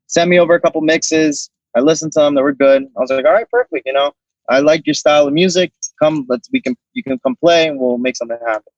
sent 0.08 0.30
me 0.30 0.40
over 0.40 0.54
a 0.56 0.60
couple 0.60 0.82
mixes. 0.82 1.50
I 1.76 1.80
listened 1.80 2.12
to 2.14 2.20
them; 2.20 2.36
they 2.36 2.42
were 2.42 2.54
good. 2.54 2.84
I 2.84 3.00
was 3.00 3.10
like, 3.10 3.26
all 3.26 3.34
right, 3.34 3.50
perfect. 3.50 3.86
You 3.86 3.94
know, 3.94 4.12
I 4.50 4.60
like 4.60 4.86
your 4.86 4.96
style 4.96 5.28
of 5.28 5.34
music. 5.34 5.72
Come, 6.02 6.26
let's 6.30 6.50
we 6.52 6.62
can 6.62 6.76
you 6.94 7.04
can 7.04 7.20
come 7.20 7.36
play, 7.36 7.68
and 7.68 7.80
we'll 7.80 7.98
make 7.98 8.16
something 8.16 8.38
happen. 8.46 8.72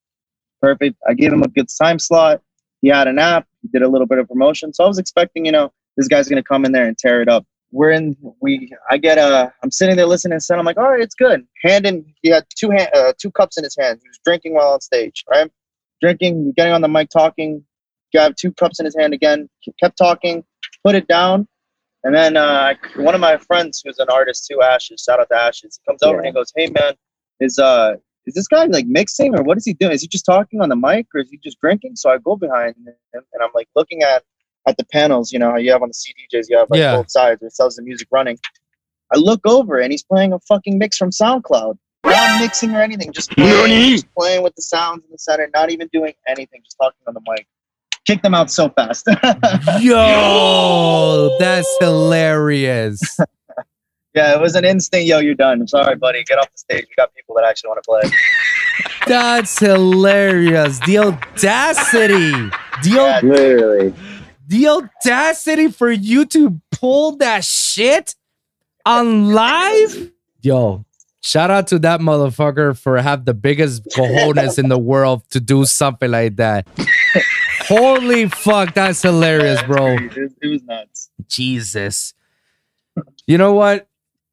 Perfect. 0.61 0.97
I 1.07 1.13
gave 1.13 1.31
him 1.31 1.43
a 1.43 1.47
good 1.47 1.67
time 1.81 1.99
slot. 1.99 2.41
He 2.81 2.89
had 2.89 3.07
an 3.07 3.19
app. 3.19 3.47
He 3.61 3.69
did 3.69 3.81
a 3.81 3.87
little 3.87 4.07
bit 4.07 4.17
of 4.19 4.27
promotion. 4.27 4.73
So 4.73 4.83
I 4.83 4.87
was 4.87 4.97
expecting, 4.99 5.45
you 5.45 5.51
know, 5.51 5.71
this 5.97 6.07
guy's 6.07 6.27
gonna 6.27 6.43
come 6.43 6.65
in 6.65 6.71
there 6.71 6.87
and 6.87 6.97
tear 6.97 7.21
it 7.21 7.29
up. 7.29 7.45
We're 7.71 7.91
in. 7.91 8.17
We. 8.41 8.69
I 8.89 8.97
get 8.97 9.17
a. 9.17 9.53
I'm 9.63 9.71
sitting 9.71 9.95
there 9.95 10.05
listening 10.05 10.39
to 10.39 10.55
I'm 10.55 10.65
like, 10.65 10.77
all 10.77 10.89
right, 10.89 11.01
it's 11.01 11.15
good. 11.15 11.45
Hand 11.63 11.85
in. 11.85 12.05
He 12.21 12.29
had 12.29 12.45
two 12.57 12.69
hand, 12.69 12.89
uh, 12.93 13.13
two 13.19 13.31
cups 13.31 13.57
in 13.57 13.63
his 13.63 13.75
hand. 13.79 13.99
He 14.01 14.09
was 14.09 14.19
drinking 14.25 14.55
while 14.55 14.73
on 14.73 14.81
stage. 14.81 15.23
Right, 15.29 15.49
drinking, 16.01 16.53
getting 16.57 16.73
on 16.73 16.81
the 16.81 16.89
mic, 16.89 17.09
talking. 17.09 17.63
Got 18.13 18.35
two 18.35 18.51
cups 18.51 18.79
in 18.79 18.85
his 18.85 18.95
hand 18.99 19.13
again. 19.13 19.49
Kept 19.79 19.97
talking. 19.97 20.43
Put 20.83 20.95
it 20.95 21.07
down. 21.07 21.47
And 22.03 22.15
then 22.15 22.35
uh, 22.35 22.73
one 22.95 23.13
of 23.13 23.21
my 23.21 23.37
friends, 23.37 23.81
who's 23.85 23.99
an 23.99 24.09
artist 24.09 24.47
too, 24.49 24.61
Ashes. 24.61 25.03
Shout 25.07 25.19
out 25.19 25.29
to 25.29 25.35
Ashes. 25.35 25.79
He 25.79 25.91
comes 25.91 26.01
over 26.01 26.17
and 26.17 26.25
he 26.25 26.31
goes, 26.31 26.51
"Hey 26.55 26.67
man, 26.69 26.93
is 27.39 27.59
uh 27.59 27.93
is 28.25 28.33
this 28.33 28.47
guy 28.47 28.65
like 28.65 28.85
mixing 28.87 29.37
or 29.37 29.43
what 29.43 29.57
is 29.57 29.65
he 29.65 29.73
doing? 29.73 29.91
Is 29.93 30.01
he 30.01 30.07
just 30.07 30.25
talking 30.25 30.61
on 30.61 30.69
the 30.69 30.75
mic 30.75 31.07
or 31.13 31.21
is 31.21 31.29
he 31.29 31.37
just 31.37 31.59
drinking?" 31.59 31.95
So 31.95 32.09
I 32.09 32.17
go 32.17 32.35
behind 32.35 32.75
him 32.75 32.95
and 33.13 33.43
I'm 33.43 33.51
like 33.53 33.67
looking 33.75 34.01
at 34.01 34.23
at 34.67 34.77
the 34.77 34.85
panels. 34.85 35.31
You 35.31 35.39
know 35.39 35.57
you 35.57 35.71
have 35.71 35.83
on 35.83 35.89
the 35.89 35.93
CDJs, 35.93 36.45
you 36.49 36.57
have 36.57 36.69
like 36.71 36.79
Yeah. 36.79 36.95
both 36.95 37.11
sides. 37.11 37.41
It 37.43 37.53
tells 37.55 37.75
the 37.75 37.83
music 37.83 38.07
running. 38.11 38.39
I 39.13 39.17
look 39.17 39.41
over 39.45 39.77
and 39.79 39.91
he's 39.91 40.03
playing 40.03 40.33
a 40.33 40.39
fucking 40.39 40.77
mix 40.77 40.97
from 40.97 41.11
SoundCloud. 41.11 41.77
not 42.03 42.39
mixing 42.41 42.73
or 42.73 42.81
anything, 42.81 43.11
just 43.13 43.29
playing, 43.31 43.91
just 43.91 44.13
playing 44.15 44.41
with 44.41 44.55
the 44.55 44.61
sounds 44.63 45.03
in 45.05 45.11
the 45.11 45.17
center, 45.19 45.47
not 45.53 45.69
even 45.69 45.87
doing 45.93 46.13
anything, 46.27 46.61
just 46.63 46.75
talking 46.81 46.99
on 47.07 47.13
the 47.13 47.21
mic. 47.27 47.45
Kick 48.07 48.21
them 48.23 48.33
out 48.33 48.49
so 48.49 48.69
fast. 48.69 49.07
Yo, 49.79 51.35
that's 51.39 51.67
hilarious. 51.79 52.99
yeah, 54.15 54.33
it 54.35 54.41
was 54.41 54.55
an 54.55 54.65
instant. 54.65 55.05
Yo, 55.05 55.19
you're 55.19 55.35
done. 55.35 55.61
I'm 55.61 55.67
sorry, 55.67 55.95
buddy. 55.95 56.23
Get 56.23 56.39
off 56.39 56.51
the 56.51 56.57
stage. 56.57 56.85
We 56.89 56.95
got 56.97 57.13
people 57.13 57.35
that 57.35 57.43
actually 57.45 57.69
want 57.69 57.83
to 57.83 57.87
play. 57.87 58.11
That's 59.07 59.59
hilarious. 59.59 60.79
The 60.79 60.97
audacity. 60.99 62.31
The, 62.83 62.89
Yeah. 62.89 63.19
Literally. 63.23 63.93
the 64.47 64.67
audacity 64.67 65.69
for 65.69 65.91
you 65.91 66.25
to 66.27 66.59
pull 66.71 67.17
that 67.17 67.43
shit 67.43 68.15
on 68.85 69.33
live. 69.33 70.11
Yo, 70.41 70.85
shout 71.21 71.51
out 71.51 71.67
to 71.67 71.79
that 71.79 71.99
motherfucker 71.99 72.77
for 72.77 72.99
have 73.01 73.25
the 73.25 73.33
biggest 73.33 73.85
cojones 73.95 74.57
in 74.57 74.69
the 74.69 74.77
world 74.79 75.23
to 75.31 75.39
do 75.39 75.65
something 75.65 76.09
like 76.09 76.35
that. 76.37 76.67
Holy 77.71 78.27
fuck, 78.27 78.73
that's 78.73 79.01
hilarious, 79.01 79.63
bro. 79.63 79.95
It 79.95 80.17
was, 80.17 80.33
it 80.41 80.47
was 80.47 80.63
nuts. 80.63 81.09
Jesus. 81.29 82.13
You 83.25 83.37
know 83.37 83.53
what? 83.53 83.87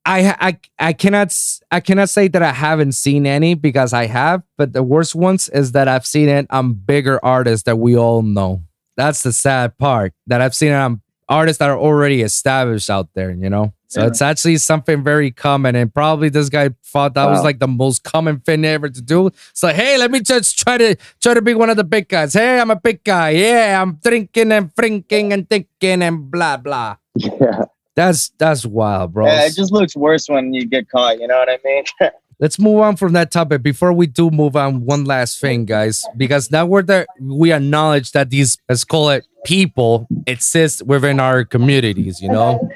I, 0.05 0.35
I 0.41 0.59
I 0.89 0.93
cannot 0.93 1.33
I 1.71 1.79
cannot 1.79 2.09
say 2.09 2.27
that 2.27 2.43
I 2.43 2.51
haven't 2.51 2.93
seen 2.93 3.27
any 3.27 3.55
because 3.55 3.93
I 3.93 4.07
have, 4.07 4.43
but 4.57 4.73
the 4.73 4.83
worst 4.83 5.15
ones 5.15 5.49
is 5.51 5.71
that 5.73 5.87
I've 5.87 6.05
seen 6.05 6.29
it 6.29 6.47
on 6.51 6.73
bigger 6.73 7.25
artists 7.25 7.63
that 7.67 7.77
we 7.77 7.97
all 7.97 8.23
know. 8.23 8.65
That's 8.97 9.23
the 9.23 9.33
sad 9.33 9.79
part 9.79 10.15
that 10.27 10.41
I've 10.41 10.55
seen 10.55 10.73
it 10.73 10.77
on 10.77 11.03
artists 11.29 11.59
that 11.59 11.69
are 11.71 11.79
already 11.79 12.23
established 12.23 12.89
out 12.91 13.09
there. 13.15 13.31
You 13.31 13.51
know, 13.51 13.73
so 13.89 14.01
Yeah. 14.01 14.07
it's 14.09 14.23
actually 14.23 14.57
something 14.59 15.03
very 15.05 15.31
common, 15.31 15.77
and 15.77 15.93
probably 15.93 16.29
this 16.29 16.49
guy 16.49 16.71
thought 16.85 17.15
that 17.15 17.27
was 17.27 17.43
like 17.45 17.59
the 17.59 17.69
most 17.69 18.03
common 18.05 18.41
thing 18.41 18.65
ever 18.65 18.89
to 18.89 19.03
do. 19.03 19.31
So 19.53 19.69
hey, 19.69 19.99
let 19.99 20.11
me 20.11 20.21
just 20.21 20.59
try 20.59 20.79
to 20.79 20.97
try 21.21 21.35
to 21.35 21.43
be 21.43 21.55
one 21.55 21.71
of 21.71 21.77
the 21.77 21.85
big 21.85 22.09
guys. 22.09 22.35
Hey, 22.35 22.59
I'm 22.61 22.71
a 22.71 22.77
big 22.77 23.05
guy. 23.05 23.31
Yeah, 23.31 23.81
I'm 23.83 23.95
drinking 24.03 24.53
and 24.53 24.75
drinking 24.75 25.33
and 25.33 25.49
thinking 25.49 26.03
and 26.03 26.31
blah 26.31 26.57
blah. 26.57 26.97
Yeah. 27.17 27.65
That's 27.97 28.31
that's 28.39 28.65
wild, 28.65 29.13
bro. 29.13 29.27
Yeah, 29.27 29.47
it 29.47 29.55
just 29.57 29.73
looks 29.73 29.97
worse 29.97 30.29
when 30.29 30.55
you 30.55 30.65
get 30.67 30.89
caught. 30.89 31.19
You 31.21 31.27
know 31.27 31.37
what 31.37 31.49
I 31.49 31.59
mean? 31.65 31.85
Let's 32.41 32.59
move 32.59 32.79
on 32.81 32.97
from 32.97 33.15
that 33.15 33.33
topic. 33.33 33.63
Before 33.63 33.93
we 33.93 34.07
do 34.07 34.31
move 34.31 34.55
on, 34.55 34.85
one 34.85 35.05
last 35.05 35.41
thing, 35.41 35.65
guys, 35.65 36.05
because 36.17 36.53
now 36.53 36.67
we're 36.67 36.83
there, 36.83 37.07
we 37.21 37.53
acknowledge 37.53 38.13
that 38.13 38.31
these, 38.31 38.59
let's 38.69 38.85
call 38.85 39.11
it 39.11 39.27
people, 39.45 40.07
exist 40.27 40.83
within 40.83 41.19
our 41.19 41.45
communities, 41.45 42.21
you 42.23 42.29
know, 42.29 42.71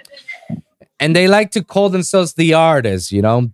and 0.99 1.15
they 1.15 1.29
like 1.29 1.53
to 1.53 1.63
call 1.63 1.91
themselves 1.91 2.35
the 2.35 2.55
artists, 2.55 3.13
you 3.13 3.23
know. 3.23 3.51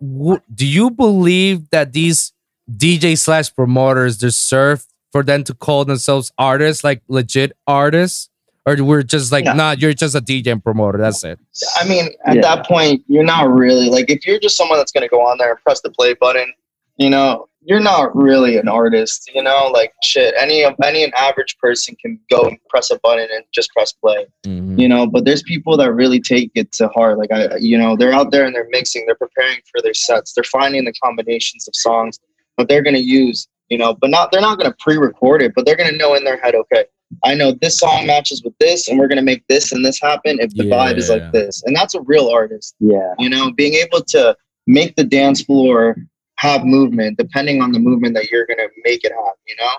Do 0.00 0.66
you 0.66 0.90
believe 0.90 1.68
that 1.70 1.92
these 1.92 2.32
DJ 2.74 3.18
slash 3.18 3.54
promoters 3.54 4.16
deserve 4.16 4.86
for 5.12 5.22
them 5.22 5.44
to 5.44 5.52
call 5.52 5.84
themselves 5.84 6.32
artists, 6.38 6.84
like 6.84 7.02
legit 7.08 7.52
artists? 7.66 8.29
Or 8.66 8.76
we're 8.82 9.02
just 9.02 9.32
like, 9.32 9.44
No. 9.46 9.54
nah, 9.54 9.70
you're 9.72 9.94
just 9.94 10.14
a 10.14 10.20
DJ 10.20 10.48
and 10.52 10.62
promoter. 10.62 10.98
That's 10.98 11.24
it. 11.24 11.38
I 11.80 11.88
mean, 11.88 12.10
at 12.26 12.36
Yeah. 12.36 12.40
that 12.42 12.66
point, 12.66 13.02
you're 13.08 13.24
not 13.24 13.48
really 13.50 13.88
like 13.88 14.10
if 14.10 14.26
you're 14.26 14.38
just 14.38 14.56
someone 14.56 14.78
that's 14.78 14.92
gonna 14.92 15.08
go 15.08 15.20
on 15.22 15.38
there 15.38 15.50
and 15.50 15.60
press 15.62 15.80
the 15.80 15.90
play 15.90 16.14
button, 16.14 16.52
you 16.98 17.08
know, 17.08 17.46
you're 17.62 17.80
not 17.80 18.14
really 18.14 18.58
an 18.58 18.68
artist. 18.68 19.30
You 19.34 19.42
know, 19.42 19.70
like 19.72 19.92
shit. 20.04 20.34
Any 20.38 20.62
of 20.62 20.74
any 20.84 21.02
an 21.04 21.12
average 21.16 21.56
person 21.58 21.96
can 22.00 22.20
go 22.30 22.42
and 22.42 22.58
press 22.68 22.90
a 22.90 22.98
button 23.02 23.28
and 23.34 23.44
just 23.52 23.70
press 23.72 23.92
play. 23.92 24.26
Mhm. 24.46 24.78
You 24.78 24.88
know, 24.88 25.06
but 25.06 25.24
there's 25.24 25.42
people 25.42 25.76
that 25.78 25.92
really 25.92 26.20
take 26.20 26.50
it 26.54 26.70
to 26.72 26.88
heart. 26.88 27.18
Like 27.18 27.32
I, 27.32 27.56
you 27.56 27.78
know, 27.78 27.96
they're 27.96 28.12
out 28.12 28.30
there 28.30 28.44
and 28.44 28.54
they're 28.54 28.68
mixing, 28.70 29.06
they're 29.06 29.14
preparing 29.14 29.58
for 29.72 29.80
their 29.82 29.94
sets, 29.94 30.34
they're 30.34 30.44
finding 30.44 30.84
the 30.84 30.92
combinations 31.02 31.66
of 31.66 31.74
songs 31.74 32.18
that 32.58 32.68
they're 32.68 32.82
gonna 32.82 32.98
use. 32.98 33.48
You 33.70 33.78
know, 33.78 33.94
but 33.94 34.10
not 34.10 34.32
they're 34.32 34.40
not 34.42 34.58
gonna 34.58 34.74
pre-record 34.80 35.40
it, 35.42 35.52
but 35.54 35.64
they're 35.64 35.76
gonna 35.76 35.96
know 35.96 36.14
in 36.14 36.24
their 36.24 36.38
head, 36.38 36.54
okay, 36.54 36.84
I 37.24 37.34
know 37.34 37.52
this 37.60 37.78
song 37.78 38.06
matches 38.06 38.42
with 38.44 38.54
this, 38.58 38.88
and 38.88 38.98
we're 38.98 39.08
gonna 39.08 39.22
make 39.22 39.46
this 39.48 39.72
and 39.72 39.84
this 39.84 40.00
happen 40.00 40.38
if 40.40 40.54
the 40.54 40.64
vibe 40.64 40.96
is 40.96 41.08
Yeah. 41.08 41.16
like 41.16 41.32
this. 41.32 41.62
And 41.64 41.74
that's 41.74 41.94
a 41.94 42.00
real 42.02 42.28
artist. 42.28 42.74
Yeah. 42.80 43.14
You 43.18 43.28
know, 43.28 43.50
being 43.52 43.74
able 43.74 44.02
to 44.08 44.36
make 44.66 44.96
the 44.96 45.04
dance 45.04 45.42
floor 45.42 45.96
have 46.36 46.64
movement 46.64 47.18
depending 47.18 47.60
on 47.60 47.72
the 47.72 47.78
movement 47.78 48.14
that 48.14 48.30
you're 48.30 48.46
gonna 48.46 48.68
make 48.84 49.04
it 49.04 49.12
have, 49.12 49.34
you 49.48 49.56
know? 49.58 49.70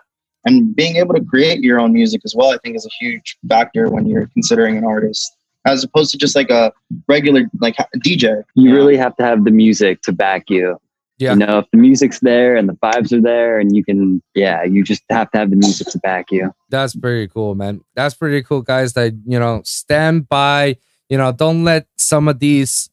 And 0.46 0.76
being 0.76 0.96
able 0.98 1.14
to 1.14 1.24
create 1.24 1.62
your 1.62 1.80
own 1.80 1.94
music 1.94 2.22
as 2.26 2.36
well, 2.36 2.52
I 2.52 2.58
think 2.64 2.76
is 2.76 2.86
a 2.86 3.04
huge 3.04 3.38
factor 3.48 3.90
when 3.90 4.06
you're 4.08 4.28
considering 4.34 4.78
an 4.78 4.84
artist. 4.86 5.32
As 5.66 5.84
opposed 5.84 6.10
to 6.12 6.18
just 6.18 6.36
like 6.36 6.50
a 6.50 6.74
regular 7.08 7.44
like 7.60 7.76
ha- 7.78 7.88
DJ. 8.00 8.42
You 8.56 8.70
know? 8.70 8.76
really 8.76 8.98
have 8.98 9.16
to 9.18 9.24
have 9.24 9.44
the 9.44 9.52
music 9.52 10.02
to 10.04 10.12
back 10.12 10.50
you. 10.50 10.78
Yeah. 11.22 11.34
You 11.34 11.38
know, 11.38 11.60
if 11.60 11.70
the 11.72 11.78
music's 11.78 12.20
there 12.20 12.56
and 12.56 12.68
the 12.68 12.74
vibes 12.74 13.14
are 13.14 13.22
there 13.22 13.60
and 13.60 13.76
you 13.76 13.86
can, 13.86 14.24
yeah, 14.34 14.64
you 14.64 14.84
just 14.84 15.04
have 15.12 15.30
to 15.32 15.38
have 15.38 15.52
the 15.52 15.56
music 15.56 15.88
to 15.90 16.00
back 16.00 16.32
you. 16.32 16.52
That's 16.70 16.96
pretty 16.96 17.28
cool, 17.28 17.54
man. 17.54 17.82
That's 17.94 18.16
pretty 18.16 18.42
cool, 18.42 18.64
guys. 18.64 18.94
That 18.94 19.14
you 19.26 19.40
know, 19.40 19.62
stand 19.64 20.28
by. 20.28 20.78
You 21.10 21.18
know, 21.18 21.32
don't 21.32 21.64
let 21.64 21.86
some 21.96 22.28
of 22.28 22.40
these, 22.40 22.90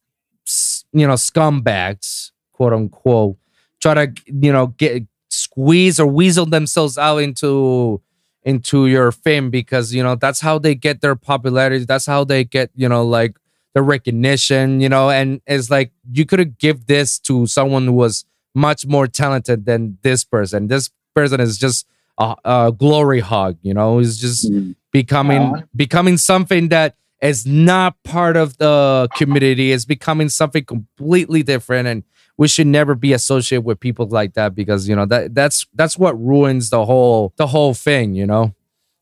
you 0.93 1.07
know, 1.07 1.15
scumbags, 1.15 2.33
quote 2.53 2.75
unquote, 2.75 3.39
try 3.81 3.95
to 3.95 4.13
you 4.27 4.53
know 4.53 4.69
get 4.69 5.05
squeeze 5.31 5.99
or 5.99 6.07
weasel 6.07 6.45
themselves 6.45 6.99
out 6.99 7.19
into 7.19 8.03
into 8.43 8.89
your 8.89 9.11
fame 9.11 9.49
because 9.51 9.95
you 9.95 10.03
know 10.03 10.17
that's 10.17 10.41
how 10.41 10.59
they 10.59 10.75
get 10.75 11.01
their 11.01 11.17
popularity. 11.17 11.85
That's 11.87 12.05
how 12.05 12.25
they 12.25 12.45
get 12.45 12.71
you 12.75 12.91
know 12.91 13.07
like 13.07 13.39
the 13.79 13.83
recognition. 13.83 14.81
You 14.81 14.89
know, 14.89 15.11
and 15.11 15.41
it's 15.47 15.71
like 15.71 15.93
you 16.13 16.25
could 16.27 16.39
have 16.41 16.59
give 16.59 16.87
this 16.87 17.19
to 17.21 17.47
someone 17.47 17.87
who 17.87 17.93
was 17.93 18.25
much 18.55 18.87
more 18.87 19.07
talented 19.07 19.65
than 19.67 19.99
this 20.03 20.25
person. 20.25 20.67
This 20.69 20.91
person 21.15 21.41
is 21.41 21.59
just 21.59 21.87
a, 22.19 22.35
a 22.45 22.73
glory 22.77 23.21
hog. 23.21 23.57
You 23.63 23.75
know, 23.75 23.99
is 24.01 24.19
just 24.19 24.51
Mm. 24.51 24.75
becoming 24.93 25.43
Yeah. 25.43 25.63
becoming 25.77 26.17
something 26.17 26.69
that 26.71 26.95
is 27.21 27.45
not 27.47 27.91
part 28.05 28.37
of 28.37 28.57
the 28.59 29.09
community. 29.17 29.71
Is 29.73 29.85
becoming 29.87 30.29
something 30.29 30.65
completely 30.65 31.43
different, 31.43 31.87
and 31.89 32.03
we 32.37 32.47
should 32.49 32.67
never 32.69 32.95
be 32.95 33.13
associated 33.13 33.65
with 33.65 33.79
people 33.81 34.07
like 34.09 34.35
that 34.35 34.55
because 34.55 34.89
you 34.89 34.97
know 34.97 35.07
that 35.07 35.35
that's 35.35 35.67
that's 35.75 35.97
what 35.99 36.15
ruins 36.33 36.71
the 36.71 36.85
whole 36.85 37.33
the 37.37 37.47
whole 37.55 37.75
thing. 37.75 38.15
You 38.15 38.27
know, 38.27 38.55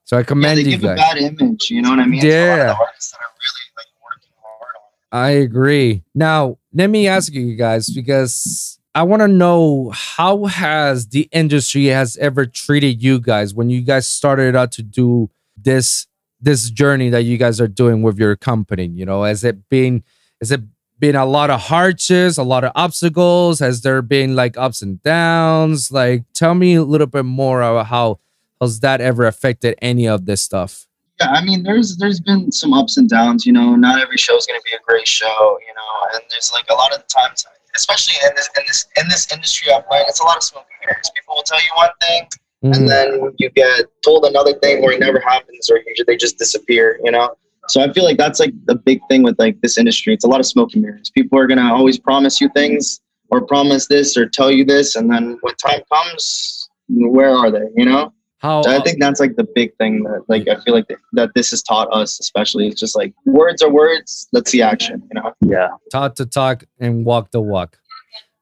so 0.05 0.17
I 0.19 0.23
commend 0.23 0.59
Yeah, 0.59 0.65
they 0.65 0.71
you 0.71 0.77
give 0.79 0.91
a 0.91 0.97
bad 0.97 1.17
image, 1.19 1.71
you 1.71 1.83
know 1.83 1.91
what 1.91 2.01
I 2.01 2.07
mean? 2.07 2.21
To 2.23 2.29
a 2.29 2.33
lot 2.33 2.53
of 2.53 2.59
Yeah. 2.59 2.75
artists 2.87 3.11
that 3.13 3.21
are 3.27 3.33
really 3.45 3.67
like 3.79 3.91
working 4.07 4.35
hard 4.43 4.75
on 4.81 4.89
it. 4.97 5.06
I 5.17 5.31
agree. 5.31 6.03
Now, 6.15 6.59
let 6.75 6.91
me 6.91 7.09
ask 7.09 7.33
you 7.33 7.57
guys 7.57 7.89
because 7.89 8.79
I 8.95 9.03
want 9.05 9.23
to 9.23 9.29
know 9.29 9.91
how 9.95 10.45
has 10.45 11.09
the 11.09 11.27
industry 11.33 11.87
has 11.87 12.19
ever 12.19 12.45
treated 12.45 13.03
you 13.03 13.19
guys 13.19 13.55
when 13.55 13.71
you 13.71 13.81
guys 13.81 14.07
started 14.07 14.55
out 14.55 14.73
to 14.73 14.83
do 14.83 15.31
this 15.57 16.07
this 16.39 16.69
journey 16.69 17.09
that 17.09 17.23
you 17.23 17.39
guys 17.39 17.63
are 17.63 17.67
doing 17.67 18.03
with 18.03 18.19
your 18.19 18.37
company, 18.37 18.89
you 18.89 19.07
know, 19.07 19.25
has 19.25 19.43
it 19.43 19.71
been 19.71 20.05
has 20.39 20.53
it 20.53 20.61
been 20.99 21.17
a 21.17 21.25
lot 21.25 21.49
of 21.49 21.63
hardships, 21.63 22.37
a 22.37 22.43
lot 22.43 22.65
of 22.65 22.73
obstacles? 22.75 23.59
Has 23.61 23.81
there 23.81 24.03
been 24.03 24.37
like 24.37 24.59
ups 24.59 24.83
and 24.83 25.03
downs? 25.03 25.91
Like 25.91 26.25
tell 26.35 26.55
me 26.55 26.75
a 26.75 26.83
little 26.83 27.07
bit 27.07 27.25
more 27.25 27.63
about 27.63 27.87
how 27.87 28.19
has 28.61 28.81
that 28.81 29.01
ever 29.01 29.25
affected 29.25 29.77
any 29.81 30.07
of 30.07 30.27
this 30.27 30.43
stuff? 30.43 30.86
Yeah, 31.21 31.31
I 31.31 31.43
mean, 31.45 31.63
there's 31.63 31.97
there's 31.97 32.21
been 32.21 32.53
some 32.53 32.75
ups 32.75 32.99
and 32.99 33.09
downs. 33.09 33.47
You 33.47 33.53
know, 33.53 33.75
not 33.75 34.01
every 34.01 34.19
show 34.19 34.37
is 34.37 34.47
going 34.47 34.61
to 34.61 34.65
be 34.65 34.77
a 34.77 34.81
great 34.87 35.09
show. 35.09 35.59
You 35.67 35.75
know, 35.75 36.15
and 36.15 36.23
there's 36.31 36.51
like 36.53 36.67
a 36.71 36.75
lot 36.75 36.93
of 36.93 36.99
the 36.99 37.07
times, 37.09 37.47
especially 37.75 38.15
in 38.29 38.35
this 38.37 38.49
in 38.59 38.65
this 38.67 38.87
in 39.01 39.09
this 39.09 39.33
industry 39.33 39.73
I'm 39.73 39.81
in, 39.81 40.05
it's 40.09 40.21
a 40.21 40.25
lot 40.25 40.37
of 40.37 40.43
smoke 40.43 40.67
and 40.71 40.91
mirrors. 40.91 41.11
People 41.17 41.37
will 41.37 41.43
tell 41.43 41.59
you 41.59 41.71
one 41.75 41.91
thing, 42.03 42.29
Mhm. 42.65 42.77
and 42.77 42.89
then 42.89 43.33
you 43.39 43.49
get 43.51 43.87
told 44.05 44.25
another 44.27 44.53
thing 44.59 44.83
where 44.83 44.93
it 44.93 45.01
never 45.01 45.21
happens, 45.21 45.71
or 45.71 45.81
they 46.07 46.17
just 46.17 46.39
disappear. 46.39 47.01
You 47.03 47.13
know. 47.13 47.35
So 47.69 47.81
I 47.81 47.93
feel 47.93 48.05
like 48.05 48.19
that's 48.19 48.39
like 48.39 48.53
the 48.67 48.77
big 48.77 49.01
thing 49.09 49.23
with 49.23 49.39
like 49.39 49.61
this 49.63 49.79
industry. 49.79 50.13
It's 50.13 50.25
a 50.25 50.29
lot 50.29 50.41
of 50.41 50.47
smoke 50.47 50.75
and 50.75 50.83
mirrors. 50.83 51.11
People 51.11 51.39
are 51.39 51.47
gonna 51.47 51.75
always 51.75 51.99
promise 51.99 52.41
you 52.43 52.51
things 52.55 53.01
or 53.31 53.41
promise 53.41 53.89
this 53.89 54.17
or 54.19 54.29
tell 54.29 54.51
you 54.53 54.65
this, 54.67 54.97
and 54.97 55.11
then 55.11 55.39
when 55.41 55.55
time 55.57 55.81
comes, 55.93 56.69
where 56.89 57.31
are 57.35 57.51
they? 57.51 57.67
You 57.75 57.87
know. 57.87 58.13
How 58.39 58.63
I 58.63 58.77
uh, 58.77 58.83
think 58.83 59.01
that's 59.01 59.19
like 59.19 59.37
the 59.37 59.47
big 59.55 59.75
thing 59.77 60.03
that 60.05 60.25
like 60.29 60.47
I 60.49 60.61
feel 60.63 60.75
like 60.75 60.89
that, 60.89 60.99
that 61.13 61.31
this 61.35 61.51
has 61.51 61.63
taught 61.63 61.89
us, 61.93 62.21
especially. 62.21 62.69
It's 62.69 62.79
just 62.79 62.95
like 62.95 63.15
words 63.25 63.63
are 63.63 63.71
words. 63.71 64.29
Let's 64.33 64.51
see 64.51 64.61
action. 64.61 65.03
You 65.11 65.23
know. 65.23 65.33
Yeah, 65.41 65.69
talk 65.91 66.17
to 66.17 66.27
talk 66.27 66.65
and 66.79 67.05
walk 67.05 67.31
the 67.31 67.41
walk. 67.41 67.79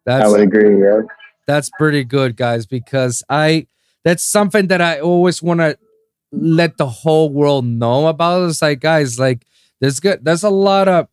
I 0.06 0.18
That's 0.18 0.30
would 0.32 0.40
agree. 0.40 0.82
Yeah. 0.82 1.02
that's 1.46 1.70
pretty 1.78 2.04
good, 2.04 2.36
guys, 2.36 2.66
because 2.66 3.22
I 3.28 3.68
that's 4.04 4.22
something 4.22 4.66
that 4.66 4.80
I 4.80 5.00
always 5.00 5.42
want 5.42 5.60
to 5.60 5.78
let 6.32 6.76
the 6.76 6.86
whole 6.86 7.30
world 7.30 7.64
know 7.64 8.08
about. 8.08 8.48
It's 8.48 8.60
like, 8.60 8.80
guys, 8.80 9.18
like 9.18 9.46
there's 9.80 10.00
good 10.00 10.24
there's 10.24 10.42
a 10.42 10.50
lot 10.50 10.88
of 10.88 11.08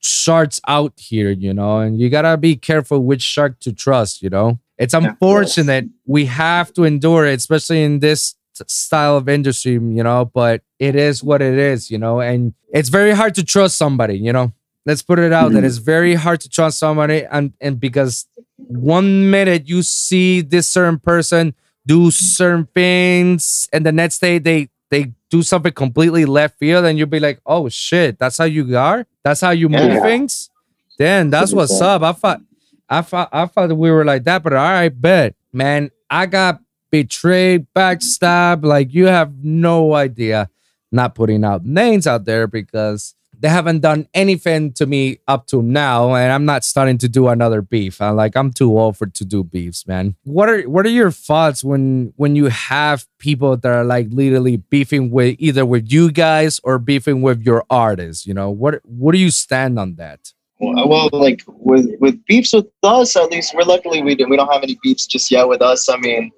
sharks 0.00 0.60
out 0.66 0.94
here, 0.96 1.30
you 1.30 1.52
know, 1.52 1.80
and 1.80 2.00
you 2.00 2.08
gotta 2.08 2.36
be 2.36 2.56
careful 2.56 3.00
which 3.00 3.22
shark 3.22 3.60
to 3.60 3.72
trust, 3.72 4.22
you 4.22 4.30
know. 4.30 4.60
It's 4.80 4.94
unfortunate 4.94 5.84
we 6.06 6.24
have 6.26 6.72
to 6.74 6.84
endure 6.84 7.26
it, 7.26 7.34
especially 7.38 7.82
in 7.84 8.00
this 8.00 8.34
style 8.66 9.16
of 9.16 9.28
industry, 9.28 9.72
you 9.74 10.02
know, 10.02 10.30
but 10.40 10.62
it 10.78 10.94
is 10.96 11.22
what 11.22 11.40
it 11.42 11.56
is, 11.58 11.90
you 11.90 11.98
know, 11.98 12.20
and 12.20 12.52
it's 12.72 12.88
very 12.88 13.12
hard 13.12 13.34
to 13.36 13.44
trust 13.44 13.76
somebody, 13.76 14.16
you 14.18 14.32
know. 14.32 14.52
let's 14.86 15.02
put 15.02 15.18
it 15.18 15.30
out 15.30 15.52
that 15.52 15.62
Mhm. 15.62 15.66
it's 15.68 15.76
very 15.76 16.14
hard 16.14 16.40
to 16.40 16.48
trust 16.48 16.78
somebody 16.78 17.20
and 17.30 17.52
and 17.60 17.78
because 17.78 18.26
one 18.96 19.30
minute 19.30 19.68
you 19.68 19.82
see 19.82 20.40
this 20.40 20.66
certain 20.66 20.98
person 20.98 21.54
do 21.86 22.10
certain 22.10 22.66
things 22.74 23.68
and 23.74 23.84
the 23.84 23.92
next 23.92 24.20
day 24.20 24.38
they 24.38 24.68
they 24.90 25.12
do 25.30 25.42
something 25.42 25.72
completely 25.84 26.24
left 26.24 26.58
field 26.58 26.86
and 26.86 26.96
you'll 26.98 27.06
be 27.18 27.20
like 27.20 27.38
oh 27.44 27.68
shit 27.68 28.18
that's 28.18 28.38
how 28.38 28.44
you 28.56 28.64
are 28.76 29.06
that's 29.22 29.42
how 29.42 29.50
you 29.50 29.68
move 29.68 29.92
Yeah. 29.92 30.00
things 30.08 30.48
then 30.98 31.28
that's 31.28 31.52
what's 31.52 31.78
up 31.80 32.00
i 32.02 32.12
thought 32.12 32.40
i 32.90 33.00
thought 33.00 33.28
i 33.32 33.46
thought 33.46 33.68
that 33.68 33.74
we 33.74 33.90
were 33.90 34.04
like 34.04 34.24
that 34.24 34.42
but 34.42 34.52
all 34.52 34.58
right 34.58 35.00
bet 35.00 35.34
man 35.52 35.90
i 36.10 36.26
got 36.26 36.60
betrayed 36.90 37.66
backstabbed 37.74 38.64
like 38.64 38.92
you 38.92 39.06
have 39.06 39.32
no 39.42 39.94
idea 39.94 40.50
not 40.92 41.14
putting 41.14 41.44
out 41.44 41.64
names 41.64 42.06
out 42.06 42.24
there 42.24 42.46
because 42.46 43.14
they 43.40 43.48
haven't 43.48 43.80
done 43.80 44.06
anything 44.12 44.72
to 44.74 44.84
me 44.86 45.18
up 45.26 45.46
to 45.46 45.62
now, 45.62 46.14
and 46.14 46.30
I'm 46.30 46.44
not 46.44 46.62
starting 46.62 46.98
to 46.98 47.08
do 47.08 47.28
another 47.28 47.62
beef. 47.62 48.00
I'm 48.00 48.14
like 48.14 48.36
I'm 48.36 48.52
too 48.52 48.78
old 48.78 48.98
for 48.98 49.06
to 49.06 49.24
do 49.24 49.42
beefs, 49.42 49.86
man. 49.86 50.14
What 50.24 50.48
are 50.50 50.62
what 50.62 50.84
are 50.84 50.90
your 50.90 51.10
thoughts 51.10 51.64
when 51.64 52.12
when 52.16 52.36
you 52.36 52.46
have 52.46 53.06
people 53.18 53.56
that 53.56 53.68
are 53.68 53.84
like 53.84 54.08
literally 54.10 54.58
beefing 54.58 55.10
with 55.10 55.36
either 55.38 55.64
with 55.64 55.90
you 55.90 56.12
guys 56.12 56.60
or 56.64 56.78
beefing 56.78 57.22
with 57.22 57.42
your 57.42 57.64
artists? 57.70 58.26
You 58.26 58.34
know 58.34 58.50
what 58.50 58.80
what 58.84 59.12
do 59.12 59.18
you 59.18 59.30
stand 59.30 59.78
on 59.78 59.94
that? 59.94 60.32
Well, 60.60 61.08
like 61.12 61.42
with 61.48 61.86
with 62.00 62.22
beefs 62.26 62.52
with 62.52 62.66
us, 62.82 63.16
at 63.16 63.30
least 63.30 63.54
we're 63.54 63.62
luckily 63.62 64.02
we 64.02 64.14
do, 64.14 64.26
we 64.28 64.36
don't 64.36 64.52
have 64.52 64.62
any 64.62 64.78
beefs 64.82 65.06
just 65.06 65.30
yet 65.30 65.48
with 65.48 65.62
us. 65.62 65.88
I 65.88 65.96
mean, 65.96 66.30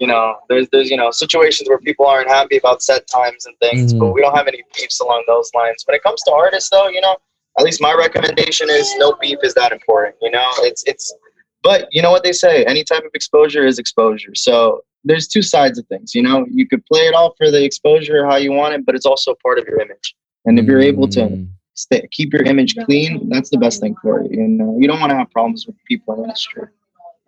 you 0.00 0.06
know, 0.06 0.36
there's 0.48 0.68
there's 0.72 0.90
you 0.90 0.96
know 0.96 1.10
situations 1.10 1.68
where 1.68 1.78
people 1.78 2.06
aren't 2.06 2.28
happy 2.28 2.56
about 2.56 2.82
set 2.82 3.06
times 3.06 3.46
and 3.46 3.56
things, 3.60 3.94
Mhm. 3.94 4.00
but 4.00 4.12
we 4.12 4.20
don't 4.20 4.36
have 4.36 4.48
any 4.48 4.64
beefs 4.76 5.00
along 5.00 5.24
those 5.28 5.50
lines. 5.54 5.84
When 5.86 5.94
it 5.94 6.02
comes 6.02 6.22
to 6.24 6.32
artists, 6.32 6.70
though, 6.70 6.88
you 6.88 7.00
know, 7.00 7.16
at 7.58 7.64
least 7.64 7.80
my 7.80 7.94
recommendation 7.94 8.68
is 8.68 8.92
no 8.98 9.14
beef 9.20 9.38
is 9.42 9.54
that 9.54 9.70
important. 9.72 10.16
You 10.22 10.32
know, 10.32 10.48
it's 10.58 10.82
it's, 10.86 11.14
but 11.62 11.86
you 11.92 12.02
know 12.02 12.10
what 12.10 12.24
they 12.24 12.32
say, 12.32 12.64
any 12.64 12.82
type 12.82 13.04
of 13.04 13.10
exposure 13.14 13.64
is 13.64 13.78
exposure. 13.78 14.34
So 14.34 14.82
there's 15.04 15.28
two 15.28 15.42
sides 15.42 15.78
of 15.78 15.86
things. 15.86 16.14
You 16.16 16.22
know, 16.22 16.46
you 16.50 16.66
could 16.66 16.84
play 16.86 17.02
it 17.02 17.14
off 17.14 17.34
for 17.38 17.50
the 17.52 17.62
exposure 17.64 18.26
how 18.26 18.36
you 18.36 18.50
want 18.52 18.74
it, 18.74 18.84
but 18.84 18.96
it's 18.96 19.06
also 19.06 19.36
part 19.40 19.60
of 19.60 19.66
your 19.66 19.80
image. 19.80 20.16
And 20.46 20.58
if 20.58 20.64
you're 20.66 20.80
able 20.80 21.06
to 21.08 21.20
Mm. 21.20 21.48
Stay, 21.78 22.06
keep 22.10 22.32
your 22.32 22.42
image 22.42 22.76
clean, 22.84 23.28
that's 23.28 23.50
the 23.50 23.58
best 23.58 23.80
thing 23.80 23.94
for 24.02 24.22
you. 24.24 24.30
You 24.30 24.48
know, 24.48 24.76
you 24.78 24.88
don't 24.88 25.00
want 25.00 25.10
to 25.10 25.16
have 25.16 25.30
problems 25.30 25.66
with 25.66 25.76
people 25.86 26.14
in 26.14 26.20
the 26.20 26.24
industry. 26.28 26.64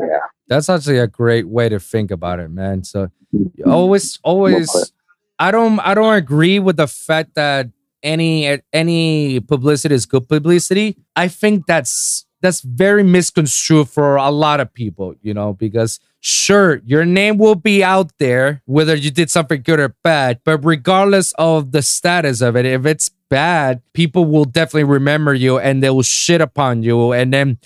Yeah, 0.01 0.18
that's 0.48 0.68
actually 0.68 0.98
a 0.98 1.07
great 1.07 1.48
way 1.48 1.68
to 1.68 1.78
think 1.78 2.11
about 2.11 2.40
it, 2.40 2.51
man. 2.51 2.84
So 2.84 3.11
Mhm. 3.34 3.70
always 3.70 4.18
always 4.24 4.92
i 5.38 5.53
don't 5.53 5.78
i 5.80 5.94
don't 5.94 6.14
agree 6.14 6.59
with 6.59 6.76
the 6.76 6.88
fact 6.88 7.34
that 7.36 7.68
any 8.03 8.59
any 8.72 9.38
publicity 9.38 9.94
is 9.94 10.05
good 10.05 10.26
publicity 10.28 10.96
i 11.14 11.28
think 11.28 11.64
that's 11.66 12.26
that's 12.43 12.61
very 12.62 13.03
misconstrued 13.03 13.88
for 13.88 14.16
a 14.16 14.30
lot 14.30 14.61
of 14.61 14.72
people 14.72 15.14
you 15.22 15.32
know 15.34 15.53
because 15.55 16.01
sure 16.20 16.80
your 16.84 17.05
name 17.05 17.38
will 17.38 17.55
be 17.55 17.82
out 17.84 18.11
there 18.18 18.62
whether 18.66 18.95
you 18.95 19.11
did 19.11 19.30
something 19.30 19.62
good 19.62 19.80
or 19.80 19.95
bad 20.03 20.41
but 20.45 20.59
regardless 20.64 21.32
of 21.38 21.72
the 21.72 21.82
status 21.82 22.41
of 22.41 22.57
it 22.57 22.64
if 22.66 22.84
it's 22.86 23.11
bad 23.28 23.80
people 23.95 24.24
will 24.24 24.45
definitely 24.45 24.84
remember 24.84 25.32
you 25.34 25.59
and 25.59 25.82
they 25.82 25.91
will 25.91 26.03
shit 26.03 26.41
upon 26.41 26.82
you 26.82 27.12
and 27.12 27.32
then 27.32 27.59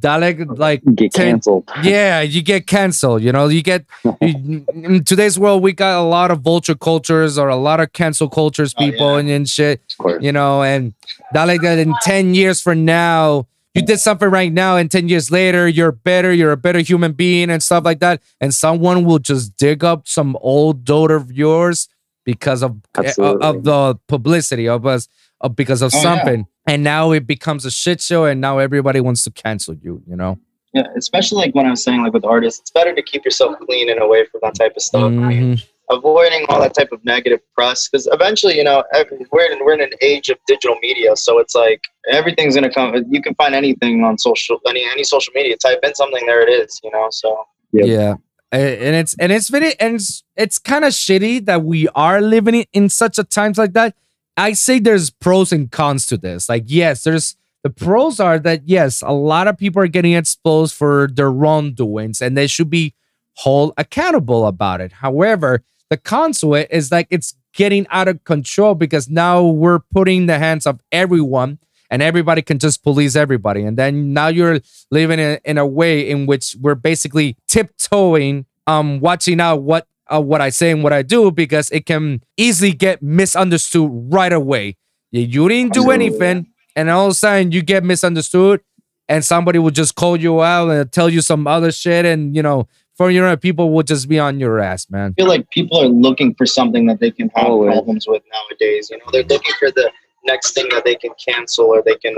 that 0.00 0.16
like 0.20 0.38
like 0.56 0.82
Get 0.94 1.12
ten- 1.12 1.26
canceled. 1.32 1.68
yeah, 1.82 2.22
you 2.22 2.40
get 2.40 2.66
canceled. 2.66 3.20
You 3.22 3.30
know, 3.32 3.48
you 3.48 3.62
get 3.62 3.84
you- 4.22 4.64
in 4.72 5.04
today's 5.04 5.38
world. 5.38 5.62
We 5.62 5.72
got 5.72 6.00
a 6.00 6.02
lot 6.06 6.30
of 6.30 6.40
vulture 6.40 6.74
cultures 6.76 7.36
or 7.36 7.48
a 7.48 7.56
lot 7.56 7.80
of 7.80 7.92
cancel 7.92 8.30
cultures, 8.30 8.72
Oh, 8.78 8.84
people 8.84 9.12
yeah. 9.14 9.18
and, 9.18 9.28
and 9.28 9.48
shit. 9.48 9.82
You 10.20 10.32
know, 10.32 10.62
and 10.62 10.94
that 11.32 11.44
like 11.44 11.60
that 11.60 11.78
in 11.78 11.92
ten 12.02 12.34
years 12.34 12.62
from 12.62 12.86
now, 12.86 13.48
you 13.76 13.82
did 13.82 13.98
something 14.00 14.28
right 14.30 14.52
now, 14.52 14.76
and 14.76 14.90
ten 14.90 15.08
years 15.08 15.30
later, 15.30 15.68
you're 15.68 15.92
better. 15.92 16.32
You're 16.32 16.52
a 16.52 16.56
better 16.56 16.80
human 16.80 17.12
being 17.12 17.50
and 17.50 17.62
stuff 17.62 17.84
like 17.84 18.00
that. 18.00 18.22
And 18.40 18.52
someone 18.54 19.04
will 19.04 19.18
just 19.20 19.56
dig 19.56 19.84
up 19.84 20.08
some 20.08 20.36
old 20.40 20.84
daughter 20.84 21.14
of 21.16 21.30
yours 21.30 21.88
because 22.24 22.62
of 22.62 22.72
of, 22.96 23.04
Absolutely. 23.06 23.46
of 23.46 23.62
the 23.64 23.94
publicity 24.08 24.68
of 24.68 24.86
us, 24.86 25.08
of 25.40 25.54
because 25.54 25.82
of 25.82 25.92
Oh, 25.94 25.96
yeah. 25.98 26.02
something. 26.02 26.46
And 26.66 26.82
now 26.82 27.12
it 27.12 27.26
becomes 27.26 27.64
a 27.64 27.70
shit 27.70 28.00
show, 28.00 28.24
and 28.24 28.40
now 28.40 28.58
everybody 28.58 29.00
wants 29.00 29.22
to 29.24 29.30
cancel 29.30 29.74
you. 29.74 30.02
You 30.08 30.16
know. 30.16 30.38
Yeah, 30.72 30.88
especially 30.96 31.38
like 31.38 31.54
when 31.54 31.64
I 31.66 31.70
was 31.70 31.82
saying 31.82 32.02
like 32.02 32.12
with 32.12 32.24
artists, 32.24 32.60
it's 32.60 32.70
better 32.70 32.94
to 32.94 33.02
keep 33.02 33.24
yourself 33.24 33.56
clean 33.60 33.88
and 33.88 34.00
away 34.00 34.24
from 34.26 34.40
that 34.42 34.54
type 34.56 34.74
of 34.76 34.82
stuff. 34.82 35.10
Mhm. 35.12 35.64
Avoiding 35.90 36.46
all 36.48 36.60
that 36.60 36.74
type 36.74 36.90
of 36.92 37.04
negative 37.04 37.40
press 37.54 37.88
because 37.88 38.08
eventually, 38.12 38.56
you 38.56 38.64
know, 38.64 38.84
every, 38.94 39.24
we're 39.30 39.50
in, 39.52 39.64
we're 39.64 39.74
in 39.74 39.82
an 39.82 39.92
age 40.00 40.28
of 40.28 40.38
digital 40.46 40.76
media, 40.82 41.16
so 41.16 41.38
it's 41.38 41.54
like 41.54 41.80
everything's 42.10 42.54
gonna 42.54 42.72
come. 42.72 43.04
You 43.08 43.22
can 43.22 43.34
find 43.34 43.54
anything 43.54 44.04
on 44.04 44.18
social 44.18 44.60
any 44.68 44.84
any 44.84 45.04
social 45.04 45.32
media. 45.34 45.56
Type 45.56 45.80
in 45.82 45.94
something, 45.94 46.24
there 46.26 46.42
it 46.42 46.50
is. 46.50 46.80
You 46.82 46.90
know, 46.90 47.08
so 47.10 47.46
Yep. 47.72 47.86
Yeah. 47.86 48.14
And 48.52 48.96
it's 48.96 49.14
and 49.18 49.32
it's 49.32 49.48
very 49.48 49.78
and 49.80 49.96
it's, 49.96 50.22
it's 50.36 50.58
kind 50.58 50.84
of 50.84 50.92
shitty 50.92 51.44
that 51.46 51.64
we 51.64 51.88
are 51.88 52.20
living 52.20 52.54
in, 52.54 52.64
in 52.72 52.88
such 52.88 53.18
a 53.18 53.24
times 53.24 53.58
like 53.58 53.72
that. 53.72 53.94
I 54.36 54.52
say 54.52 54.78
there's 54.78 55.10
pros 55.10 55.52
and 55.52 55.70
cons 55.70 56.06
to 56.06 56.16
this. 56.16 56.48
Like, 56.48 56.64
yes, 56.66 57.02
there's 57.02 57.36
the 57.64 57.70
pros 57.70 58.20
are 58.20 58.38
that 58.38 58.62
yes, 58.66 59.02
a 59.02 59.12
lot 59.12 59.48
of 59.48 59.58
people 59.58 59.82
are 59.82 59.88
getting 59.88 60.12
exposed 60.12 60.74
for 60.74 61.08
their 61.12 61.30
wrongdoings 61.30 62.22
and 62.22 62.36
they 62.36 62.46
should 62.46 62.70
be 62.70 62.94
held 63.36 63.74
accountable 63.76 64.46
about 64.46 64.80
it. 64.80 64.92
However, 64.92 65.62
the 65.90 65.96
cons 65.96 66.42
is 66.44 66.90
like 66.90 67.06
it's 67.10 67.34
getting 67.54 67.86
out 67.90 68.08
of 68.08 68.22
control 68.24 68.74
because 68.74 69.08
now 69.08 69.42
we're 69.42 69.78
putting 69.78 70.26
the 70.26 70.38
hands 70.38 70.66
of 70.66 70.80
everyone 70.92 71.58
and 71.90 72.02
everybody 72.02 72.42
can 72.42 72.58
just 72.58 72.82
police 72.82 73.16
everybody. 73.16 73.62
And 73.62 73.76
then 73.76 74.12
now 74.12 74.28
you're 74.28 74.60
living 74.90 75.18
in, 75.18 75.38
in 75.44 75.58
a 75.58 75.66
way 75.66 76.08
in 76.08 76.26
which 76.26 76.56
we're 76.60 76.74
basically 76.74 77.36
tiptoeing, 77.48 78.46
um, 78.66 79.00
watching 79.00 79.40
out 79.40 79.62
what 79.62 79.86
uh, 80.12 80.20
what 80.20 80.40
I 80.40 80.50
say 80.50 80.70
and 80.70 80.84
what 80.84 80.92
I 80.92 81.02
do 81.02 81.32
because 81.32 81.70
it 81.70 81.84
can 81.84 82.22
easily 82.36 82.72
get 82.72 83.02
misunderstood 83.02 83.90
right 83.92 84.32
away. 84.32 84.76
You 85.10 85.48
didn't 85.48 85.72
do 85.72 85.90
anything, 85.90 86.48
and 86.76 86.90
all 86.90 87.06
of 87.06 87.12
a 87.12 87.14
sudden 87.14 87.50
you 87.50 87.62
get 87.62 87.82
misunderstood, 87.82 88.60
and 89.08 89.24
somebody 89.24 89.58
will 89.58 89.70
just 89.70 89.94
call 89.94 90.16
you 90.16 90.42
out 90.42 90.68
and 90.70 90.92
tell 90.92 91.08
you 91.08 91.22
some 91.22 91.46
other 91.46 91.72
shit, 91.72 92.04
and 92.04 92.36
you 92.36 92.42
know, 92.42 92.68
for 92.96 93.10
your 93.10 93.36
people 93.36 93.70
will 93.72 93.82
just 93.82 94.08
be 94.08 94.18
on 94.18 94.40
your 94.40 94.58
ass, 94.60 94.88
man. 94.90 95.14
I 95.16 95.20
feel 95.20 95.28
like 95.28 95.48
people 95.50 95.78
are 95.80 95.86
looking 95.88 96.34
for 96.34 96.46
something 96.46 96.86
that 96.86 97.00
they 97.00 97.10
can 97.10 97.30
have 97.36 97.46
Always. 97.46 97.72
problems 97.72 98.06
with 98.08 98.22
nowadays. 98.32 98.88
You 98.90 98.98
know, 98.98 99.04
they're 99.12 99.22
looking 99.24 99.54
for 99.58 99.70
the 99.70 99.90
next 100.24 100.52
thing 100.52 100.66
that 100.70 100.84
they 100.84 100.94
can 100.96 101.12
cancel 101.24 101.66
or 101.66 101.82
they 101.84 101.96
can 101.96 102.16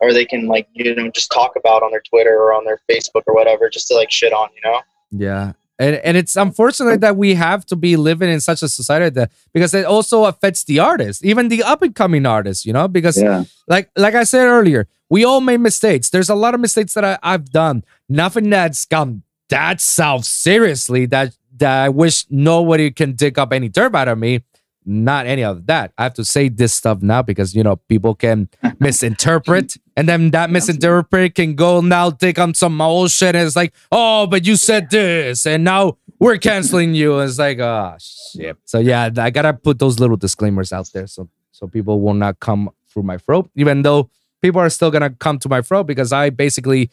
or 0.00 0.12
they 0.12 0.24
can 0.24 0.46
like 0.46 0.66
you 0.72 0.94
know 0.94 1.10
just 1.10 1.30
talk 1.32 1.52
about 1.56 1.82
on 1.82 1.90
their 1.90 2.02
Twitter 2.08 2.34
or 2.36 2.54
on 2.54 2.64
their 2.64 2.80
Facebook 2.90 3.22
or 3.26 3.34
whatever, 3.34 3.68
just 3.68 3.88
to 3.88 3.94
like 3.94 4.10
shit 4.10 4.32
on. 4.32 4.48
You 4.54 4.70
know. 4.70 4.80
Yeah. 5.10 5.52
And, 5.78 5.96
and 5.96 6.16
it's 6.16 6.36
unfortunate 6.36 7.00
that 7.00 7.16
we 7.16 7.34
have 7.34 7.66
to 7.66 7.74
be 7.76 7.96
living 7.96 8.30
in 8.30 8.40
such 8.40 8.62
a 8.62 8.68
society 8.68 9.08
that 9.10 9.32
because 9.52 9.74
it 9.74 9.84
also 9.84 10.26
affects 10.26 10.62
the 10.64 10.78
artists, 10.78 11.24
even 11.24 11.48
the 11.48 11.62
up 11.64 11.82
and 11.82 11.92
coming 11.94 12.24
artists, 12.24 12.64
you 12.64 12.72
know, 12.72 12.86
because 12.86 13.20
Yeah. 13.20 13.44
like 13.66 13.90
like 13.96 14.14
I 14.14 14.22
said 14.24 14.46
earlier, 14.46 14.86
we 15.10 15.24
all 15.24 15.40
made 15.40 15.58
mistakes. 15.60 16.10
There's 16.10 16.28
a 16.28 16.36
lot 16.36 16.54
of 16.54 16.60
mistakes 16.60 16.94
that 16.94 17.04
I, 17.04 17.18
I've 17.22 17.50
done. 17.50 17.82
Nothing 18.08 18.48
that's 18.50 18.84
gone 18.86 19.22
that 19.52 19.80
south 19.80 20.24
seriously 20.24 21.04
that 21.06 21.36
that 21.58 21.84
I 21.84 21.88
wish 21.90 22.24
nobody 22.30 22.90
can 22.90 23.12
dig 23.12 23.38
up 23.38 23.52
any 23.52 23.68
dirt 23.68 23.94
out 23.94 24.08
of 24.08 24.18
me. 24.18 24.40
Not 24.84 25.26
any 25.26 25.44
of 25.44 25.66
that. 25.66 25.92
I 25.96 26.02
have 26.04 26.14
to 26.14 26.24
say 26.24 26.48
this 26.48 26.72
stuff 26.72 27.02
now 27.02 27.22
because 27.22 27.54
you 27.54 27.62
know 27.62 27.76
people 27.76 28.14
can 28.16 28.48
misinterpret, 28.80 29.76
and 29.96 30.08
then 30.08 30.32
that 30.32 30.50
misinterpret 30.50 31.36
can 31.36 31.54
go 31.54 31.80
now 31.80 32.10
dig 32.10 32.40
on 32.40 32.54
some 32.54 32.80
old 32.80 33.12
shit, 33.12 33.36
and 33.36 33.46
it's 33.46 33.54
like, 33.54 33.72
oh, 33.92 34.26
but 34.26 34.44
you 34.44 34.56
said 34.56 34.90
this, 34.90 35.46
and 35.46 35.62
now 35.62 35.98
we're 36.18 36.38
canceling 36.38 36.94
you. 36.94 37.18
And 37.18 37.28
it's 37.28 37.38
like, 37.38 37.60
oh 37.60 37.94
shit. 38.00 38.56
So 38.64 38.80
yeah, 38.80 39.10
I 39.16 39.30
gotta 39.30 39.52
put 39.52 39.78
those 39.78 40.00
little 40.00 40.16
disclaimers 40.16 40.72
out 40.72 40.90
there 40.92 41.06
so 41.06 41.28
so 41.52 41.68
people 41.68 42.00
will 42.00 42.14
not 42.14 42.40
come 42.40 42.70
through 42.88 43.04
my 43.04 43.18
throat, 43.18 43.50
even 43.54 43.82
though 43.82 44.10
people 44.40 44.60
are 44.60 44.70
still 44.70 44.90
gonna 44.90 45.10
come 45.10 45.38
to 45.40 45.48
my 45.48 45.62
throat 45.62 45.84
because 45.84 46.12
I 46.12 46.30
basically 46.30 46.90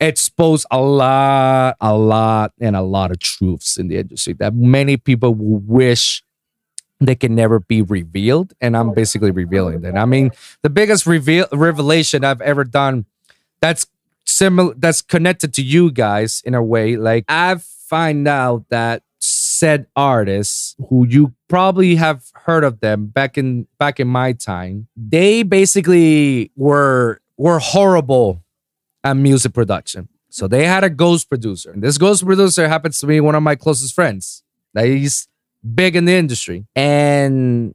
expose 0.00 0.66
a 0.70 0.80
lot, 0.80 1.76
a 1.80 1.96
lot, 1.96 2.52
and 2.60 2.76
a 2.76 2.82
lot 2.82 3.10
of 3.10 3.18
truths 3.18 3.76
in 3.76 3.88
the 3.88 3.98
industry 3.98 4.32
that 4.34 4.54
many 4.54 4.96
people 4.96 5.34
will 5.34 5.60
wish 5.60 6.22
they 7.00 7.14
can 7.14 7.34
never 7.34 7.60
be 7.60 7.82
revealed, 7.82 8.54
and 8.60 8.76
I'm 8.76 8.94
basically 8.94 9.30
revealing 9.30 9.80
that. 9.82 9.96
I 9.96 10.04
mean, 10.04 10.30
the 10.62 10.70
biggest 10.70 11.06
reveal 11.06 11.46
revelation 11.52 12.24
I've 12.24 12.40
ever 12.40 12.64
done 12.64 13.04
that's 13.60 13.86
similar 14.24 14.74
that's 14.76 15.02
connected 15.02 15.52
to 15.54 15.62
you 15.62 15.90
guys 15.90 16.42
in 16.44 16.54
a 16.54 16.62
way. 16.62 16.96
Like 16.96 17.24
I 17.28 17.56
find 17.56 18.26
out 18.28 18.66
that 18.70 19.02
said 19.18 19.86
artists 19.96 20.76
who 20.88 21.06
you 21.06 21.32
probably 21.48 21.94
have 21.96 22.30
heard 22.34 22.64
of 22.64 22.80
them 22.80 23.06
back 23.06 23.38
in 23.38 23.66
back 23.78 23.98
in 24.00 24.08
my 24.08 24.32
time, 24.32 24.88
they 24.96 25.42
basically 25.42 26.50
were 26.56 27.20
were 27.36 27.58
horrible 27.58 28.43
at 29.04 29.16
music 29.16 29.52
production. 29.52 30.08
So 30.30 30.48
they 30.48 30.66
had 30.66 30.82
a 30.82 30.90
ghost 30.90 31.28
producer. 31.28 31.70
And 31.70 31.82
this 31.82 31.98
ghost 31.98 32.24
producer 32.24 32.66
happens 32.66 32.98
to 33.00 33.06
be 33.06 33.20
one 33.20 33.36
of 33.36 33.42
my 33.42 33.54
closest 33.54 33.94
friends. 33.94 34.42
That 34.72 34.86
he's 34.86 35.28
big 35.74 35.94
in 35.94 36.06
the 36.06 36.14
industry. 36.14 36.66
And 36.74 37.74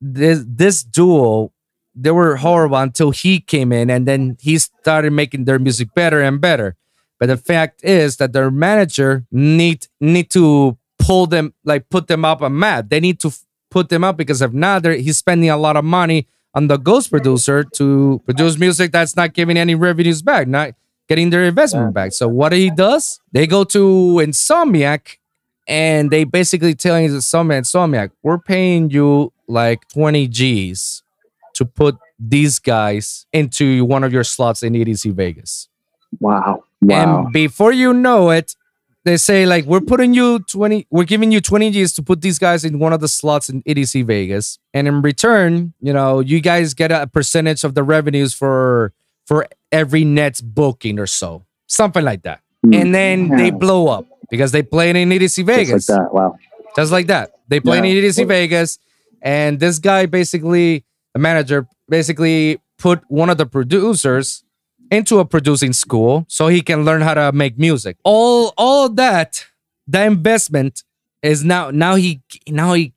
this 0.00 0.44
this 0.46 0.82
duo 0.82 1.52
they 1.94 2.10
were 2.10 2.36
horrible 2.36 2.78
until 2.78 3.10
he 3.10 3.40
came 3.40 3.72
in 3.72 3.90
and 3.90 4.06
then 4.06 4.36
he 4.40 4.58
started 4.58 5.12
making 5.12 5.44
their 5.44 5.58
music 5.58 5.94
better 5.94 6.20
and 6.22 6.40
better. 6.40 6.76
But 7.18 7.26
the 7.26 7.36
fact 7.36 7.84
is 7.84 8.16
that 8.16 8.32
their 8.32 8.50
manager 8.50 9.26
need 9.30 9.86
need 10.00 10.30
to 10.30 10.78
pull 10.98 11.26
them 11.26 11.54
like 11.64 11.88
put 11.90 12.08
them 12.08 12.24
up 12.24 12.40
a 12.40 12.50
mat. 12.50 12.90
They 12.90 13.00
need 13.00 13.20
to 13.20 13.28
f- 13.28 13.44
put 13.70 13.88
them 13.88 14.02
up 14.04 14.16
because 14.16 14.40
if 14.40 14.52
not, 14.52 14.84
he's 14.84 15.18
spending 15.18 15.50
a 15.50 15.56
lot 15.56 15.76
of 15.76 15.84
money 15.84 16.26
on 16.54 16.66
the 16.68 16.76
ghost 16.76 17.10
producer 17.10 17.64
to 17.64 18.20
produce 18.24 18.58
music 18.58 18.92
that's 18.92 19.16
not 19.16 19.34
giving 19.34 19.56
any 19.56 19.74
revenues 19.74 20.22
back, 20.22 20.48
not 20.48 20.74
getting 21.08 21.30
their 21.30 21.44
investment 21.44 21.94
back. 21.94 22.12
So 22.12 22.28
what 22.28 22.52
he 22.52 22.70
does, 22.70 23.20
they 23.32 23.46
go 23.46 23.64
to 23.64 23.78
Insomniac 24.22 25.16
and 25.66 26.10
they 26.10 26.24
basically 26.24 26.74
telling 26.74 27.08
Insomniac, 27.08 27.60
Insomniac, 27.60 28.10
we're 28.22 28.38
paying 28.38 28.90
you 28.90 29.32
like 29.46 29.88
20 29.88 30.28
G's 30.28 31.02
to 31.54 31.64
put 31.64 31.96
these 32.18 32.58
guys 32.58 33.26
into 33.32 33.84
one 33.84 34.04
of 34.04 34.12
your 34.12 34.24
slots 34.24 34.62
in 34.62 34.74
EDC 34.74 35.12
Vegas. 35.12 35.68
Wow. 36.18 36.64
Wow. 36.82 37.24
And 37.24 37.32
before 37.32 37.72
you 37.72 37.92
know 37.92 38.30
it, 38.30 38.56
they 39.04 39.16
say 39.16 39.46
like 39.46 39.64
we're 39.64 39.80
putting 39.80 40.12
you 40.14 40.40
20 40.40 40.86
we're 40.90 41.04
giving 41.04 41.32
you 41.32 41.40
20 41.40 41.70
G's 41.70 41.92
to 41.94 42.02
put 42.02 42.20
these 42.20 42.38
guys 42.38 42.64
in 42.64 42.78
one 42.78 42.92
of 42.92 43.00
the 43.00 43.08
slots 43.08 43.48
in 43.48 43.62
EDC 43.62 44.04
Vegas. 44.04 44.58
And 44.74 44.86
in 44.86 45.02
return, 45.02 45.72
you 45.80 45.92
know, 45.92 46.20
you 46.20 46.40
guys 46.40 46.74
get 46.74 46.92
a 46.92 47.06
percentage 47.06 47.64
of 47.64 47.74
the 47.74 47.82
revenues 47.82 48.34
for 48.34 48.92
for 49.26 49.46
every 49.72 50.04
Nets 50.04 50.40
booking 50.40 50.98
or 50.98 51.06
so. 51.06 51.44
Something 51.66 52.04
like 52.04 52.22
that. 52.22 52.40
Hmm. 52.64 52.74
And 52.74 52.94
then 52.94 53.28
they 53.28 53.50
blow 53.50 53.88
up 53.88 54.06
because 54.30 54.52
they 54.52 54.62
played 54.62 54.96
in 54.96 55.08
EDC 55.08 55.44
Vegas. 55.46 55.86
Just 55.86 55.90
like 55.90 55.98
that. 56.02 56.14
Wow. 56.14 56.36
Just 56.76 56.92
like 56.92 57.06
that. 57.06 57.30
They 57.48 57.60
play 57.60 57.78
in 57.78 57.84
Yeah. 57.84 58.02
EDC 58.02 58.26
Vegas, 58.28 58.78
and 59.22 59.58
this 59.58 59.78
guy 59.78 60.06
basically, 60.06 60.84
the 61.14 61.18
manager, 61.20 61.66
basically 61.88 62.60
put 62.78 63.02
one 63.08 63.28
of 63.30 63.38
the 63.38 63.46
producers 63.46 64.44
into 64.90 65.18
a 65.18 65.24
producing 65.24 65.72
school 65.72 66.24
so 66.28 66.48
he 66.48 66.60
can 66.60 66.84
learn 66.84 67.02
how 67.02 67.14
to 67.14 67.32
make 67.32 67.58
music. 67.58 67.96
All 68.04 68.52
all 68.56 68.88
that, 68.90 69.46
the 69.86 70.04
investment 70.04 70.84
is 71.22 71.44
now 71.44 71.70
now 71.70 71.94
he 71.94 72.22
now 72.48 72.74
he 72.74 72.92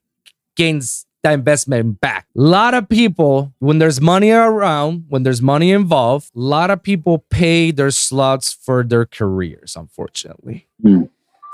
gains 0.56 1.06
the 1.22 1.32
investment 1.32 2.00
back. 2.00 2.26
A 2.36 2.40
lot 2.40 2.74
of 2.74 2.88
people, 2.88 3.54
when 3.58 3.78
there's 3.78 4.00
money 4.00 4.30
around, 4.30 5.06
when 5.08 5.22
there's 5.22 5.40
money 5.40 5.72
involved, 5.72 6.30
a 6.36 6.38
lot 6.38 6.70
of 6.70 6.82
people 6.82 7.24
pay 7.30 7.70
their 7.70 7.90
slots 7.90 8.52
for 8.52 8.84
their 8.84 9.06
careers, 9.06 9.74
unfortunately. 9.74 10.68
Hmm. 10.82 11.04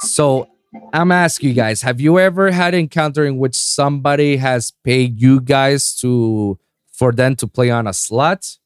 So 0.01 0.49
I'm 0.93 1.13
asking 1.13 1.51
you 1.51 1.55
guys, 1.55 1.83
have 1.83 2.01
you 2.01 2.19
ever 2.19 2.51
had 2.51 2.75
an 2.75 2.81
encounter 2.81 3.25
in 3.25 3.39
which 3.39 3.55
somebody 3.55 4.37
has 4.39 4.73
paid 4.83 5.21
you 5.21 5.41
guys 5.41 5.95
to 6.01 6.59
for 6.93 7.13
them 7.13 7.37
to 7.37 7.47
play 7.47 7.71
on 7.71 7.87
a 7.87 7.93
slot? 7.93 8.59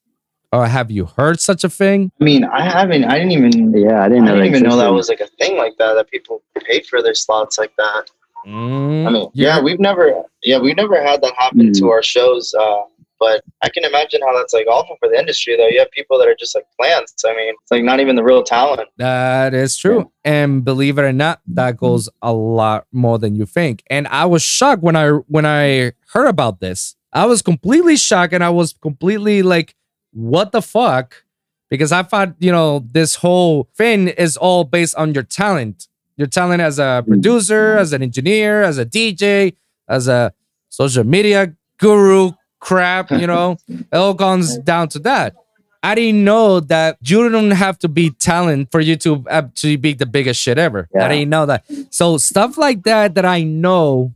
Or 0.54 0.66
have 0.66 0.90
you 0.90 1.06
heard 1.16 1.40
such 1.40 1.64
a 1.64 1.68
thing? 1.68 2.10
I 2.20 2.24
mean, 2.24 2.44
I 2.44 2.62
haven't. 2.68 3.04
I 3.04 3.18
didn't 3.18 3.32
even. 3.32 3.72
Yeah, 3.76 4.00
I 4.00 4.04
I 4.04 4.08
didn't 4.08 4.24
know. 4.24 4.34
didn't 4.34 4.46
even 4.48 4.62
know 4.62 4.76
that 4.76 4.92
was 4.92 5.08
like 5.08 5.20
a 5.20 5.26
thing 5.38 5.56
like 5.56 5.76
that. 5.78 5.94
That 5.94 6.10
people 6.10 6.42
paid 6.66 6.86
for 6.86 7.02
their 7.02 7.14
slots 7.14 7.58
like 7.58 7.72
that. 7.76 8.04
Mm, 8.46 9.06
I 9.06 9.10
mean, 9.10 9.28
yeah, 9.32 9.60
we've 9.60 9.80
never, 9.80 10.22
yeah, 10.42 10.58
we've 10.58 10.76
never 10.76 11.02
had 11.02 11.22
that 11.22 11.32
happen 11.36 11.70
Mm. 11.70 11.78
to 11.78 11.88
our 11.88 12.02
shows. 12.02 12.52
Uh, 12.52 12.82
but 13.18 13.42
I 13.62 13.70
can 13.70 13.84
imagine 13.84 14.20
how 14.20 14.36
that's 14.36 14.52
like 14.52 14.66
awful 14.66 14.96
for 15.00 15.08
the 15.08 15.18
industry, 15.18 15.56
though. 15.56 15.68
You 15.68 15.78
have 15.78 15.90
people 15.92 16.18
that 16.18 16.28
are 16.28 16.34
just 16.38 16.54
like 16.54 16.66
plants. 16.78 17.24
I 17.24 17.34
mean, 17.34 17.54
it's 17.62 17.70
like 17.70 17.82
not 17.82 18.00
even 18.00 18.16
the 18.16 18.22
real 18.22 18.42
talent. 18.42 18.88
That 18.98 19.54
is 19.54 19.78
true. 19.78 20.10
And 20.24 20.62
believe 20.62 20.98
it 20.98 21.02
or 21.02 21.12
not, 21.12 21.40
that 21.46 21.78
goes 21.78 22.10
a 22.20 22.32
lot 22.34 22.86
more 22.92 23.18
than 23.18 23.34
you 23.34 23.46
think. 23.46 23.82
And 23.88 24.06
I 24.08 24.26
was 24.26 24.42
shocked 24.42 24.82
when 24.82 24.94
I 24.96 25.08
when 25.08 25.46
I 25.46 25.92
heard 26.12 26.26
about 26.26 26.60
this. 26.60 26.96
I 27.14 27.24
was 27.26 27.40
completely 27.40 27.96
shocked 27.96 28.34
and 28.34 28.44
I 28.44 28.50
was 28.50 28.74
completely 28.74 29.42
like, 29.42 29.74
what 30.14 30.52
the 30.52 30.62
fuck? 30.62 31.24
Because 31.70 31.92
I 31.92 32.02
thought, 32.02 32.34
you 32.38 32.52
know, 32.52 32.84
this 32.92 33.16
whole 33.16 33.68
thing 33.74 34.08
is 34.08 34.36
all 34.36 34.64
based 34.64 34.94
on 34.96 35.12
your 35.12 35.22
talent. 35.22 35.88
Your 36.16 36.28
talent 36.28 36.62
as 36.62 36.78
a 36.78 37.02
mm. 37.02 37.08
producer, 37.08 37.76
as 37.76 37.92
an 37.92 38.02
engineer, 38.02 38.62
as 38.62 38.78
a 38.78 38.86
DJ, 38.86 39.56
as 39.88 40.06
a 40.08 40.32
social 40.68 41.04
media 41.04 41.54
guru 41.78 42.32
crap, 42.60 43.10
you 43.10 43.26
know. 43.26 43.56
It 43.68 43.96
all 43.96 44.14
comes 44.14 44.56
down 44.58 44.88
to 44.90 44.98
that. 45.00 45.34
I 45.82 45.94
didn't 45.94 46.24
know 46.24 46.60
that 46.60 46.96
you 47.02 47.28
don't 47.28 47.50
have 47.50 47.78
to 47.80 47.88
be 47.88 48.10
talent 48.10 48.70
for 48.72 48.80
you 48.80 48.96
to 48.96 49.16
uh, 49.16 49.42
actually 49.44 49.76
be 49.76 49.92
the 49.92 50.06
biggest 50.06 50.40
shit 50.40 50.56
ever. 50.56 50.88
I 50.98 51.08
didn't 51.08 51.28
know 51.28 51.44
that. 51.44 51.64
So 51.90 52.16
stuff 52.16 52.56
like 52.56 52.84
that 52.84 53.14
that 53.16 53.26
I 53.26 53.42
know, 53.42 54.14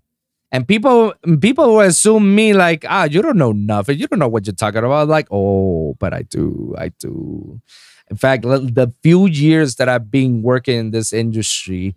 and 0.50 0.66
people 0.66 1.12
people 1.40 1.74
will 1.74 1.80
assume 1.80 2.34
me 2.34 2.54
like, 2.54 2.84
ah, 2.88 3.04
you 3.04 3.20
don't 3.20 3.36
know 3.36 3.52
nothing. 3.52 3.98
You 3.98 4.06
don't 4.06 4.18
know 4.18 4.28
what 4.28 4.46
you're 4.46 4.54
talking 4.54 4.84
about. 4.84 5.08
Like, 5.08 5.28
oh, 5.30 5.94
but 5.98 6.14
I 6.14 6.22
do, 6.22 6.74
I 6.78 6.88
do. 6.88 7.60
In 8.10 8.16
fact, 8.16 8.42
the 8.42 8.92
few 9.02 9.26
years 9.26 9.76
that 9.76 9.88
I've 9.88 10.10
been 10.10 10.42
working 10.42 10.78
in 10.78 10.90
this 10.90 11.12
industry, 11.12 11.94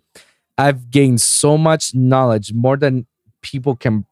I've 0.58 0.90
gained 0.90 1.22
so 1.22 1.56
much 1.56 1.94
knowledge 1.94 2.52
more 2.52 2.76
than 2.76 3.06
people 3.40 3.74
can 3.74 4.04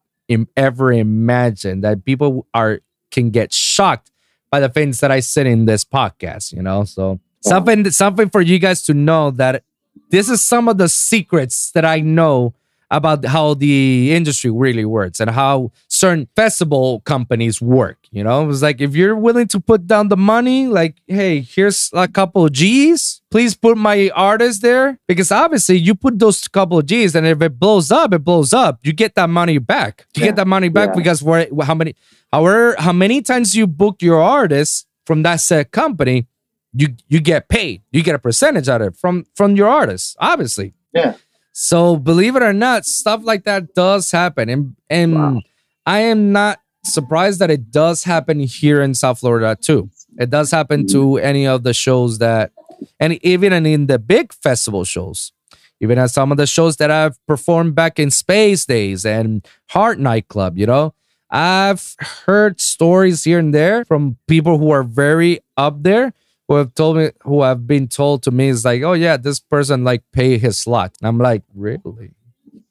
ever 0.57 0.91
imagine. 0.91 1.81
That 1.81 2.03
people 2.03 2.47
are 2.53 2.79
can 3.11 3.29
get 3.29 3.53
shocked 3.53 4.11
by 4.49 4.59
the 4.59 4.69
things 4.69 4.99
that 5.01 5.11
I 5.11 5.19
said 5.19 5.45
in 5.45 5.65
this 5.65 5.85
podcast, 5.85 6.51
you 6.51 6.63
know. 6.63 6.83
So 6.85 7.19
something 7.41 7.91
something 7.91 8.29
for 8.29 8.41
you 8.41 8.57
guys 8.57 8.81
to 8.83 8.95
know 8.95 9.29
that 9.31 9.63
this 10.09 10.29
is 10.29 10.41
some 10.41 10.67
of 10.67 10.79
the 10.79 10.89
secrets 10.89 11.71
that 11.71 11.85
I 11.85 11.99
know 11.99 12.55
about 12.91 13.25
how 13.25 13.53
the 13.55 14.11
industry 14.13 14.51
really 14.51 14.85
works 14.85 15.19
and 15.21 15.29
how 15.29 15.71
certain 15.87 16.27
festival 16.35 16.99
companies 17.05 17.61
work. 17.61 17.97
You 18.11 18.23
know, 18.23 18.49
it's 18.49 18.61
like 18.61 18.81
if 18.81 18.95
you're 18.95 19.15
willing 19.15 19.47
to 19.47 19.59
put 19.61 19.87
down 19.87 20.09
the 20.09 20.17
money, 20.17 20.67
like, 20.67 20.97
hey, 21.07 21.39
here's 21.41 21.89
a 21.93 22.07
couple 22.07 22.45
of 22.45 22.51
G's. 22.51 23.21
Please 23.31 23.55
put 23.55 23.77
my 23.77 24.09
artist 24.13 24.61
there 24.61 24.99
because 25.07 25.31
obviously 25.31 25.77
you 25.77 25.95
put 25.95 26.19
those 26.19 26.45
couple 26.49 26.77
of 26.77 26.85
G's, 26.85 27.15
and 27.15 27.25
if 27.25 27.41
it 27.41 27.57
blows 27.57 27.91
up, 27.91 28.13
it 28.13 28.19
blows 28.25 28.53
up. 28.53 28.79
You 28.83 28.91
get 28.91 29.15
that 29.15 29.29
money 29.29 29.57
back. 29.57 30.05
You 30.15 30.21
Yeah. 30.21 30.27
get 30.27 30.35
that 30.35 30.47
money 30.47 30.67
back 30.69 30.89
Yeah. 30.89 30.95
because 30.97 31.21
for 31.21 31.47
how 31.63 31.73
many, 31.73 31.95
however, 32.31 32.75
how 32.77 32.91
many 32.93 33.21
times 33.21 33.55
you 33.55 33.65
booked 33.67 34.03
your 34.03 34.21
artist 34.21 34.85
from 35.05 35.23
that 35.23 35.37
said 35.39 35.71
company, 35.71 36.27
you 36.73 36.89
you 37.07 37.19
get 37.21 37.47
paid. 37.47 37.81
You 37.91 38.03
get 38.03 38.15
a 38.15 38.19
percentage 38.19 38.67
out 38.67 38.81
of 38.81 38.87
it 38.89 38.95
from 38.97 39.25
from 39.35 39.55
your 39.55 39.69
artist, 39.69 40.17
obviously. 40.19 40.73
Yeah. 40.93 41.13
So 41.53 41.97
believe 41.97 42.35
it 42.35 42.43
or 42.43 42.53
not, 42.53 42.85
stuff 42.85 43.21
like 43.23 43.43
that 43.43 43.73
does 43.73 44.11
happen, 44.11 44.49
and 44.49 44.75
and 44.89 45.15
Wow. 45.15 45.41
I 45.85 45.99
am 45.99 46.31
not 46.31 46.59
surprised 46.83 47.39
that 47.39 47.51
it 47.51 47.71
does 47.71 48.03
happen 48.03 48.39
here 48.39 48.81
in 48.81 48.93
South 48.93 49.19
Florida 49.19 49.57
too. 49.59 49.89
It 50.17 50.29
does 50.29 50.51
happen 50.51 50.83
mm. 50.83 50.91
to 50.91 51.17
any 51.17 51.47
of 51.47 51.63
the 51.63 51.73
shows 51.73 52.17
that, 52.19 52.51
and 52.99 53.23
even 53.25 53.53
in 53.65 53.87
the 53.87 53.99
big 53.99 54.33
festival 54.33 54.83
shows, 54.83 55.31
even 55.79 55.97
at 55.97 56.11
some 56.11 56.31
of 56.31 56.37
the 56.37 56.47
shows 56.47 56.77
that 56.77 56.91
I've 56.91 57.17
performed 57.25 57.75
back 57.75 57.99
in 57.99 58.11
Space 58.11 58.65
Days 58.65 59.05
and 59.05 59.45
Heart 59.69 59.99
Nightclub. 59.99 60.57
You 60.57 60.67
know, 60.67 60.93
I've 61.29 61.95
heard 62.25 62.61
stories 62.61 63.23
here 63.23 63.39
and 63.39 63.53
there 63.53 63.85
from 63.85 64.17
people 64.27 64.57
who 64.57 64.71
are 64.71 64.83
very 64.83 65.39
up 65.57 65.83
there 65.83 66.13
who 66.51 66.57
have 66.57 66.73
told 66.75 66.97
me 66.97 67.09
who 67.23 67.41
have 67.43 67.65
been 67.65 67.87
told 67.87 68.23
to 68.23 68.31
me 68.31 68.49
is 68.49 68.65
like, 68.65 68.81
oh 68.83 68.93
yeah, 68.93 69.15
this 69.17 69.39
person 69.39 69.83
like 69.83 70.03
pay 70.11 70.37
his 70.37 70.57
slot. 70.57 70.93
And 71.01 71.07
I'm 71.07 71.17
like, 71.17 71.43
really? 71.55 72.11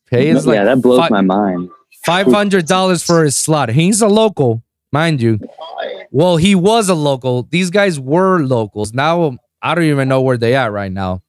Pay 0.06 0.26
his 0.26 0.46
like 0.46 0.56
yeah, 0.56 0.64
that 0.64 0.82
blows 0.82 0.98
fi- 1.00 1.08
my 1.08 1.22
mind. 1.22 1.70
five 2.04 2.26
hundred 2.26 2.66
dollars 2.66 3.02
for 3.02 3.24
his 3.24 3.36
slot. 3.36 3.70
He's 3.70 4.02
a 4.02 4.08
local, 4.08 4.62
mind 4.92 5.22
you. 5.22 5.38
Well, 6.10 6.36
he 6.36 6.54
was 6.54 6.88
a 6.88 6.94
local. 6.94 7.44
These 7.44 7.70
guys 7.70 7.98
were 7.98 8.40
locals. 8.40 8.92
Now 8.92 9.38
I 9.62 9.74
don't 9.74 9.84
even 9.84 10.08
know 10.08 10.20
where 10.20 10.36
they 10.36 10.56
are 10.56 10.70
right 10.70 10.92
now. 10.92 11.22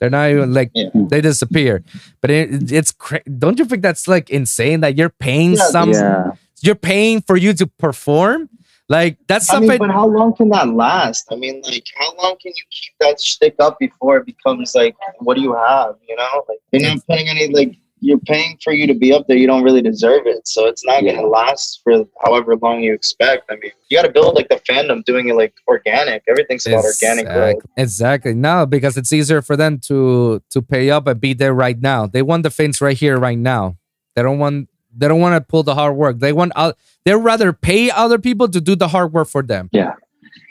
They're 0.00 0.10
not 0.10 0.30
even 0.30 0.54
like 0.54 0.70
Yeah. 0.74 0.90
they 0.94 1.20
disappear. 1.20 1.82
But 2.20 2.30
it, 2.30 2.70
it's 2.72 2.92
cra- 2.92 3.24
don't 3.38 3.58
you 3.58 3.64
think 3.64 3.82
that's 3.82 4.06
like 4.06 4.30
insane 4.30 4.80
that 4.80 4.96
you're 4.96 5.10
paying 5.10 5.54
Yeah, 5.54 5.64
some 5.70 5.90
Yeah. 5.90 6.30
you're 6.62 6.76
paying 6.76 7.20
for 7.20 7.36
you 7.36 7.52
to 7.54 7.66
perform? 7.66 8.48
Like 8.88 9.18
that's 9.26 9.50
I 9.50 9.54
something 9.54 9.68
mean, 9.68 9.78
but 9.78 9.90
how 9.90 10.06
long 10.06 10.34
can 10.34 10.48
that 10.50 10.68
last? 10.68 11.26
I 11.30 11.36
mean, 11.36 11.60
like, 11.66 11.84
how 11.96 12.14
long 12.16 12.36
can 12.40 12.52
you 12.56 12.64
keep 12.70 12.94
that 13.00 13.20
stick 13.20 13.54
up 13.58 13.78
before 13.78 14.16
it 14.18 14.26
becomes 14.26 14.74
like, 14.74 14.96
what 15.18 15.34
do 15.36 15.42
you 15.42 15.54
have? 15.54 15.96
You 16.08 16.16
know, 16.16 16.44
like 16.48 16.58
you're 16.72 16.82
not 16.94 17.06
paying 17.06 17.28
any 17.28 17.48
like 17.48 17.76
you're 18.00 18.18
paying 18.20 18.56
for 18.62 18.72
you 18.72 18.86
to 18.86 18.94
be 18.94 19.12
up 19.12 19.26
there. 19.26 19.36
You 19.36 19.46
don't 19.48 19.62
really 19.64 19.82
deserve 19.82 20.22
it, 20.26 20.46
so 20.48 20.66
it's 20.66 20.86
not 20.86 21.02
Yeah. 21.02 21.16
gonna 21.16 21.26
last 21.26 21.80
for 21.84 22.04
however 22.24 22.56
long 22.56 22.80
you 22.80 22.94
expect. 22.94 23.50
I 23.50 23.56
mean, 23.56 23.72
you 23.90 23.98
got 23.98 24.04
to 24.06 24.12
build 24.12 24.36
like 24.36 24.48
the 24.48 24.54
fandom, 24.56 25.04
doing 25.04 25.28
it 25.28 25.34
like 25.34 25.52
organic. 25.66 26.22
Everything's 26.28 26.64
about 26.66 26.84
organic 26.84 27.26
growth. 27.26 27.56
Exactly. 27.76 27.82
Exactly. 27.82 28.34
No, 28.34 28.66
because 28.66 28.96
it's 28.96 29.12
easier 29.12 29.42
for 29.42 29.56
them 29.56 29.80
to 29.80 30.40
to 30.50 30.62
pay 30.62 30.90
up 30.90 31.06
and 31.08 31.20
be 31.20 31.34
there 31.34 31.52
right 31.52 31.78
now. 31.78 32.06
They 32.06 32.22
want 32.22 32.42
the 32.44 32.50
fans 32.50 32.80
right 32.80 32.96
here, 32.96 33.18
right 33.18 33.36
now. 33.38 33.76
They 34.14 34.22
don't 34.22 34.38
want 34.38 34.68
they 34.96 35.08
don't 35.08 35.20
want 35.20 35.34
to 35.34 35.40
pull 35.40 35.62
the 35.62 35.74
hard 35.74 35.96
work. 35.96 36.18
They 36.18 36.32
want 36.32 36.52
uh, 36.56 36.72
they'd 37.04 37.14
rather 37.14 37.52
pay 37.52 37.90
other 37.90 38.18
people 38.18 38.48
to 38.48 38.60
do 38.60 38.74
the 38.76 38.88
hard 38.88 39.12
work 39.12 39.28
for 39.28 39.42
them. 39.42 39.68
Yeah. 39.72 39.94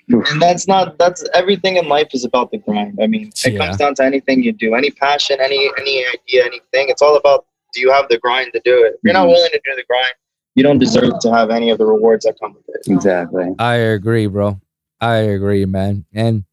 and 0.09 0.41
that's 0.41 0.67
not 0.67 0.97
that's 0.97 1.25
everything 1.33 1.75
in 1.75 1.87
life 1.89 2.07
is 2.13 2.23
about 2.23 2.49
the 2.51 2.57
grind 2.57 2.97
i 3.03 3.07
mean 3.07 3.27
it 3.27 3.51
Yeah. 3.53 3.59
comes 3.59 3.75
down 3.75 3.93
to 3.95 4.03
anything 4.05 4.41
you 4.41 4.53
do 4.53 4.73
any 4.73 4.89
passion 4.89 5.37
any 5.41 5.69
any 5.77 6.05
idea 6.15 6.45
anything 6.45 6.87
it's 6.87 7.01
all 7.01 7.17
about 7.17 7.45
do 7.73 7.81
you 7.81 7.91
have 7.91 8.07
the 8.07 8.17
grind 8.17 8.53
to 8.53 8.61
do 8.63 8.85
it 8.85 8.93
if 8.95 8.99
you're 9.03 9.11
not 9.13 9.25
Mhm. 9.27 9.31
willing 9.33 9.51
to 9.51 9.61
do 9.65 9.75
the 9.75 9.83
grind 9.83 10.13
you 10.55 10.63
don't 10.63 10.79
deserve 10.79 11.19
to 11.19 11.29
have 11.33 11.49
any 11.49 11.69
of 11.71 11.77
the 11.77 11.85
rewards 11.85 12.23
that 12.25 12.35
come 12.39 12.53
with 12.55 12.63
it. 12.75 12.89
Exactly. 12.91 13.47
I 13.59 13.75
agree, 13.75 14.25
bro. 14.27 14.59
I 14.99 15.17
agree, 15.17 15.65
man. 15.65 16.05
And 16.13 16.45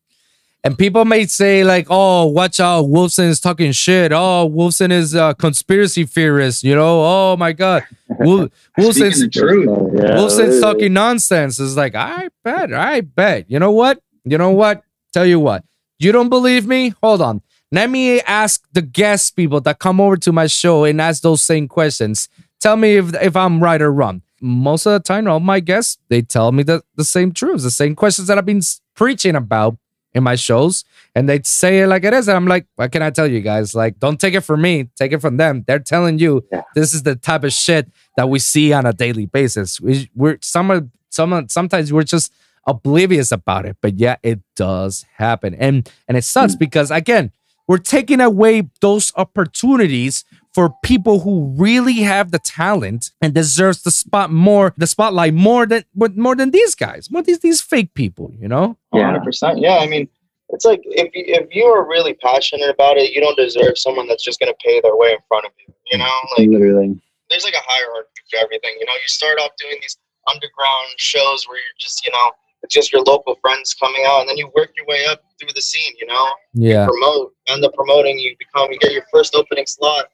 and 0.64 0.78
people 0.78 1.04
may 1.04 1.26
say 1.26 1.62
like, 1.62 1.86
"Oh, 1.90 2.26
watch 2.26 2.58
out, 2.58 2.86
Wolvsun 2.86 3.28
is 3.28 3.38
talking 3.38 3.72
shit. 3.72 4.12
Oh, 4.12 4.50
Wolvsun 4.50 4.90
is 4.90 5.14
a 5.14 5.34
conspiracy 5.38 6.04
theorist." 6.04 6.64
You 6.64 6.74
know? 6.74 7.04
Oh 7.04 7.36
my 7.36 7.52
god, 7.52 7.84
Wolf, 8.18 8.50
Wolvsun's 8.78 9.20
the 9.20 9.28
truth. 9.28 9.68
Yeah, 9.94 10.16
Wolvsun's 10.16 10.60
talking 10.60 10.94
nonsense. 10.94 11.60
It's 11.60 11.76
like, 11.76 11.94
I 11.94 12.28
bet, 12.42 12.72
I 12.72 13.02
bet. 13.02 13.44
You 13.50 13.58
know 13.58 13.72
what? 13.72 14.00
You 14.24 14.38
know 14.38 14.50
what? 14.50 14.82
Tell 15.12 15.26
you 15.26 15.38
what. 15.38 15.64
You 15.98 16.12
don't 16.12 16.30
believe 16.30 16.66
me? 16.66 16.94
Hold 17.02 17.20
on. 17.20 17.42
Let 17.70 17.90
me 17.90 18.20
ask 18.22 18.64
the 18.72 18.82
guest 18.82 19.36
people 19.36 19.60
that 19.62 19.78
come 19.78 20.00
over 20.00 20.16
to 20.18 20.32
my 20.32 20.46
show 20.46 20.84
and 20.84 21.00
ask 21.00 21.22
those 21.22 21.42
same 21.42 21.68
questions. 21.68 22.28
Tell 22.60 22.76
me 22.76 22.96
if 22.96 23.14
if 23.20 23.36
I'm 23.36 23.62
right 23.62 23.82
or 23.82 23.92
wrong. 23.92 24.22
Most 24.40 24.86
of 24.86 24.92
the 24.92 25.00
time, 25.00 25.28
all 25.28 25.40
my 25.40 25.60
guests 25.60 25.98
they 26.08 26.22
tell 26.22 26.52
me 26.52 26.62
the, 26.62 26.82
the 26.96 27.04
same 27.04 27.32
truths, 27.32 27.64
the 27.64 27.70
same 27.70 27.94
questions 27.94 28.28
that 28.28 28.38
I've 28.38 28.46
been 28.46 28.62
preaching 28.94 29.36
about 29.36 29.76
in 30.14 30.22
my 30.22 30.36
shows, 30.36 30.84
and 31.14 31.28
they 31.28 31.40
say 31.42 31.80
it 31.80 31.88
like 31.88 32.04
it 32.04 32.14
is. 32.14 32.28
And 32.28 32.36
I'm 32.36 32.46
like, 32.46 32.66
what 32.76 32.92
can 32.92 33.02
I 33.02 33.10
tell 33.10 33.26
you 33.26 33.40
guys? 33.40 33.74
Like, 33.74 33.98
don't 33.98 34.20
take 34.20 34.34
it 34.34 34.42
from 34.42 34.62
me, 34.62 34.88
take 34.96 35.12
it 35.12 35.20
from 35.20 35.36
them. 35.36 35.64
They're 35.66 35.78
telling 35.80 36.18
you 36.18 36.44
Yeah. 36.52 36.62
this 36.74 36.94
is 36.94 37.02
the 37.02 37.16
type 37.16 37.44
of 37.44 37.52
shit 37.52 37.90
that 38.16 38.28
we 38.28 38.38
see 38.38 38.72
on 38.72 38.86
a 38.86 38.92
daily 38.92 39.26
basis. 39.26 39.80
We, 39.80 40.10
we're 40.14 40.38
some 40.40 40.70
of 40.70 40.88
some 41.10 41.48
sometimes 41.48 41.92
we're 41.92 42.04
just 42.04 42.32
oblivious 42.66 43.30
about 43.32 43.66
it, 43.66 43.76
but 43.80 43.98
yeah, 43.98 44.16
it 44.22 44.40
does 44.56 45.04
happen, 45.16 45.54
and 45.54 45.90
and 46.08 46.16
it 46.16 46.24
sucks 46.24 46.54
mm. 46.54 46.60
because 46.60 46.90
again, 46.90 47.32
we're 47.66 47.78
taking 47.78 48.20
away 48.20 48.68
those 48.80 49.12
opportunities 49.16 50.24
for 50.54 50.72
people 50.84 51.20
who 51.20 51.52
really 51.56 51.94
have 51.94 52.30
the 52.30 52.38
talent 52.38 53.10
and 53.20 53.34
deserves 53.34 53.82
the 53.82 53.90
spot 53.90 54.30
more, 54.30 54.72
the 54.76 54.86
spotlight 54.86 55.34
more 55.34 55.66
than 55.66 55.84
but 55.94 56.16
more 56.16 56.36
than 56.36 56.52
these 56.52 56.74
guys, 56.74 57.10
more 57.10 57.22
these 57.22 57.40
these 57.40 57.60
fake 57.60 57.92
people, 57.94 58.32
you 58.38 58.48
know. 58.48 58.76
Yeah. 58.92 59.06
hundred 59.06 59.24
percent. 59.24 59.58
Yeah, 59.58 59.78
I 59.78 59.86
mean, 59.86 60.08
it's 60.50 60.64
like 60.64 60.80
if 60.84 61.10
you, 61.14 61.24
if 61.26 61.48
you 61.54 61.64
are 61.64 61.86
really 61.86 62.14
passionate 62.14 62.70
about 62.70 62.96
it, 62.98 63.12
you 63.12 63.20
don't 63.20 63.36
deserve 63.36 63.76
someone 63.76 64.06
that's 64.06 64.22
just 64.24 64.38
gonna 64.38 64.54
pay 64.64 64.80
their 64.80 64.96
way 64.96 65.10
in 65.12 65.18
front 65.28 65.44
of 65.46 65.52
you. 65.58 65.74
You 65.90 65.98
know, 65.98 66.14
like 66.38 66.48
Literally. 66.48 67.00
there's 67.30 67.44
like 67.44 67.54
a 67.54 67.64
hierarchy 67.66 68.08
to 68.30 68.38
everything. 68.38 68.70
You 68.78 68.86
know, 68.86 68.92
you 68.92 69.08
start 69.08 69.38
off 69.40 69.50
doing 69.60 69.76
these 69.80 69.98
underground 70.30 70.88
shows 70.96 71.46
where 71.48 71.56
you're 71.58 71.78
just, 71.78 72.06
you 72.06 72.12
know, 72.12 72.30
it's 72.62 72.72
just 72.74 72.92
your 72.92 73.02
local 73.02 73.34
friends 73.42 73.74
coming 73.74 74.04
out, 74.06 74.20
and 74.20 74.28
then 74.28 74.38
you 74.38 74.50
work 74.56 74.70
your 74.76 74.86
way 74.86 75.04
up 75.04 75.20
through 75.38 75.50
the 75.54 75.60
scene. 75.60 75.92
You 76.00 76.06
know, 76.06 76.26
Yeah, 76.54 76.86
promote 76.86 77.34
and 77.48 77.62
the 77.62 77.70
promoting, 77.72 78.18
you 78.18 78.34
become, 78.38 78.70
you 78.72 78.78
get 78.78 78.92
your 78.92 79.04
first 79.12 79.34
opening 79.34 79.66
slot. 79.66 80.06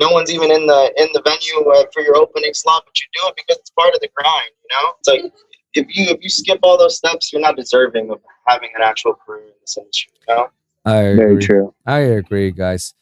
No 0.00 0.10
one's 0.10 0.32
even 0.32 0.50
in 0.50 0.66
the 0.66 0.92
in 0.96 1.08
the 1.12 1.22
venue 1.22 1.70
uh, 1.70 1.84
for 1.92 2.02
your 2.02 2.16
opening 2.16 2.54
slot, 2.54 2.84
but 2.86 2.98
you 3.00 3.06
do 3.20 3.28
it 3.28 3.34
because 3.36 3.58
it's 3.58 3.70
part 3.70 3.94
of 3.94 4.00
the 4.00 4.08
grind. 4.14 4.50
You 4.62 4.76
know, 4.76 4.92
it's 4.98 5.08
like 5.08 5.32
if 5.74 5.96
you 5.96 6.06
if 6.14 6.22
you 6.22 6.28
skip 6.28 6.60
all 6.62 6.78
those 6.78 6.96
steps, 6.96 7.32
you're 7.32 7.42
not 7.42 7.56
deserving 7.56 8.10
of 8.10 8.20
having 8.46 8.70
an 8.76 8.82
actual 8.82 9.14
career 9.14 9.46
in 9.46 9.52
this 9.60 9.76
industry. 9.76 10.12
You 10.28 10.34
know. 10.34 10.48
I 10.84 10.96
agree. 10.96 11.24
Very 11.24 11.38
true. 11.38 11.74
I 11.84 11.98
agree, 11.98 12.50
guys. 12.50 12.94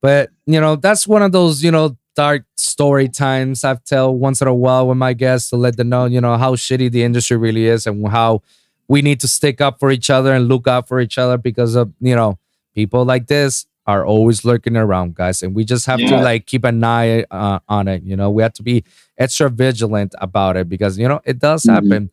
But 0.00 0.30
you 0.46 0.60
know, 0.60 0.76
that's 0.76 1.06
one 1.06 1.22
of 1.22 1.32
those 1.32 1.62
you 1.62 1.70
know 1.70 1.96
dark 2.16 2.44
story 2.56 3.08
times 3.08 3.64
I've 3.64 3.84
tell 3.84 4.14
once 4.14 4.42
in 4.42 4.48
a 4.48 4.54
while 4.54 4.88
with 4.88 4.98
my 4.98 5.12
guests 5.12 5.50
to 5.50 5.56
let 5.56 5.76
them 5.76 5.88
know 5.88 6.06
you 6.06 6.20
know 6.20 6.36
how 6.36 6.54
shitty 6.54 6.90
the 6.90 7.04
industry 7.04 7.36
really 7.36 7.66
is 7.66 7.86
and 7.86 8.06
how 8.08 8.42
we 8.88 9.00
need 9.00 9.20
to 9.20 9.28
stick 9.28 9.60
up 9.60 9.78
for 9.78 9.90
each 9.90 10.10
other 10.10 10.34
and 10.34 10.48
look 10.48 10.66
out 10.66 10.88
for 10.88 11.00
each 11.00 11.18
other 11.18 11.38
because 11.38 11.76
of 11.76 11.92
you 12.00 12.16
know 12.16 12.38
people 12.74 13.04
like 13.04 13.28
this 13.28 13.66
are 13.86 14.04
always 14.06 14.44
lurking 14.44 14.76
around, 14.76 15.14
guys, 15.14 15.42
and 15.42 15.54
we 15.54 15.64
just 15.64 15.86
have 15.86 15.98
to 15.98 16.16
like 16.22 16.46
keep 16.46 16.64
an 16.64 16.82
eye 16.84 17.24
uh, 17.30 17.58
on 17.68 17.88
it. 17.88 18.02
You 18.02 18.16
know, 18.16 18.30
we 18.30 18.42
have 18.42 18.52
to 18.54 18.62
be 18.62 18.84
extra 19.18 19.48
vigilant 19.50 20.14
about 20.20 20.56
it 20.56 20.68
because 20.68 20.98
you 20.98 21.08
know 21.08 21.20
it 21.24 21.38
does 21.38 21.64
Mhm. 21.64 21.72
happen. 21.74 22.10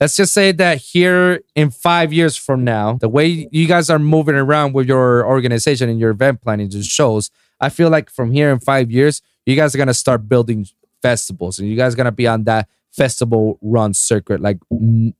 Let's 0.00 0.16
just 0.16 0.32
say 0.32 0.52
that 0.52 0.78
here 0.78 1.40
in 1.56 1.70
five 1.70 2.12
years 2.12 2.36
from 2.36 2.62
now, 2.64 2.94
the 3.00 3.08
way 3.08 3.48
you 3.50 3.66
guys 3.66 3.90
are 3.90 3.98
moving 3.98 4.36
around 4.36 4.72
with 4.74 4.86
your 4.86 5.26
organization 5.26 5.88
and 5.88 5.98
your 5.98 6.10
event 6.10 6.40
planning 6.40 6.70
just 6.70 6.88
shows. 6.88 7.30
I 7.60 7.68
feel 7.68 7.90
like 7.90 8.08
from 8.10 8.30
here 8.30 8.50
in 8.52 8.60
five 8.60 8.90
years, 8.92 9.20
you 9.44 9.56
guys 9.56 9.74
are 9.74 9.78
gonna 9.78 9.94
start 9.94 10.28
building 10.28 10.66
festivals, 11.02 11.58
and 11.58 11.68
you 11.68 11.76
guys 11.76 11.94
are 11.94 11.96
gonna 11.96 12.12
be 12.12 12.28
on 12.28 12.44
that 12.44 12.68
festival 12.92 13.58
run 13.60 13.92
circuit, 13.92 14.40
like 14.40 14.58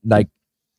like 0.05 0.27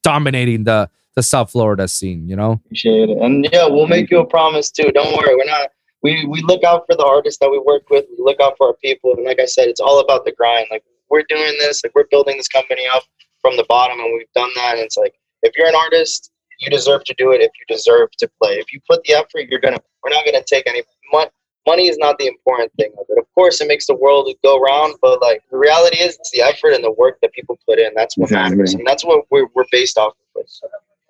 dominating 0.03 0.65
the 0.65 0.89
the 1.15 1.23
South 1.23 1.51
Florida 1.51 1.89
scene. 1.89 2.29
You 2.29 2.37
know, 2.37 2.61
Appreciate 2.67 3.11
it. 3.11 3.19
And 3.19 3.49
yeah, 3.53 3.67
we'll 3.67 3.89
make 3.89 4.11
you 4.11 4.21
a 4.21 4.27
promise 4.27 4.71
too. 4.71 4.91
Don't 4.93 5.17
worry. 5.17 5.35
We're 5.37 5.45
not 5.45 5.71
we 6.03 6.25
we 6.27 6.43
look 6.43 6.65
out 6.65 6.85
for 6.87 6.97
the 6.97 7.05
artists 7.05 7.39
that 7.41 7.51
we 7.51 7.59
work 7.59 7.91
with. 7.91 8.07
We 8.11 8.25
look 8.25 8.41
out 8.41 8.55
for 8.57 8.69
our 8.69 8.77
people. 8.83 9.15
And 9.15 9.25
like 9.25 9.41
I 9.41 9.47
said, 9.47 9.69
it's 9.69 9.81
all 9.81 10.01
about 10.01 10.25
the 10.25 10.33
grind. 10.33 10.69
Like 10.71 10.85
we're 11.09 11.25
doing 11.29 11.57
this, 11.59 11.85
like 11.85 11.95
we're 11.95 12.09
building 12.11 12.37
this 12.37 12.49
company 12.49 12.85
up 12.95 13.03
from 13.41 13.57
the 13.57 13.67
bottom 13.69 13.99
and 13.99 14.13
we've 14.15 14.33
done 14.35 14.51
that. 14.57 14.75
And 14.75 14.81
it's 14.81 14.97
like 14.97 15.15
if 15.43 15.53
you're 15.57 15.69
an 15.69 15.75
artist, 15.75 16.31
you 16.61 16.71
deserve 16.71 17.05
to 17.05 17.15
do 17.17 17.33
it 17.33 17.41
if 17.41 17.51
you 17.59 17.75
deserve 17.75 18.11
to 18.19 18.31
play. 18.41 18.55
If 18.55 18.73
you 18.73 18.81
put 18.89 19.03
the 19.05 19.15
effort, 19.15 19.49
you're 19.49 19.61
gonna 19.61 19.81
we're 20.03 20.11
not 20.11 20.25
gonna 20.25 20.45
take 20.45 20.67
any 20.67 20.83
money 21.13 21.31
money 21.67 21.89
is 21.89 21.99
not 21.99 22.19
the 22.19 22.27
important 22.27 22.73
thing 22.79 22.91
of 22.99 23.05
it. 23.09 23.19
Of 23.19 23.27
course 23.35 23.61
it 23.61 23.69
makes 23.69 23.87
the 23.87 23.95
world 23.95 24.33
go 24.43 24.59
round, 24.59 24.95
but 25.03 25.21
like 25.21 25.43
the 25.51 25.59
reality 25.59 25.99
is 25.99 26.17
it's 26.17 26.31
the 26.31 26.43
effort 26.43 26.71
and 26.71 26.83
the 26.83 26.93
work 26.93 27.19
that 27.23 27.33
people 27.33 27.59
put 27.67 27.79
in. 27.79 27.93
That's 27.95 28.17
what 28.17 28.31
matters. 28.31 28.75
And 28.75 28.87
that's 28.87 29.05
what 29.05 29.27
we're 29.31 29.47
we're 29.55 29.65
based 29.71 29.99
off 29.99 30.15
of. 30.37 30.47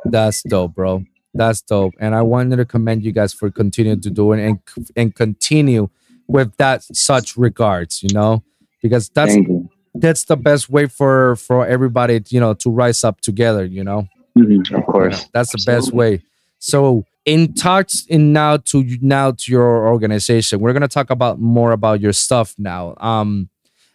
That's 0.05 0.43
dope, 0.43 0.75
bro. 0.75 1.05
That's 1.35 1.61
dope. 1.63 1.95
And 2.01 2.15
I 2.15 2.23
wanted 2.23 2.57
to 2.57 2.65
commend 2.65 3.05
you 3.05 3.13
guys 3.13 3.33
for 3.33 3.51
continuing 3.51 4.01
to 4.01 4.11
do 4.11 4.33
it 4.33 4.41
and 4.41 4.59
and 4.97 5.15
continue 5.15 5.89
with 6.27 6.57
that 6.57 6.83
such 6.97 7.37
regards, 7.37 8.03
you 8.03 8.11
know, 8.13 8.43
because 8.83 9.09
that's 9.11 9.35
that's 9.95 10.25
the 10.25 10.37
best 10.37 10.71
way 10.71 10.87
for 10.87 11.37
for 11.37 11.67
everybody, 11.67 12.23
you 12.29 12.41
know, 12.41 12.55
to 12.55 12.71
rise 12.71 13.05
up 13.05 13.21
together, 13.21 13.65
you 13.65 13.85
know. 13.85 14.09
Mhm, 14.39 14.73
Of 14.77 14.87
course. 14.87 15.27
That's 15.33 15.53
the 15.53 15.63
best 15.67 15.93
way. 15.93 16.23
So 16.59 17.05
in 17.27 17.53
talks 17.55 18.07
in 18.07 18.33
now 18.33 18.57
to 18.59 18.85
now 19.01 19.33
to 19.33 19.53
your 19.53 19.87
organization, 19.89 20.61
we're 20.61 20.73
gonna 20.73 20.89
talk 20.89 21.11
about 21.11 21.41
more 21.41 21.73
about 21.73 22.01
your 22.01 22.13
stuff 22.13 22.55
now. 22.59 22.95
Um 22.99 23.49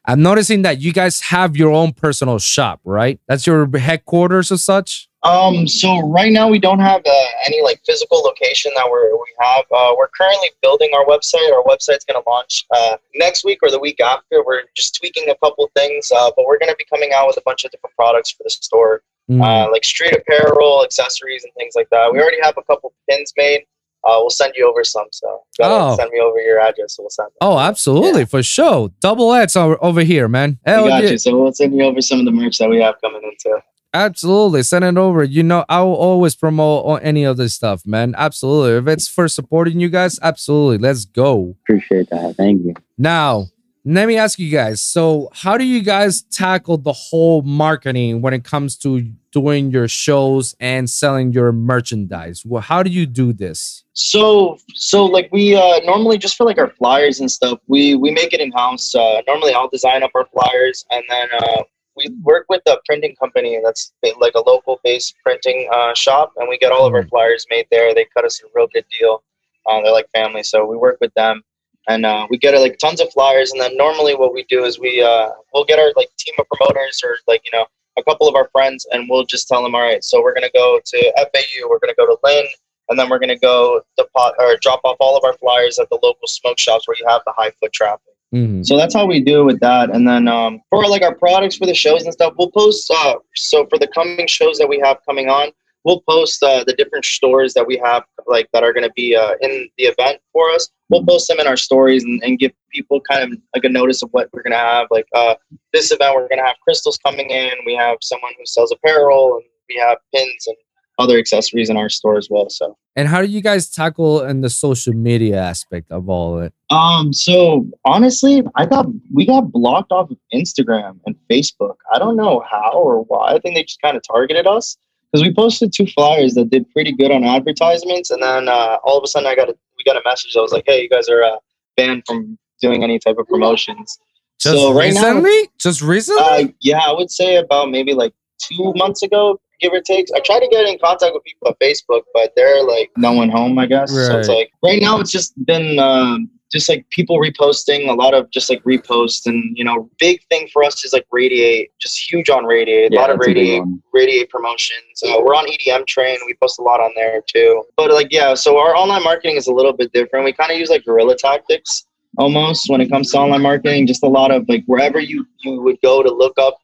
I'm 0.07 0.22
noticing 0.22 0.61
that 0.61 0.80
you 0.82 0.94
guys 0.94 1.19
have 1.22 1.57
your 1.57 1.72
own 1.72 1.91
personal 1.94 2.38
shop, 2.38 2.80
right? 2.84 3.19
That's 3.27 3.48
your 3.48 3.68
headquarters 3.77 4.52
or 4.52 4.57
such. 4.57 5.10
Um, 5.26 5.68
so 5.68 6.07
right 6.07 6.31
now 6.31 6.47
we 6.47 6.60
don't 6.60 6.80
have 6.80 7.02
uh, 7.06 7.26
any 7.47 7.61
like 7.61 7.81
physical 7.85 8.19
location 8.19 8.72
that 8.76 8.88
we're, 8.89 9.11
we 9.14 9.26
have. 9.41 9.65
Uh, 9.76 9.93
we're 9.97 10.10
currently 10.10 10.49
building 10.61 10.91
our 10.95 11.03
website. 11.06 11.52
Our 11.52 11.64
website's 11.64 12.06
going 12.06 12.22
to 12.22 12.30
launch 12.30 12.65
uh, 12.72 12.97
next 13.15 13.43
week 13.43 13.60
or 13.64 13.72
the 13.72 13.80
week 13.80 13.99
after. 13.99 14.43
We're 14.45 14.61
just 14.76 14.95
tweaking 14.95 15.30
a 15.30 15.35
couple 15.43 15.69
things, 15.76 16.11
uh, 16.15 16.30
but 16.35 16.45
we're 16.45 16.60
going 16.60 16.69
to 16.69 16.76
be 16.77 16.85
coming 16.85 17.10
out 17.14 17.27
with 17.27 17.38
a 17.38 17.41
bunch 17.43 17.64
of 17.65 17.72
different 17.72 17.95
products 17.95 18.31
for 18.31 18.43
the 18.43 18.49
store, 18.52 19.02
Mm. 19.27 19.41
uh, 19.43 19.72
like 19.72 19.84
street 19.84 20.15
apparel, 20.15 20.84
accessories, 20.84 21.43
and 21.43 21.52
things 21.56 21.73
like 21.76 21.89
that. 21.89 22.14
We 22.14 22.19
already 22.22 22.38
have 22.43 22.53
a 22.60 22.61
couple 22.61 22.93
pins 23.10 23.34
made. 23.35 23.61
Uh, 24.03 24.18
we'll 24.19 24.30
send 24.30 24.53
you 24.56 24.69
over 24.69 24.84
some. 24.84 25.07
So 25.11 25.41
Oh. 25.61 25.95
send 25.95 26.11
me 26.11 26.19
over 26.19 26.39
your 26.39 26.60
address. 26.60 26.95
So 26.95 27.02
we'll 27.02 27.10
send. 27.10 27.30
Them. 27.30 27.38
Oh, 27.41 27.57
absolutely, 27.57 28.26
for 28.26 28.43
sure. 28.43 28.91
Double 29.02 29.34
X 29.34 29.56
over, 29.56 29.84
over 29.84 30.02
here, 30.02 30.27
man. 30.27 30.60
We 30.68 30.72
got 30.73 31.03
yeah. 31.03 31.10
you. 31.10 31.18
So 31.18 31.35
we'll 31.41 31.53
send 31.53 31.73
you 31.76 31.81
over 31.85 32.02
some 32.02 32.19
of 32.19 32.26
the 32.26 32.31
merch 32.31 32.60
that 32.60 32.69
we 32.69 32.80
have 32.81 33.02
coming 33.02 33.23
in 33.23 33.31
too. 33.41 33.57
Absolutely. 33.95 34.61
Send 34.63 34.84
it 34.84 34.97
over. 34.97 35.23
You 35.23 35.41
know, 35.41 35.63
I 35.69 35.81
will 35.81 35.95
always 35.95 36.35
promote 36.35 36.85
on 36.85 37.01
any 37.01 37.23
of 37.23 37.38
this 37.38 37.53
stuff, 37.53 37.88
man. 37.88 38.13
Absolutely. 38.17 38.77
If 38.77 38.88
it's 38.88 39.07
for 39.07 39.30
supporting 39.30 39.80
you 39.80 39.88
guys, 39.88 40.19
absolutely. 40.22 40.80
Let's 40.80 41.05
go. 41.05 41.55
Appreciate 41.63 42.09
that. 42.09 42.35
Thank 42.35 42.65
you. 42.65 42.73
Now, 42.97 43.45
let 43.85 44.09
me 44.09 44.17
ask 44.17 44.38
you 44.38 44.51
guys. 44.51 44.81
So, 44.81 45.30
how 45.31 45.57
do 45.57 45.63
you 45.63 45.81
guys 45.81 46.23
tackle 46.23 46.77
the 46.77 46.91
whole 46.91 47.41
marketing 47.43 48.22
when 48.22 48.34
it 48.34 48.43
comes 48.43 48.76
to 48.80 49.01
doing 49.31 49.72
your 49.72 49.88
shows 49.88 50.55
and 50.59 50.89
selling 50.89 51.31
your 51.31 51.53
merchandise? 51.53 52.43
Well, 52.45 52.63
how 52.63 52.84
do 52.84 52.89
you 52.89 53.05
do 53.05 53.31
this? 53.31 53.85
So, 53.93 54.57
so 54.73 55.05
like 55.05 55.30
we 55.31 55.55
uh, 55.55 55.80
normally 55.85 56.17
just 56.17 56.35
for 56.35 56.43
like 56.43 56.57
our 56.57 56.72
flyers 56.72 57.22
and 57.22 57.31
stuff, 57.31 57.59
we 57.67 57.95
we 57.95 58.11
make 58.11 58.34
it 58.34 58.41
in 58.41 58.51
house. 58.51 58.93
Uh, 58.93 59.22
normally, 59.26 59.53
I'll 59.53 59.69
design 59.69 60.03
up 60.03 60.11
our 60.15 60.26
flyers, 60.26 60.84
and 60.91 61.03
then 61.07 61.30
uh, 61.39 61.63
we 61.95 62.09
work 62.22 62.45
with 62.49 62.61
a 62.67 62.77
printing 62.85 63.15
company 63.15 63.59
that's 63.63 63.93
like 64.19 64.34
a 64.35 64.39
local 64.39 64.80
based 64.84 65.15
printing 65.23 65.69
uh, 65.73 65.93
shop, 65.93 66.34
and 66.38 66.47
we 66.49 66.57
get 66.57 66.72
all 66.72 66.85
of 66.85 66.93
our 66.93 67.05
flyers 67.07 67.45
made 67.49 67.67
there. 67.72 67.93
They 67.93 68.05
cut 68.13 68.26
us 68.26 68.41
a 68.43 68.47
real 68.55 68.67
good 68.73 68.85
deal. 68.99 69.23
Uh, 69.65 69.81
they're 69.81 69.91
like 69.91 70.09
family, 70.13 70.43
so 70.43 70.65
we 70.65 70.77
work 70.77 70.97
with 71.01 71.13
them, 71.15 71.41
and 71.88 72.05
uh, 72.05 72.27
we 72.30 72.38
get 72.38 72.59
like 72.59 72.77
tons 72.77 73.01
of 73.01 73.11
flyers. 73.11 73.51
And 73.51 73.61
then 73.61 73.76
normally, 73.77 74.15
what 74.15 74.34
we 74.34 74.43
do 74.49 74.65
is 74.65 74.80
we 74.80 75.01
uh, 75.01 75.30
we'll 75.53 75.65
get 75.65 75.80
our 75.80 75.91
like 75.95 76.09
team 76.17 76.35
of 76.39 76.45
promoters 76.49 77.01
or 77.03 77.17
like 77.27 77.41
you 77.45 77.57
know 77.57 77.65
a 77.97 78.03
couple 78.03 78.27
of 78.27 78.35
our 78.35 78.49
friends, 78.49 78.85
and 78.91 79.07
we'll 79.09 79.26
just 79.26 79.47
tell 79.47 79.63
them, 79.63 79.76
all 79.76 79.81
right, 79.81 80.03
so 80.03 80.22
we're 80.22 80.34
gonna 80.34 80.49
go 80.53 80.80
to 80.84 81.13
FAU, 81.17 81.69
we're 81.69 81.80
gonna 81.80 81.95
go 81.97 82.05
to 82.05 82.17
Lynn 82.23 82.45
and 82.89 82.99
then 82.99 83.09
we're 83.09 83.19
going 83.19 83.30
to 83.30 83.39
go 83.39 83.81
depot 83.97 84.31
or 84.39 84.57
drop 84.61 84.81
off 84.84 84.97
all 84.99 85.17
of 85.17 85.23
our 85.23 85.34
flyers 85.38 85.80
at 85.80 85.89
the 85.89 85.99
local 86.03 86.27
smoke 86.27 86.59
shops 86.59 86.88
where 86.88 86.95
you 86.99 87.05
have 87.07 87.22
the 87.26 87.34
high 87.35 87.51
foot 87.59 87.73
traffic. 87.73 88.14
Mhm. 88.34 88.65
So 88.65 88.77
that's 88.77 88.93
how 88.93 89.06
we 89.06 89.22
do 89.22 89.45
with 89.45 89.60
that. 89.60 89.93
And 89.93 90.07
then 90.07 90.27
um, 90.27 90.61
for 90.69 90.88
like 90.88 91.03
our 91.03 91.15
products 91.15 91.56
for 91.57 91.65
the 91.65 91.73
shows 91.73 92.03
and 92.03 92.14
stuff, 92.14 92.34
we'll 92.38 92.52
post. 92.52 92.91
Uh, 92.91 93.15
so 93.35 93.65
for 93.68 93.77
the 93.77 93.88
coming 93.88 94.27
shows 94.27 94.57
that 94.57 94.68
we 94.68 94.80
have 94.84 94.97
coming 95.07 95.30
on, 95.30 95.52
we'll 95.84 96.02
post 96.10 96.41
uh, 96.43 96.64
the 96.65 96.73
different 96.73 97.06
stores 97.06 97.53
that 97.53 97.65
we 97.65 97.80
have, 97.84 98.03
like 98.26 98.49
that 98.52 98.64
are 98.64 98.73
going 98.73 98.84
to 98.84 98.91
be 98.95 99.15
uh, 99.15 99.35
in 99.41 99.69
the 99.77 99.85
event 99.85 100.19
for 100.34 100.49
us. 100.49 100.69
We'll 100.89 101.06
post 101.06 101.27
them 101.27 101.39
in 101.39 101.47
our 101.47 101.57
stories 101.57 102.03
and, 102.03 102.22
and 102.23 102.38
give 102.38 102.52
people 102.72 102.99
kind 103.02 103.23
of 103.23 103.39
like 103.56 103.64
a 103.64 103.69
notice 103.69 104.02
of 104.03 104.10
what 104.11 104.30
we're 104.34 104.43
going 104.43 104.52
to 104.52 104.57
have. 104.57 104.88
Like 104.91 105.07
uh, 105.14 105.35
this 105.72 105.91
event, 105.91 106.15
we're 106.15 106.27
going 106.27 106.39
to 106.39 106.45
have 106.45 106.57
crystals 106.61 106.97
coming 106.97 107.30
in. 107.30 107.52
We 107.65 107.76
have 107.76 107.97
someone 108.02 108.34
who 108.38 108.45
sells 108.45 108.72
apparel, 108.72 109.35
and 109.35 109.43
we 109.69 109.76
have 109.80 109.97
pins 110.14 110.47
and 110.47 110.57
other 110.97 111.17
accessories 111.17 111.69
in 111.69 111.77
our 111.77 111.89
store 111.89 112.17
as 112.17 112.30
well. 112.30 112.49
So. 112.49 112.77
And 112.95 113.07
how 113.07 113.22
do 113.22 113.27
you 113.27 113.41
guys 113.41 113.69
tackle 113.69 114.22
in 114.22 114.41
the 114.41 114.49
social 114.49 114.93
media 114.93 115.41
aspect 115.41 115.91
of 115.91 116.09
all 116.09 116.38
of 116.38 116.43
it? 116.45 116.53
Um, 116.69 117.11
so 117.11 117.67
honestly, 117.84 118.43
I 118.55 118.65
got 118.65 118.88
we 119.13 119.26
got 119.26 119.51
blocked 119.51 119.91
off 119.91 120.09
of 120.11 120.17
Instagram 120.34 120.99
and 121.05 121.15
Facebook. 121.30 121.76
I 121.93 121.99
don't 121.99 122.15
know 122.15 122.43
how 122.49 122.72
or 122.73 123.03
why. 123.03 123.34
I 123.34 123.39
think 123.39 123.55
they 123.55 123.63
just 123.63 123.81
kind 123.81 123.97
of 123.97 124.03
targeted 124.07 124.47
us 124.47 124.77
because 125.11 125.22
we 125.22 125.34
posted 125.34 125.73
two 125.73 125.88
flyers 125.88 126.34
that 126.35 126.49
did 126.49 126.69
pretty 126.72 126.91
good 126.93 127.11
on 127.11 127.23
advertisements, 127.23 128.11
and 128.11 128.22
then 128.23 128.47
uh, 128.47 128.77
all 128.84 128.97
of 128.97 129.03
a 129.03 129.07
sudden 129.07 129.27
I 129.27 129.35
got 129.35 129.49
a 129.49 129.55
we 129.77 129.84
got 129.84 129.97
a 129.97 130.01
message 130.05 130.34
that 130.34 130.41
was 130.41 130.51
like, 130.51 130.63
"Hey, 130.65 130.81
you 130.81 130.89
guys 130.89 131.09
are 131.09 131.23
uh, 131.23 131.38
banned 131.76 132.03
from 132.07 132.38
doing 132.61 132.84
any 132.84 132.99
type 132.99 133.17
of 133.17 133.27
promotions." 133.27 133.99
Just 134.39 134.55
so 134.55 134.73
right 134.73 134.88
recently? 134.91 135.41
now, 135.43 135.47
Just 135.59 135.81
recently? 135.81 136.23
uh, 136.23 136.47
yeah, 136.61 136.80
I 136.80 136.91
would 136.91 137.09
say 137.09 137.38
about 137.38 137.69
maybe 137.72 137.93
like 137.93 138.13
two 138.38 138.73
months 138.76 139.01
ago, 139.01 139.39
give 139.60 139.73
or 139.73 139.82
take. 139.82 140.07
I 140.15 140.19
try 140.19 140.40
to 140.40 140.48
get 140.48 140.68
in 140.68 140.77
contact 140.80 141.14
with 141.14 141.23
people 141.23 141.48
on 141.48 141.53
Facebook, 141.61 142.02
but 142.14 142.32
they're 142.36 142.64
like 142.64 142.91
no 142.98 143.14
one 143.14 143.30
home, 143.30 143.57
I 143.60 143.65
guess. 143.65 143.91
Right. 143.95 144.06
So 144.07 144.19
it's 144.19 144.30
Right. 144.30 144.36
like 144.38 144.52
right 144.64 144.82
now 144.82 144.99
it's 144.99 145.11
just 145.11 145.34
been 145.45 145.80
um, 145.80 146.30
just 146.52 146.69
like 146.69 146.88
people 146.90 147.18
reposting 147.19 147.90
a 147.90 147.94
lot 147.94 148.14
of 148.14 148.30
just 148.32 148.49
like 148.49 148.64
reposts 148.64 149.26
and 149.26 149.57
you 149.57 149.64
know 149.64 149.90
big 149.99 150.22
thing 150.30 150.48
for 150.53 150.64
us 150.64 150.84
is 150.86 150.94
like 150.94 151.06
radiate 151.11 151.69
just 151.80 152.10
huge 152.10 152.30
on 152.30 152.45
radiate 152.45 152.94
a 152.94 152.95
lot 152.95 153.10
of 153.10 153.18
that's 153.18 153.27
a 153.27 153.30
big 153.30 153.38
radiate 153.38 153.60
one. 153.61 153.82
radiate 153.94 154.30
promotions 154.30 155.03
uh, 155.06 155.15
we're 155.22 155.36
on 155.36 155.45
edm 155.48 155.86
train 155.88 156.18
we 156.26 156.34
post 156.36 156.60
a 156.60 156.61
lot 156.61 156.80
on 156.80 156.91
there 156.95 157.22
too 157.27 157.64
but 157.76 157.91
like 157.91 158.07
yeah 158.11 158.34
so 158.34 158.57
our 158.57 158.76
online 158.76 159.03
marketing 159.03 159.36
is 159.36 159.48
a 159.48 159.53
little 159.53 159.73
bit 159.73 159.91
different 159.91 160.23
we 160.23 160.32
kind 160.32 160.52
of 160.52 160.57
use 160.57 160.69
like 160.69 160.86
guerrilla 160.86 161.15
tactics 161.18 161.86
almost 162.18 162.69
when 162.69 162.80
it 162.80 162.90
comes 162.90 163.11
to 163.11 163.18
online 163.18 163.41
marketing 163.41 163.86
just 163.86 164.03
a 164.03 164.07
lot 164.07 164.32
of 164.32 164.48
like 164.48 164.64
wherever 164.65 164.99
you 164.99 165.26
you 165.40 165.60
would 165.61 165.80
go 165.82 166.02
to 166.03 166.10
look 166.14 166.38
up 166.38 166.57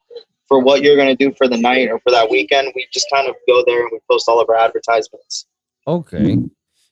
for 0.52 0.60
what 0.60 0.82
you're 0.82 0.96
going 0.96 1.16
to 1.16 1.24
do 1.24 1.34
for 1.38 1.48
the 1.48 1.56
night 1.56 1.88
or 1.88 1.98
for 2.00 2.10
that 2.10 2.28
weekend 2.28 2.70
we 2.74 2.86
just 2.92 3.06
kind 3.12 3.28
of 3.28 3.34
go 3.48 3.64
there 3.66 3.80
and 3.82 3.90
we 3.92 3.98
post 4.10 4.28
all 4.28 4.40
of 4.40 4.48
our 4.48 4.56
advertisements 4.56 5.46
okay. 5.86 6.36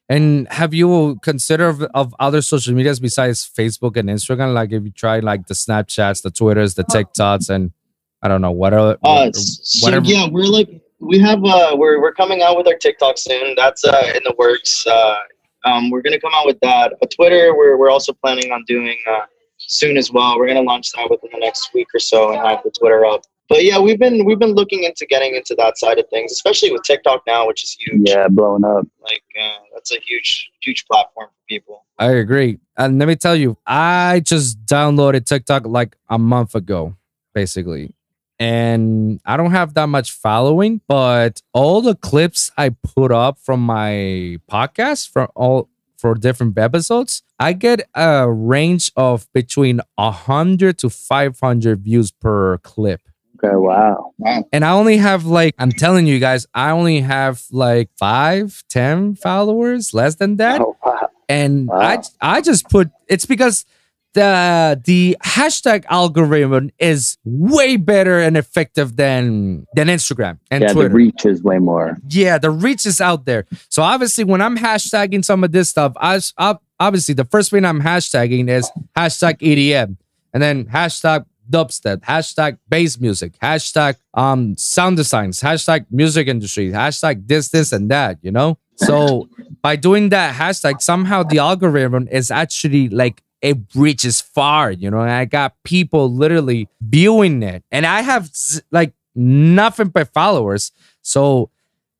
And 0.08 0.48
have 0.48 0.74
you 0.74 1.20
considered 1.22 1.68
of, 1.68 1.82
of 1.94 2.14
other 2.18 2.42
social 2.42 2.74
medias 2.74 2.98
besides 2.98 3.48
Facebook 3.48 3.96
and 3.96 4.08
Instagram? 4.08 4.52
Like, 4.52 4.72
if 4.72 4.82
you 4.82 4.90
try 4.90 5.20
like 5.20 5.46
the 5.46 5.54
Snapchats, 5.54 6.22
the 6.22 6.32
Twitters, 6.32 6.74
the 6.74 6.82
TikToks, 6.82 7.48
and 7.48 7.70
I 8.20 8.26
don't 8.26 8.40
know 8.40 8.50
what 8.50 8.72
other, 8.72 8.98
Uh, 9.04 9.30
so 9.32 9.86
whatever. 9.86 10.04
yeah, 10.06 10.26
we're 10.28 10.46
like 10.58 10.68
we 10.98 11.20
have 11.20 11.44
uh 11.44 11.76
we're 11.78 12.00
we're 12.00 12.12
coming 12.12 12.42
out 12.42 12.56
with 12.56 12.66
our 12.66 12.74
TikTok 12.76 13.18
soon. 13.18 13.54
That's 13.56 13.84
uh 13.84 14.12
in 14.16 14.22
the 14.24 14.34
works. 14.36 14.84
Uh, 14.84 15.14
um, 15.64 15.90
we're 15.90 16.02
gonna 16.02 16.18
come 16.20 16.32
out 16.34 16.46
with 16.46 16.58
that. 16.60 16.92
A 17.02 17.06
Twitter, 17.06 17.54
we're 17.56 17.76
we're 17.76 17.90
also 17.90 18.12
planning 18.12 18.50
on 18.50 18.64
doing 18.66 18.98
uh 19.08 19.26
soon 19.58 19.96
as 19.96 20.10
well. 20.10 20.36
We're 20.38 20.48
gonna 20.48 20.62
launch 20.62 20.90
that 20.96 21.08
within 21.08 21.30
the 21.32 21.38
next 21.38 21.70
week 21.72 21.86
or 21.94 22.00
so 22.00 22.32
and 22.32 22.44
have 22.44 22.64
the 22.64 22.72
Twitter 22.72 23.06
up. 23.06 23.22
But 23.50 23.64
yeah, 23.64 23.80
we've 23.80 23.98
been 23.98 24.24
we've 24.24 24.38
been 24.38 24.54
looking 24.54 24.84
into 24.84 25.04
getting 25.04 25.34
into 25.34 25.56
that 25.56 25.76
side 25.76 25.98
of 25.98 26.08
things, 26.08 26.30
especially 26.30 26.70
with 26.70 26.84
TikTok 26.84 27.24
now, 27.26 27.48
which 27.48 27.64
is 27.64 27.76
huge. 27.78 28.08
Yeah, 28.08 28.28
blowing 28.28 28.64
up. 28.64 28.86
Like 29.02 29.24
uh, 29.38 29.58
that's 29.74 29.92
a 29.92 29.98
huge 29.98 30.48
huge 30.62 30.86
platform 30.86 31.26
for 31.30 31.46
people. 31.48 31.84
I 31.98 32.12
agree. 32.12 32.60
And 32.76 33.00
let 33.00 33.08
me 33.08 33.16
tell 33.16 33.34
you, 33.34 33.58
I 33.66 34.22
just 34.24 34.64
downloaded 34.66 35.26
TikTok 35.26 35.66
like 35.66 35.96
a 36.08 36.16
month 36.16 36.54
ago, 36.54 36.94
basically. 37.34 37.92
And 38.38 39.20
I 39.26 39.36
don't 39.36 39.50
have 39.50 39.74
that 39.74 39.88
much 39.88 40.12
following, 40.12 40.80
but 40.86 41.42
all 41.52 41.82
the 41.82 41.96
clips 41.96 42.52
I 42.56 42.70
put 42.70 43.10
up 43.10 43.40
from 43.40 43.60
my 43.60 44.38
podcast 44.48 45.10
from 45.10 45.26
all 45.34 45.68
for 45.98 46.14
different 46.14 46.56
episodes, 46.56 47.22
I 47.38 47.52
get 47.52 47.82
a 47.94 48.30
range 48.30 48.92
of 48.96 49.30
between 49.34 49.80
100 49.96 50.78
to 50.78 50.88
500 50.88 51.80
views 51.80 52.12
per 52.12 52.56
clip. 52.58 53.02
Okay, 53.42 53.56
wow. 53.56 54.12
And 54.52 54.64
I 54.64 54.72
only 54.72 54.98
have 54.98 55.24
like, 55.24 55.54
I'm 55.58 55.72
telling 55.72 56.06
you 56.06 56.18
guys, 56.18 56.46
I 56.54 56.70
only 56.70 57.00
have 57.00 57.42
like 57.50 57.88
five, 57.98 58.62
10 58.68 59.14
followers, 59.14 59.94
less 59.94 60.16
than 60.16 60.36
that 60.36 60.60
Oh, 60.60 60.76
wow. 60.84 61.08
and 61.28 61.70
I 61.70 61.96
Wow. 61.96 62.02
I 62.20 62.40
just 62.42 62.68
put 62.68 62.90
it's 63.08 63.24
because 63.26 63.64
the 64.12 64.80
the 64.84 65.16
hashtag 65.24 65.84
algorithm 65.88 66.70
is 66.80 67.16
way 67.24 67.76
better 67.76 68.18
and 68.18 68.36
effective 68.36 68.96
than 68.96 69.66
than 69.74 69.86
Instagram 69.86 70.38
and 70.50 70.62
Yeah, 70.64 70.72
the 70.72 70.90
reach 70.90 71.24
is 71.24 71.42
way 71.44 71.58
more. 71.58 71.96
yeah, 72.08 72.36
the 72.36 72.50
reach 72.50 72.86
is 72.86 73.00
out 73.00 73.24
there. 73.24 73.46
So 73.68 73.82
obviously, 73.82 74.24
when 74.24 74.40
I'm 74.42 74.58
hashtagging 74.58 75.24
some 75.24 75.44
of 75.44 75.52
this 75.52 75.70
stuff, 75.70 75.92
I, 75.96 76.20
ob- 76.38 76.60
obviously 76.80 77.14
the 77.14 77.24
first 77.24 77.52
thing 77.52 77.64
I'm 77.64 77.80
hashtagging 77.80 78.48
is 78.50 78.68
hashtag 78.96 79.38
EDM, 79.38 79.96
and 80.34 80.42
then 80.42 80.64
hashtag 80.66 81.24
dubstep, 81.50 81.98
hashtag 81.98 82.58
bass 82.68 83.00
music, 83.00 83.32
hashtag 83.42 83.96
um 84.14 84.56
sound 84.56 84.96
designs, 84.96 85.40
hashtag 85.40 85.86
music 85.90 86.28
industry, 86.28 86.70
hashtag 86.70 87.26
this, 87.26 87.48
this, 87.48 87.72
and 87.72 87.90
that. 87.90 88.18
You 88.22 88.30
know. 88.32 88.58
So 88.76 89.28
by 89.62 89.76
doing 89.76 90.08
that 90.10 90.34
hashtag, 90.34 90.80
somehow 90.80 91.22
the 91.22 91.38
algorithm 91.38 92.08
is 92.10 92.30
actually 92.30 92.88
like 92.88 93.22
it 93.42 93.58
reaches 93.74 94.20
far. 94.20 94.70
You 94.70 94.90
know, 94.90 95.00
and 95.00 95.10
I 95.10 95.24
got 95.24 95.54
people 95.64 96.12
literally 96.12 96.68
viewing 96.80 97.42
it, 97.42 97.64
and 97.70 97.86
I 97.86 98.02
have 98.02 98.28
z- 98.34 98.62
like 98.70 98.92
nothing 99.14 99.88
but 99.88 100.12
followers. 100.12 100.72
So 101.02 101.50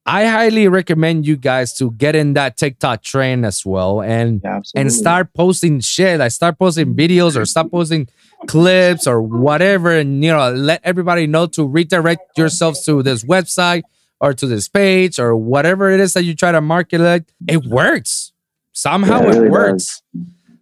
I 0.07 0.25
highly 0.27 0.67
recommend 0.69 1.27
you 1.27 1.37
guys 1.37 1.75
to 1.75 1.91
get 1.93 2.17
in 2.17 2.33
that 2.35 2.57
TikTok 2.57 3.03
train 3.03 3.45
as 3.45 3.65
well 3.67 4.01
and 4.01 4.41
Yeah, 4.43 4.61
and 4.75 4.93
start 4.93 5.33
posting 5.35 5.81
shit. 5.81 6.19
Like 6.19 6.33
start 6.33 6.59
posting 6.59 6.95
videos 6.95 7.37
or 7.37 7.45
start 7.45 7.71
posting 7.71 8.09
clips 8.47 9.07
or 9.07 9.21
whatever, 9.23 9.93
and 9.93 10.25
you 10.25 10.33
know, 10.33 10.53
let 10.53 10.81
everybody 10.85 11.27
know 11.27 11.47
to 11.49 11.67
redirect 11.67 12.39
yourselves 12.39 12.83
to 12.85 13.03
this 13.03 13.25
website 13.25 13.83
or 14.21 14.33
to 14.35 14.47
this 14.47 14.69
page 14.69 15.19
or 15.19 15.37
whatever 15.37 15.91
it 15.91 16.01
is 16.01 16.15
that 16.15 16.25
you 16.25 16.35
try 16.35 16.51
to 16.53 16.61
market 16.61 17.01
it. 17.01 17.31
It 17.47 17.65
works. 17.67 18.33
Somehow 18.73 19.21
Yeah, 19.21 19.29
it 19.29 19.35
it, 19.35 19.39
really 19.39 19.51
works. 19.51 20.03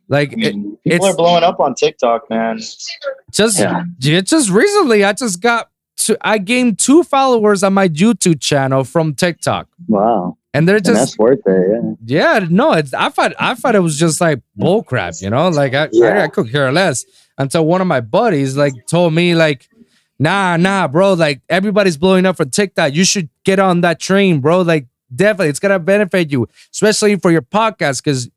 Like 0.08 0.30
I 0.32 0.40
it, 0.48 0.82
people 0.84 1.06
are 1.06 1.14
blowing 1.16 1.44
up 1.44 1.60
on 1.60 1.74
TikTok, 1.74 2.28
man. 2.30 2.58
just 3.30 3.58
yeah, 3.58 3.84
just 3.98 4.50
recently 4.50 5.04
I 5.04 5.12
just 5.12 5.40
got 5.40 5.70
to, 5.98 6.18
I 6.20 6.38
gained 6.38 6.78
two 6.78 7.02
followers 7.02 7.62
on 7.62 7.74
my 7.74 7.88
YouTube 7.88 8.40
channel 8.40 8.84
from 8.84 9.14
TikTok. 9.14 9.68
Wow. 9.86 10.36
And 10.54 10.66
they're 10.66 10.76
And 10.76 10.84
just 10.84 10.98
that's 10.98 11.18
worth 11.18 11.40
it. 11.46 11.96
Yeah. 12.06 12.38
yeah, 12.40 12.46
no, 12.48 12.72
it's 12.72 12.94
I 12.94 13.10
thought 13.10 13.34
I 13.38 13.54
thought 13.54 13.74
it 13.74 13.80
was 13.80 13.98
just 13.98 14.20
like 14.20 14.40
bull 14.56 14.82
crap, 14.82 15.14
you 15.20 15.30
know? 15.30 15.48
Like 15.48 15.74
I, 15.74 15.88
I, 16.02 16.22
I 16.24 16.28
could 16.28 16.50
care 16.50 16.72
less 16.72 17.04
until 17.36 17.66
one 17.66 17.80
of 17.80 17.86
my 17.86 18.00
buddies 18.00 18.56
like 18.56 18.72
told 18.86 19.12
me 19.12 19.34
like, 19.34 19.68
nah, 20.18 20.56
nah, 20.56 20.88
bro, 20.88 21.12
like 21.12 21.42
everybody's 21.48 21.96
blowing 21.96 22.26
up 22.26 22.36
for 22.36 22.44
TikTok. 22.44 22.94
You 22.94 23.04
should 23.04 23.28
get 23.44 23.58
on 23.58 23.82
that 23.82 24.00
train, 24.00 24.40
bro. 24.40 24.62
Like 24.62 24.86
definitely 25.14 25.50
it's 25.50 25.60
gonna 25.60 25.78
benefit 25.78 26.32
you, 26.32 26.48
especially 26.72 27.16
for 27.16 27.30
your 27.30 27.42
podcast, 27.42 28.02
because 28.02 28.30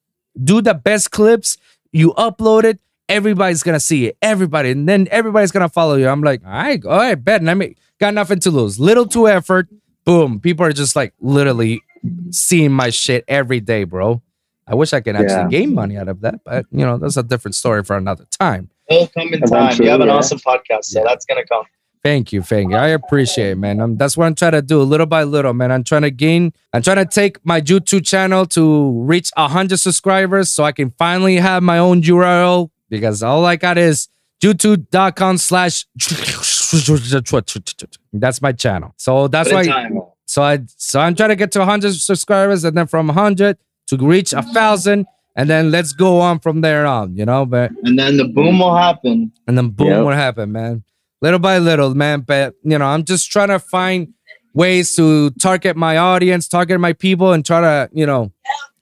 do 0.44 0.62
the 0.62 0.74
best 0.74 1.12
clips, 1.12 1.58
you 1.92 2.14
upload 2.14 2.66
it, 2.66 2.80
everybody's 3.12 3.64
gonna 3.64 3.80
see 3.80 4.08
it. 4.08 4.18
Everybody, 4.22 4.72
and 4.72 4.88
then 4.88 5.08
everybody's 5.12 5.52
gonna 5.52 5.70
follow 5.70 5.96
you. 5.96 6.08
I'm 6.08 6.22
like, 6.22 6.42
all 6.46 6.52
right, 6.52 6.84
all 6.86 6.98
right, 6.98 7.16
bet. 7.16 7.42
And 7.42 7.50
I 7.50 7.54
mean, 7.54 7.76
got 8.00 8.14
nothing 8.14 8.40
to 8.42 8.52
lose. 8.52 8.80
Little 8.80 9.06
to 9.08 9.28
effort, 9.28 9.68
boom. 10.06 10.40
People 10.40 10.66
are 10.66 10.74
just 10.74 10.96
like 10.96 11.14
literally 11.20 11.82
seeing 12.32 12.72
my 12.72 12.90
shit 12.90 13.24
every 13.28 13.60
day, 13.60 13.84
bro. 13.84 14.22
I 14.68 14.76
wish 14.76 14.94
I 14.94 15.02
could 15.02 15.16
actually 15.16 15.36
Yeah. 15.36 15.48
gain 15.50 15.74
money 15.76 15.98
out 15.98 16.08
of 16.08 16.22
that, 16.22 16.44
but 16.46 16.66
you 16.72 16.86
know, 16.86 16.98
that's 16.98 17.18
a 17.18 17.24
different 17.24 17.56
story 17.56 17.84
for 17.84 17.98
another 17.98 18.26
time. 18.32 18.70
It'll 18.90 19.08
come 19.08 19.34
in 19.34 19.42
time. 19.42 19.76
You 19.82 19.90
have 19.90 20.02
an 20.02 20.08
yeah. 20.08 20.14
awesome 20.16 20.40
podcast, 20.40 20.86
so 20.86 21.00
Yeah. 21.00 21.06
that's 21.08 21.26
gonna 21.26 21.46
come. 21.46 21.66
Thank 22.04 22.34
you, 22.34 22.42
thank 22.42 22.72
you. 22.72 22.78
I 22.78 22.88
appreciate 22.88 23.52
it, 23.52 23.58
man. 23.60 23.80
Um, 23.80 23.96
that's 23.96 24.18
what 24.18 24.26
I'm 24.26 24.34
trying 24.34 24.54
to 24.54 24.64
do, 24.64 24.82
little 24.82 25.06
by 25.06 25.22
little, 25.24 25.54
man. 25.54 25.72
I'm 25.72 25.84
trying 25.84 26.02
to 26.02 26.10
gain. 26.10 26.52
I'm 26.74 26.82
trying 26.82 26.98
to 26.98 27.06
take 27.06 27.38
my 27.46 27.62
YouTube 27.62 28.04
channel 28.08 28.48
to 28.48 28.92
reach 29.04 29.30
hundred 29.38 29.78
subscribers, 29.78 30.50
so 30.50 30.64
I 30.64 30.72
can 30.72 30.90
finally 30.98 31.36
have 31.36 31.62
my 31.62 31.78
own 31.78 32.02
URL. 32.02 32.72
Because 32.92 33.24
all 33.24 33.44
I 33.48 33.56
got 33.56 33.80
is 33.80 34.10
YouTube.com/slash. 34.44 35.86
That's 38.14 38.42
my 38.42 38.52
channel. 38.52 38.94
So 38.98 39.28
that's 39.28 39.52
why. 39.52 39.66
time. 39.66 40.00
So 40.26 40.44
I 40.44 40.60
so 40.78 41.00
I'm 41.00 41.16
trying 41.16 41.30
to 41.30 41.36
get 41.36 41.52
to 41.54 41.60
100 41.60 41.94
subscribers, 41.96 42.64
and 42.64 42.78
then 42.78 42.88
from 42.88 43.08
100 43.08 43.58
to 43.88 43.98
reach 43.98 44.34
a 44.34 44.42
thousand, 44.44 45.06
and 45.36 45.50
then 45.50 45.72
let's 45.72 45.92
go 45.94 46.20
on 46.20 46.40
from 46.40 46.62
there 46.62 46.86
on. 46.86 47.16
You 47.18 47.26
know, 47.26 47.46
but 47.46 47.72
And 47.84 47.98
then 47.98 48.18
the 48.18 48.26
boom 48.26 48.60
will 48.60 48.76
happen. 48.76 49.32
and 49.48 49.58
then 49.58 49.70
boom, 49.70 49.88
Yep. 49.88 50.04
what 50.06 50.16
happened, 50.16 50.54
man? 50.54 50.84
Little 51.22 51.40
by 51.40 51.58
little, 51.60 51.94
man. 51.96 52.22
But 52.22 52.56
you 52.64 52.78
know, 52.78 52.86
I'm 52.86 53.04
just 53.04 53.32
trying 53.32 53.50
to 53.50 53.60
find 53.60 54.14
ways 54.54 54.96
to 54.98 55.30
target 55.32 55.76
my 55.78 55.98
audience, 55.98 56.48
target 56.48 56.80
my 56.80 56.94
people, 56.94 57.32
and 57.34 57.46
try 57.46 57.62
to, 57.62 57.90
you 57.94 58.06
know, 58.06 58.32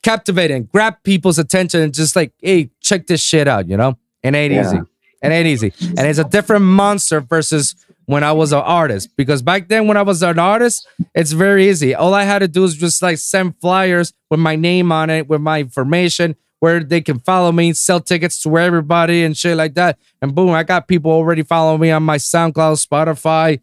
captivate 0.04 0.52
and 0.52 0.72
grab 0.72 0.96
people's 1.04 1.40
attention 1.40 1.82
and 1.82 1.94
just 1.94 2.16
like, 2.16 2.32
hey, 2.42 2.70
check 2.82 3.08
this 3.08 3.22
shit 3.22 3.48
out, 3.48 3.68
you 3.68 3.78
know? 3.78 3.98
It 4.24 4.34
ain't 4.36 4.54
Yeah. 4.54 4.62
easy. 4.68 4.80
It 5.22 5.28
ain't 5.32 5.48
easy. 5.48 5.74
And 5.98 6.08
it's 6.08 6.20
a 6.20 6.24
different 6.24 6.64
monster 6.66 7.20
versus 7.22 7.76
when 8.06 8.24
I 8.24 8.32
was 8.32 8.52
an 8.54 8.60
artist. 8.60 9.10
Because 9.18 9.42
back 9.42 9.68
then, 9.68 9.86
when 9.88 9.98
I 9.98 10.02
was 10.02 10.24
an 10.24 10.40
artist, 10.40 10.88
it's 11.14 11.32
very 11.34 11.70
easy. 11.70 11.94
All 11.94 12.14
I 12.14 12.24
had 12.24 12.40
to 12.40 12.48
do 12.48 12.64
is 12.64 12.76
just 12.76 13.02
like 13.02 13.18
send 13.18 13.56
flyers 13.60 14.14
with 14.30 14.40
my 14.40 14.56
name 14.56 14.92
on 14.92 15.10
it, 15.10 15.28
with 15.28 15.42
my 15.42 15.60
information, 15.60 16.36
where 16.60 16.82
they 16.82 17.02
can 17.02 17.20
follow 17.20 17.52
me, 17.52 17.74
sell 17.74 18.00
tickets 18.00 18.42
to 18.44 18.58
everybody 18.58 19.24
and 19.24 19.36
shit 19.38 19.58
like 19.58 19.74
that. 19.76 19.98
And 20.22 20.34
boom, 20.34 20.52
I 20.52 20.64
got 20.64 20.88
people 20.88 21.12
already 21.12 21.44
following 21.44 21.82
me 21.82 21.92
on 21.92 22.04
my 22.04 22.18
SoundCloud, 22.18 22.86
Spotify, 22.86 23.60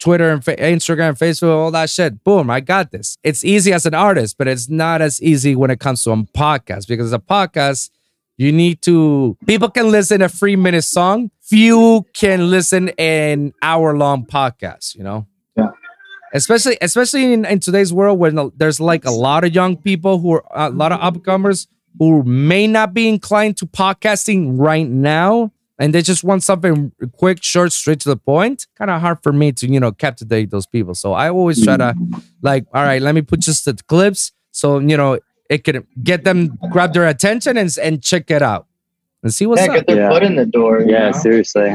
Twitter, 0.00 0.32
and 0.32 0.44
fa- 0.44 0.56
Instagram, 0.56 1.16
Facebook, 1.16 1.54
all 1.54 1.70
that 1.70 1.90
shit. 1.90 2.24
Boom, 2.24 2.50
I 2.50 2.60
got 2.60 2.90
this. 2.90 3.16
It's 3.22 3.44
easy 3.44 3.72
as 3.72 3.86
an 3.86 3.94
artist, 3.94 4.36
but 4.38 4.48
it's 4.48 4.68
not 4.68 5.00
as 5.02 5.22
easy 5.22 5.54
when 5.54 5.70
it 5.70 5.78
comes 5.78 6.02
to 6.04 6.10
a 6.10 6.16
podcast 6.16 6.88
because 6.88 7.12
a 7.12 7.18
podcast, 7.18 7.90
you 8.36 8.50
need 8.50 8.82
to, 8.82 9.36
people 9.46 9.70
can 9.70 9.90
listen 9.90 10.22
a 10.22 10.28
three 10.28 10.56
minute 10.56 10.82
song. 10.82 11.30
Few 11.42 12.06
can 12.14 12.50
listen 12.50 12.88
an 12.90 13.52
hour 13.62 13.96
long 13.96 14.24
podcast, 14.24 14.94
you 14.94 15.04
know? 15.04 15.26
Yeah. 15.56 15.70
Especially, 16.32 16.78
especially 16.80 17.32
in, 17.32 17.44
in 17.44 17.60
today's 17.60 17.92
world 17.92 18.18
when 18.18 18.50
there's 18.56 18.80
like 18.80 19.04
a 19.04 19.10
lot 19.10 19.44
of 19.44 19.54
young 19.54 19.76
people 19.76 20.18
who 20.18 20.32
are 20.32 20.44
a 20.54 20.70
lot 20.70 20.92
of 20.92 21.00
upcomers 21.00 21.66
who 21.98 22.22
may 22.22 22.66
not 22.66 22.94
be 22.94 23.08
inclined 23.08 23.56
to 23.58 23.66
podcasting 23.66 24.58
right 24.58 24.88
now 24.88 25.52
and 25.80 25.92
they 25.94 26.02
just 26.02 26.22
want 26.22 26.42
something 26.44 26.92
quick, 27.16 27.42
short, 27.42 27.72
straight 27.72 27.98
to 28.00 28.10
the 28.10 28.16
point, 28.16 28.66
kind 28.76 28.90
of 28.90 29.00
hard 29.00 29.18
for 29.22 29.32
me 29.32 29.50
to, 29.52 29.66
you 29.66 29.80
know, 29.80 29.90
captivate 29.90 30.50
those 30.50 30.66
people. 30.66 30.94
So 30.94 31.14
I 31.14 31.30
always 31.30 31.64
try 31.64 31.76
to 31.78 31.94
like, 32.42 32.66
all 32.72 32.84
right, 32.84 33.02
let 33.02 33.14
me 33.16 33.22
put 33.22 33.40
just 33.40 33.64
the 33.64 33.74
clips 33.88 34.30
so, 34.52 34.78
you 34.78 34.96
know, 34.96 35.18
it 35.48 35.64
could 35.64 35.84
get 36.04 36.22
them 36.22 36.56
grab 36.70 36.92
their 36.92 37.08
attention 37.08 37.56
and, 37.56 37.74
and 37.82 38.00
check 38.02 38.30
it 38.30 38.42
out 38.42 38.66
and 39.22 39.32
see 39.34 39.46
what's 39.46 39.62
yeah, 39.62 39.68
up. 39.68 39.74
get 39.74 39.86
their 39.88 39.96
Yeah. 39.96 40.10
foot 40.10 40.22
in 40.22 40.36
the 40.36 40.46
door. 40.46 40.80
you 40.82 40.92
Yeah, 40.92 41.06
know? 41.10 41.12
seriously. 41.12 41.74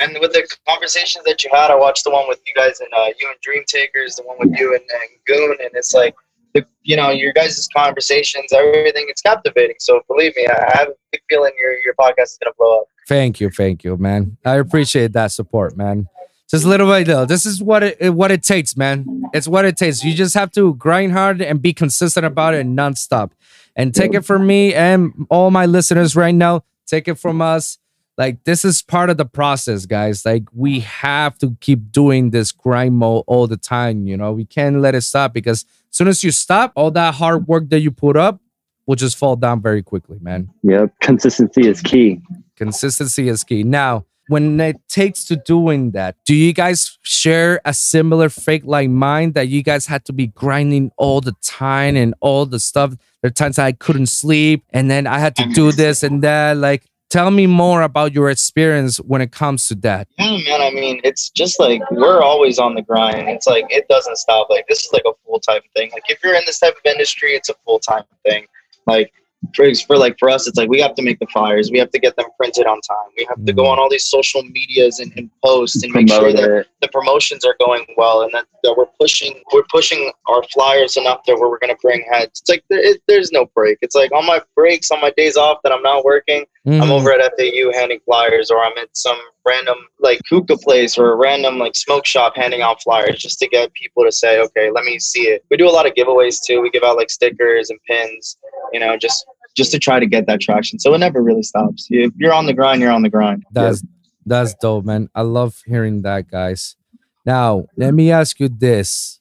And 0.00 0.16
with 0.20 0.32
the 0.32 0.46
conversations 0.68 1.24
that 1.24 1.42
you 1.42 1.50
had, 1.52 1.70
I 1.70 1.74
watched 1.74 2.04
the 2.04 2.10
one 2.10 2.28
with 2.28 2.40
you 2.46 2.54
guys 2.54 2.80
and 2.80 2.88
uh, 2.92 3.06
you 3.18 3.28
and 3.30 3.40
Dream 3.40 3.64
Takers, 3.66 4.16
the 4.16 4.22
one 4.24 4.36
with 4.38 4.58
you 4.58 4.72
and, 4.74 4.82
and 4.82 5.10
Goon, 5.26 5.56
and 5.60 5.70
it's 5.74 5.94
like, 5.94 6.14
the, 6.54 6.64
you 6.82 6.96
know, 6.96 7.10
your 7.10 7.32
guys' 7.32 7.68
conversations, 7.74 8.52
everything, 8.52 9.06
it's 9.08 9.22
captivating. 9.22 9.76
So 9.78 10.00
believe 10.08 10.34
me, 10.36 10.46
I 10.46 10.76
have 10.78 10.88
a 10.88 10.94
big 11.12 11.20
feeling 11.28 11.52
your 11.60 11.72
your 11.84 11.94
podcast 11.94 12.22
is 12.22 12.38
gonna 12.42 12.54
blow 12.58 12.80
up. 12.80 12.86
Thank 13.06 13.40
you, 13.40 13.50
thank 13.50 13.84
you, 13.84 13.96
man. 13.96 14.36
I 14.44 14.56
appreciate 14.56 15.12
that 15.12 15.32
support, 15.32 15.76
man. 15.76 16.08
Just 16.50 16.64
little 16.64 16.86
by 16.86 17.02
little. 17.02 17.26
This 17.26 17.44
is 17.44 17.62
what 17.62 17.82
it 17.82 18.14
what 18.14 18.30
it 18.30 18.42
takes, 18.42 18.76
man. 18.76 19.22
It's 19.34 19.46
what 19.46 19.66
it 19.66 19.76
takes. 19.76 20.02
You 20.02 20.14
just 20.14 20.34
have 20.34 20.50
to 20.52 20.74
grind 20.74 21.12
hard 21.12 21.42
and 21.42 21.60
be 21.60 21.74
consistent 21.74 22.24
about 22.24 22.54
it 22.54 22.66
nonstop. 22.66 23.32
And 23.76 23.94
take 23.94 24.14
it 24.14 24.22
from 24.22 24.46
me 24.46 24.74
and 24.74 25.26
all 25.30 25.52
my 25.52 25.66
listeners 25.66 26.16
right 26.16 26.34
now. 26.34 26.64
Take 26.86 27.06
it 27.06 27.14
from 27.14 27.40
us. 27.40 27.78
Like 28.18 28.42
this 28.42 28.64
is 28.64 28.82
part 28.82 29.10
of 29.10 29.16
the 29.16 29.24
process, 29.24 29.86
guys. 29.86 30.26
Like 30.26 30.42
we 30.52 30.80
have 30.80 31.38
to 31.38 31.56
keep 31.60 31.92
doing 31.92 32.30
this 32.30 32.50
grind 32.50 32.96
mode 32.96 33.22
all 33.28 33.46
the 33.46 33.56
time. 33.56 34.08
You 34.08 34.16
know, 34.16 34.32
we 34.32 34.44
can't 34.44 34.80
let 34.80 34.96
it 34.96 35.02
stop 35.02 35.32
because 35.32 35.64
as 35.90 35.96
soon 35.96 36.08
as 36.08 36.24
you 36.24 36.32
stop, 36.32 36.72
all 36.74 36.90
that 36.90 37.14
hard 37.14 37.46
work 37.46 37.68
that 37.70 37.78
you 37.78 37.92
put 37.92 38.16
up 38.16 38.40
will 38.86 38.96
just 38.96 39.16
fall 39.16 39.36
down 39.36 39.62
very 39.62 39.82
quickly, 39.82 40.18
man. 40.20 40.50
Yep. 40.64 40.94
Consistency 41.00 41.68
is 41.68 41.80
key. 41.80 42.20
Consistency 42.56 43.28
is 43.28 43.44
key. 43.44 43.62
Now, 43.62 44.04
when 44.26 44.60
it 44.60 44.76
takes 44.88 45.24
to 45.24 45.36
doing 45.36 45.92
that, 45.92 46.16
do 46.26 46.34
you 46.34 46.52
guys 46.52 46.98
share 47.02 47.60
a 47.64 47.72
similar 47.72 48.28
fake 48.28 48.62
like 48.64 48.90
mine 48.90 49.32
that 49.32 49.48
you 49.48 49.62
guys 49.62 49.86
had 49.86 50.04
to 50.06 50.12
be 50.12 50.26
grinding 50.26 50.90
all 50.96 51.20
the 51.20 51.34
time 51.42 51.96
and 51.96 52.14
all 52.20 52.46
the 52.46 52.58
stuff? 52.58 52.96
There 53.22 53.28
are 53.28 53.32
times 53.32 53.58
I 53.58 53.72
couldn't 53.72 54.06
sleep 54.06 54.64
and 54.70 54.90
then 54.90 55.06
I 55.06 55.18
had 55.18 55.36
to 55.36 55.46
do 55.54 55.70
this 55.72 56.02
and 56.02 56.22
that. 56.22 56.56
Like, 56.56 56.84
tell 57.10 57.30
me 57.30 57.46
more 57.46 57.82
about 57.82 58.12
your 58.12 58.30
experience 58.30 58.98
when 58.98 59.20
it 59.20 59.32
comes 59.32 59.68
to 59.68 59.74
that. 59.76 60.08
Yeah, 60.18 60.38
man. 60.44 60.60
I 60.60 60.70
mean, 60.70 61.00
it's 61.04 61.30
just 61.30 61.58
like 61.58 61.82
we're 61.90 62.22
always 62.22 62.58
on 62.58 62.74
the 62.74 62.82
grind. 62.82 63.28
It's 63.28 63.46
like 63.46 63.66
it 63.70 63.86
doesn't 63.88 64.16
stop. 64.16 64.50
Like 64.50 64.66
this 64.68 64.84
is 64.84 64.92
like 64.92 65.04
a 65.06 65.12
full 65.24 65.40
time 65.40 65.62
thing. 65.74 65.90
Like 65.92 66.04
if 66.08 66.22
you're 66.22 66.34
in 66.34 66.42
this 66.46 66.58
type 66.58 66.74
of 66.74 66.90
industry, 66.90 67.32
it's 67.32 67.48
a 67.48 67.54
full 67.64 67.78
time 67.78 68.04
thing. 68.24 68.46
Like 68.86 69.12
for, 69.54 69.72
for 69.86 69.96
like 69.96 70.18
for 70.18 70.28
us, 70.28 70.46
it's 70.46 70.56
like 70.56 70.68
we 70.68 70.80
have 70.80 70.94
to 70.94 71.02
make 71.02 71.18
the 71.20 71.26
flyers. 71.26 71.70
We 71.70 71.78
have 71.78 71.90
to 71.90 71.98
get 71.98 72.16
them 72.16 72.26
printed 72.36 72.66
on 72.66 72.80
time. 72.80 73.10
We 73.16 73.24
have 73.28 73.44
to 73.44 73.52
go 73.52 73.64
mm. 73.64 73.68
on 73.68 73.78
all 73.78 73.88
these 73.88 74.04
social 74.04 74.42
medias 74.42 74.98
and, 74.98 75.12
and 75.16 75.30
post 75.44 75.84
and 75.84 75.92
make 75.92 76.08
sure 76.08 76.32
that 76.32 76.66
the 76.82 76.88
promotions 76.88 77.44
are 77.44 77.54
going 77.60 77.84
well 77.96 78.22
and 78.22 78.32
that, 78.32 78.46
that 78.62 78.74
we're 78.76 78.86
pushing 79.00 79.40
we're 79.52 79.64
pushing 79.70 80.10
our 80.26 80.42
flyers 80.54 80.96
enough 80.96 81.20
that 81.26 81.38
where 81.38 81.48
we're 81.48 81.58
going 81.58 81.74
to 81.74 81.80
bring 81.80 82.04
heads. 82.10 82.40
It's 82.40 82.48
like 82.48 82.64
there, 82.68 82.80
it, 82.80 83.00
there's 83.06 83.30
no 83.30 83.46
break. 83.54 83.78
It's 83.80 83.94
like 83.94 84.12
on 84.12 84.26
my 84.26 84.42
breaks, 84.56 84.90
on 84.90 85.00
my 85.00 85.12
days 85.16 85.36
off 85.36 85.58
that 85.62 85.72
I'm 85.72 85.82
not 85.82 86.04
working. 86.04 86.44
Mm. 86.68 86.82
I'm 86.82 86.90
over 86.90 87.10
at 87.10 87.32
FAU 87.38 87.72
handing 87.72 87.98
flyers, 88.00 88.50
or 88.50 88.62
I'm 88.62 88.76
at 88.76 88.94
some 88.94 89.18
random 89.46 89.78
like 90.00 90.20
hookah 90.28 90.58
place 90.58 90.98
or 90.98 91.12
a 91.12 91.16
random 91.16 91.58
like 91.58 91.74
smoke 91.74 92.04
shop 92.04 92.34
handing 92.36 92.60
out 92.60 92.82
flyers 92.82 93.18
just 93.18 93.38
to 93.38 93.48
get 93.48 93.72
people 93.72 94.04
to 94.04 94.12
say, 94.12 94.38
okay, 94.38 94.70
let 94.70 94.84
me 94.84 94.98
see 94.98 95.22
it. 95.22 95.42
We 95.50 95.56
do 95.56 95.66
a 95.66 95.72
lot 95.72 95.86
of 95.86 95.94
giveaways 95.94 96.36
too. 96.46 96.60
We 96.60 96.68
give 96.68 96.82
out 96.82 96.98
like 96.98 97.08
stickers 97.08 97.70
and 97.70 97.78
pins, 97.88 98.36
you 98.74 98.80
know, 98.80 98.98
just 98.98 99.24
just 99.56 99.72
to 99.72 99.78
try 99.78 99.98
to 99.98 100.04
get 100.04 100.26
that 100.26 100.42
traction. 100.42 100.78
So 100.78 100.92
it 100.92 100.98
never 100.98 101.22
really 101.22 101.42
stops. 101.42 101.86
If 101.88 102.12
you're 102.18 102.34
on 102.34 102.44
the 102.44 102.52
grind, 102.52 102.82
you're 102.82 102.92
on 102.92 103.02
the 103.02 103.08
grind. 103.08 103.46
That's 103.50 103.82
that's 104.26 104.54
dope, 104.60 104.84
man. 104.84 105.08
I 105.14 105.22
love 105.22 105.62
hearing 105.64 106.02
that, 106.02 106.30
guys. 106.30 106.76
Now, 107.24 107.64
let 107.78 107.94
me 107.94 108.10
ask 108.10 108.38
you 108.40 108.50
this. 108.50 109.20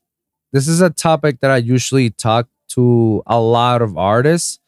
This 0.52 0.68
is 0.68 0.82
a 0.82 0.90
topic 0.90 1.40
that 1.40 1.52
I 1.52 1.58
usually 1.58 2.10
talk 2.10 2.50
to 2.70 3.24
a 3.26 3.40
lot 3.40 3.82
of 3.82 3.98
artists, 3.98 4.60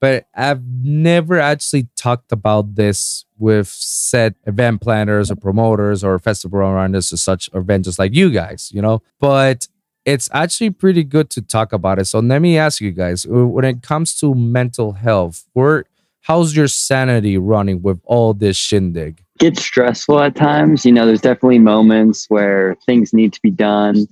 but 0.00 0.26
I've 0.34 0.62
never 0.64 1.38
actually 1.38 1.88
talked 1.94 2.32
about 2.32 2.74
this 2.74 3.26
with 3.38 3.68
said 3.68 4.34
event 4.46 4.80
planners 4.80 5.30
or 5.30 5.36
promoters 5.36 6.02
or 6.02 6.18
festival 6.18 6.60
runners 6.60 7.12
or 7.12 7.18
such 7.18 7.50
events 7.54 7.86
just 7.86 7.98
like 7.98 8.14
you 8.14 8.30
guys, 8.30 8.70
you 8.72 8.80
know. 8.80 9.02
But 9.18 9.68
it's 10.06 10.30
actually 10.32 10.70
pretty 10.70 11.04
good 11.04 11.28
to 11.30 11.42
talk 11.42 11.72
about 11.72 11.98
it. 11.98 12.06
So 12.06 12.20
let 12.20 12.40
me 12.40 12.56
ask 12.56 12.80
you 12.80 12.90
guys, 12.90 13.26
uh, 13.26 13.46
when 13.46 13.64
it 13.64 13.82
comes 13.82 14.14
to 14.16 14.34
mental 14.34 14.92
health, 14.92 15.46
where 15.52 15.84
how's 16.22 16.56
your 16.56 16.68
sanity 16.68 17.36
running 17.36 17.82
with 17.82 18.00
all 18.04 18.32
this 18.32 18.56
shindig? 18.56 19.22
Gets 19.38 19.62
stressful 19.62 20.20
at 20.20 20.34
times. 20.34 20.86
You 20.86 20.92
know, 20.92 21.06
there's 21.06 21.20
definitely 21.20 21.58
moments 21.58 22.26
where 22.28 22.76
things 22.86 23.12
need 23.12 23.34
to 23.34 23.40
be 23.42 23.50
done 23.50 24.06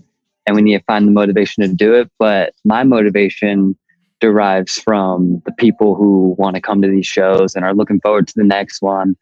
and 0.47 0.57
we 0.57 0.63
need 0.63 0.79
to 0.79 0.85
find 0.85 1.07
the 1.07 1.13
motivation 1.13 1.63
to 1.63 1.75
do 1.75 1.95
it. 1.95 2.11
But 2.19 2.55
my 2.65 2.85
motivation 2.85 3.77
derives 4.21 4.79
from 4.79 5.43
the 5.45 5.53
people 5.53 5.95
who 5.95 6.35
want 6.39 6.57
to 6.57 6.61
come 6.61 6.83
to 6.83 6.89
these 6.89 7.07
shows 7.07 7.55
and 7.55 7.65
are 7.65 7.75
looking 7.75 8.01
forward 8.01 8.29
to 8.29 8.35
the 8.37 8.45
next 8.45 8.83
one. 8.83 9.17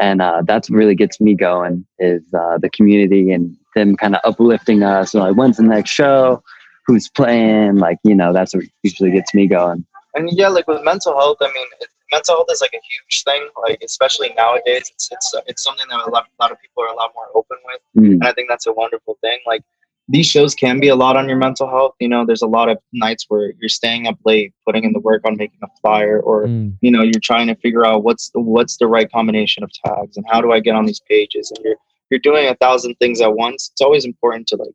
And 0.00 0.20
uh, 0.20 0.42
that's 0.44 0.68
what 0.68 0.76
really 0.76 0.94
gets 0.94 1.20
me 1.20 1.34
going 1.34 1.86
is 1.98 2.22
uh, 2.34 2.58
the 2.58 2.70
community 2.70 3.30
and 3.30 3.56
them 3.74 3.96
kind 3.96 4.14
of 4.14 4.20
uplifting 4.24 4.82
us. 4.82 5.14
like, 5.14 5.36
when's 5.36 5.56
the 5.56 5.62
next 5.62 5.90
show? 5.90 6.42
Who's 6.86 7.08
playing? 7.08 7.76
Like, 7.76 7.98
you 8.04 8.14
know, 8.14 8.32
that's 8.32 8.54
what 8.54 8.64
usually 8.82 9.12
gets 9.12 9.32
me 9.34 9.46
going. 9.46 9.86
And 10.14 10.28
yeah, 10.32 10.48
like 10.48 10.66
with 10.66 10.82
mental 10.82 11.18
health, 11.18 11.38
I 11.40 11.46
mean, 11.46 11.66
it, 11.80 11.88
mental 12.12 12.36
health 12.36 12.48
is 12.50 12.60
like 12.60 12.74
a 12.74 12.80
huge 12.82 13.24
thing. 13.24 13.48
Like 13.62 13.78
especially 13.82 14.32
nowadays, 14.36 14.90
it's 14.94 15.08
it's 15.10 15.34
it's 15.46 15.64
something 15.64 15.86
that 15.88 16.06
a 16.06 16.10
lot, 16.10 16.26
a 16.26 16.42
lot 16.42 16.52
of 16.52 16.60
people 16.60 16.82
are 16.82 16.88
a 16.88 16.94
lot 16.94 17.12
more 17.14 17.28
open 17.34 17.56
with. 17.64 18.04
Mm. 18.04 18.12
and 18.12 18.24
I 18.24 18.32
think 18.32 18.48
that's 18.48 18.66
a 18.66 18.72
wonderful 18.72 19.16
thing. 19.22 19.38
Like 19.46 19.62
these 20.08 20.26
shows 20.26 20.54
can 20.54 20.80
be 20.80 20.88
a 20.88 20.96
lot 20.96 21.16
on 21.16 21.28
your 21.28 21.38
mental 21.38 21.68
health. 21.68 21.94
You 22.00 22.08
know, 22.08 22.26
there's 22.26 22.42
a 22.42 22.46
lot 22.46 22.68
of 22.68 22.78
nights 22.92 23.26
where 23.28 23.52
you're 23.60 23.68
staying 23.68 24.06
up 24.06 24.18
late, 24.24 24.52
putting 24.66 24.84
in 24.84 24.92
the 24.92 25.00
work 25.00 25.22
on 25.24 25.36
making 25.36 25.60
a 25.62 25.68
flyer, 25.80 26.20
or 26.20 26.46
Mm, 26.46 26.76
you 26.80 26.90
know, 26.90 27.02
you're 27.02 27.20
trying 27.22 27.46
to 27.46 27.54
figure 27.56 27.86
out 27.86 28.02
what's 28.02 28.30
the 28.30 28.40
what's 28.40 28.78
the 28.78 28.86
right 28.86 29.10
combination 29.10 29.62
of 29.62 29.70
tags 29.84 30.16
and 30.16 30.26
how 30.28 30.40
do 30.40 30.52
I 30.52 30.60
get 30.60 30.74
on 30.74 30.86
these 30.86 31.00
pages. 31.08 31.52
And 31.54 31.64
you're 31.64 31.76
you're 32.10 32.20
doing 32.20 32.48
a 32.48 32.54
thousand 32.56 32.96
things 32.96 33.20
at 33.20 33.34
once. 33.34 33.70
It's 33.72 33.80
always 33.80 34.04
important 34.04 34.48
to 34.48 34.56
like 34.56 34.74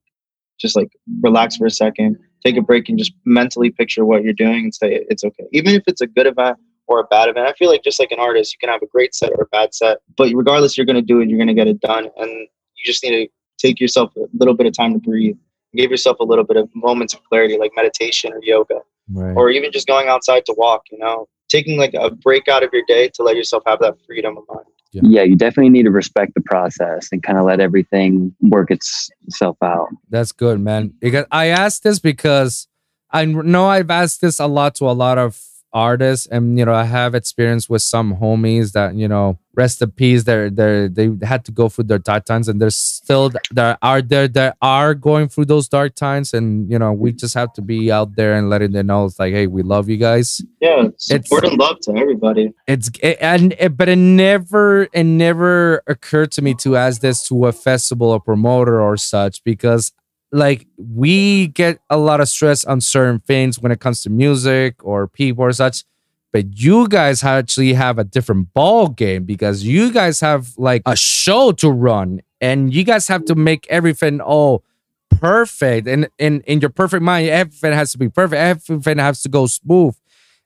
just 0.59 0.75
like 0.75 0.91
relax 1.21 1.57
for 1.57 1.65
a 1.65 1.71
second, 1.71 2.17
take 2.43 2.57
a 2.57 2.61
break, 2.61 2.89
and 2.89 2.97
just 2.97 3.13
mentally 3.25 3.69
picture 3.69 4.05
what 4.05 4.23
you're 4.23 4.33
doing 4.33 4.65
and 4.65 4.73
say 4.73 5.05
it's 5.09 5.23
okay, 5.23 5.45
even 5.51 5.75
if 5.75 5.83
it's 5.87 6.01
a 6.01 6.07
good 6.07 6.25
event 6.25 6.57
or 6.87 6.99
a 6.99 7.03
bad 7.05 7.29
event. 7.29 7.47
I 7.47 7.53
feel 7.53 7.69
like 7.69 7.83
just 7.83 7.99
like 7.99 8.11
an 8.11 8.19
artist, 8.19 8.53
you 8.53 8.59
can 8.59 8.69
have 8.69 8.81
a 8.81 8.87
great 8.87 9.13
set 9.13 9.31
or 9.31 9.43
a 9.43 9.47
bad 9.47 9.75
set, 9.75 9.97
but 10.15 10.31
regardless, 10.33 10.77
you're 10.77 10.85
going 10.85 10.95
to 10.95 11.01
do 11.01 11.19
it. 11.19 11.29
You're 11.29 11.37
going 11.37 11.47
to 11.47 11.53
get 11.53 11.67
it 11.67 11.81
done, 11.81 12.09
and 12.17 12.31
you 12.31 12.85
just 12.85 13.03
need 13.03 13.11
to 13.11 13.27
take 13.57 13.79
yourself 13.79 14.15
a 14.15 14.25
little 14.37 14.53
bit 14.53 14.67
of 14.67 14.73
time 14.73 14.93
to 14.93 14.99
breathe. 14.99 15.37
Give 15.75 15.91
yourself 15.91 16.19
a 16.19 16.23
little 16.23 16.45
bit 16.45 16.57
of 16.57 16.69
moments 16.73 17.13
of 17.13 17.23
clarity, 17.25 17.57
like 17.57 17.71
meditation 17.75 18.33
or 18.33 18.39
yoga, 18.41 18.79
right. 19.11 19.35
or 19.35 19.49
even 19.49 19.71
just 19.71 19.87
going 19.87 20.07
outside 20.07 20.45
to 20.45 20.55
walk. 20.57 20.83
You 20.91 20.99
know, 20.99 21.27
taking 21.49 21.77
like 21.77 21.93
a 21.93 22.09
break 22.09 22.47
out 22.47 22.63
of 22.63 22.69
your 22.71 22.83
day 22.87 23.09
to 23.15 23.23
let 23.23 23.35
yourself 23.35 23.63
have 23.65 23.79
that 23.79 23.97
freedom 24.05 24.37
of 24.37 24.43
mind. 24.47 24.65
yeah, 24.91 25.23
you 25.23 25.35
definitely 25.35 25.69
need 25.69 25.83
to 25.83 25.91
respect 25.91 26.33
the 26.33 26.41
process 26.41 27.09
and 27.11 27.21
kind 27.21 27.37
of 27.37 27.45
let 27.45 27.59
everything 27.59 28.33
work 28.41 28.71
itself 28.71 29.57
out. 29.61 29.89
That's 30.09 30.31
good, 30.31 30.59
man. 30.59 30.93
Because 30.99 31.25
I 31.31 31.47
asked 31.47 31.83
this 31.83 31.99
because 31.99 32.67
I 33.11 33.25
know 33.25 33.67
I've 33.67 33.91
asked 33.91 34.21
this 34.21 34.39
a 34.39 34.47
lot 34.47 34.75
to 34.75 34.89
a 34.89 34.91
lot 34.91 35.17
of 35.17 35.41
artists, 35.73 36.27
and 36.27 36.57
you 36.57 36.65
know, 36.65 36.73
I 36.73 36.85
have 36.85 37.15
experience 37.15 37.69
with 37.69 37.81
some 37.81 38.15
homies 38.15 38.71
that 38.73 38.95
you 38.95 39.07
know, 39.07 39.39
rest 39.55 39.81
in 39.81 39.91
peace. 39.91 40.23
They're 40.23 40.49
they're 40.49 40.87
they 40.87 41.09
had 41.23 41.43
to 41.45 41.51
go 41.51 41.69
through 41.69 41.85
their 41.85 41.99
dark 41.99 42.25
times, 42.25 42.47
and 42.47 42.61
there's 42.61 42.75
still 42.75 43.31
there 43.51 43.77
are 43.81 44.01
there 44.01 44.27
there 44.27 44.53
are 44.61 44.93
going 44.93 45.27
through 45.27 45.45
those 45.45 45.67
dark 45.67 45.95
times, 45.95 46.33
and 46.33 46.69
you 46.71 46.79
know, 46.79 46.93
we 46.93 47.11
just 47.11 47.33
have 47.33 47.53
to 47.53 47.61
be 47.61 47.91
out 47.91 48.15
there 48.15 48.35
and 48.35 48.49
letting 48.49 48.71
them 48.71 48.87
know 48.87 49.05
it's 49.05 49.19
like, 49.19 49.33
hey, 49.33 49.47
we 49.47 49.63
love 49.63 49.89
you 49.89 49.97
guys. 49.97 50.41
Yeah, 50.61 50.89
support 50.97 51.45
and 51.45 51.57
love 51.57 51.79
to 51.81 51.95
everybody. 51.97 52.53
It's 52.67 52.89
it, 53.01 53.17
and 53.19 53.53
it, 53.59 53.75
but 53.77 53.89
it 53.89 53.97
never 53.97 54.87
it 54.93 55.03
never 55.03 55.83
occurred 55.87 56.31
to 56.33 56.41
me 56.41 56.53
to 56.55 56.77
ask 56.77 57.01
this 57.01 57.27
to 57.27 57.45
a 57.45 57.51
festival 57.51 58.09
or 58.09 58.19
promoter 58.19 58.79
or 58.81 58.97
such 58.97 59.43
because 59.43 59.91
like 60.31 60.67
we 60.77 61.47
get 61.47 61.79
a 61.89 61.97
lot 61.97 62.19
of 62.19 62.27
stress 62.27 62.65
on 62.65 62.81
certain 62.81 63.19
things 63.19 63.59
when 63.59 63.71
it 63.71 63.79
comes 63.79 64.01
to 64.01 64.09
music 64.09 64.83
or 64.83 65.07
people 65.07 65.43
or 65.43 65.51
such 65.51 65.83
but 66.31 66.59
you 66.59 66.87
guys 66.87 67.23
actually 67.23 67.73
have 67.73 67.97
a 67.97 68.03
different 68.03 68.53
ball 68.53 68.89
game 68.89 69.23
because 69.23 69.63
you 69.63 69.91
guys 69.91 70.19
have 70.19 70.53
like 70.57 70.81
a 70.85 70.95
show 70.95 71.51
to 71.53 71.69
run 71.69 72.21
and 72.41 72.73
you 72.73 72.83
guys 72.83 73.07
have 73.07 73.25
to 73.25 73.35
make 73.35 73.65
everything 73.69 74.19
all 74.21 74.63
perfect. 75.09 75.87
And 75.87 76.09
in 76.17 76.41
in 76.41 76.59
your 76.59 76.69
perfect 76.69 77.01
mind 77.01 77.29
everything 77.29 77.73
has 77.73 77.91
to 77.93 77.97
be 77.97 78.09
perfect. 78.09 78.39
Everything 78.39 78.97
has 78.97 79.21
to 79.21 79.29
go 79.29 79.47
smooth. 79.47 79.95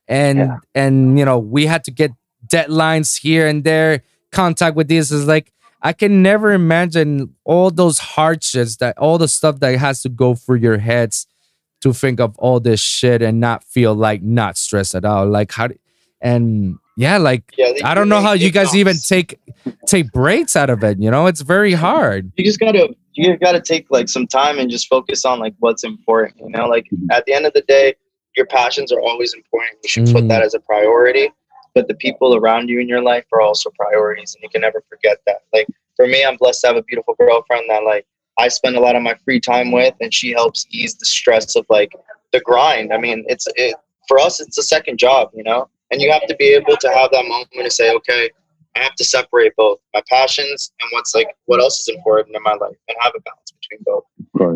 And 0.08 0.38
yeah. 0.38 0.58
and 0.74 1.18
you 1.18 1.24
know 1.24 1.38
we 1.38 1.66
had 1.66 1.84
to 1.84 1.90
get 1.90 2.12
deadlines 2.46 3.20
here 3.20 3.46
and 3.46 3.64
there. 3.64 4.02
Contact 4.30 4.76
with 4.76 4.88
this 4.88 5.10
is 5.10 5.26
like 5.26 5.52
I 5.82 5.92
can 5.92 6.22
never 6.22 6.52
imagine 6.52 7.34
all 7.44 7.70
those 7.70 7.98
hardships 7.98 8.76
that 8.76 8.96
all 8.98 9.18
the 9.18 9.28
stuff 9.28 9.58
that 9.60 9.76
has 9.78 10.02
to 10.02 10.08
go 10.08 10.34
through 10.34 10.58
your 10.58 10.78
heads 10.78 11.26
to 11.80 11.92
think 11.92 12.20
of 12.20 12.38
all 12.38 12.60
this 12.60 12.80
shit 12.80 13.20
and 13.20 13.40
not 13.40 13.64
feel 13.64 13.92
like 13.92 14.22
not 14.22 14.56
stressed 14.56 14.94
at 14.94 15.04
all. 15.04 15.26
Like 15.26 15.50
how 15.50 15.68
and 16.20 16.78
yeah, 16.96 17.18
like 17.18 17.42
yeah, 17.58 17.72
I 17.84 17.94
don't 17.94 18.08
know 18.08 18.20
how 18.20 18.32
you 18.32 18.52
guys 18.52 18.76
even 18.76 18.96
take 18.96 19.40
take 19.86 20.12
breaks 20.12 20.54
out 20.54 20.70
of 20.70 20.84
it. 20.84 21.00
You 21.00 21.10
know, 21.10 21.26
it's 21.26 21.40
very 21.40 21.72
hard. 21.72 22.30
You 22.36 22.44
just 22.44 22.60
gotta 22.60 22.94
you 23.14 23.36
gotta 23.36 23.60
take 23.60 23.90
like 23.90 24.08
some 24.08 24.28
time 24.28 24.60
and 24.60 24.70
just 24.70 24.86
focus 24.86 25.24
on 25.24 25.40
like 25.40 25.54
what's 25.58 25.82
important. 25.82 26.38
You 26.38 26.50
know, 26.50 26.68
like 26.68 26.86
at 27.10 27.26
the 27.26 27.32
end 27.32 27.44
of 27.44 27.54
the 27.54 27.62
day, 27.62 27.94
your 28.36 28.46
passions 28.46 28.92
are 28.92 29.00
always 29.00 29.34
important. 29.34 29.78
You 29.82 29.88
should 29.88 30.04
mm. 30.04 30.12
put 30.12 30.28
that 30.28 30.42
as 30.42 30.54
a 30.54 30.60
priority 30.60 31.30
but 31.74 31.88
the 31.88 31.94
people 31.94 32.36
around 32.36 32.68
you 32.68 32.80
in 32.80 32.88
your 32.88 33.02
life 33.02 33.24
are 33.32 33.40
also 33.40 33.70
priorities 33.70 34.34
and 34.34 34.42
you 34.42 34.48
can 34.48 34.60
never 34.60 34.82
forget 34.88 35.18
that. 35.26 35.42
Like 35.52 35.66
for 35.96 36.06
me 36.06 36.24
i'm 36.24 36.36
blessed 36.36 36.60
to 36.62 36.66
have 36.68 36.76
a 36.76 36.82
beautiful 36.82 37.14
girlfriend 37.18 37.68
that 37.68 37.84
like 37.84 38.06
i 38.38 38.48
spend 38.48 38.76
a 38.76 38.80
lot 38.80 38.96
of 38.96 39.02
my 39.02 39.14
free 39.24 39.40
time 39.40 39.70
with 39.70 39.94
and 40.00 40.12
she 40.12 40.30
helps 40.30 40.66
ease 40.70 40.94
the 40.96 41.06
stress 41.06 41.56
of 41.56 41.66
like 41.68 41.92
the 42.32 42.40
grind. 42.40 42.92
I 42.92 42.98
mean 42.98 43.24
it's 43.28 43.46
it, 43.56 43.76
for 44.08 44.18
us 44.18 44.40
it's 44.40 44.58
a 44.58 44.62
second 44.62 44.98
job 44.98 45.30
you 45.34 45.42
know? 45.42 45.68
And 45.90 46.00
you 46.00 46.10
have 46.10 46.26
to 46.26 46.36
be 46.36 46.46
able 46.54 46.76
to 46.76 46.88
have 46.88 47.10
that 47.12 47.26
moment 47.26 47.50
to 47.52 47.70
say 47.70 47.92
okay 47.94 48.30
i 48.74 48.78
have 48.78 48.94
to 48.94 49.04
separate 49.04 49.54
both 49.56 49.78
my 49.92 50.02
passions 50.08 50.72
and 50.80 50.88
what's 50.92 51.14
like 51.14 51.28
what 51.44 51.60
else 51.60 51.78
is 51.80 51.88
important 51.88 52.34
in 52.34 52.42
my 52.42 52.54
life 52.54 52.76
and 52.88 52.96
have 53.00 53.12
a 53.14 53.20
balance 53.20 53.52
between 53.60 53.84
both. 53.84 54.04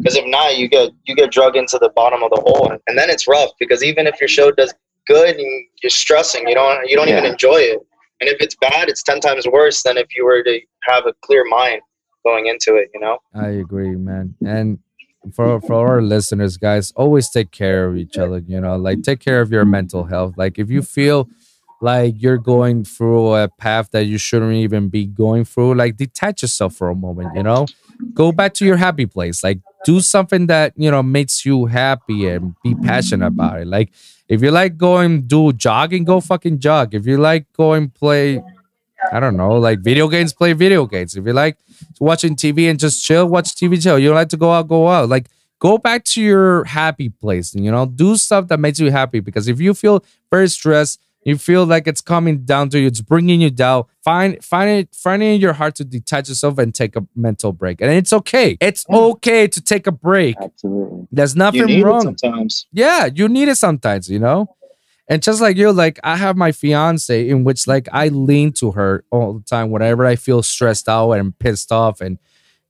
Because 0.02 0.16
if 0.16 0.26
not 0.26 0.56
you 0.56 0.68
get 0.68 0.90
you 1.04 1.14
get 1.14 1.30
drug 1.30 1.56
into 1.56 1.78
the 1.78 1.90
bottom 1.90 2.22
of 2.22 2.30
the 2.30 2.40
hole 2.40 2.72
and 2.86 2.98
then 2.98 3.10
it's 3.10 3.28
rough 3.28 3.50
because 3.60 3.84
even 3.84 4.06
if 4.06 4.18
your 4.20 4.28
show 4.28 4.50
does 4.50 4.72
good 5.06 5.36
and 5.36 5.66
you're 5.82 5.90
stressing. 5.90 6.48
You 6.48 6.54
don't 6.54 6.88
you 6.88 6.96
don't 6.96 7.08
yeah. 7.08 7.18
even 7.18 7.32
enjoy 7.32 7.58
it. 7.58 7.80
And 8.20 8.30
if 8.30 8.40
it's 8.40 8.56
bad, 8.56 8.88
it's 8.88 9.02
ten 9.02 9.20
times 9.20 9.46
worse 9.46 9.82
than 9.82 9.98
if 9.98 10.06
you 10.16 10.24
were 10.24 10.42
to 10.42 10.60
have 10.84 11.06
a 11.06 11.12
clear 11.22 11.44
mind 11.48 11.82
going 12.24 12.46
into 12.46 12.76
it. 12.76 12.90
You 12.94 13.00
know. 13.00 13.18
I 13.34 13.48
agree, 13.48 13.96
man. 13.96 14.34
And 14.44 14.78
for 15.34 15.60
for 15.60 15.88
our 15.88 16.02
listeners, 16.02 16.56
guys, 16.56 16.92
always 16.92 17.30
take 17.30 17.50
care 17.50 17.86
of 17.86 17.96
each 17.96 18.16
other. 18.18 18.42
You 18.46 18.60
know, 18.60 18.76
like 18.76 19.02
take 19.02 19.20
care 19.20 19.40
of 19.40 19.50
your 19.50 19.64
mental 19.64 20.04
health. 20.04 20.34
Like 20.36 20.58
if 20.58 20.70
you 20.70 20.82
feel 20.82 21.28
like 21.80 22.14
you're 22.18 22.38
going 22.38 22.84
through 22.84 23.34
a 23.34 23.48
path 23.48 23.90
that 23.90 24.06
you 24.06 24.18
shouldn't 24.18 24.54
even 24.54 24.88
be 24.88 25.06
going 25.06 25.44
through, 25.44 25.74
like 25.74 25.96
detach 25.96 26.42
yourself 26.42 26.74
for 26.74 26.88
a 26.88 26.94
moment. 26.94 27.36
You 27.36 27.42
know, 27.42 27.66
go 28.14 28.32
back 28.32 28.54
to 28.54 28.64
your 28.64 28.76
happy 28.76 29.06
place. 29.06 29.44
Like 29.44 29.60
do 29.84 30.00
something 30.00 30.46
that 30.46 30.72
you 30.76 30.90
know 30.90 31.02
makes 31.02 31.44
you 31.44 31.66
happy 31.66 32.28
and 32.28 32.54
be 32.62 32.74
passionate 32.74 33.26
about 33.26 33.60
it. 33.60 33.66
Like 33.66 33.90
if 34.28 34.42
you 34.42 34.50
like 34.50 34.76
going 34.76 35.22
do 35.22 35.52
jogging, 35.52 36.04
go 36.04 36.20
fucking 36.20 36.58
jog. 36.58 36.94
If 36.94 37.06
you 37.06 37.18
like 37.18 37.52
going 37.52 37.90
play, 37.90 38.42
I 39.12 39.20
don't 39.20 39.36
know, 39.36 39.56
like 39.56 39.80
video 39.80 40.08
games, 40.08 40.32
play 40.32 40.52
video 40.52 40.86
games. 40.86 41.14
If 41.16 41.26
you 41.26 41.32
like 41.32 41.58
watching 42.00 42.36
TV 42.36 42.70
and 42.70 42.78
just 42.78 43.04
chill, 43.04 43.26
watch 43.26 43.54
TV 43.54 43.80
chill. 43.82 43.98
You 43.98 44.08
don't 44.08 44.16
like 44.16 44.30
to 44.30 44.36
go 44.36 44.50
out, 44.50 44.68
go 44.68 44.88
out. 44.88 45.08
Like 45.08 45.28
go 45.58 45.78
back 45.78 46.04
to 46.04 46.22
your 46.22 46.64
happy 46.64 47.08
place. 47.08 47.54
You 47.54 47.70
know, 47.70 47.86
do 47.86 48.16
stuff 48.16 48.48
that 48.48 48.58
makes 48.58 48.80
you 48.80 48.90
happy. 48.90 49.20
Because 49.20 49.46
if 49.48 49.60
you 49.60 49.74
feel 49.74 50.04
very 50.30 50.48
stressed, 50.48 51.00
you 51.26 51.36
feel 51.36 51.66
like 51.66 51.88
it's 51.88 52.00
coming 52.00 52.44
down 52.44 52.68
to 52.70 52.78
you, 52.78 52.86
it's 52.86 53.00
bringing 53.00 53.40
you 53.40 53.50
down. 53.50 53.84
Find 54.04 54.42
find 54.44 54.70
it 54.70 54.94
finding 54.94 55.34
in 55.34 55.40
your 55.40 55.54
heart 55.54 55.74
to 55.74 55.84
detach 55.84 56.28
yourself 56.28 56.56
and 56.58 56.72
take 56.72 56.94
a 56.94 57.04
mental 57.16 57.52
break. 57.52 57.80
And 57.80 57.90
it's 57.90 58.12
okay. 58.12 58.56
It's 58.60 58.86
okay 58.88 59.48
to 59.48 59.60
take 59.60 59.88
a 59.88 59.92
break. 59.92 60.36
Absolutely. 60.40 61.08
There's 61.10 61.34
nothing 61.34 61.82
wrong. 61.82 62.02
sometimes. 62.02 62.68
Yeah, 62.72 63.08
you 63.12 63.28
need 63.28 63.48
it 63.48 63.56
sometimes, 63.56 64.08
you 64.08 64.20
know? 64.20 64.54
And 65.08 65.20
just 65.20 65.40
like 65.40 65.56
you, 65.56 65.72
like 65.72 65.98
I 66.04 66.16
have 66.16 66.36
my 66.36 66.52
fiance 66.52 67.28
in 67.28 67.42
which 67.42 67.66
like 67.66 67.88
I 67.92 68.06
lean 68.06 68.52
to 68.54 68.70
her 68.72 69.04
all 69.10 69.34
the 69.34 69.44
time 69.44 69.72
whenever 69.72 70.06
I 70.06 70.14
feel 70.14 70.44
stressed 70.44 70.88
out 70.88 71.10
and 71.10 71.36
pissed 71.36 71.72
off 71.72 72.00
and 72.00 72.18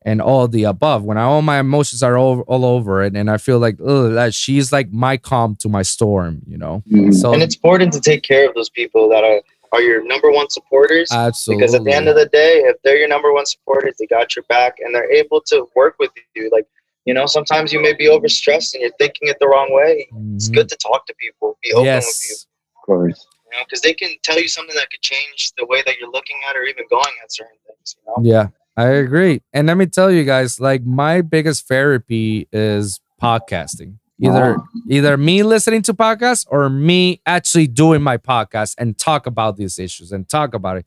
and 0.06 0.22
all 0.22 0.46
the 0.46 0.62
above. 0.64 1.02
When 1.02 1.18
I, 1.18 1.22
all 1.22 1.42
my 1.42 1.58
emotions 1.58 2.00
are 2.02 2.16
all, 2.16 2.40
all 2.42 2.64
over 2.64 3.02
it, 3.02 3.16
and 3.16 3.28
I 3.28 3.38
feel 3.38 3.58
like 3.58 3.76
that 3.78 4.32
she's 4.32 4.72
like 4.72 4.90
my 4.92 5.16
calm 5.16 5.56
to 5.56 5.68
my 5.68 5.82
storm, 5.82 6.42
you 6.46 6.56
know. 6.56 6.84
Mm-hmm. 6.90 7.10
So 7.10 7.34
and 7.34 7.42
it's 7.42 7.56
important 7.56 7.92
to 7.94 8.00
take 8.00 8.22
care 8.22 8.48
of 8.48 8.54
those 8.54 8.70
people 8.70 9.08
that 9.10 9.24
are 9.24 9.42
are 9.72 9.82
your 9.82 10.06
number 10.06 10.30
one 10.30 10.48
supporters. 10.48 11.10
Absolutely. 11.10 11.60
Because 11.60 11.74
at 11.74 11.84
the 11.84 11.92
end 11.92 12.08
of 12.08 12.14
the 12.14 12.26
day, 12.26 12.62
if 12.64 12.76
they're 12.84 12.96
your 12.96 13.08
number 13.08 13.32
one 13.32 13.44
supporters, 13.46 13.96
they 13.98 14.06
got 14.06 14.36
your 14.36 14.44
back 14.44 14.76
and 14.78 14.94
they're 14.94 15.10
able 15.10 15.40
to 15.48 15.66
work 15.74 15.96
with 15.98 16.12
you. 16.36 16.48
Like 16.52 16.66
you 17.04 17.12
know, 17.12 17.26
sometimes 17.26 17.72
you 17.72 17.82
may 17.82 17.92
be 17.92 18.06
overstressed 18.06 18.74
and 18.74 18.82
you're 18.82 18.92
thinking 18.98 19.28
it 19.28 19.38
the 19.40 19.48
wrong 19.48 19.68
way. 19.72 20.06
Mm-hmm. 20.14 20.36
It's 20.36 20.48
good 20.48 20.68
to 20.68 20.76
talk 20.76 21.06
to 21.08 21.14
people, 21.18 21.58
be 21.64 21.72
open 21.72 21.86
yes. 21.86 22.06
with 22.06 22.30
you. 22.30 22.36
Of 22.80 22.86
course. 22.86 23.26
You 23.50 23.58
know, 23.58 23.64
because 23.64 23.80
they 23.80 23.94
can 23.94 24.10
tell 24.22 24.40
you 24.40 24.48
something 24.48 24.74
that 24.76 24.88
could 24.90 25.02
change 25.02 25.50
the 25.58 25.66
way 25.66 25.82
that 25.84 25.98
you're 25.98 26.10
looking 26.10 26.36
at 26.48 26.56
or 26.56 26.62
even 26.62 26.84
going 26.90 27.14
at 27.22 27.32
certain 27.32 27.58
things. 27.66 27.96
You 27.98 28.02
know? 28.06 28.28
Yeah. 28.28 28.48
I 28.76 28.88
agree. 28.88 29.42
And 29.52 29.68
let 29.68 29.76
me 29.76 29.86
tell 29.86 30.10
you 30.10 30.24
guys, 30.24 30.60
like 30.60 30.84
my 30.84 31.22
biggest 31.22 31.66
therapy 31.66 32.46
is 32.52 33.00
podcasting. 33.20 33.98
Either 34.18 34.54
wow. 34.54 34.64
either 34.88 35.16
me 35.16 35.42
listening 35.42 35.82
to 35.82 35.94
podcasts 35.94 36.46
or 36.48 36.70
me 36.70 37.20
actually 37.26 37.66
doing 37.66 38.02
my 38.02 38.16
podcast 38.16 38.74
and 38.78 38.96
talk 38.96 39.26
about 39.26 39.56
these 39.56 39.78
issues 39.78 40.10
and 40.10 40.26
talk 40.28 40.54
about 40.54 40.78
it. 40.78 40.86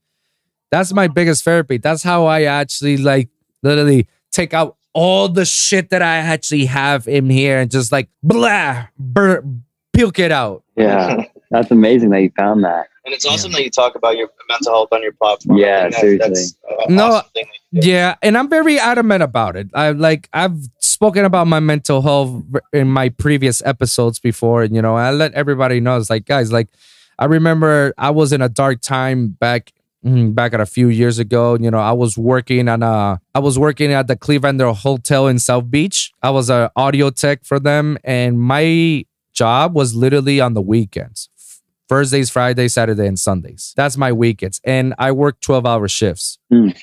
That's 0.72 0.94
my 0.94 1.08
biggest 1.08 1.44
therapy. 1.44 1.78
That's 1.78 2.02
how 2.02 2.26
I 2.26 2.44
actually 2.44 2.98
like 2.98 3.30
literally 3.62 4.08
take 4.32 4.54
out 4.54 4.78
all 4.94 5.30
the 5.30 5.46
shit 5.46 5.92
that 5.92 6.02
I 6.02 6.18
actually 6.18 6.66
have 6.66 7.08
in 7.08 7.30
here 7.30 7.60
and 7.60 7.70
just 7.70 7.92
like 7.92 8.10
blah, 8.24 8.88
bur- 8.98 9.46
puke 9.94 10.20
it 10.20 10.32
out. 10.32 10.64
Yeah. 10.76 11.24
That's 11.52 11.72
amazing 11.72 12.10
that 12.12 12.22
you 12.22 12.32
found 12.38 12.64
that. 12.64 12.88
And 13.10 13.16
it's 13.16 13.26
awesome 13.26 13.50
yeah. 13.52 13.58
that 13.58 13.64
you 13.64 13.70
talk 13.72 13.96
about 13.96 14.18
your 14.18 14.30
mental 14.48 14.72
health 14.72 14.90
on 14.92 15.02
your 15.02 15.14
platform. 15.14 15.58
Yeah, 15.58 15.90
seriously. 15.90 16.30
That's 16.30 16.90
no, 16.90 17.06
awesome 17.06 17.46
yeah, 17.72 18.16
and 18.22 18.38
I'm 18.38 18.50
very 18.50 18.80
adamant 18.80 19.24
about 19.24 19.56
it. 19.56 19.70
I 19.74 19.92
like 19.92 20.30
I've 20.32 20.58
spoken 20.78 21.26
about 21.26 21.48
my 21.48 21.60
mental 21.60 22.04
health 22.04 22.44
in 22.72 22.88
my 22.88 23.10
previous 23.10 23.64
episodes 23.64 24.20
before, 24.20 24.62
and 24.62 24.76
you 24.76 24.82
know, 24.84 24.96
I 24.96 25.10
let 25.10 25.34
everybody 25.34 25.80
know. 25.80 25.98
It's 25.98 26.12
like, 26.12 26.26
guys, 26.26 26.52
like 26.52 26.70
I 27.18 27.26
remember 27.26 27.96
I 27.98 28.12
was 28.12 28.32
in 28.32 28.44
a 28.44 28.50
dark 28.50 28.82
time 28.82 29.30
back 29.30 29.72
mm, 30.06 30.36
back 30.36 30.54
at 30.54 30.62
a 30.62 30.68
few 30.68 30.90
years 30.90 31.18
ago. 31.18 31.58
You 31.60 31.72
know, 31.72 31.80
I 31.80 31.94
was 31.94 32.16
working 32.16 32.68
on 32.68 32.84
a 32.84 33.20
I 33.36 33.40
was 33.40 33.58
working 33.58 33.92
at 33.92 34.06
the 34.06 34.16
Clevelander 34.16 34.76
Hotel 34.76 35.28
in 35.28 35.40
South 35.40 35.72
Beach. 35.72 36.12
I 36.22 36.30
was 36.30 36.52
an 36.52 36.70
audio 36.76 37.10
tech 37.10 37.44
for 37.44 37.60
them, 37.60 37.98
and 38.04 38.40
my 38.40 39.06
job 39.34 39.76
was 39.76 39.96
literally 39.96 40.40
on 40.40 40.54
the 40.54 40.62
weekends. 40.62 41.30
Thursdays, 41.90 42.30
Fridays, 42.30 42.74
Saturday, 42.74 43.08
and 43.08 43.20
Sundays. 43.20 43.74
That's 43.76 43.98
my 43.98 44.14
weekends. 44.14 44.62
And 44.64 44.94
I 45.00 45.12
work 45.12 45.40
12 45.42 45.66
hour 45.66 45.88
shifts. 45.88 46.38
Mm. 46.54 46.80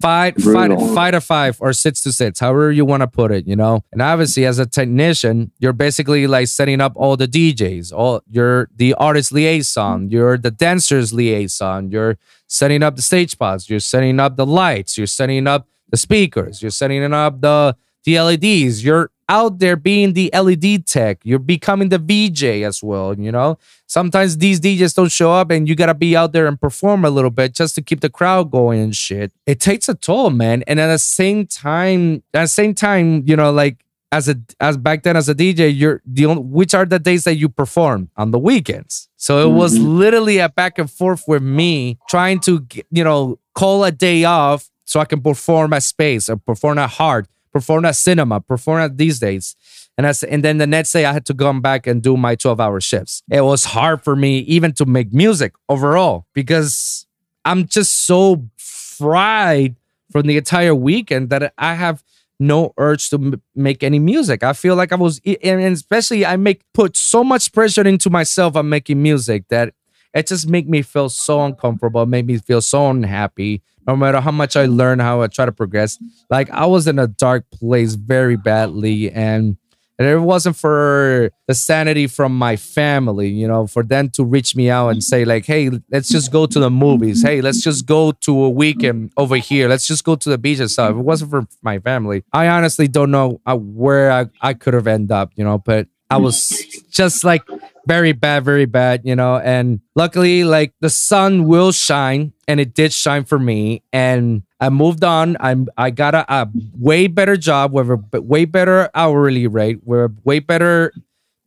Five, 0.00 0.36
five, 0.36 0.70
five 0.94 1.12
to 1.12 1.20
five 1.20 1.58
or 1.60 1.72
six 1.72 2.02
to 2.02 2.12
six, 2.12 2.40
however 2.40 2.72
you 2.72 2.84
want 2.84 3.02
to 3.02 3.06
put 3.06 3.30
it, 3.30 3.46
you 3.46 3.56
know? 3.56 3.84
And 3.92 4.00
obviously, 4.00 4.46
as 4.46 4.58
a 4.58 4.66
technician, 4.66 5.52
you're 5.58 5.72
basically 5.72 6.26
like 6.26 6.48
setting 6.48 6.80
up 6.80 6.92
all 6.96 7.16
the 7.16 7.28
DJs, 7.28 7.92
all 7.92 8.22
you're 8.28 8.68
the 8.74 8.94
artist 8.94 9.32
liaison, 9.32 10.10
you're 10.10 10.38
the 10.38 10.50
dancers 10.50 11.12
liaison, 11.12 11.90
you're 11.90 12.16
setting 12.46 12.82
up 12.82 12.96
the 12.96 13.02
stage 13.02 13.38
pods, 13.38 13.68
you're 13.68 13.80
setting 13.80 14.18
up 14.18 14.36
the 14.36 14.46
lights, 14.46 14.96
you're 14.96 15.06
setting 15.06 15.46
up 15.46 15.68
the 15.90 15.96
speakers, 15.96 16.62
you're 16.62 16.70
setting 16.70 17.12
up 17.12 17.40
the 17.40 17.76
the 18.04 18.20
LEDs, 18.20 18.84
you're 18.84 19.10
out 19.28 19.58
there 19.58 19.76
being 19.76 20.12
the 20.12 20.30
LED 20.32 20.86
tech. 20.86 21.18
You're 21.24 21.38
becoming 21.40 21.88
the 21.88 21.98
VJ 21.98 22.62
as 22.64 22.82
well. 22.82 23.18
You 23.18 23.32
know, 23.32 23.58
sometimes 23.86 24.38
these 24.38 24.60
DJs 24.60 24.94
don't 24.94 25.10
show 25.10 25.32
up 25.32 25.50
and 25.50 25.68
you 25.68 25.74
got 25.74 25.86
to 25.86 25.94
be 25.94 26.16
out 26.16 26.32
there 26.32 26.46
and 26.46 26.60
perform 26.60 27.04
a 27.04 27.10
little 27.10 27.30
bit 27.30 27.52
just 27.54 27.74
to 27.76 27.82
keep 27.82 28.00
the 28.00 28.10
crowd 28.10 28.50
going 28.50 28.80
and 28.80 28.94
shit. 28.94 29.32
It 29.46 29.58
takes 29.60 29.88
a 29.88 29.94
toll, 29.94 30.30
man. 30.30 30.62
And 30.66 30.78
at 30.78 30.86
the 30.88 30.98
same 30.98 31.46
time, 31.46 32.22
at 32.34 32.42
the 32.42 32.46
same 32.48 32.74
time, 32.74 33.24
you 33.26 33.34
know, 33.36 33.50
like 33.50 33.78
as 34.12 34.28
a 34.28 34.36
as 34.60 34.76
back 34.76 35.02
then 35.02 35.16
as 35.16 35.28
a 35.28 35.34
DJ, 35.34 35.74
you're 35.76 36.00
the 36.06 36.26
only, 36.26 36.42
which 36.44 36.74
are 36.74 36.86
the 36.86 37.00
days 37.00 37.24
that 37.24 37.34
you 37.34 37.48
perform 37.48 38.08
on 38.16 38.30
the 38.30 38.38
weekends. 38.38 39.08
So 39.16 39.48
it 39.50 39.52
was 39.52 39.76
Mhm. 39.76 39.98
literally 39.98 40.38
a 40.38 40.48
back 40.48 40.78
and 40.78 40.88
forth 40.88 41.24
with 41.26 41.42
me 41.42 41.98
trying 42.08 42.38
to 42.40 42.64
you 42.92 43.02
know 43.02 43.40
call 43.54 43.82
a 43.82 43.90
day 43.90 44.22
off 44.22 44.70
so 44.84 45.00
I 45.00 45.04
can 45.06 45.20
perform 45.20 45.72
at 45.72 45.82
space 45.82 46.30
or 46.30 46.36
perform 46.36 46.78
at 46.78 46.90
hard, 46.90 47.26
perform 47.56 47.86
at 47.86 47.96
cinema, 47.96 48.40
perform 48.40 48.82
at 48.82 48.98
these 48.98 49.18
days. 49.18 49.56
And 49.96 50.04
that's, 50.04 50.22
and 50.22 50.44
then 50.44 50.58
the 50.58 50.66
next 50.66 50.92
day 50.92 51.06
I 51.06 51.12
had 51.14 51.24
to 51.26 51.34
come 51.34 51.62
back 51.62 51.86
and 51.86 52.02
do 52.02 52.18
my 52.18 52.34
12 52.34 52.60
hour 52.60 52.80
shifts. 52.82 53.22
It 53.30 53.40
was 53.40 53.64
hard 53.64 54.04
for 54.04 54.14
me 54.14 54.40
even 54.40 54.72
to 54.74 54.84
make 54.84 55.10
music 55.12 55.54
overall 55.70 56.26
because 56.34 57.06
I'm 57.46 57.66
just 57.66 57.94
so 57.94 58.44
fried 58.58 59.76
from 60.12 60.26
the 60.26 60.36
entire 60.36 60.74
weekend 60.74 61.30
that 61.30 61.54
I 61.56 61.74
have 61.74 62.02
no 62.38 62.74
urge 62.76 63.08
to 63.10 63.16
m- 63.16 63.42
make 63.54 63.82
any 63.82 63.98
music. 63.98 64.42
I 64.44 64.52
feel 64.52 64.76
like 64.76 64.92
I 64.92 64.96
was, 64.96 65.18
and 65.42 65.60
especially 65.72 66.26
I 66.26 66.36
make 66.36 66.60
put 66.74 66.94
so 66.94 67.24
much 67.24 67.50
pressure 67.54 67.86
into 67.88 68.10
myself 68.10 68.54
on 68.56 68.68
making 68.68 69.02
music 69.02 69.44
that 69.48 69.72
it 70.12 70.26
just 70.26 70.46
make 70.46 70.68
me 70.68 70.82
feel 70.82 71.08
so 71.08 71.42
uncomfortable, 71.42 72.04
made 72.04 72.26
me 72.26 72.36
feel 72.36 72.60
so 72.60 72.90
unhappy. 72.90 73.62
No 73.86 73.96
matter 73.96 74.20
how 74.20 74.32
much 74.32 74.56
I 74.56 74.66
learn, 74.66 74.98
how 74.98 75.22
I 75.22 75.28
try 75.28 75.46
to 75.46 75.52
progress, 75.52 75.98
like 76.30 76.50
I 76.50 76.66
was 76.66 76.86
in 76.86 76.98
a 76.98 77.06
dark 77.06 77.44
place 77.50 77.94
very 77.94 78.36
badly, 78.36 79.10
and 79.10 79.56
and 79.98 80.06
it 80.06 80.18
wasn't 80.18 80.56
for 80.56 81.30
the 81.46 81.54
sanity 81.54 82.06
from 82.06 82.36
my 82.36 82.56
family, 82.56 83.28
you 83.28 83.48
know, 83.48 83.66
for 83.66 83.82
them 83.82 84.10
to 84.10 84.24
reach 84.24 84.54
me 84.54 84.68
out 84.68 84.90
and 84.90 85.02
say, 85.02 85.24
like, 85.24 85.46
hey, 85.46 85.70
let's 85.90 86.10
just 86.10 86.30
go 86.30 86.44
to 86.44 86.60
the 86.60 86.68
movies. 86.70 87.22
Hey, 87.22 87.40
let's 87.40 87.62
just 87.62 87.86
go 87.86 88.12
to 88.12 88.44
a 88.44 88.50
weekend 88.50 89.12
over 89.16 89.36
here. 89.36 89.68
Let's 89.68 89.86
just 89.86 90.04
go 90.04 90.14
to 90.14 90.28
the 90.28 90.36
beach 90.36 90.58
and 90.58 90.70
stuff. 90.70 90.90
If 90.90 90.96
it 90.98 91.00
wasn't 91.02 91.30
for 91.30 91.46
my 91.62 91.78
family, 91.78 92.24
I 92.30 92.48
honestly 92.48 92.88
don't 92.88 93.10
know 93.10 93.40
uh, 93.46 93.56
where 93.56 94.10
I, 94.10 94.26
I 94.42 94.52
could 94.52 94.74
have 94.74 94.86
ended 94.86 95.12
up, 95.12 95.32
you 95.34 95.44
know, 95.44 95.58
but 95.58 95.88
I 96.10 96.18
was 96.18 96.50
just 96.90 97.24
like 97.24 97.42
very 97.86 98.12
bad, 98.12 98.44
very 98.44 98.66
bad, 98.66 99.02
you 99.04 99.16
know. 99.16 99.38
And 99.38 99.80
luckily, 99.94 100.44
like 100.44 100.74
the 100.80 100.90
sun 100.90 101.46
will 101.46 101.72
shine, 101.72 102.32
and 102.48 102.60
it 102.60 102.74
did 102.74 102.92
shine 102.92 103.24
for 103.24 103.38
me. 103.38 103.82
And 103.92 104.42
I 104.60 104.68
moved 104.70 105.04
on. 105.04 105.36
I'm 105.40 105.68
I 105.76 105.90
got 105.90 106.14
a, 106.14 106.24
a 106.32 106.48
way 106.78 107.06
better 107.06 107.36
job 107.36 107.72
with 107.72 107.90
a 107.90 108.20
way 108.20 108.44
better 108.44 108.90
hourly 108.94 109.46
rate, 109.46 109.80
with 109.84 110.00
a 110.00 110.14
way 110.24 110.40
better 110.40 110.92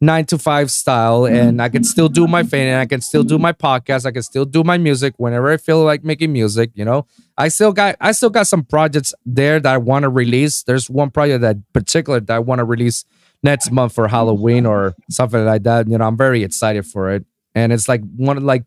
nine 0.02 0.26
to 0.26 0.38
five 0.38 0.72
style, 0.72 1.22
mm-hmm. 1.22 1.36
and 1.36 1.61
I 1.61 1.70
can 1.70 1.84
still 1.84 2.07
do 2.07 2.28
my 2.28 2.44
thing, 2.44 2.68
and 2.68 2.80
I 2.80 2.86
can 2.86 3.02
still 3.02 3.24
do 3.24 3.38
my 3.38 3.52
podcast. 3.52 4.06
I 4.06 4.11
can 4.11 4.24
still 4.24 4.45
do 4.45 4.64
my 4.64 4.78
music 4.78 5.14
whenever 5.18 5.52
I 5.52 5.57
feel 5.57 5.84
like 5.84 6.03
making 6.03 6.32
music. 6.32 6.72
You 6.74 6.86
know, 6.86 7.06
I 7.38 7.49
still 7.49 7.74
got 7.74 7.95
I 7.99 8.14
still 8.14 8.30
got 8.30 8.48
some 8.48 8.64
projects 8.64 9.14
there 9.26 9.60
that 9.60 9.74
I 9.74 9.78
want 9.78 10.03
to 10.03 10.10
release. 10.10 10.64
There's 10.64 10.90
one 10.90 11.11
project 11.11 11.41
that 11.41 11.57
particular 11.74 12.20
that 12.20 12.34
I 12.34 12.40
want 12.40 12.60
to 12.60 12.66
release 12.66 13.06
next 13.44 13.72
month 13.72 13.94
for 13.94 14.07
Halloween 14.07 14.66
or 14.66 14.95
something 15.10 15.44
like 15.45 15.64
that. 15.64 15.88
You 15.88 15.98
know, 15.98 16.06
I'm 16.06 16.18
very 16.18 16.44
excited 16.44 16.86
for 16.86 17.11
it. 17.11 17.26
And 17.56 17.74
it's 17.74 17.88
like 17.88 18.02
one 18.16 18.38
of 18.38 18.44
like 18.44 18.64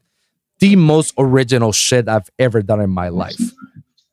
the 0.61 0.77
most 0.77 1.15
original 1.19 1.73
shit 1.73 2.09
I've 2.09 2.29
ever 2.39 2.63
done 2.63 2.81
in 2.81 2.91
my 2.91 3.09
life. 3.09 3.41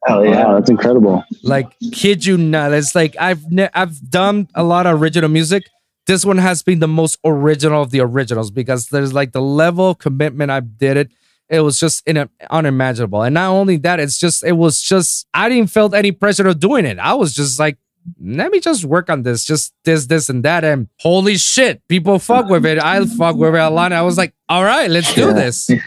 Hell 0.06 0.26
yeah. 0.26 0.54
That's 0.54 0.70
incredible. 0.70 1.24
Like, 1.44 1.72
kid 1.92 2.26
you 2.26 2.38
not, 2.38 2.72
it's 2.74 2.96
like 2.96 3.16
I've 3.20 3.52
ne- 3.52 3.70
I've 3.74 4.10
done 4.10 4.48
a 4.56 4.64
lot 4.64 4.86
of 4.86 5.02
original 5.02 5.30
music. 5.30 5.64
This 6.08 6.26
one 6.26 6.38
has 6.38 6.64
been 6.64 6.80
the 6.80 6.88
most 6.88 7.20
original 7.24 7.84
of 7.84 7.92
the 7.92 8.00
originals 8.00 8.50
because 8.50 8.88
there's 8.88 9.14
like 9.14 9.32
the 9.32 9.42
level 9.42 9.92
of 9.92 10.00
commitment 10.00 10.52
I 10.52 10.62
did 10.62 10.98
it. 10.98 11.12
It 11.50 11.62
was 11.62 11.80
just 11.80 12.08
in 12.08 12.18
a, 12.18 12.30
unimaginable. 12.50 13.24
And 13.24 13.34
not 13.34 13.50
only 13.50 13.78
that, 13.78 14.00
it's 14.00 14.18
just 14.18 14.44
it 14.44 14.54
was 14.54 14.82
just 14.82 15.28
I 15.34 15.50
didn't 15.50 15.70
felt 15.70 15.94
any 15.94 16.12
pressure 16.12 16.48
of 16.48 16.60
doing 16.60 16.86
it. 16.86 16.98
I 16.98 17.14
was 17.14 17.34
just 17.34 17.60
like, 17.60 17.78
let 18.22 18.52
me 18.52 18.60
just 18.60 18.86
work 18.86 19.10
on 19.10 19.24
this, 19.24 19.44
just 19.46 19.74
this, 19.86 20.06
this, 20.08 20.30
and 20.30 20.44
that. 20.44 20.64
And 20.64 20.88
holy 21.00 21.38
shit, 21.38 21.86
people 21.88 22.20
fuck 22.20 22.48
with 22.48 22.66
it. 22.66 22.80
I 22.80 23.06
fuck 23.06 23.36
with 23.36 23.56
it 23.56 23.60
a 23.60 23.70
lot. 23.70 23.92
I 23.94 24.02
was 24.02 24.18
like, 24.18 24.34
all 24.48 24.64
right, 24.64 24.90
let's 24.90 25.14
do 25.14 25.28
Yeah. 25.28 25.34
this. 25.34 25.70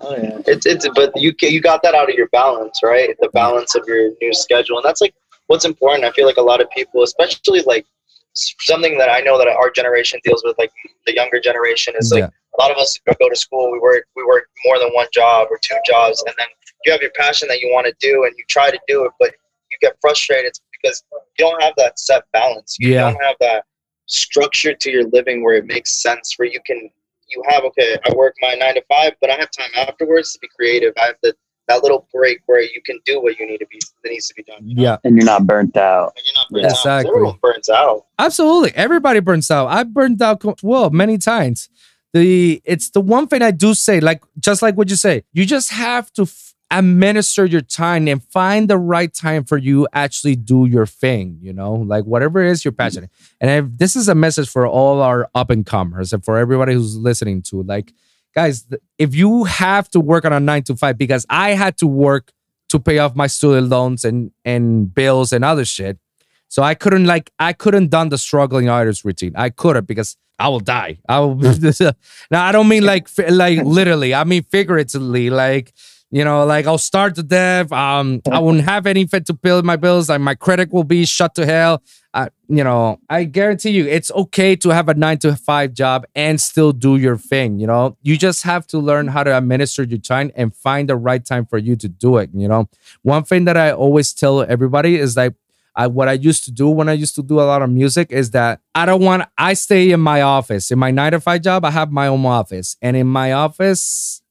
Oh 0.00 0.14
yeah, 0.16 0.38
it's 0.46 0.64
it's 0.64 0.86
but 0.94 1.10
you 1.20 1.34
you 1.40 1.60
got 1.60 1.82
that 1.82 1.92
out 1.92 2.08
of 2.08 2.14
your 2.14 2.28
balance, 2.28 2.78
right? 2.84 3.16
The 3.18 3.28
balance 3.30 3.74
of 3.74 3.82
your 3.88 4.10
new 4.20 4.32
schedule, 4.32 4.76
and 4.76 4.84
that's 4.84 5.00
like 5.00 5.12
what's 5.48 5.64
important. 5.64 6.04
I 6.04 6.12
feel 6.12 6.24
like 6.24 6.36
a 6.36 6.42
lot 6.42 6.60
of 6.60 6.70
people, 6.70 7.02
especially 7.02 7.62
like 7.62 7.84
something 8.34 8.96
that 8.98 9.10
I 9.10 9.18
know 9.22 9.36
that 9.38 9.48
our 9.48 9.70
generation 9.70 10.20
deals 10.22 10.42
with, 10.44 10.56
like 10.56 10.70
the 11.04 11.14
younger 11.16 11.40
generation, 11.40 11.94
is 11.98 12.12
like 12.12 12.20
Yeah. 12.20 12.28
a 12.28 12.62
lot 12.62 12.70
of 12.70 12.76
us 12.76 12.96
go 13.06 13.28
to 13.28 13.34
school. 13.34 13.72
We 13.72 13.80
work 13.80 14.04
we 14.14 14.22
work 14.24 14.44
more 14.64 14.78
than 14.78 14.90
one 14.90 15.08
job 15.12 15.48
or 15.50 15.58
two 15.64 15.74
jobs, 15.84 16.22
and 16.28 16.34
then 16.38 16.46
you 16.84 16.92
have 16.92 17.02
your 17.02 17.10
passion 17.18 17.48
that 17.48 17.60
you 17.60 17.68
want 17.74 17.88
to 17.88 17.94
do, 17.98 18.22
and 18.22 18.32
you 18.38 18.44
try 18.48 18.70
to 18.70 18.78
do 18.86 19.04
it, 19.04 19.10
but 19.18 19.32
you 19.72 19.78
get 19.80 19.96
frustrated 20.00 20.52
because 20.82 21.02
you 21.12 21.44
don't 21.44 21.62
have 21.62 21.74
that 21.76 21.98
set 21.98 22.24
balance. 22.32 22.76
You 22.78 22.90
Yeah. 22.94 23.10
don't 23.10 23.22
have 23.22 23.36
that 23.40 23.64
structure 24.06 24.74
to 24.74 24.90
your 24.90 25.04
living 25.08 25.44
where 25.44 25.56
it 25.56 25.66
makes 25.66 25.92
sense, 26.02 26.34
where 26.36 26.48
you 26.48 26.60
can 26.66 26.90
you 27.30 27.42
have 27.46 27.62
okay 27.62 27.94
i 28.06 28.14
work 28.16 28.34
my 28.40 28.54
nine 28.54 28.72
to 28.74 28.82
five 28.88 29.12
but 29.20 29.28
i 29.28 29.34
have 29.34 29.50
time 29.50 29.68
afterwards 29.76 30.32
to 30.32 30.38
be 30.38 30.48
creative 30.56 30.94
i 30.98 31.04
have 31.08 31.14
the, 31.22 31.34
that 31.68 31.82
little 31.82 32.08
break 32.10 32.38
where 32.46 32.62
you 32.62 32.80
can 32.86 32.98
do 33.04 33.20
what 33.22 33.38
you 33.38 33.46
need 33.46 33.58
to 33.58 33.66
be 33.66 33.78
that 34.02 34.08
needs 34.08 34.26
to 34.28 34.32
be 34.34 34.42
done 34.44 34.66
you 34.66 34.74
know? 34.74 34.82
Yeah. 34.82 34.96
And 35.04 35.14
you're 35.14 35.26
not 35.26 35.46
burnt 35.46 35.76
out. 35.76 36.14
And 36.16 36.24
you're 36.24 36.34
not 36.34 36.48
burnt 36.48 36.64
out, 36.64 36.70
'cause 36.70 36.80
Exactly. 36.86 37.10
everyone 37.10 37.38
burns 37.42 37.68
out 37.68 38.06
Absolutely. 38.18 38.72
Everybody 38.74 39.20
burns 39.20 39.50
out. 39.50 39.66
I 39.66 39.82
burned 39.82 40.22
out 40.22 40.40
co- 40.40 40.56
well 40.62 40.88
many 40.88 41.18
times. 41.18 41.68
The 42.14 42.62
it's 42.64 42.88
the 42.90 43.02
one 43.02 43.26
thing 43.26 43.42
I 43.42 43.50
do 43.50 43.74
say, 43.74 44.00
like 44.00 44.22
just 44.38 44.62
like 44.62 44.76
what 44.78 44.88
you 44.88 44.96
say, 44.96 45.24
you 45.34 45.44
just 45.44 45.68
have 45.70 46.10
to 46.14 46.22
f- 46.22 46.54
administer 46.70 47.46
your 47.46 47.60
time 47.60 48.08
and 48.08 48.22
find 48.22 48.68
the 48.68 48.76
right 48.76 49.12
time 49.12 49.44
for 49.44 49.56
you 49.56 49.88
actually 49.92 50.36
do 50.36 50.66
your 50.66 50.86
thing, 50.86 51.38
you 51.40 51.52
know, 51.52 51.72
like 51.72 52.04
whatever 52.04 52.42
it 52.42 52.50
is 52.50 52.64
you're 52.64 52.72
mm-hmm. 52.72 52.78
passionate. 52.78 53.10
And 53.40 53.50
if 53.50 53.78
this 53.78 53.96
is 53.96 54.08
a 54.08 54.14
message 54.14 54.48
for 54.48 54.66
all 54.66 55.00
our 55.00 55.28
up 55.34 55.50
and 55.50 55.64
comers 55.64 56.12
and 56.12 56.24
for 56.24 56.36
everybody 56.36 56.74
who's 56.74 56.96
listening 56.96 57.42
to, 57.42 57.62
like, 57.62 57.92
guys, 58.34 58.66
if 58.98 59.14
you 59.14 59.44
have 59.44 59.88
to 59.90 60.00
work 60.00 60.24
on 60.24 60.32
a 60.32 60.40
nine 60.40 60.62
to 60.64 60.76
five, 60.76 60.98
because 60.98 61.24
I 61.30 61.50
had 61.50 61.78
to 61.78 61.86
work 61.86 62.32
to 62.68 62.78
pay 62.78 62.98
off 62.98 63.16
my 63.16 63.26
student 63.26 63.68
loans 63.68 64.04
and 64.04 64.30
and 64.44 64.94
bills 64.94 65.32
and 65.32 65.44
other 65.44 65.64
shit. 65.64 65.98
So 66.48 66.62
I 66.62 66.74
couldn't 66.74 67.06
like 67.06 67.30
I 67.38 67.52
couldn't 67.52 67.88
done 67.88 68.10
the 68.10 68.18
struggling 68.18 68.68
artist 68.68 69.04
routine. 69.04 69.32
I 69.36 69.50
couldn't 69.50 69.86
because 69.86 70.16
I 70.38 70.48
will 70.48 70.60
die. 70.60 70.98
I 71.08 71.20
will. 71.20 71.36
now 72.30 72.44
I 72.44 72.52
don't 72.52 72.68
mean 72.68 72.84
like 72.84 73.08
like 73.30 73.64
literally. 73.64 74.14
I 74.14 74.24
mean 74.24 74.42
figuratively. 74.42 75.30
Like 75.30 75.72
you 76.10 76.24
know, 76.24 76.46
like 76.46 76.66
I'll 76.66 76.78
start 76.78 77.14
to 77.16 77.22
death. 77.22 77.70
Um, 77.70 78.22
I 78.30 78.38
won't 78.38 78.62
have 78.62 78.86
anything 78.86 79.24
to 79.24 79.34
pay 79.34 79.60
my 79.62 79.76
bills. 79.76 80.08
Like 80.08 80.20
my 80.20 80.34
credit 80.34 80.72
will 80.72 80.84
be 80.84 81.04
shut 81.04 81.34
to 81.34 81.44
hell. 81.44 81.82
I, 82.14 82.30
you 82.48 82.64
know, 82.64 82.98
I 83.10 83.24
guarantee 83.24 83.70
you, 83.70 83.86
it's 83.86 84.10
okay 84.12 84.56
to 84.56 84.70
have 84.70 84.88
a 84.88 84.94
nine 84.94 85.18
to 85.18 85.36
five 85.36 85.74
job 85.74 86.06
and 86.14 86.40
still 86.40 86.72
do 86.72 86.96
your 86.96 87.18
thing. 87.18 87.58
You 87.58 87.66
know, 87.66 87.98
you 88.02 88.16
just 88.16 88.42
have 88.44 88.66
to 88.68 88.78
learn 88.78 89.08
how 89.08 89.22
to 89.22 89.36
administer 89.36 89.82
your 89.82 89.98
time 89.98 90.32
and 90.34 90.54
find 90.54 90.88
the 90.88 90.96
right 90.96 91.24
time 91.24 91.44
for 91.44 91.58
you 91.58 91.76
to 91.76 91.88
do 91.88 92.16
it. 92.16 92.30
You 92.32 92.48
know, 92.48 92.68
one 93.02 93.24
thing 93.24 93.44
that 93.44 93.58
I 93.58 93.72
always 93.72 94.14
tell 94.14 94.40
everybody 94.42 94.96
is 94.96 95.16
like 95.16 95.34
I, 95.76 95.86
what 95.86 96.08
I 96.08 96.14
used 96.14 96.44
to 96.46 96.50
do 96.50 96.68
when 96.70 96.88
I 96.88 96.94
used 96.94 97.14
to 97.16 97.22
do 97.22 97.38
a 97.38 97.42
lot 97.42 97.62
of 97.62 97.70
music 97.70 98.10
is 98.10 98.32
that 98.32 98.60
I 98.74 98.84
don't 98.84 99.02
want, 99.02 99.28
I 99.36 99.52
stay 99.52 99.92
in 99.92 100.00
my 100.00 100.22
office. 100.22 100.72
In 100.72 100.78
my 100.78 100.90
nine 100.90 101.12
to 101.12 101.20
five 101.20 101.42
job, 101.42 101.64
I 101.64 101.70
have 101.70 101.92
my 101.92 102.08
own 102.08 102.24
office. 102.26 102.76
And 102.82 102.96
in 102.96 103.06
my 103.06 103.32
office, 103.32 104.22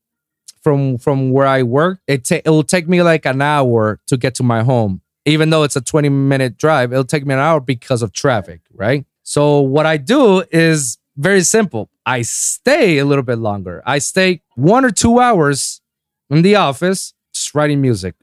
from 0.68 0.98
from 0.98 1.30
where 1.32 1.46
I 1.46 1.62
work, 1.62 2.00
it, 2.06 2.26
ta- 2.26 2.42
it 2.44 2.50
will 2.50 2.62
take 2.62 2.86
me 2.88 3.02
like 3.02 3.24
an 3.24 3.40
hour 3.40 4.00
to 4.06 4.16
get 4.18 4.34
to 4.34 4.42
my 4.42 4.62
home. 4.62 5.00
Even 5.24 5.48
though 5.48 5.62
it's 5.62 5.76
a 5.76 5.80
20 5.80 6.10
minute 6.10 6.58
drive, 6.58 6.92
it'll 6.92 7.04
take 7.04 7.24
me 7.24 7.32
an 7.32 7.40
hour 7.40 7.58
because 7.60 8.02
of 8.02 8.12
traffic, 8.12 8.60
right? 8.74 9.06
So 9.22 9.60
what 9.60 9.86
I 9.86 9.96
do 9.96 10.44
is 10.50 10.98
very 11.16 11.40
simple. 11.40 11.88
I 12.04 12.20
stay 12.22 12.98
a 12.98 13.06
little 13.06 13.24
bit 13.24 13.38
longer. 13.38 13.82
I 13.86 13.98
stay 13.98 14.42
one 14.56 14.84
or 14.84 14.90
two 14.90 15.20
hours 15.20 15.80
in 16.28 16.42
the 16.42 16.56
office 16.56 17.14
just 17.32 17.54
writing 17.54 17.80
music, 17.80 18.14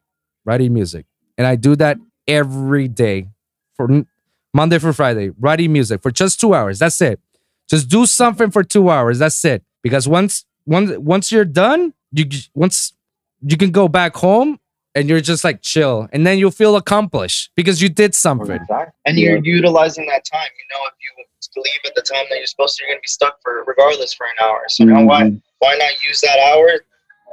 writing 0.45 0.71
music. 0.71 1.05
And 1.37 1.47
I 1.47 1.55
do 1.55 1.75
that 1.77 1.97
every 2.27 2.87
day 2.87 3.29
for 3.75 4.05
Monday 4.53 4.77
for 4.77 4.93
Friday, 4.93 5.31
writing 5.39 5.73
music 5.73 6.03
for 6.03 6.11
just 6.11 6.39
two 6.39 6.53
hours. 6.53 6.77
That's 6.77 7.01
it. 7.01 7.19
Just 7.67 7.89
do 7.89 8.05
something 8.05 8.51
for 8.51 8.63
two 8.63 8.89
hours. 8.91 9.17
That's 9.17 9.43
it. 9.45 9.63
Because 9.81 10.07
once 10.07 10.45
once 10.65 10.91
once 10.97 11.31
you're 11.31 11.45
done, 11.45 11.93
you 12.15 12.25
once 12.53 12.93
you 13.41 13.57
can 13.57 13.71
go 13.71 13.87
back 13.87 14.15
home 14.15 14.59
and 14.95 15.09
you're 15.09 15.21
just 15.21 15.43
like 15.43 15.61
chill, 15.61 16.07
and 16.13 16.25
then 16.25 16.39
you'll 16.39 16.51
feel 16.51 16.75
accomplished 16.77 17.51
because 17.55 17.81
you 17.81 17.89
did 17.89 18.15
something. 18.15 18.59
and 19.05 19.17
you're 19.17 19.43
utilizing 19.43 20.05
that 20.07 20.23
time 20.31 20.49
you 20.59 20.65
know 20.71 20.81
if 20.87 20.93
you 21.03 21.61
leave 21.61 21.81
at 21.85 21.93
the 21.95 22.01
time 22.01 22.25
that 22.29 22.37
you're 22.37 22.45
supposed 22.47 22.75
to 22.75 22.83
you're 22.83 22.89
going 22.89 22.97
to 22.97 23.01
be 23.01 23.07
stuck 23.07 23.35
for 23.43 23.63
regardless 23.65 24.13
for 24.13 24.25
an 24.25 24.33
hour 24.43 24.61
so 24.67 24.83
now 24.83 25.03
why 25.05 25.21
Mhm. 25.23 25.41
why 25.59 25.75
not 25.77 25.91
use 26.07 26.19
that 26.21 26.37
hour 26.49 26.69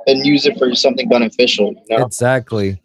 and 0.07 0.25
use 0.27 0.47
it 0.47 0.57
for 0.59 0.75
something 0.75 1.09
beneficial 1.09 1.73
you 1.89 1.97
know 1.99 2.05
Exactly. 2.07 2.81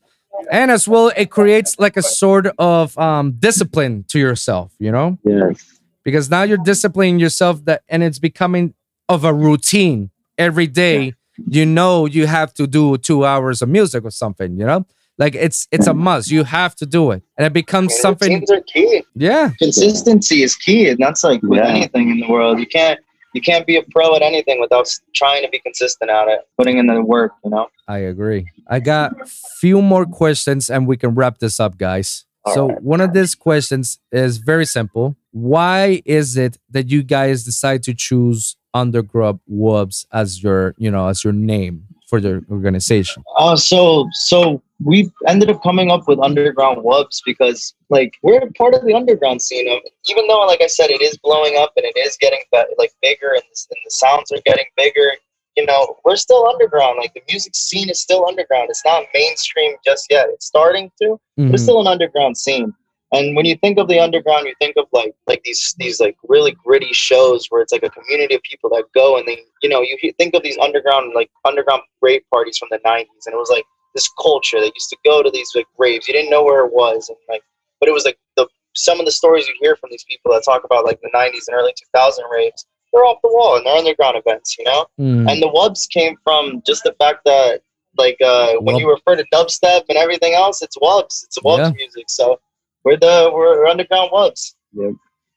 And 0.52 0.69
as 0.72 0.88
well, 0.88 1.11
it 1.18 1.32
creates 1.32 1.80
like 1.80 1.98
a 1.98 2.03
sort 2.03 2.45
of 2.60 2.95
um, 2.99 3.32
discipline 3.40 4.06
to 4.10 4.19
yourself, 4.19 4.72
you 4.80 4.91
know, 4.91 5.18
Yes. 5.24 5.80
because 6.03 6.30
now 6.30 6.44
you're 6.44 6.64
disciplining 6.64 7.18
yourself 7.19 7.65
that, 7.65 7.82
and 7.90 8.03
it's 8.03 8.19
becoming 8.19 8.76
of 9.10 9.24
a 9.24 9.34
routine 9.34 10.11
every 10.38 10.68
day. 10.68 11.15
You 11.45 11.65
know, 11.65 12.05
you 12.05 12.26
have 12.27 12.53
to 12.55 12.65
do 12.68 12.97
two 12.97 13.26
hours 13.26 13.61
of 13.61 13.69
music 13.69 14.03
or 14.03 14.11
something, 14.11 14.57
you 14.57 14.65
know. 14.65 14.85
Like 15.19 15.34
it's 15.35 15.68
it's 15.72 15.88
a 15.88 15.93
must. 15.93 16.30
You 16.30 16.43
have 16.43 16.76
to 16.76 16.85
do 16.85 17.09
it, 17.11 17.23
and 17.38 17.45
it 17.47 17.53
becomes 17.53 17.91
And 17.93 18.01
something. 18.01 18.31
Routines 18.34 18.51
are 18.51 18.61
key. 18.61 19.03
Yeah, 19.15 19.49
Consistency 19.57 20.43
is 20.43 20.55
key, 20.55 20.89
and 20.89 20.99
that's 20.99 21.23
like 21.23 21.41
with 21.41 21.59
Yeah. 21.59 21.69
anything 21.69 22.09
in 22.11 22.19
the 22.19 22.27
world. 22.27 22.59
You 22.59 22.68
can't 22.68 22.99
you 23.34 23.41
can't 23.41 23.65
be 23.68 23.77
a 23.77 23.84
pro 23.84 24.15
at 24.15 24.22
anything 24.22 24.59
without 24.61 24.88
trying 25.15 25.43
to 25.43 25.49
be 25.49 25.59
consistent 25.59 26.09
at 26.11 26.27
it, 26.27 26.41
putting 26.57 26.77
in 26.77 26.85
the 26.88 27.01
work. 27.01 27.31
You 27.43 27.49
know. 27.51 27.68
I 27.88 27.97
agree. 27.99 28.45
I 28.68 28.80
got 28.80 29.27
few 29.59 29.81
more 29.81 30.05
questions, 30.05 30.69
and 30.69 30.85
we 30.88 30.97
can 30.97 31.15
wrap 31.15 31.39
this 31.39 31.59
up, 31.59 31.77
guys. 31.77 32.26
So 32.53 32.69
one 32.81 33.01
of 33.01 33.11
these 33.14 33.35
questions 33.35 33.99
is 34.11 34.38
very 34.38 34.65
simple. 34.65 35.18
Why 35.38 36.01
is 36.03 36.35
it 36.35 36.57
that 36.72 36.89
you 36.89 37.03
guys 37.03 37.43
decide 37.43 37.84
to 37.84 37.93
choose 37.93 38.55
Underground 38.73 39.39
Wubz 39.49 40.05
as 40.11 40.41
your, 40.41 40.73
you 40.80 40.89
know, 40.89 41.07
as 41.07 41.23
your 41.23 41.34
name 41.34 41.84
for 42.09 42.19
the 42.19 42.43
organization? 42.49 43.23
Uh, 43.38 43.55
so 43.55 44.07
so 44.14 44.64
we 44.84 45.11
ended 45.27 45.51
up 45.51 45.61
coming 45.61 45.91
up 45.91 46.07
with 46.07 46.19
Underground 46.19 46.84
Wubz 46.84 47.22
because 47.23 47.76
like 47.89 48.14
we're 48.23 48.41
part 48.57 48.73
of 48.73 48.84
the 48.84 48.93
underground 48.95 49.41
scene. 49.41 49.68
Of, 49.72 49.80
even 50.07 50.26
though, 50.27 50.39
like 50.47 50.61
I 50.61 50.68
said, 50.68 50.89
it 50.89 51.01
is 51.01 51.18
blowing 51.18 51.55
up 51.57 51.72
and 51.77 51.85
it 51.85 51.97
is 51.97 52.18
getting 52.19 52.41
like 52.80 52.93
bigger 53.03 53.30
and 53.34 53.43
the, 53.43 53.65
and 53.72 53.81
the 53.85 53.91
sounds 53.91 54.31
are 54.31 54.41
getting 54.43 54.65
bigger. 54.76 55.11
You 55.55 55.65
know, 55.68 55.97
we're 56.03 56.15
still 56.18 56.47
underground. 56.47 56.97
Like 56.99 57.14
the 57.14 57.22
music 57.30 57.53
scene 57.55 57.89
is 57.89 57.99
still 57.99 58.27
underground. 58.27 58.69
It's 58.72 58.85
not 58.85 59.03
mainstream 59.14 59.76
just 59.85 60.07
yet. 60.09 60.27
It's 60.30 60.47
starting 60.47 60.91
to, 61.01 61.19
Mhm. 61.39 61.53
it's 61.53 61.64
still 61.64 61.80
an 61.81 61.88
underground 61.88 62.38
scene. 62.38 62.73
And 63.13 63.35
when 63.35 63.45
you 63.45 63.55
think 63.57 63.79
of 63.79 63.88
the 63.88 63.99
underground, 63.99 64.47
you 64.47 64.55
think 64.59 64.75
of 64.77 64.85
like 64.91 65.13
like 65.27 65.41
these 65.43 65.73
these 65.77 65.99
like 65.99 66.17
really 66.27 66.51
gritty 66.51 66.91
shows 66.91 67.47
where 67.49 67.61
it's 67.61 67.71
like 67.71 67.84
a 67.84 67.89
community 67.89 68.35
of 68.35 68.41
people 68.41 68.69
that 68.71 68.84
go 68.93 69.17
and 69.17 69.27
they 69.27 69.43
you 69.61 69.69
know 69.69 69.81
you 69.81 70.13
think 70.17 70.34
of 70.34 70.43
these 70.43 70.57
underground 70.57 71.13
like 71.15 71.29
underground 71.45 71.81
rave 72.01 72.21
parties 72.31 72.57
from 72.57 72.67
the 72.71 72.79
'90s, 72.79 73.25
and 73.25 73.34
it 73.34 73.38
was 73.38 73.49
like 73.49 73.63
this 73.95 74.09
culture 74.21 74.59
that 74.59 74.73
used 74.75 74.89
to 74.89 74.97
go 75.05 75.23
to 75.23 75.31
these 75.31 75.51
like 75.55 75.67
raves. 75.77 76.07
You 76.07 76.13
didn't 76.13 76.29
know 76.29 76.43
where 76.43 76.65
it 76.65 76.73
was, 76.73 77.07
and 77.07 77.17
like 77.29 77.41
but 77.79 77.88
it 77.88 77.93
was 77.93 78.03
like 78.03 78.17
the 78.35 78.47
some 78.75 78.99
of 78.99 79.05
the 79.05 79.11
stories 79.11 79.47
you 79.47 79.53
hear 79.61 79.75
from 79.77 79.89
these 79.89 80.03
people 80.09 80.34
that 80.34 80.43
talk 80.43 80.63
about 80.65 80.85
like 80.85 80.99
the 81.01 81.09
'90s 81.15 81.47
and 81.47 81.55
early 81.55 81.73
2000 81.95 82.25
raves. 82.31 82.65
They're 82.93 83.05
off 83.05 83.19
the 83.21 83.29
wall 83.29 83.57
and 83.57 83.65
they're 83.65 83.75
underground 83.75 84.17
events, 84.17 84.57
you 84.57 84.63
know. 84.65 84.85
Mm. 84.99 85.29
And 85.29 85.41
the 85.41 85.49
wubs 85.49 85.89
came 85.89 86.15
from 86.23 86.63
just 86.65 86.84
the 86.84 86.93
fact 86.93 87.19
that, 87.25 87.61
like, 87.97 88.17
uh, 88.25 88.53
when 88.61 88.77
you 88.77 88.89
refer 88.89 89.17
to 89.17 89.25
dubstep 89.34 89.84
and 89.89 89.97
everything 89.97 90.34
else, 90.34 90.61
it's 90.61 90.77
wubs. 90.77 91.25
It's 91.25 91.38
wubs 91.39 91.57
Yeah. 91.57 91.71
music. 91.71 92.05
So 92.07 92.39
we're 92.88 92.97
the 92.97 93.30
we're 93.34 93.65
Underground 93.68 94.11
Wubz. 94.11 94.55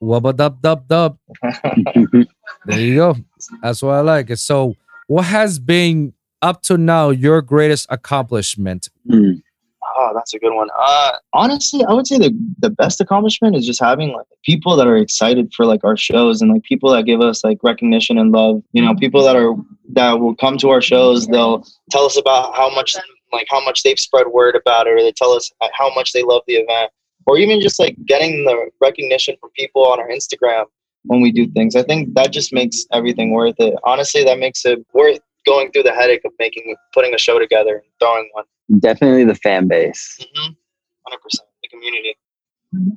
Wubba 0.00 0.36
dub 0.36 0.62
dub 0.62 0.86
dub. 0.86 1.18
There 2.66 2.80
you 2.80 2.94
go. 2.94 3.16
That's 3.62 3.82
what 3.82 3.94
I 3.94 4.00
like. 4.00 4.36
So, 4.36 4.76
what 5.08 5.24
has 5.24 5.58
been 5.58 6.12
up 6.42 6.62
to 6.62 6.76
now 6.78 7.10
your 7.10 7.42
greatest 7.42 7.86
accomplishment? 7.90 8.88
Mm. 9.08 9.42
Oh, 9.96 10.12
that's 10.14 10.32
a 10.34 10.38
good 10.38 10.54
one. 10.54 10.68
Uh, 10.78 11.12
honestly, 11.32 11.84
I 11.84 11.92
would 11.92 12.06
say 12.06 12.18
the 12.18 12.30
the 12.58 12.70
best 12.70 13.00
accomplishment 13.00 13.56
is 13.56 13.66
just 13.66 13.80
having 13.80 14.12
like 14.12 14.26
people 14.44 14.76
that 14.76 14.86
are 14.86 14.96
excited 14.96 15.52
for 15.54 15.66
like 15.66 15.82
our 15.82 15.96
shows 15.96 16.40
and 16.40 16.52
like 16.52 16.62
people 16.62 16.90
that 16.92 17.04
give 17.04 17.20
us 17.20 17.42
like 17.42 17.58
recognition 17.62 18.18
and 18.18 18.30
love. 18.30 18.62
You 18.72 18.84
know, 18.84 18.94
people 18.94 19.24
that 19.24 19.36
are 19.36 19.54
that 19.94 20.20
will 20.20 20.36
come 20.36 20.56
to 20.58 20.70
our 20.70 20.80
shows. 20.80 21.26
They'll 21.26 21.66
tell 21.90 22.04
us 22.04 22.16
about 22.16 22.54
how 22.54 22.72
much 22.72 22.96
like 23.32 23.46
how 23.50 23.64
much 23.64 23.82
they've 23.82 23.98
spread 23.98 24.28
word 24.28 24.54
about 24.56 24.86
it, 24.86 24.90
or 24.90 25.02
they 25.02 25.12
tell 25.12 25.32
us 25.32 25.50
how 25.72 25.92
much 25.94 26.12
they 26.12 26.22
love 26.22 26.42
the 26.46 26.54
event, 26.54 26.92
or 27.30 27.38
even 27.38 27.60
just 27.60 27.78
like 27.78 27.96
getting 28.06 28.44
the 28.44 28.70
recognition 28.80 29.36
from 29.40 29.50
people 29.50 29.86
on 29.86 30.00
our 30.00 30.08
Instagram 30.08 30.64
when 31.04 31.20
we 31.20 31.30
do 31.30 31.46
things. 31.52 31.76
I 31.76 31.84
think 31.84 32.12
that 32.14 32.32
just 32.32 32.52
makes 32.52 32.86
everything 32.92 33.30
worth 33.30 33.54
it. 33.60 33.72
Honestly, 33.84 34.24
that 34.24 34.40
makes 34.40 34.64
it 34.64 34.84
worth 34.92 35.20
going 35.46 35.70
through 35.70 35.84
the 35.84 35.92
headache 35.92 36.24
of 36.24 36.32
making 36.40 36.74
putting 36.92 37.14
a 37.14 37.18
show 37.18 37.38
together 37.38 37.76
and 37.76 37.84
throwing 38.00 38.28
one. 38.32 38.46
Definitely 38.80 39.24
the 39.24 39.36
fan 39.36 39.68
base. 39.68 40.18
Mm-hmm. 40.20 40.52
100%. 40.52 41.38
The 41.62 41.68
community. 41.68 42.16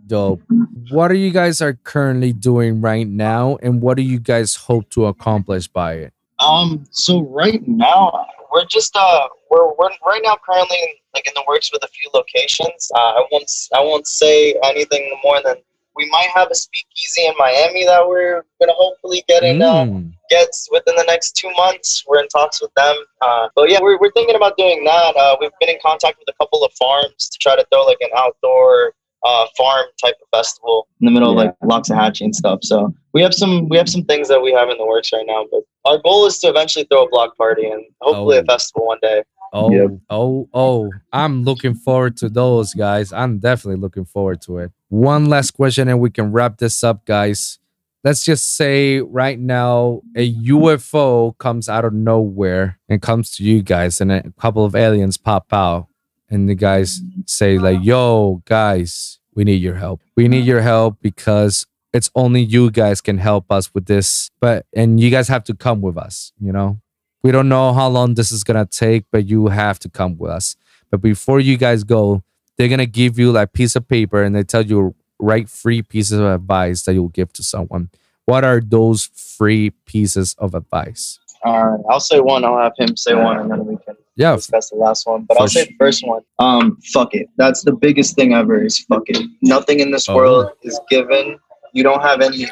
Dope. 0.07 0.41
What 0.89 1.11
are 1.11 1.15
you 1.15 1.29
guys 1.29 1.61
are 1.61 1.73
currently 1.73 2.33
doing 2.33 2.81
right 2.81 3.07
now, 3.07 3.57
and 3.61 3.83
what 3.83 3.97
do 3.97 4.03
you 4.03 4.19
guys 4.19 4.55
hope 4.55 4.89
to 4.91 5.05
accomplish 5.05 5.67
by 5.67 5.93
it? 5.93 6.13
Um. 6.39 6.85
So 6.89 7.21
right 7.21 7.67
now 7.67 8.25
we're 8.51 8.65
just 8.65 8.95
uh 8.95 9.27
we're 9.49 9.73
we're 9.77 9.89
right 10.05 10.21
now 10.23 10.37
currently 10.47 11.02
like 11.13 11.27
in 11.27 11.33
the 11.35 11.43
works 11.47 11.71
with 11.71 11.83
a 11.83 11.87
few 11.87 12.09
locations. 12.13 12.91
Uh, 12.95 12.99
I 13.19 13.25
won't 13.31 13.51
I 13.73 13.79
won't 13.81 14.07
say 14.07 14.55
anything 14.63 15.15
more 15.23 15.41
than 15.43 15.55
we 15.95 16.09
might 16.09 16.29
have 16.33 16.47
a 16.49 16.55
speakeasy 16.55 17.25
in 17.27 17.33
Miami 17.37 17.85
that 17.85 18.07
we're 18.07 18.43
gonna 18.59 18.73
hopefully 18.73 19.23
get 19.27 19.43
in 19.43 19.61
uh, 19.61 19.85
Mm. 19.85 20.11
gets 20.29 20.67
within 20.71 20.95
the 20.95 21.03
next 21.03 21.33
two 21.35 21.51
months. 21.51 22.03
We're 22.07 22.19
in 22.21 22.27
talks 22.29 22.61
with 22.61 22.73
them. 22.75 22.95
Uh, 23.21 23.49
but 23.55 23.69
yeah, 23.69 23.79
we're, 23.79 23.99
we're 23.99 24.11
thinking 24.13 24.35
about 24.35 24.57
doing 24.57 24.83
that. 24.85 25.15
Uh, 25.15 25.35
we've 25.39 25.51
been 25.59 25.69
in 25.69 25.77
contact 25.85 26.17
with 26.17 26.27
a 26.29 26.37
couple 26.43 26.63
of 26.63 26.73
farms 26.73 27.29
to 27.29 27.37
try 27.39 27.55
to 27.55 27.63
throw 27.71 27.83
like 27.83 27.99
an 28.01 28.09
outdoor 28.17 28.93
uh, 29.23 29.45
farm 29.55 29.85
type 30.03 30.15
of 30.21 30.27
festival 30.37 30.87
in 30.99 31.05
the 31.05 31.11
middle 31.11 31.29
of 31.29 31.37
like 31.37 31.55
Loxahatchee 31.63 32.21
and 32.25 32.35
stuff. 32.35 32.59
So 32.63 32.93
we 33.13 33.21
have 33.21 33.33
some 33.35 33.69
we 33.69 33.77
have 33.77 33.87
some 33.87 34.03
things 34.03 34.27
that 34.29 34.41
we 34.41 34.51
have 34.51 34.69
in 34.69 34.77
the 34.79 34.85
works 34.85 35.13
right 35.13 35.25
now. 35.27 35.45
But 35.51 35.61
our 35.85 35.99
goal 35.99 36.25
is 36.25 36.39
to 36.39 36.47
eventually 36.47 36.85
throw 36.91 37.03
a 37.05 37.09
block 37.09 37.37
party 37.37 37.67
and 37.69 37.85
hopefully 38.01 38.37
Oh. 38.37 38.41
a 38.41 38.43
festival 38.45 38.87
one 38.87 38.97
day. 39.03 39.21
Oh, 39.53 39.71
Yep. 39.71 39.91
oh, 40.09 40.49
oh. 40.53 40.89
I'm 41.11 41.43
looking 41.43 41.75
forward 41.75 42.17
to 42.17 42.29
those, 42.29 42.73
guys. 42.73 43.13
I'm 43.13 43.37
definitely 43.39 43.79
looking 43.79 44.03
forward 44.05 44.41
to 44.43 44.57
it. 44.57 44.71
One 44.89 45.27
last 45.29 45.51
question 45.51 45.87
and 45.87 45.99
we 45.99 46.09
can 46.09 46.31
wrap 46.31 46.57
this 46.57 46.83
up, 46.83 47.05
guys. 47.05 47.59
Let's 48.03 48.25
just 48.25 48.55
say 48.55 48.99
right 48.99 49.39
now 49.39 50.01
a 50.15 50.29
UFO 50.33 51.37
comes 51.37 51.69
out 51.69 51.85
of 51.85 51.93
nowhere 51.93 52.79
and 52.89 53.01
comes 53.01 53.31
to 53.37 53.43
you 53.43 53.61
guys, 53.61 54.01
and 54.01 54.11
a 54.11 54.23
couple 54.39 54.65
of 54.65 54.75
aliens 54.75 55.15
pop 55.17 55.53
out, 55.53 55.87
and 56.29 56.49
the 56.49 56.55
guys 56.55 56.99
say, 57.27 57.57
like, 57.57 57.79
yo, 57.81 58.41
guys, 58.45 59.19
we 59.35 59.45
need 59.45 59.61
your 59.61 59.75
help. 59.75 60.01
We 60.17 60.27
need 60.27 60.45
your 60.45 60.61
help 60.61 60.97
because 61.01 61.65
it's 61.93 62.09
only 62.13 62.41
you 62.41 62.71
guys 62.71 62.99
can 63.01 63.19
help 63.19 63.49
us 63.51 63.73
with 63.73 63.85
this. 63.85 64.29
But 64.41 64.65
and 64.75 64.99
you 64.99 65.09
guys 65.09 65.29
have 65.29 65.45
to 65.45 65.53
come 65.53 65.79
with 65.81 65.95
us, 65.97 66.33
you 66.41 66.51
know? 66.51 66.81
We 67.23 67.31
don't 67.31 67.49
know 67.49 67.73
how 67.73 67.87
long 67.87 68.13
this 68.15 68.31
is 68.31 68.43
gonna 68.43 68.65
take, 68.65 69.05
but 69.11 69.25
you 69.27 69.47
have 69.47 69.79
to 69.79 69.89
come 69.89 70.17
with 70.17 70.31
us. 70.31 70.55
But 70.91 71.01
before 71.01 71.39
you 71.39 71.57
guys 71.57 71.83
go, 71.83 72.21
they're 72.57 72.67
gonna 72.67 72.85
give 72.85 73.17
you 73.17 73.31
like 73.31 73.53
piece 73.53 73.75
of 73.75 73.87
paper 73.87 74.21
and 74.23 74.35
they 74.35 74.43
tell 74.43 74.65
you 74.65 74.93
write 75.19 75.49
three 75.49 75.81
pieces 75.81 76.19
of 76.19 76.25
advice 76.25 76.83
that 76.83 76.93
you'll 76.93 77.07
give 77.09 77.31
to 77.33 77.43
someone. 77.43 77.89
What 78.25 78.43
are 78.43 78.59
those 78.61 79.05
three 79.07 79.71
pieces 79.85 80.35
of 80.37 80.53
advice? 80.53 81.19
All 81.43 81.71
right, 81.71 81.83
I'll 81.89 81.99
say 81.99 82.19
one. 82.19 82.45
I'll 82.45 82.57
have 82.57 82.73
him 82.77 82.95
say 82.95 83.13
one, 83.15 83.37
and 83.39 83.51
then 83.51 83.65
we 83.65 83.75
can 83.85 83.95
Yeah, 84.15 84.35
discuss 84.35 84.69
the 84.69 84.77
last 84.77 85.05
one. 85.05 85.23
But 85.23 85.39
I'll 85.41 85.47
say 85.49 85.65
the 85.65 85.75
first 85.77 86.05
one. 86.07 86.21
Um, 86.39 86.77
fuck 86.93 87.13
it. 87.15 87.27
That's 87.37 87.63
the 87.63 87.73
biggest 87.73 88.15
thing 88.15 88.33
ever. 88.33 88.63
Is 88.63 88.79
fuck 88.79 89.03
it. 89.07 89.25
Nothing 89.41 89.79
in 89.81 89.91
this 89.91 90.07
Oh. 90.07 90.15
world 90.15 90.51
is 90.61 90.79
given. 90.89 91.37
You 91.73 91.83
don't 91.83 92.01
have 92.01 92.21
any. 92.21 92.45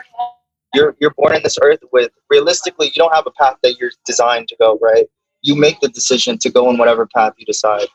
You're 0.74 0.96
you're 1.00 1.14
born 1.18 1.36
in 1.36 1.44
this 1.44 1.58
earth 1.62 1.80
with 1.92 2.12
realistically, 2.30 2.88
you 2.88 2.94
don't 2.96 3.14
have 3.14 3.28
a 3.28 3.32
path 3.32 3.58
that 3.64 3.78
you're 3.80 3.92
designed 4.06 4.48
to 4.50 4.56
go. 4.58 4.78
Right. 4.82 5.08
You 5.42 5.56
make 5.56 5.80
the 5.80 5.90
decision 5.90 6.38
to 6.40 6.50
go 6.50 6.70
in 6.70 6.78
whatever 6.78 7.08
path 7.14 7.34
you 7.38 7.46
decide. 7.46 7.88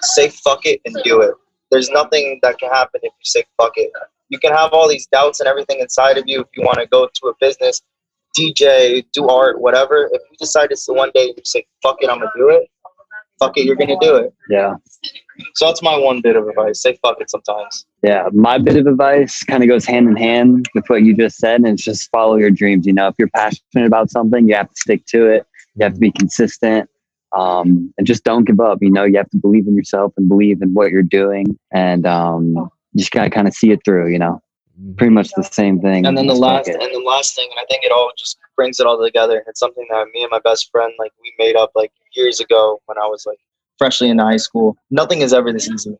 Say 0.00 0.30
fuck 0.30 0.64
it 0.64 0.80
and 0.84 0.96
do 1.04 1.20
it. 1.20 1.34
There's 1.70 1.90
nothing 1.90 2.38
that 2.42 2.58
can 2.58 2.70
happen 2.70 3.00
if 3.02 3.12
you 3.12 3.24
say 3.24 3.44
fuck 3.60 3.72
it. 3.76 3.90
You 4.28 4.38
can 4.38 4.52
have 4.52 4.72
all 4.72 4.88
these 4.88 5.06
doubts 5.06 5.40
and 5.40 5.48
everything 5.48 5.80
inside 5.80 6.18
of 6.18 6.24
you 6.26 6.40
if 6.40 6.46
you 6.56 6.64
want 6.64 6.78
to 6.78 6.86
go 6.86 7.06
to 7.12 7.28
a 7.28 7.32
business, 7.40 7.82
DJ, 8.36 9.04
do 9.12 9.28
art, 9.28 9.60
whatever. 9.60 10.08
If 10.12 10.22
you 10.30 10.36
decide 10.38 10.70
to 10.70 10.92
one 10.92 11.10
day 11.14 11.34
you 11.36 11.42
say 11.44 11.66
fuck 11.82 11.96
it, 12.00 12.10
I'm 12.10 12.18
gonna 12.18 12.30
do 12.36 12.50
it. 12.50 12.68
Fuck 13.38 13.58
it, 13.58 13.64
you're 13.64 13.76
gonna 13.76 13.98
do 14.00 14.16
it. 14.16 14.34
Yeah. 14.48 14.74
So 15.54 15.66
that's 15.66 15.82
my 15.82 15.96
one 15.96 16.20
bit 16.20 16.36
of 16.36 16.48
advice. 16.48 16.82
Say 16.82 16.98
fuck 17.02 17.20
it 17.20 17.30
sometimes. 17.30 17.86
Yeah. 18.04 18.28
My 18.34 18.58
bit 18.58 18.76
of 18.76 18.86
advice 18.86 19.42
kind 19.44 19.62
of 19.62 19.68
goes 19.68 19.86
hand 19.86 20.08
in 20.08 20.16
hand 20.16 20.68
with 20.74 20.84
what 20.88 21.02
you 21.02 21.16
just 21.16 21.38
said, 21.38 21.56
and 21.56 21.68
it's 21.68 21.82
just 21.82 22.10
follow 22.10 22.36
your 22.36 22.50
dreams. 22.50 22.86
You 22.86 22.92
know, 22.92 23.08
if 23.08 23.14
you're 23.18 23.30
passionate 23.30 23.86
about 23.86 24.10
something, 24.10 24.46
you 24.46 24.54
have 24.54 24.68
to 24.68 24.76
stick 24.76 25.06
to 25.06 25.26
it. 25.26 25.46
You 25.76 25.84
have 25.84 25.94
to 25.94 25.98
be 25.98 26.12
consistent. 26.12 26.90
Um, 27.32 27.92
and 27.96 28.06
just 28.06 28.22
don't 28.22 28.44
give 28.44 28.60
up. 28.60 28.78
You 28.82 28.90
know, 28.90 29.04
you 29.04 29.16
have 29.16 29.30
to 29.30 29.38
believe 29.38 29.66
in 29.66 29.74
yourself 29.74 30.12
and 30.18 30.28
believe 30.28 30.60
in 30.60 30.74
what 30.74 30.90
you're 30.90 31.02
doing, 31.02 31.58
and 31.72 32.06
um, 32.06 32.70
just 32.94 33.10
gotta 33.10 33.30
kind 33.30 33.48
of 33.48 33.54
see 33.54 33.70
it 33.70 33.80
through. 33.86 34.12
You 34.12 34.18
know, 34.18 34.42
pretty 34.98 35.12
much 35.14 35.30
the 35.34 35.42
same 35.42 35.80
thing. 35.80 36.04
And 36.04 36.16
then 36.16 36.26
the 36.26 36.34
last 36.34 36.66
fuck 36.66 36.80
and 36.80 36.94
the 36.94 37.02
last 37.06 37.34
thing, 37.34 37.48
and 37.50 37.58
I 37.58 37.64
think 37.70 37.84
it 37.84 37.90
all 37.90 38.12
just 38.18 38.38
brings 38.54 38.80
it 38.80 38.86
all 38.86 39.02
together. 39.02 39.42
It's 39.48 39.60
something 39.60 39.86
that 39.90 40.06
me 40.12 40.22
and 40.22 40.30
my 40.30 40.40
best 40.40 40.70
friend 40.70 40.92
like 40.98 41.12
we 41.22 41.32
made 41.38 41.56
up 41.56 41.72
like 41.74 41.90
years 42.12 42.38
ago 42.38 42.82
when 42.84 42.98
I 42.98 43.06
was 43.06 43.24
like 43.26 43.38
freshly 43.78 44.10
in 44.10 44.18
high 44.18 44.36
school. 44.36 44.76
Nothing 44.90 45.22
is 45.22 45.32
ever 45.32 45.52
this 45.52 45.70
easy. 45.70 45.96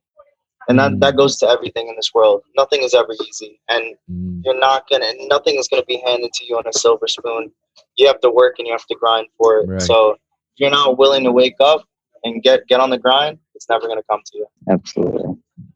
And 0.69 0.78
that, 0.78 0.93
Mm. 0.93 1.01
that 1.01 1.16
goes 1.16 1.36
to 1.39 1.49
everything 1.49 1.89
in 1.89 1.97
this 1.97 2.12
world. 2.15 2.43
Nothing 2.57 2.82
is 2.82 2.95
ever 2.95 3.15
easy. 3.28 3.61
And 3.69 3.97
Mm. 4.11 4.41
you're 4.45 4.59
not 4.59 4.89
gonna 4.89 5.12
nothing 5.28 5.57
is 5.57 5.69
gonna 5.69 5.85
be 5.85 6.03
handed 6.07 6.32
to 6.32 6.45
you 6.47 6.57
on 6.57 6.66
a 6.66 6.73
silver 6.73 7.07
spoon. 7.07 7.53
You 7.97 8.07
have 8.07 8.20
to 8.20 8.31
work 8.31 8.57
and 8.59 8.66
you 8.66 8.73
have 8.73 8.86
to 8.86 8.95
grind 8.95 9.28
for 9.39 9.59
it. 9.61 9.69
Right. 9.69 9.82
So 9.82 10.11
if 10.12 10.19
you're 10.57 10.70
not 10.70 10.99
willing 10.99 11.24
to 11.24 11.32
wake 11.32 11.57
up 11.61 11.85
and 12.24 12.43
get 12.43 12.66
get 12.66 12.81
on 12.81 12.91
the 12.91 12.99
grind, 12.99 13.39
it's 13.55 13.69
never 13.69 13.86
gonna 13.89 14.03
come 14.11 14.20
to 14.24 14.39
you. 14.39 14.47
Absolutely. 14.70 15.35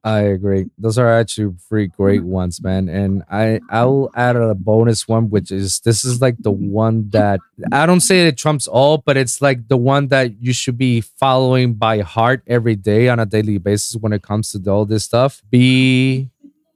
I 0.08 0.20
agree. 0.20 0.70
Those 0.78 0.96
are 0.96 1.12
actually 1.12 1.54
three 1.68 1.88
great 1.88 2.22
mm-hmm. 2.22 2.30
ones, 2.30 2.62
man. 2.62 2.88
And 2.88 3.24
I 3.30 3.60
I'll 3.68 4.08
add 4.14 4.36
a 4.36 4.54
bonus 4.54 5.06
one, 5.06 5.28
which 5.28 5.52
is 5.52 5.80
this 5.80 6.02
is 6.02 6.22
like 6.22 6.36
the 6.38 6.50
one 6.50 7.10
that 7.10 7.40
I 7.72 7.84
don't 7.84 8.00
say 8.00 8.26
it 8.26 8.38
trumps 8.38 8.66
all, 8.66 8.96
but 8.96 9.18
it's 9.18 9.42
like 9.42 9.68
the 9.68 9.76
one 9.76 10.08
that 10.08 10.40
you 10.40 10.54
should 10.54 10.78
be 10.78 11.02
following 11.02 11.74
by 11.74 12.00
heart 12.00 12.42
every 12.46 12.74
day 12.74 13.10
on 13.10 13.20
a 13.20 13.26
daily 13.26 13.58
basis 13.58 13.96
when 13.96 14.14
it 14.14 14.22
comes 14.22 14.50
to 14.52 14.70
all 14.70 14.86
this 14.86 15.04
stuff. 15.04 15.42
Be 15.50 16.30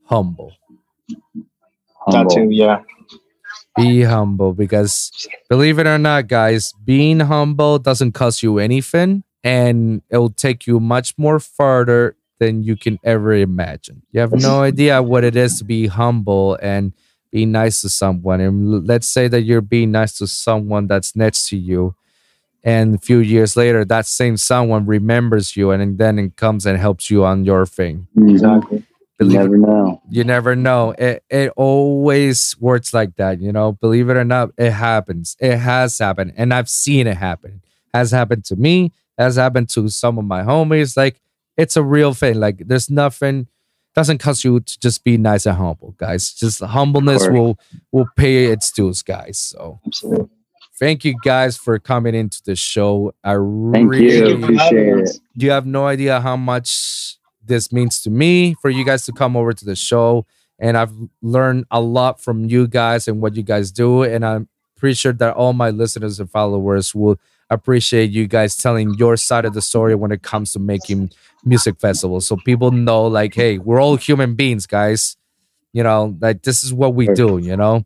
humble. 0.04 0.52
That 2.08 2.28
too, 2.34 2.48
yeah. 2.50 2.82
Be 3.76 4.02
humble 4.02 4.52
because 4.52 5.10
believe 5.48 5.78
it 5.78 5.86
or 5.86 5.96
not, 5.96 6.28
guys, 6.28 6.74
being 6.84 7.20
humble 7.20 7.78
doesn't 7.78 8.12
cost 8.12 8.42
you 8.42 8.58
anything 8.58 9.24
and 9.42 10.02
it 10.10 10.18
will 10.18 10.28
take 10.28 10.66
you 10.66 10.78
much 10.78 11.16
more 11.16 11.40
further 11.40 12.14
than 12.42 12.62
you 12.62 12.76
can 12.76 12.98
ever 13.04 13.32
imagine. 13.34 14.02
You 14.12 14.20
have 14.20 14.32
no 14.32 14.62
idea 14.62 15.00
what 15.02 15.22
it 15.24 15.36
is 15.36 15.58
to 15.58 15.64
be 15.64 15.86
humble 15.86 16.58
and 16.60 16.92
be 17.30 17.46
nice 17.46 17.80
to 17.82 17.88
someone. 17.88 18.40
And 18.40 18.86
let's 18.86 19.08
say 19.08 19.28
that 19.28 19.42
you're 19.42 19.60
being 19.76 19.90
nice 19.92 20.18
to 20.18 20.26
someone 20.26 20.86
that's 20.88 21.14
next 21.14 21.48
to 21.50 21.56
you. 21.56 21.94
And 22.64 22.94
a 22.94 22.98
few 22.98 23.18
years 23.18 23.56
later, 23.56 23.84
that 23.84 24.06
same 24.06 24.36
someone 24.36 24.86
remembers 24.86 25.56
you 25.56 25.70
and 25.70 25.98
then 25.98 26.18
it 26.18 26.36
comes 26.36 26.66
and 26.66 26.78
helps 26.78 27.10
you 27.10 27.24
on 27.24 27.44
your 27.44 27.64
thing. 27.66 28.06
Exactly. 28.16 28.78
You 28.78 29.28
Believe 29.28 29.40
never 29.40 29.56
know. 29.58 30.02
you 30.10 30.24
never 30.24 30.56
know. 30.56 30.94
It 30.98 31.22
it 31.30 31.52
always 31.56 32.56
works 32.58 32.92
like 32.92 33.14
that, 33.16 33.40
you 33.40 33.52
know. 33.52 33.72
Believe 33.72 34.10
it 34.10 34.16
or 34.16 34.24
not, 34.24 34.50
it 34.58 34.72
happens. 34.72 35.36
It 35.38 35.58
has 35.58 35.98
happened, 35.98 36.32
and 36.36 36.52
I've 36.52 36.68
seen 36.68 37.06
it 37.06 37.18
happen. 37.18 37.62
Has 37.94 38.10
happened 38.10 38.44
to 38.46 38.56
me. 38.56 38.90
Has 39.16 39.36
happened 39.36 39.68
to 39.76 39.88
some 39.88 40.18
of 40.18 40.24
my 40.24 40.42
homies. 40.42 40.96
Like 40.96 41.20
it's 41.56 41.76
a 41.76 41.82
real 41.82 42.14
thing. 42.14 42.36
Like 42.40 42.66
there's 42.66 42.90
nothing. 42.90 43.48
Doesn't 43.94 44.18
cost 44.18 44.42
you 44.42 44.60
to 44.60 44.80
just 44.80 45.04
be 45.04 45.18
nice 45.18 45.44
and 45.44 45.56
humble, 45.56 45.94
guys. 45.98 46.32
Just 46.32 46.60
humbleness 46.62 47.28
will 47.28 47.58
will 47.90 48.06
pay 48.16 48.46
its 48.46 48.72
dues, 48.72 49.02
guys. 49.02 49.38
So 49.38 49.80
Absolutely. 49.86 50.28
thank 50.78 51.04
you 51.04 51.14
guys 51.22 51.58
for 51.58 51.78
coming 51.78 52.14
into 52.14 52.42
the 52.42 52.56
show. 52.56 53.12
I 53.22 53.32
Thank 53.34 53.90
really 53.90 54.12
you. 54.14 54.40
Thank 54.40 54.50
you 54.50 54.56
Appreciate 54.56 54.98
it. 54.98 55.18
you 55.34 55.50
have 55.50 55.66
no 55.66 55.86
idea 55.86 56.20
how 56.20 56.36
much 56.36 57.18
this 57.44 57.70
means 57.72 58.00
to 58.02 58.10
me 58.10 58.54
for 58.62 58.70
you 58.70 58.84
guys 58.84 59.04
to 59.06 59.12
come 59.12 59.36
over 59.36 59.52
to 59.52 59.64
the 59.64 59.74
show 59.74 60.24
and 60.60 60.76
i've 60.76 60.92
learned 61.22 61.64
a 61.72 61.80
lot 61.80 62.20
from 62.20 62.44
you 62.44 62.68
guys 62.68 63.08
and 63.08 63.20
what 63.20 63.34
you 63.34 63.42
guys 63.42 63.72
do 63.72 64.04
and 64.04 64.24
i'm 64.24 64.48
pretty 64.76 64.94
sure 64.94 65.12
that 65.12 65.34
all 65.34 65.52
my 65.52 65.68
listeners 65.70 66.20
and 66.20 66.30
followers 66.30 66.94
will 66.94 67.18
appreciate 67.54 68.10
you 68.10 68.26
guys 68.26 68.56
telling 68.56 68.94
your 68.94 69.16
side 69.16 69.44
of 69.44 69.54
the 69.54 69.62
story 69.62 69.94
when 69.94 70.12
it 70.12 70.22
comes 70.22 70.52
to 70.52 70.58
making 70.58 71.10
music 71.44 71.78
festivals 71.80 72.26
so 72.26 72.36
people 72.44 72.70
know 72.70 73.06
like 73.06 73.34
hey 73.34 73.58
we're 73.58 73.80
all 73.80 73.96
human 73.96 74.34
beings 74.34 74.66
guys 74.66 75.16
you 75.72 75.82
know 75.82 76.16
like 76.20 76.42
this 76.42 76.62
is 76.62 76.72
what 76.72 76.94
we 76.94 77.06
do 77.08 77.38
you 77.38 77.56
know 77.56 77.84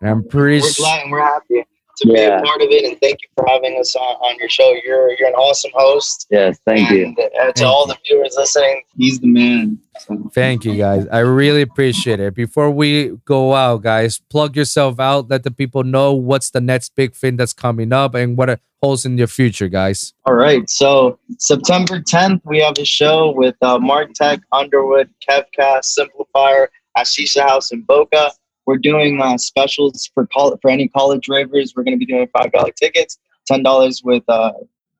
and 0.00 0.10
i'm 0.10 0.26
pretty 0.28 0.60
We're 0.60 0.72
glad 0.76 1.02
and 1.02 1.10
we're 1.10 1.20
happy 1.20 1.64
to 1.98 2.08
be 2.08 2.20
a 2.20 2.28
part 2.28 2.60
of 2.60 2.68
it, 2.70 2.84
and 2.84 3.00
thank 3.00 3.20
you 3.22 3.28
for 3.36 3.46
having 3.48 3.78
us 3.78 3.94
on, 3.94 4.16
on 4.16 4.36
your 4.38 4.48
show. 4.48 4.74
You're 4.84 5.12
you're 5.18 5.28
an 5.28 5.34
awesome 5.34 5.70
host. 5.74 6.26
Yes, 6.30 6.58
thank 6.66 6.90
you. 6.90 7.06
and, 7.06 7.18
uh, 7.18 7.22
to 7.22 7.52
Thank 7.54 7.66
all 7.66 7.86
the 7.86 7.96
viewers 8.06 8.34
listening, 8.36 8.82
He's 8.96 9.20
the 9.20 9.28
man. 9.28 9.78
So, 10.00 10.30
Thank 10.34 10.64
you 10.64 10.76
guys. 10.76 11.06
I 11.08 11.20
really 11.20 11.62
appreciate 11.62 12.20
it. 12.20 12.34
Before 12.34 12.70
we 12.70 13.10
go 13.24 13.54
out, 13.54 13.82
guys, 13.82 14.18
plug 14.18 14.56
yourself 14.56 14.98
out. 14.98 15.30
Let 15.30 15.44
the 15.44 15.50
people 15.50 15.84
know 15.84 16.12
what's 16.14 16.50
the 16.50 16.60
next 16.60 16.94
big 16.96 17.14
thing 17.14 17.36
that's 17.36 17.52
coming 17.52 17.92
up 17.92 18.14
and 18.14 18.36
what 18.36 18.50
it 18.50 18.60
in 18.84 19.16
your 19.16 19.26
future, 19.26 19.68
guys. 19.68 20.12
All 20.26 20.34
right. 20.34 20.68
So 20.68 21.18
September 21.38 22.00
10th, 22.00 22.42
we 22.44 22.60
have 22.60 22.76
a 22.78 22.84
show 22.84 23.32
with 23.34 23.54
uh, 23.62 23.78
Mark 23.78 24.12
Tech, 24.14 24.40
Underwood, 24.52 25.08
Kevcast, 25.26 25.96
Simplifier 25.98 26.68
at 26.96 27.06
Shisha 27.06 27.42
House 27.42 27.72
in 27.72 27.82
Boca. 27.82 28.30
We're 28.66 28.78
doing 28.78 29.20
uh, 29.20 29.38
specials 29.38 30.10
for 30.12 30.26
col- 30.26 30.58
for 30.60 30.70
any 30.70 30.88
college 30.88 31.28
ravers. 31.28 31.72
We're 31.74 31.84
going 31.84 31.98
to 31.98 32.04
be 32.04 32.10
doing 32.10 32.28
five 32.36 32.52
dollar 32.52 32.72
tickets, 32.72 33.18
ten 33.46 33.62
dollars 33.62 34.02
with 34.04 34.22
uh, 34.28 34.52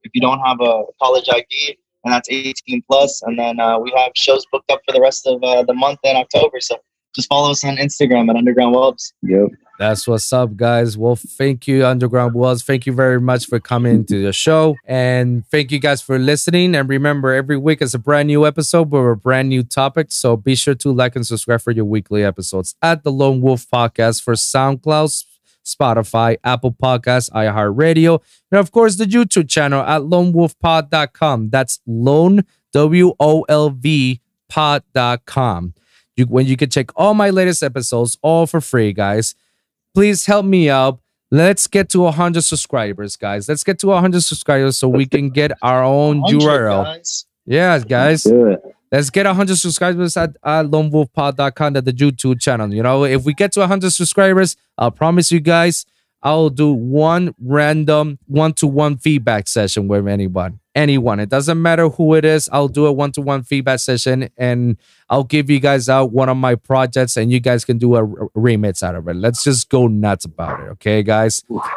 if 0.02 0.12
you 0.14 0.20
don't 0.20 0.40
have 0.40 0.60
a 0.60 0.84
college 1.00 1.28
ID, 1.30 1.78
and 2.04 2.12
that's 2.12 2.28
eighteen 2.30 2.82
plus. 2.90 3.22
And 3.22 3.38
then 3.38 3.60
uh, 3.60 3.78
we 3.78 3.92
have 3.96 4.12
shows 4.16 4.44
booked 4.50 4.70
up 4.70 4.80
for 4.86 4.92
the 4.92 5.00
rest 5.00 5.26
of 5.26 5.42
uh, 5.42 5.62
the 5.62 5.74
month 5.74 5.98
in 6.04 6.16
October. 6.16 6.60
So 6.60 6.76
just 7.14 7.28
follow 7.28 7.50
us 7.50 7.64
on 7.64 7.76
Instagram 7.76 8.28
at 8.30 8.36
Underground 8.36 8.74
Wubz. 8.74 9.12
Yep. 9.22 9.48
That's 9.78 10.06
what's 10.06 10.32
up, 10.32 10.56
guys. 10.56 10.96
Well, 10.96 11.16
thank 11.16 11.66
you, 11.66 11.84
Underground 11.84 12.34
Wubz. 12.34 12.64
Thank 12.64 12.86
you 12.86 12.92
very 12.92 13.20
much 13.20 13.46
for 13.46 13.58
coming 13.58 14.04
to 14.06 14.22
the 14.22 14.32
show. 14.32 14.76
And 14.84 15.44
thank 15.48 15.72
you 15.72 15.80
guys 15.80 16.00
for 16.00 16.16
listening. 16.16 16.76
And 16.76 16.88
remember, 16.88 17.32
every 17.34 17.56
week 17.56 17.82
is 17.82 17.92
a 17.92 17.98
brand 17.98 18.28
new 18.28 18.46
episode 18.46 18.92
with 18.92 19.02
a 19.04 19.16
brand 19.16 19.48
new 19.48 19.64
topic. 19.64 20.12
So 20.12 20.36
be 20.36 20.54
sure 20.54 20.76
to 20.76 20.92
like 20.92 21.16
and 21.16 21.26
subscribe 21.26 21.60
for 21.60 21.72
your 21.72 21.86
weekly 21.86 22.22
episodes 22.22 22.76
at 22.82 23.02
the 23.02 23.10
Lone 23.10 23.42
Wolv 23.42 23.66
Podcast 23.68 24.22
for 24.22 24.34
SoundCloud, 24.34 25.24
Spotify, 25.64 26.36
Apple 26.44 26.72
Podcasts, 26.72 27.30
iHeartRadio, 27.30 28.20
and 28.52 28.60
of 28.60 28.70
course 28.70 28.96
the 28.96 29.06
YouTube 29.06 29.48
channel 29.48 29.82
at 29.82 30.02
lonewolvpod.com. 30.02 31.50
That's 31.50 31.80
lone, 31.84 32.44
W 32.72 33.14
O 33.18 33.42
L 33.48 33.70
V 33.70 34.20
pod.com. 34.48 35.74
You, 36.16 36.26
when 36.26 36.46
you 36.46 36.56
can 36.56 36.70
check 36.70 36.90
all 36.96 37.14
my 37.14 37.30
latest 37.30 37.62
episodes 37.62 38.18
all 38.22 38.46
for 38.46 38.60
free, 38.60 38.92
guys 38.92 39.34
please 39.94 40.26
help 40.26 40.44
me 40.44 40.68
out. 40.68 41.00
Let's 41.30 41.66
get 41.66 41.88
to 41.90 42.00
100 42.00 42.42
subscribers, 42.42 43.16
guys. 43.16 43.48
Let's 43.48 43.64
get 43.64 43.78
to 43.80 43.86
100 43.88 44.22
subscribers 44.22 44.76
so 44.76 44.88
we 44.88 45.06
can 45.06 45.30
get 45.30 45.52
our 45.62 45.82
own 45.82 46.22
URL. 46.24 46.84
guys. 46.84 47.26
Yeah, 47.46 47.78
guys. 47.78 48.26
Let's 48.92 49.10
get 49.10 49.26
100 49.26 49.56
subscribers 49.56 50.16
at, 50.16 50.36
at 50.44 50.66
lonewolvpod.com 50.66 51.76
at 51.76 51.84
the 51.84 51.92
YouTube 51.92 52.40
channel. 52.40 52.72
You 52.72 52.82
know, 52.82 53.04
if 53.04 53.24
we 53.24 53.34
get 53.34 53.52
to 53.52 53.60
100 53.60 53.90
subscribers, 53.90 54.56
I'll 54.78 54.92
promise 54.92 55.32
you 55.32 55.40
guys, 55.40 55.86
I'll 56.24 56.48
do 56.48 56.72
one 56.72 57.34
random 57.38 58.18
one 58.26 58.54
to 58.54 58.66
one 58.66 58.96
feedback 58.96 59.46
session 59.46 59.88
with 59.88 60.08
anyone. 60.08 60.58
Anyone. 60.74 61.20
It 61.20 61.28
doesn't 61.28 61.60
matter 61.60 61.88
who 61.90 62.14
it 62.14 62.24
is. 62.24 62.48
I'll 62.50 62.66
do 62.66 62.86
a 62.86 62.92
one 62.92 63.12
to 63.12 63.20
one 63.20 63.42
feedback 63.44 63.78
session 63.80 64.30
and 64.38 64.78
I'll 65.10 65.22
give 65.22 65.50
you 65.50 65.60
guys 65.60 65.88
out 65.88 66.12
one 66.12 66.30
of 66.30 66.38
my 66.38 66.54
projects 66.54 67.18
and 67.18 67.30
you 67.30 67.40
guys 67.40 67.64
can 67.64 67.76
do 67.76 67.94
a, 67.96 68.04
remix 68.36 68.82
out 68.82 68.94
of 68.94 69.06
it. 69.06 69.16
Let's 69.16 69.44
just 69.44 69.68
go 69.68 69.86
nuts 69.86 70.24
about 70.24 70.60
it. 70.60 70.68
Okay, 70.70 71.02
guys? 71.02 71.44
Let's 71.48 71.68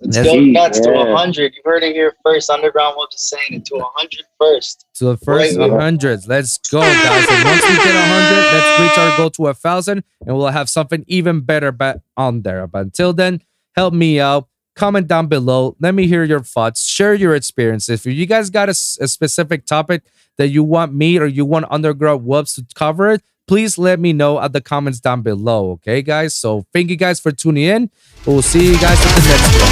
Let's 0.00 0.22
go 0.22 0.40
nuts 0.40 0.80
to 0.80 0.90
yeah. 0.90 1.04
100. 1.12 1.52
You've 1.54 1.64
heard 1.64 1.82
it 1.82 1.94
here 1.94 2.14
first. 2.24 2.48
Underground 2.48 2.96
Wubz 2.96 3.12
just 3.12 3.28
saying 3.28 3.60
it 3.60 3.66
to 3.66 3.74
100 3.74 4.24
first. 4.40 4.86
to 4.94 5.04
the 5.04 5.16
first 5.18 5.58
Right. 5.58 5.70
100. 5.70 6.26
Let's 6.26 6.56
go, 6.56 6.80
guys. 6.80 7.26
And 7.30 7.44
once 7.44 7.62
we 7.68 7.76
get 7.76 7.94
100, 7.94 8.52
let's 8.52 8.80
reach 8.80 8.98
our 8.98 9.16
goal 9.18 9.30
to 9.30 9.42
a 9.42 9.46
1,000 9.52 10.02
and 10.26 10.36
we'll 10.36 10.48
have 10.48 10.70
something 10.70 11.04
even 11.06 11.42
better 11.42 11.76
on 12.16 12.42
there. 12.42 12.66
But 12.66 12.80
until 12.86 13.12
then, 13.12 13.42
help 13.74 13.94
me 13.94 14.20
out. 14.20 14.48
Comment 14.76 15.06
down 15.06 15.26
below. 15.26 15.76
Let 15.80 15.94
me 15.94 16.06
hear 16.06 16.24
your 16.24 16.40
thoughts. 16.40 16.86
Share 16.86 17.12
your 17.12 17.34
experiences. 17.34 18.06
If 18.06 18.12
you 18.12 18.26
guys 18.26 18.50
got 18.50 18.68
a 18.68 18.74
specific 18.74 19.66
topic 19.66 20.04
that 20.38 20.48
you 20.48 20.62
want 20.62 20.94
me 20.94 21.18
or 21.18 21.26
you 21.26 21.44
want 21.44 21.66
Underground 21.70 22.26
Wubz 22.26 22.54
to 22.54 22.64
cover 22.74 23.10
it, 23.10 23.22
please 23.46 23.76
let 23.78 23.98
me 23.98 24.12
know 24.12 24.40
at 24.40 24.52
the 24.52 24.60
comments 24.60 25.00
down 25.00 25.22
below. 25.22 25.72
Okay, 25.72 26.02
guys? 26.02 26.34
So 26.34 26.64
thank 26.72 26.88
you 26.88 26.96
guys 26.96 27.18
for 27.20 27.32
tuning 27.32 27.64
in. 27.64 27.90
We'll 28.24 28.42
see 28.42 28.64
you 28.64 28.78
guys 28.80 28.98
at 29.04 29.14
the 29.16 29.28
next 29.28 29.52
one. 29.60 29.70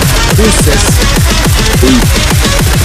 Peace. 1.81 2.78